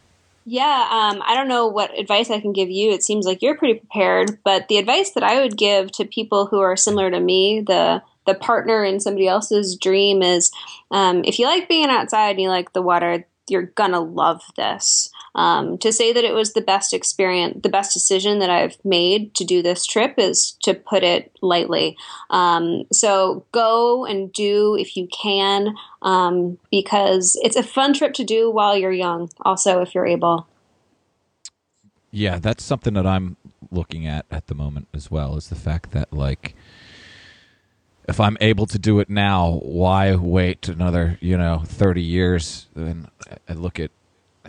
Yeah, 0.46 0.88
um, 0.90 1.22
I 1.24 1.36
don't 1.36 1.50
know 1.50 1.68
what 1.68 1.98
advice 2.00 2.32
I 2.32 2.40
can 2.40 2.54
give 2.54 2.70
you. 2.70 2.92
It 2.92 3.04
seems 3.04 3.26
like 3.26 3.42
you're 3.42 3.58
pretty 3.58 3.80
prepared, 3.80 4.40
but 4.44 4.68
the 4.68 4.78
advice 4.78 5.12
that 5.12 5.24
I 5.24 5.42
would 5.42 5.58
give 5.58 5.92
to 5.94 6.06
people 6.06 6.46
who 6.46 6.60
are 6.60 6.78
similar 6.78 7.12
to 7.12 7.20
me, 7.20 7.62
the 7.62 8.02
the 8.26 8.36
partner 8.36 8.84
in 8.86 9.00
somebody 9.00 9.28
else's 9.28 9.76
dream 9.76 10.22
is 10.22 10.52
um, 10.92 11.24
if 11.26 11.40
you 11.40 11.46
like 11.46 11.68
being 11.68 11.90
outside 11.90 12.32
and 12.32 12.42
you 12.42 12.50
like 12.50 12.72
the 12.74 12.82
water, 12.82 13.28
you're 13.50 13.64
gonna 13.64 14.00
love 14.00 14.42
this. 14.56 15.12
Um, 15.36 15.78
to 15.80 15.94
say 15.94 16.12
that 16.12 16.24
it 16.24 16.34
was 16.34 16.54
the 16.54 16.62
best 16.62 16.94
experience, 16.94 17.60
the 17.62 17.70
best 17.70 17.94
decision 17.94 18.40
that 18.40 18.50
I've 18.50 18.78
made 18.84 19.36
to 19.36 19.46
do 19.46 19.62
this 19.62 19.86
trip 19.86 20.16
is 20.18 20.58
to 20.64 20.74
put 20.74 21.04
it 21.04 21.32
lightly. 21.42 21.98
Um, 22.30 22.84
so 22.92 23.46
go 23.52 24.06
and 24.06 24.32
do 24.34 24.76
if 24.76 24.98
you 24.98 25.08
can, 25.08 25.76
um, 26.02 26.58
because 26.72 27.40
it's 27.44 27.56
a 27.56 27.64
fun 27.64 27.94
trip 27.94 28.14
to 28.16 28.24
do 28.24 28.50
while 28.50 28.76
you're 28.76 28.92
young. 28.92 29.30
Also, 29.42 29.82
if 29.82 29.94
you're 29.94 30.08
able. 30.08 30.48
Yeah, 32.12 32.40
that's 32.40 32.64
something 32.64 32.96
that 32.96 33.06
I'm 33.06 33.38
looking 33.72 34.08
at 34.08 34.26
at 34.32 34.48
the 34.48 34.56
moment 34.56 34.88
as 34.94 35.12
well. 35.12 35.38
Is 35.38 35.50
the 35.50 35.56
fact 35.56 35.92
that 35.92 36.12
like 36.12 36.56
if 38.10 38.20
I'm 38.20 38.38
able 38.42 38.66
to 38.66 38.80
do 38.80 39.00
it 39.00 39.10
now, 39.10 39.60
why 39.62 40.16
wait 40.16 40.68
another, 40.68 41.20
you 41.22 41.38
know, 41.38 41.62
30 41.64 42.02
years? 42.02 42.68
And 42.76 43.08
look 43.48 43.80
at 43.80 43.92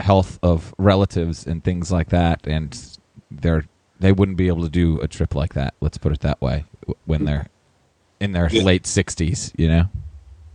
health 0.01 0.39
of 0.43 0.74
relatives 0.78 1.47
and 1.47 1.62
things 1.62 1.93
like 1.93 2.09
that, 2.10 2.47
and 2.47 2.98
they're 3.31 3.64
they 3.98 4.12
wouldn't 4.12 4.39
be 4.39 4.48
able 4.48 4.62
to 4.62 4.70
do 4.70 4.98
a 5.01 5.09
trip 5.09 5.35
like 5.35 5.55
that. 5.55 5.74
Let's 5.81 5.98
put 5.98 6.12
it 6.12 6.20
that 6.20 6.40
way 6.40 6.64
when 7.05 7.27
they're 7.27 7.48
in 8.18 8.32
their 8.32 8.48
yeah. 8.51 8.62
late 8.62 8.85
60s, 8.85 9.52
you 9.59 9.68
know. 9.68 9.89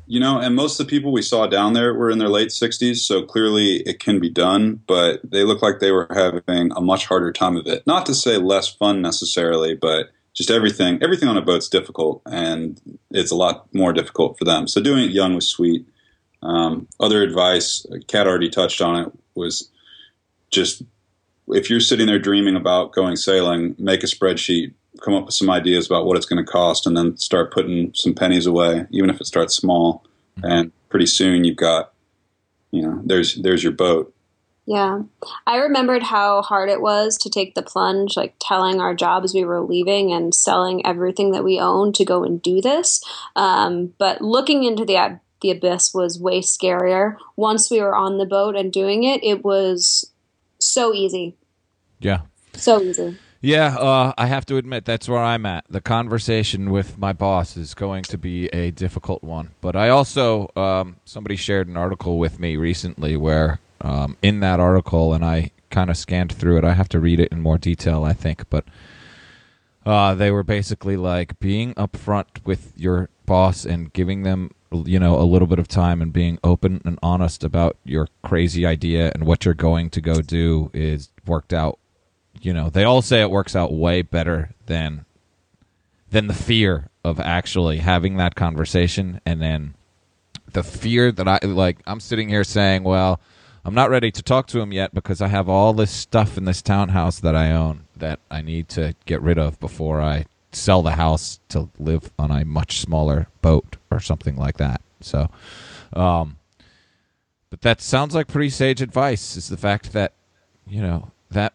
You 0.08 0.20
know, 0.20 0.40
and 0.40 0.56
most 0.56 0.80
of 0.80 0.86
the 0.86 0.90
people 0.90 1.12
we 1.12 1.22
saw 1.22 1.48
down 1.48 1.74
there 1.74 1.94
were 1.94 2.12
in 2.12 2.20
their 2.20 2.30
late 2.30 2.50
60s, 2.50 2.98
so 2.98 3.24
clearly 3.24 3.78
it 3.88 4.00
can 4.00 4.20
be 4.20 4.30
done, 4.30 4.82
but 4.88 5.20
they 5.24 5.44
look 5.44 5.62
like 5.62 5.80
they 5.80 5.92
were 5.92 6.08
having 6.12 6.72
a 6.76 6.82
much 6.82 7.06
harder 7.06 7.32
time 7.32 7.56
of 7.56 7.66
it. 7.66 7.86
Not 7.88 8.06
to 8.08 8.14
say 8.14 8.38
less 8.38 8.68
fun 8.68 9.02
necessarily, 9.02 9.76
but 9.76 10.10
just 10.36 10.52
everything 10.52 11.02
everything 11.02 11.30
on 11.30 11.38
a 11.38 11.42
boat's 11.42 11.70
difficult 11.70 12.22
and 12.26 12.80
it's 13.12 13.32
a 13.32 13.36
lot 13.36 13.74
more 13.74 13.94
difficult 13.94 14.38
for 14.38 14.44
them 14.44 14.68
so 14.68 14.82
doing 14.82 15.04
it 15.06 15.12
young 15.12 15.34
was 15.34 15.48
sweet 15.48 15.88
um, 16.46 16.88
other 17.00 17.22
advice 17.22 17.86
Cat 18.08 18.28
already 18.28 18.50
touched 18.50 18.82
on 18.82 19.06
it 19.06 19.12
was 19.34 19.70
just 20.52 20.84
if 21.48 21.70
you're 21.70 21.80
sitting 21.80 22.08
there 22.08 22.20
dreaming 22.20 22.56
about 22.56 22.94
going 22.94 23.16
sailing 23.16 23.76
make 23.78 24.04
a 24.04 24.08
spreadsheet 24.08 24.74
come 25.02 25.14
up 25.14 25.26
with 25.26 25.34
some 25.34 25.50
ideas 25.50 25.86
about 25.86 26.06
what 26.06 26.16
it's 26.16 26.26
going 26.26 26.44
to 26.44 26.50
cost 26.50 26.88
and 26.88 26.96
then 26.96 27.18
start 27.18 27.52
putting 27.52 27.94
some 27.94 28.14
pennies 28.14 28.46
away 28.46 28.86
even 28.92 29.10
if 29.10 29.20
it 29.20 29.26
starts 29.26 29.56
small 29.56 30.06
mm-hmm. 30.38 30.52
and 30.52 30.72
pretty 30.90 31.06
soon 31.06 31.44
you've 31.44 31.58
got 31.58 31.94
you 32.72 32.82
know 32.82 33.02
there's 33.06 33.36
there's 33.36 33.64
your 33.64 33.74
boat 33.74 34.16
yeah. 34.68 35.04
I 35.46 35.58
remembered 35.58 36.02
how 36.02 36.42
hard 36.42 36.70
it 36.70 36.82
was 36.82 37.18
to 37.20 37.30
take 37.30 37.54
the 37.54 37.62
plunge, 37.62 38.18
like 38.18 38.34
telling 38.40 38.82
our 38.82 38.96
jobs 38.96 39.34
we 39.34 39.46
were 39.46 39.62
leaving 39.62 40.12
and 40.12 40.34
selling 40.34 40.84
everything 40.86 41.32
that 41.32 41.44
we 41.44 41.60
owned 41.60 41.94
to 41.96 42.06
go 42.06 42.24
and 42.24 42.42
do 42.42 42.62
this. 42.62 43.04
Um, 43.36 43.94
but 44.00 44.22
looking 44.22 44.64
into 44.64 44.84
the 44.84 44.98
the 45.46 45.52
abyss 45.52 45.94
was 45.94 46.20
way 46.20 46.42
scarier. 46.42 47.18
Once 47.36 47.70
we 47.70 47.80
were 47.80 47.96
on 47.96 48.18
the 48.18 48.26
boat 48.26 48.56
and 48.56 48.72
doing 48.72 49.04
it, 49.04 49.24
it 49.24 49.46
was 49.46 50.12
so 50.58 50.92
easy. 50.92 51.36
Yeah. 52.00 52.22
So 52.54 52.82
easy. 52.82 53.20
Yeah, 53.42 53.76
uh, 53.78 54.14
I 54.18 54.26
have 54.26 54.48
to 54.48 54.58
admit 54.58 54.86
that's 54.86 55.08
where 55.08 55.22
I'm 55.22 55.46
at. 55.46 55.66
The 55.70 55.82
conversation 55.82 56.72
with 56.72 56.98
my 56.98 57.14
boss 57.14 57.58
is 57.58 57.76
going 57.76 58.02
to 58.06 58.18
be 58.18 58.48
a 58.48 58.72
difficult 58.72 59.24
one. 59.24 59.52
But 59.62 59.76
I 59.76 59.90
also 59.90 60.50
um, 60.56 60.96
somebody 61.06 61.36
shared 61.36 61.68
an 61.68 61.78
article 61.78 62.18
with 62.18 62.40
me 62.40 62.56
recently 62.56 63.16
where 63.16 63.60
um, 63.82 64.18
in 64.24 64.40
that 64.40 64.60
article, 64.60 65.14
and 65.14 65.24
I 65.24 65.52
kind 65.70 65.92
of 65.92 65.98
scanned 65.98 66.34
through 66.34 66.58
it. 66.58 66.64
I 66.64 66.74
have 66.74 66.90
to 66.90 67.00
read 67.00 67.20
it 67.20 67.32
in 67.32 67.40
more 67.40 67.60
detail, 67.60 68.04
I 68.04 68.14
think, 68.14 68.50
but 68.50 68.66
uh, 69.86 70.16
they 70.16 70.32
were 70.32 70.44
basically 70.44 70.98
like 70.98 71.40
being 71.40 71.76
upfront 71.76 72.44
with 72.46 72.74
your 72.76 73.10
boss 73.26 73.66
and 73.66 73.94
giving 73.94 74.24
them, 74.24 74.52
you 74.86 75.00
know, 75.00 75.20
a 75.20 75.24
little 75.24 75.48
bit 75.48 75.60
of 75.60 75.68
time 75.68 76.02
and 76.02 76.12
being 76.12 76.40
open 76.44 76.82
and 76.86 77.00
honest 77.02 77.44
about 77.44 77.78
your 77.84 78.08
crazy 78.24 78.66
idea 78.66 79.12
and 79.14 79.26
what 79.26 79.46
you're 79.46 79.54
going 79.54 79.90
to 79.92 80.02
go 80.02 80.22
do 80.22 80.72
is 80.74 81.10
worked 81.26 81.54
out. 81.54 81.80
You 82.42 82.54
know, 82.54 82.70
they 82.70 82.84
all 82.84 83.02
say 83.02 83.22
it 83.22 83.32
works 83.32 83.56
out 83.56 83.74
way 83.74 84.02
better 84.02 84.52
than 84.66 85.06
than 86.10 86.28
the 86.28 86.34
fear 86.34 86.90
of 87.04 87.20
actually 87.20 87.78
having 87.78 88.18
that 88.18 88.36
conversation 88.36 89.20
and 89.26 89.42
then 89.42 89.76
the 90.52 90.64
fear 90.64 91.12
that 91.12 91.28
I 91.28 91.40
like. 91.44 91.80
I'm 91.88 92.00
sitting 92.00 92.30
here 92.30 92.44
saying, 92.44 92.84
well 92.84 93.20
I'm 93.66 93.74
not 93.74 93.90
ready 93.90 94.12
to 94.12 94.22
talk 94.22 94.46
to 94.48 94.60
him 94.60 94.72
yet 94.72 94.94
because 94.94 95.22
I 95.22 95.28
have 95.28 95.50
all 95.50 95.74
this 95.74 95.90
stuff 95.90 96.38
in 96.38 96.46
this 96.46 96.62
townhouse 96.62 97.20
that 97.22 97.36
I 97.36 97.52
own 97.52 97.86
that 97.98 98.20
I 98.30 98.44
need 98.44 98.70
to 98.70 98.94
get 99.08 99.24
rid 99.24 99.40
of 99.40 99.60
before 99.60 100.00
I 100.00 100.28
sell 100.56 100.82
the 100.82 100.92
house 100.92 101.40
to 101.50 101.70
live 101.80 102.12
on 102.18 102.32
a 102.32 102.46
much 102.46 102.80
smaller 102.80 103.28
boat 103.42 103.78
or 103.92 104.00
something 104.00 104.36
like 104.36 104.58
that. 104.58 104.82
So, 105.02 105.30
um, 105.94 106.38
but 107.50 107.62
that 107.62 107.82
sounds 107.82 108.16
like 108.16 108.28
pretty 108.28 108.50
sage 108.50 108.82
advice. 108.82 109.38
Is 109.38 109.50
the 109.50 109.58
fact 109.58 109.94
that 109.94 110.14
you 110.68 110.82
know 110.82 111.12
that 111.32 111.54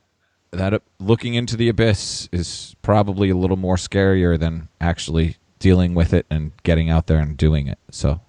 that 0.53 0.75
uh, 0.75 0.79
looking 0.99 1.35
into 1.35 1.57
the 1.57 1.69
abyss 1.69 2.29
is 2.33 2.75
probably 2.83 3.31
a 3.31 3.37
little 3.37 3.57
more 3.57 3.77
scarier 3.77 4.39
than 4.39 4.69
actually 4.81 5.37
dealing 5.59 5.95
with 5.95 6.13
it 6.13 6.27
and 6.31 6.53
getting 6.63 6.91
out 6.91 7.07
there 7.07 7.19
and 7.19 7.37
doing 7.37 7.67
it. 7.67 7.79
So, 7.91 8.21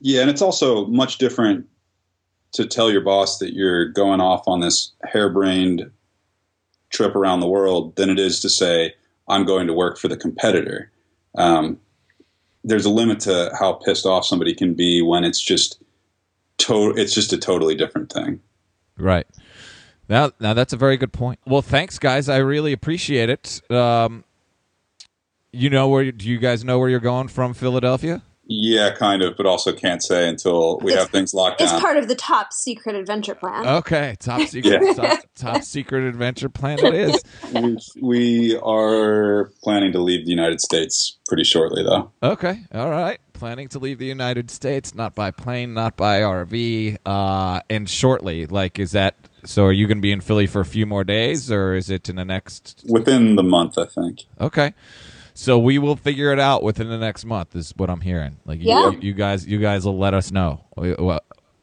yeah, 0.00 0.20
and 0.20 0.30
it's 0.30 0.42
also 0.42 0.86
much 0.86 1.18
different 1.18 1.66
to 2.52 2.66
tell 2.66 2.90
your 2.90 3.00
boss 3.00 3.38
that 3.38 3.54
you're 3.54 3.88
going 3.88 4.20
off 4.20 4.46
on 4.46 4.60
this 4.60 4.92
harebrained 5.04 5.90
trip 6.90 7.16
around 7.16 7.40
the 7.40 7.48
world 7.48 7.96
than 7.96 8.10
it 8.10 8.18
is 8.18 8.40
to 8.40 8.50
say 8.50 8.94
I'm 9.32 9.44
going 9.44 9.66
to 9.66 9.72
work 9.72 9.98
for 9.98 10.08
the 10.08 10.16
competitor. 10.16 10.90
Um, 11.36 11.78
there's 12.64 12.84
a 12.84 12.90
limit 12.90 13.20
to 13.20 13.50
how 13.58 13.72
pissed 13.72 14.06
off 14.06 14.24
somebody 14.26 14.54
can 14.54 14.74
be 14.74 15.02
when 15.02 15.24
it's 15.24 15.40
just 15.40 15.82
to- 16.58 16.94
it's 16.96 17.14
just 17.14 17.32
a 17.32 17.38
totally 17.38 17.74
different 17.74 18.12
thing. 18.12 18.40
Right. 18.98 19.26
Now, 20.08 20.32
now 20.38 20.52
that's 20.54 20.72
a 20.72 20.76
very 20.76 20.96
good 20.96 21.12
point. 21.12 21.40
Well, 21.46 21.62
thanks, 21.62 21.98
guys. 21.98 22.28
I 22.28 22.36
really 22.38 22.72
appreciate 22.72 23.30
it. 23.30 23.62
Um, 23.70 24.24
you 25.52 25.70
know 25.70 25.88
where? 25.88 26.12
Do 26.12 26.28
you 26.28 26.38
guys 26.38 26.64
know 26.64 26.78
where 26.78 26.88
you're 26.88 27.00
going 27.00 27.28
from 27.28 27.54
Philadelphia? 27.54 28.22
Yeah, 28.54 28.94
kind 28.94 29.22
of, 29.22 29.36
but 29.36 29.46
also 29.46 29.72
can't 29.72 30.02
say 30.02 30.28
until 30.28 30.78
we 30.78 30.92
it's, 30.92 31.00
have 31.00 31.10
things 31.10 31.32
locked 31.32 31.60
it's 31.60 31.70
down. 31.70 31.78
It's 31.78 31.84
part 31.84 31.96
of 31.96 32.08
the 32.08 32.14
top 32.14 32.52
secret 32.52 32.94
adventure 32.94 33.34
plan. 33.34 33.66
Okay, 33.66 34.16
top 34.18 34.40
secret, 34.48 34.82
yeah. 34.82 34.92
top, 34.92 35.20
top, 35.34 35.62
secret 35.62 36.04
adventure 36.04 36.48
plan. 36.48 36.78
It 36.80 36.94
is. 36.94 37.22
We, 37.52 37.78
we 38.02 38.58
are 38.62 39.50
planning 39.62 39.92
to 39.92 40.00
leave 40.00 40.26
the 40.26 40.30
United 40.30 40.60
States 40.60 41.18
pretty 41.26 41.44
shortly, 41.44 41.82
though. 41.82 42.12
Okay, 42.22 42.62
all 42.74 42.90
right. 42.90 43.18
Planning 43.32 43.68
to 43.68 43.78
leave 43.78 43.98
the 43.98 44.06
United 44.06 44.50
States, 44.50 44.94
not 44.94 45.14
by 45.14 45.30
plane, 45.30 45.74
not 45.74 45.96
by 45.96 46.20
RV, 46.20 46.98
uh, 47.06 47.60
and 47.70 47.88
shortly. 47.88 48.46
Like, 48.46 48.78
is 48.78 48.92
that 48.92 49.16
so? 49.44 49.64
Are 49.64 49.72
you 49.72 49.88
going 49.88 49.98
to 49.98 50.02
be 50.02 50.12
in 50.12 50.20
Philly 50.20 50.46
for 50.46 50.60
a 50.60 50.64
few 50.64 50.86
more 50.86 51.02
days, 51.02 51.50
or 51.50 51.74
is 51.74 51.90
it 51.90 52.08
in 52.08 52.16
the 52.16 52.24
next? 52.24 52.84
Within 52.86 53.34
the 53.34 53.42
month, 53.42 53.78
I 53.78 53.86
think. 53.86 54.20
Okay. 54.40 54.74
So 55.34 55.58
we 55.58 55.78
will 55.78 55.96
figure 55.96 56.32
it 56.32 56.38
out 56.38 56.62
within 56.62 56.88
the 56.88 56.98
next 56.98 57.24
month. 57.24 57.56
Is 57.56 57.72
what 57.76 57.90
I'm 57.90 58.00
hearing. 58.00 58.38
Like 58.44 58.60
yeah. 58.62 58.90
you, 58.90 58.98
you 59.00 59.12
guys, 59.12 59.46
you 59.46 59.58
guys 59.58 59.84
will 59.84 59.98
let 59.98 60.14
us 60.14 60.30
know. 60.30 60.64
We, 60.76 60.94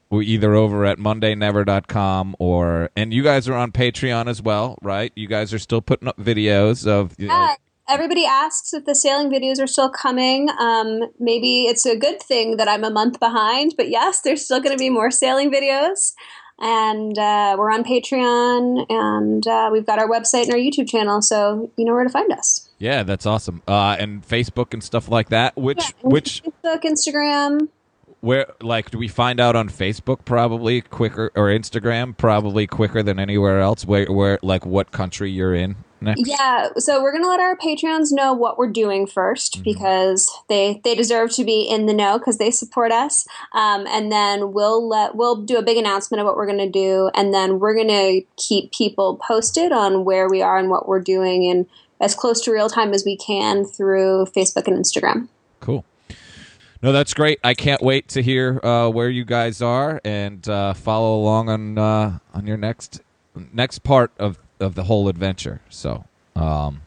we 0.10 0.26
either 0.26 0.56
over 0.56 0.86
at 0.86 0.98
mondaynever.com 0.98 2.36
or 2.40 2.90
and 2.96 3.14
you 3.14 3.24
guys 3.24 3.48
are 3.48 3.56
on 3.56 3.72
Patreon 3.72 4.28
as 4.28 4.42
well, 4.42 4.78
right? 4.82 5.12
You 5.16 5.28
guys 5.28 5.54
are 5.54 5.60
still 5.60 5.82
putting 5.82 6.08
up 6.08 6.18
videos 6.18 6.88
of. 6.88 7.16
Yeah. 7.18 7.56
Everybody 7.88 8.24
asks 8.24 8.72
if 8.72 8.86
the 8.86 8.94
sailing 8.94 9.32
videos 9.32 9.60
are 9.60 9.66
still 9.66 9.90
coming. 9.90 10.48
Um, 10.60 11.12
maybe 11.20 11.64
it's 11.64 11.88
a 11.88 11.96
good 11.96 12.22
thing 12.22 12.58
that 12.58 12.68
I'm 12.68 12.84
a 12.84 12.92
month 12.92 13.20
behind, 13.20 13.74
but 13.78 13.90
yes, 13.90 14.22
there's 14.22 14.46
still 14.46 14.60
going 14.60 14.78
to 14.78 14.80
be 14.80 14.92
more 14.92 15.10
sailing 15.10 15.52
videos 15.52 16.14
and 16.60 17.18
uh, 17.18 17.56
we're 17.58 17.72
on 17.72 17.84
Patreon, 17.84 18.86
and 18.90 19.48
uh, 19.48 19.70
we've 19.72 19.86
got 19.86 20.00
our 20.00 20.10
website 20.10 20.44
and 20.44 20.52
our 20.52 20.58
YouTube 20.58 20.90
channel, 20.90 21.22
so 21.22 21.72
you 21.78 21.86
know 21.86 21.94
where 21.94 22.04
to 22.04 22.10
find 22.10 22.32
us. 22.34 22.69
Yeah, 22.80 23.04
that's 23.04 23.26
awesome. 23.26 23.62
Uh, 23.68 23.98
and 24.00 24.26
Facebook 24.26 24.74
and 24.74 24.84
stuff 24.84 25.10
like 25.10 25.30
that. 25.30 25.56
Which 25.58 25.78
yeah, 25.80 25.92
which 26.10 26.42
Facebook, 26.44 26.82
Instagram. 26.84 27.68
where 28.22 28.54
like 28.62 28.90
do 28.92 28.98
we 28.98 29.08
find 29.10 29.40
out 29.40 29.56
on 29.56 29.70
Facebook 29.70 30.26
probably 30.26 30.82
quicker 30.82 31.32
or 31.36 31.48
Instagram 31.48 32.16
probably 32.18 32.68
quicker 32.68 33.04
than 33.04 33.20
anywhere 33.20 33.60
else? 33.60 33.86
Where 33.86 34.06
where 34.12 34.40
like 34.42 34.66
what 34.66 34.92
country 34.92 35.30
you're 35.30 35.54
in 35.54 35.76
next? 36.00 36.24
Yeah, 36.26 36.70
so 36.78 37.02
we're 37.04 37.12
gonna 37.12 37.28
let 37.28 37.42
our 37.42 37.58
Patreons 37.58 38.14
know 38.14 38.32
what 38.34 38.58
we're 38.58 38.72
doing 38.72 39.06
1st 39.08 39.58
Mm-hmm. 39.58 39.64
because 39.64 40.32
they 40.48 40.80
they 40.86 40.96
deserve 40.96 41.32
to 41.32 41.44
be 41.44 41.62
in 41.70 41.86
the 41.86 41.94
know 41.94 42.18
because 42.18 42.38
they 42.38 42.50
support 42.52 42.94
us. 42.94 43.28
Um, 43.52 43.88
and 43.88 44.10
then 44.10 44.54
we'll 44.54 44.88
let 44.88 45.16
we'll 45.16 45.36
do 45.44 45.58
a 45.58 45.62
big 45.64 45.76
announcement 45.76 46.22
of 46.22 46.26
what 46.26 46.38
we're 46.38 46.48
gonna 46.48 46.70
do, 46.70 47.10
and 47.14 47.34
then 47.34 47.60
we're 47.60 47.76
gonna 47.76 48.22
keep 48.38 48.72
people 48.72 49.18
posted 49.28 49.74
on 49.74 50.06
where 50.06 50.30
we 50.30 50.42
are 50.42 50.58
and 50.58 50.70
what 50.70 50.88
we're 50.88 51.02
doing, 51.02 51.50
and 51.50 51.66
as 52.00 52.16
close 52.16 52.42
to 52.42 52.52
real 52.52 52.70
time 52.70 52.94
as 52.94 53.04
we 53.06 53.18
can 53.18 53.66
through 53.66 54.28
Facebook 54.36 54.68
and 54.68 54.78
Instagram. 54.78 55.28
Cool. 55.60 55.86
No, 56.82 56.94
that's 56.94 57.14
great. 57.14 57.40
I 57.44 57.54
can't 57.54 57.82
wait 57.82 58.08
to 58.10 58.22
hear 58.22 58.60
uh, 58.64 58.90
where 58.90 59.10
you 59.10 59.26
guys 59.26 59.62
are 59.62 60.00
and 60.06 60.48
uh, 60.48 60.74
follow 60.74 61.20
along 61.20 61.50
on 61.50 61.78
uh, 61.78 62.20
on 62.34 62.48
your 62.48 62.58
next 62.58 63.02
next 63.54 63.80
part 63.80 64.12
of, 64.18 64.40
of 64.60 64.76
the 64.76 64.84
whole 64.84 65.10
adventure. 65.10 65.60
So, 65.70 66.06
um, 66.36 66.82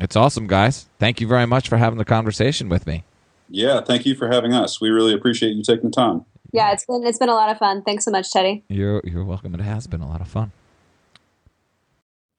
it's 0.00 0.16
awesome, 0.16 0.46
guys. 0.46 0.88
Thank 0.98 1.20
you 1.20 1.26
very 1.26 1.46
much 1.46 1.68
for 1.68 1.76
having 1.76 1.98
the 1.98 2.04
conversation 2.04 2.70
with 2.70 2.86
me. 2.86 3.04
Yeah, 3.50 3.82
thank 3.82 4.06
you 4.06 4.14
for 4.14 4.28
having 4.28 4.54
us. 4.54 4.80
We 4.80 4.88
really 4.88 5.12
appreciate 5.12 5.50
you 5.50 5.62
taking 5.62 5.90
the 5.90 5.94
time. 5.94 6.24
Yeah, 6.52 6.72
it's 6.72 6.86
been 6.86 7.04
it's 7.04 7.18
been 7.18 7.28
a 7.28 7.34
lot 7.34 7.50
of 7.50 7.58
fun. 7.58 7.82
Thanks 7.82 8.06
so 8.06 8.10
much, 8.10 8.32
Teddy. 8.32 8.64
You're 8.68 9.02
you're 9.04 9.24
welcome. 9.24 9.54
It 9.54 9.60
has 9.60 9.86
been 9.86 10.00
a 10.00 10.08
lot 10.08 10.22
of 10.22 10.28
fun. 10.28 10.52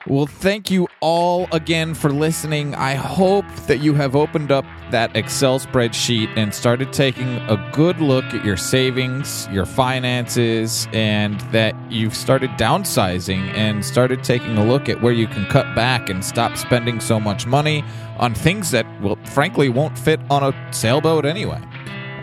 Well, 0.07 0.26
thank 0.26 0.72
you 0.72 0.88
all 0.99 1.48
again 1.52 1.94
for 1.94 2.10
listening. 2.10 2.73
I 2.73 2.95
hope 2.95 3.45
that 3.68 3.82
you 3.82 3.94
have 3.94 4.15
opened 4.15 4.52
up 4.52 4.65
that 4.90 5.15
Excel 5.15 5.60
spreadsheet 5.60 6.28
and 6.36 6.56
started 6.56 6.91
taking 6.91 7.38
a 7.48 7.69
good 7.72 8.02
look 8.02 8.26
at 8.34 8.44
your 8.44 8.57
savings, 8.57 9.48
your 9.52 9.68
finances, 9.68 10.88
and 10.91 11.40
that 11.52 11.76
you've 11.91 12.15
started 12.15 12.49
downsizing 12.52 13.53
and 13.53 13.86
started 13.86 14.23
taking 14.23 14.57
a 14.57 14.65
look 14.65 14.90
at 14.90 15.03
where 15.03 15.14
you 15.14 15.28
can 15.28 15.45
cut 15.45 15.76
back 15.76 16.10
and 16.10 16.26
stop 16.26 16.57
spending 16.57 16.99
so 16.99 17.19
much 17.19 17.45
money 17.45 17.84
on 18.18 18.34
things 18.34 18.72
that, 18.72 18.88
well, 19.02 19.19
frankly, 19.26 19.69
won't 19.69 19.98
fit 19.99 20.19
on 20.32 20.44
a 20.44 20.73
sailboat 20.73 21.26
anyway. 21.26 21.61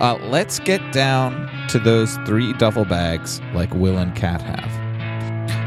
Uh, 0.00 0.18
let's 0.22 0.58
get 0.58 0.80
down 0.92 1.48
to 1.68 1.78
those 1.78 2.16
three 2.26 2.52
duffel 2.54 2.84
bags 2.84 3.40
like 3.54 3.72
Will 3.72 3.98
and 3.98 4.16
Cat 4.16 4.42
have. 4.42 4.87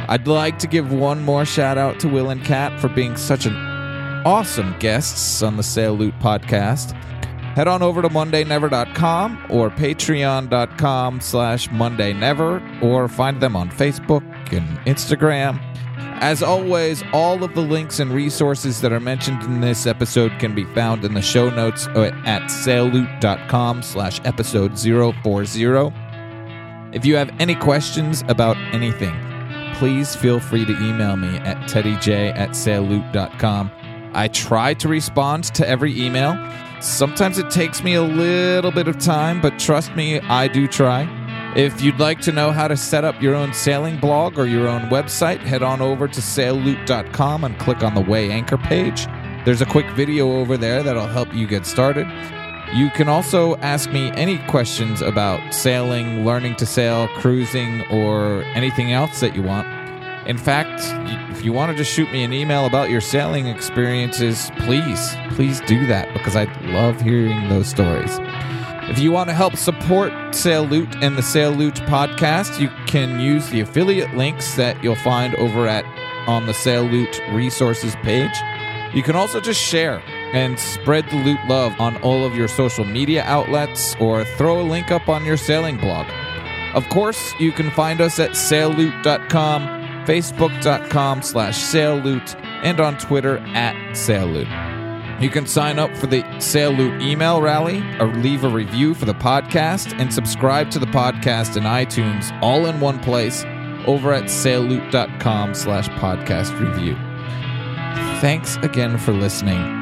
I'd 0.08 0.28
like 0.28 0.60
to 0.60 0.68
give 0.68 0.92
one 0.92 1.24
more 1.24 1.46
shout 1.46 1.78
out 1.78 2.00
to 2.02 2.08
Will 2.08 2.30
and 2.30 2.44
Cat 2.44 2.80
for 2.80 2.90
being 2.90 3.16
such 3.16 3.46
an 3.46 3.56
awesome 4.26 4.76
guests 4.80 5.42
on 5.42 5.58
the 5.58 5.64
Sail 5.64 5.94
Loot 5.94 6.18
podcast. 6.20 6.92
Head 7.56 7.68
on 7.68 7.82
over 7.82 8.02
to 8.02 8.10
mondaynever.com 8.10 9.48
or 9.50 9.70
patreon.com 9.70 11.20
slash 11.22 11.68
mondaynever 11.70 12.82
or 12.84 13.08
find 13.10 13.42
them 13.42 13.56
on 13.56 13.70
Facebook 13.70 14.24
and 14.54 14.68
Instagram. 14.88 15.60
As 16.22 16.44
always, 16.44 17.04
all 17.14 17.44
of 17.44 17.56
the 17.56 17.62
links 17.62 18.00
and 18.00 18.12
resources 18.14 18.80
that 18.82 18.94
are 18.94 19.00
mentioned 19.00 19.42
in 19.44 19.60
this 19.60 19.88
episode 19.88 20.32
can 20.40 20.54
be 20.54 20.66
found 20.66 21.04
in 21.04 21.14
the 21.16 21.22
show 21.22 21.50
notes 21.50 21.88
uh, 21.88 22.12
at 22.26 22.50
sailloot.com 22.50 23.82
slash 23.82 24.22
episode 24.24 24.78
040. 24.78 25.92
If 26.94 27.06
you 27.06 27.16
have 27.16 27.32
any 27.40 27.56
questions 27.56 28.24
about 28.28 28.56
anything, 28.74 29.16
please 29.82 30.16
feel 30.16 30.40
free 30.40 30.64
to 30.64 30.74
email 30.74 31.16
me 31.16 31.38
at 31.38 31.58
teddyj 31.68 32.38
at 32.38 32.52
sailloot.com. 32.52 33.72
I 34.14 34.28
try 34.28 34.76
to 34.76 34.88
respond 34.88 35.46
to 35.56 35.68
every 35.68 36.00
email. 36.00 36.38
Sometimes 36.80 37.40
it 37.40 37.50
takes 37.50 37.84
me 37.84 37.96
a 37.96 38.04
little 38.04 38.70
bit 38.70 38.88
of 38.88 39.00
time, 39.00 39.42
but 39.42 39.58
trust 39.58 39.96
me, 39.96 40.20
I 40.20 40.48
do 40.48 40.68
try. 40.68 41.10
If 41.56 41.82
you'd 41.82 42.00
like 42.00 42.22
to 42.22 42.32
know 42.32 42.52
how 42.52 42.68
to 42.68 42.78
set 42.78 43.04
up 43.04 43.20
your 43.24 43.34
own 43.34 43.56
sailing 43.56 44.00
blog 44.00 44.38
or 44.38 44.46
your 44.46 44.68
own 44.68 44.84
website, 44.92 45.40
head 45.40 45.64
on 45.64 45.82
over 45.82 46.08
to 46.08 46.22
sailloot.com 46.22 47.44
and 47.44 47.58
click 47.58 47.82
on 47.82 47.96
the 47.96 48.02
Weigh 48.02 48.30
Anchor 48.30 48.60
page. 48.60 49.08
There's 49.46 49.62
a 49.62 49.66
quick 49.66 49.90
video 49.96 50.34
over 50.34 50.58
there 50.58 50.84
that'll 50.84 51.08
help 51.08 51.34
you 51.34 51.48
get 51.48 51.66
started. 51.66 52.06
You 52.74 52.90
can 52.90 53.10
also 53.10 53.58
ask 53.58 53.92
me 53.92 54.12
any 54.12 54.38
questions 54.48 55.02
about 55.02 55.54
sailing, 55.54 56.26
learning 56.26 56.56
to 56.56 56.66
sail, 56.66 57.10
cruising, 57.10 57.82
or 57.92 58.44
anything 58.56 58.94
else 58.94 59.20
that 59.20 59.36
you 59.36 59.44
want. 59.44 59.68
In 60.26 60.38
fact, 60.38 60.80
if 61.36 61.44
you 61.44 61.52
want 61.52 61.72
to 61.72 61.78
just 61.78 61.92
shoot 61.92 62.10
me 62.14 62.24
an 62.24 62.32
email 62.32 62.66
about 62.66 62.90
your 62.90 63.02
sailing 63.02 63.48
experiences, 63.48 64.52
please, 64.60 65.14
please 65.32 65.60
do 65.62 65.86
that 65.88 66.14
because 66.14 66.38
I 66.38 66.46
love 66.68 67.02
hearing 67.02 67.50
those 67.50 67.68
stories. 67.68 68.20
If 68.90 69.00
you 69.00 69.12
want 69.12 69.30
to 69.30 69.34
help 69.34 69.58
support 69.58 70.14
Sail 70.34 70.64
Loot 70.64 70.96
and 71.04 71.18
the 71.18 71.24
Sail 71.24 71.52
Loot 71.52 71.76
podcast, 71.76 72.58
you 72.58 72.70
can 72.88 73.20
use 73.20 73.50
the 73.50 73.60
affiliate 73.60 74.14
links 74.16 74.56
that 74.56 74.82
you'll 74.82 74.96
find 74.96 75.36
over 75.36 75.68
at 75.68 75.84
on 76.26 76.46
the 76.46 76.54
Sail 76.54 76.84
Loot 76.84 77.20
resources 77.32 77.96
page. 77.98 78.36
You 78.94 79.04
can 79.04 79.18
also 79.18 79.42
just 79.42 79.60
share 79.62 80.02
and 80.34 80.60
spread 80.60 81.10
the 81.10 81.18
loot 81.18 81.40
love 81.48 81.80
on 81.80 82.02
all 82.02 82.26
of 82.26 82.36
your 82.36 82.48
social 82.48 82.86
media 82.86 83.24
outlets 83.24 83.96
or 83.96 84.24
throw 84.24 84.62
a 84.62 84.64
link 84.64 84.92
up 84.92 85.10
on 85.10 85.26
your 85.26 85.38
sailing 85.38 85.78
blog. 85.78 86.08
Of 86.74 86.88
course, 86.90 87.34
you 87.40 87.52
can 87.52 87.70
find 87.72 88.00
us 88.00 88.20
at 88.20 88.36
sailloot.com, 88.36 89.62
facebook.com 90.06 91.22
slash 91.22 91.58
sailloot, 91.58 92.36
and 92.64 92.80
on 92.80 92.98
Twitter 92.98 93.40
at 93.40 93.94
sailloot. 93.94 94.48
You 95.22 95.30
can 95.30 95.46
sign 95.46 95.78
up 95.78 95.96
for 95.96 96.08
the 96.08 96.24
Sail 96.40 96.72
Loot 96.72 97.00
email 97.00 97.42
rally 97.42 97.80
or 98.00 98.08
leave 98.08 98.44
a 98.44 98.50
review 98.50 98.96
for 98.96 99.06
the 99.06 99.14
podcast 99.14 99.94
and 100.00 100.12
subscribe 100.12 100.72
to 100.72 100.80
the 100.80 100.88
podcast 100.88 101.58
in 101.58 101.64
iTunes 101.64 102.32
all 102.42 102.66
in 102.66 102.80
one 102.80 103.00
place 103.00 103.44
over 103.86 104.14
at 104.14 104.32
sailloot.com 104.32 105.54
slash 105.54 105.88
podcast 105.90 106.60
review. 106.60 106.96
Thanks 108.20 108.58
again 108.58 108.98
for 108.98 109.14
listening. 109.14 109.81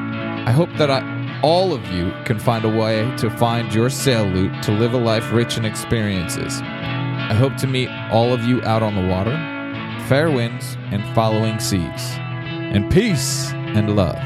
I 0.49 0.51
hope 0.51 0.73
that 0.77 0.89
I, 0.89 1.39
all 1.43 1.73
of 1.73 1.85
you 1.91 2.11
can 2.25 2.39
find 2.39 2.65
a 2.65 2.69
way 2.69 3.15
to 3.17 3.29
find 3.29 3.71
your 3.71 3.87
sail 3.87 4.25
loot 4.25 4.63
to 4.63 4.71
live 4.71 4.95
a 4.95 4.97
life 4.97 5.31
rich 5.31 5.59
in 5.59 5.63
experiences. 5.63 6.59
I 6.63 7.35
hope 7.35 7.55
to 7.57 7.67
meet 7.67 7.87
all 8.09 8.33
of 8.33 8.43
you 8.45 8.59
out 8.63 8.81
on 8.81 8.95
the 8.95 9.07
water, 9.07 9.35
fair 10.07 10.31
winds, 10.31 10.75
and 10.89 11.03
following 11.13 11.59
seas. 11.59 12.17
And 12.17 12.91
peace 12.91 13.51
and 13.53 13.95
love. 13.95 14.17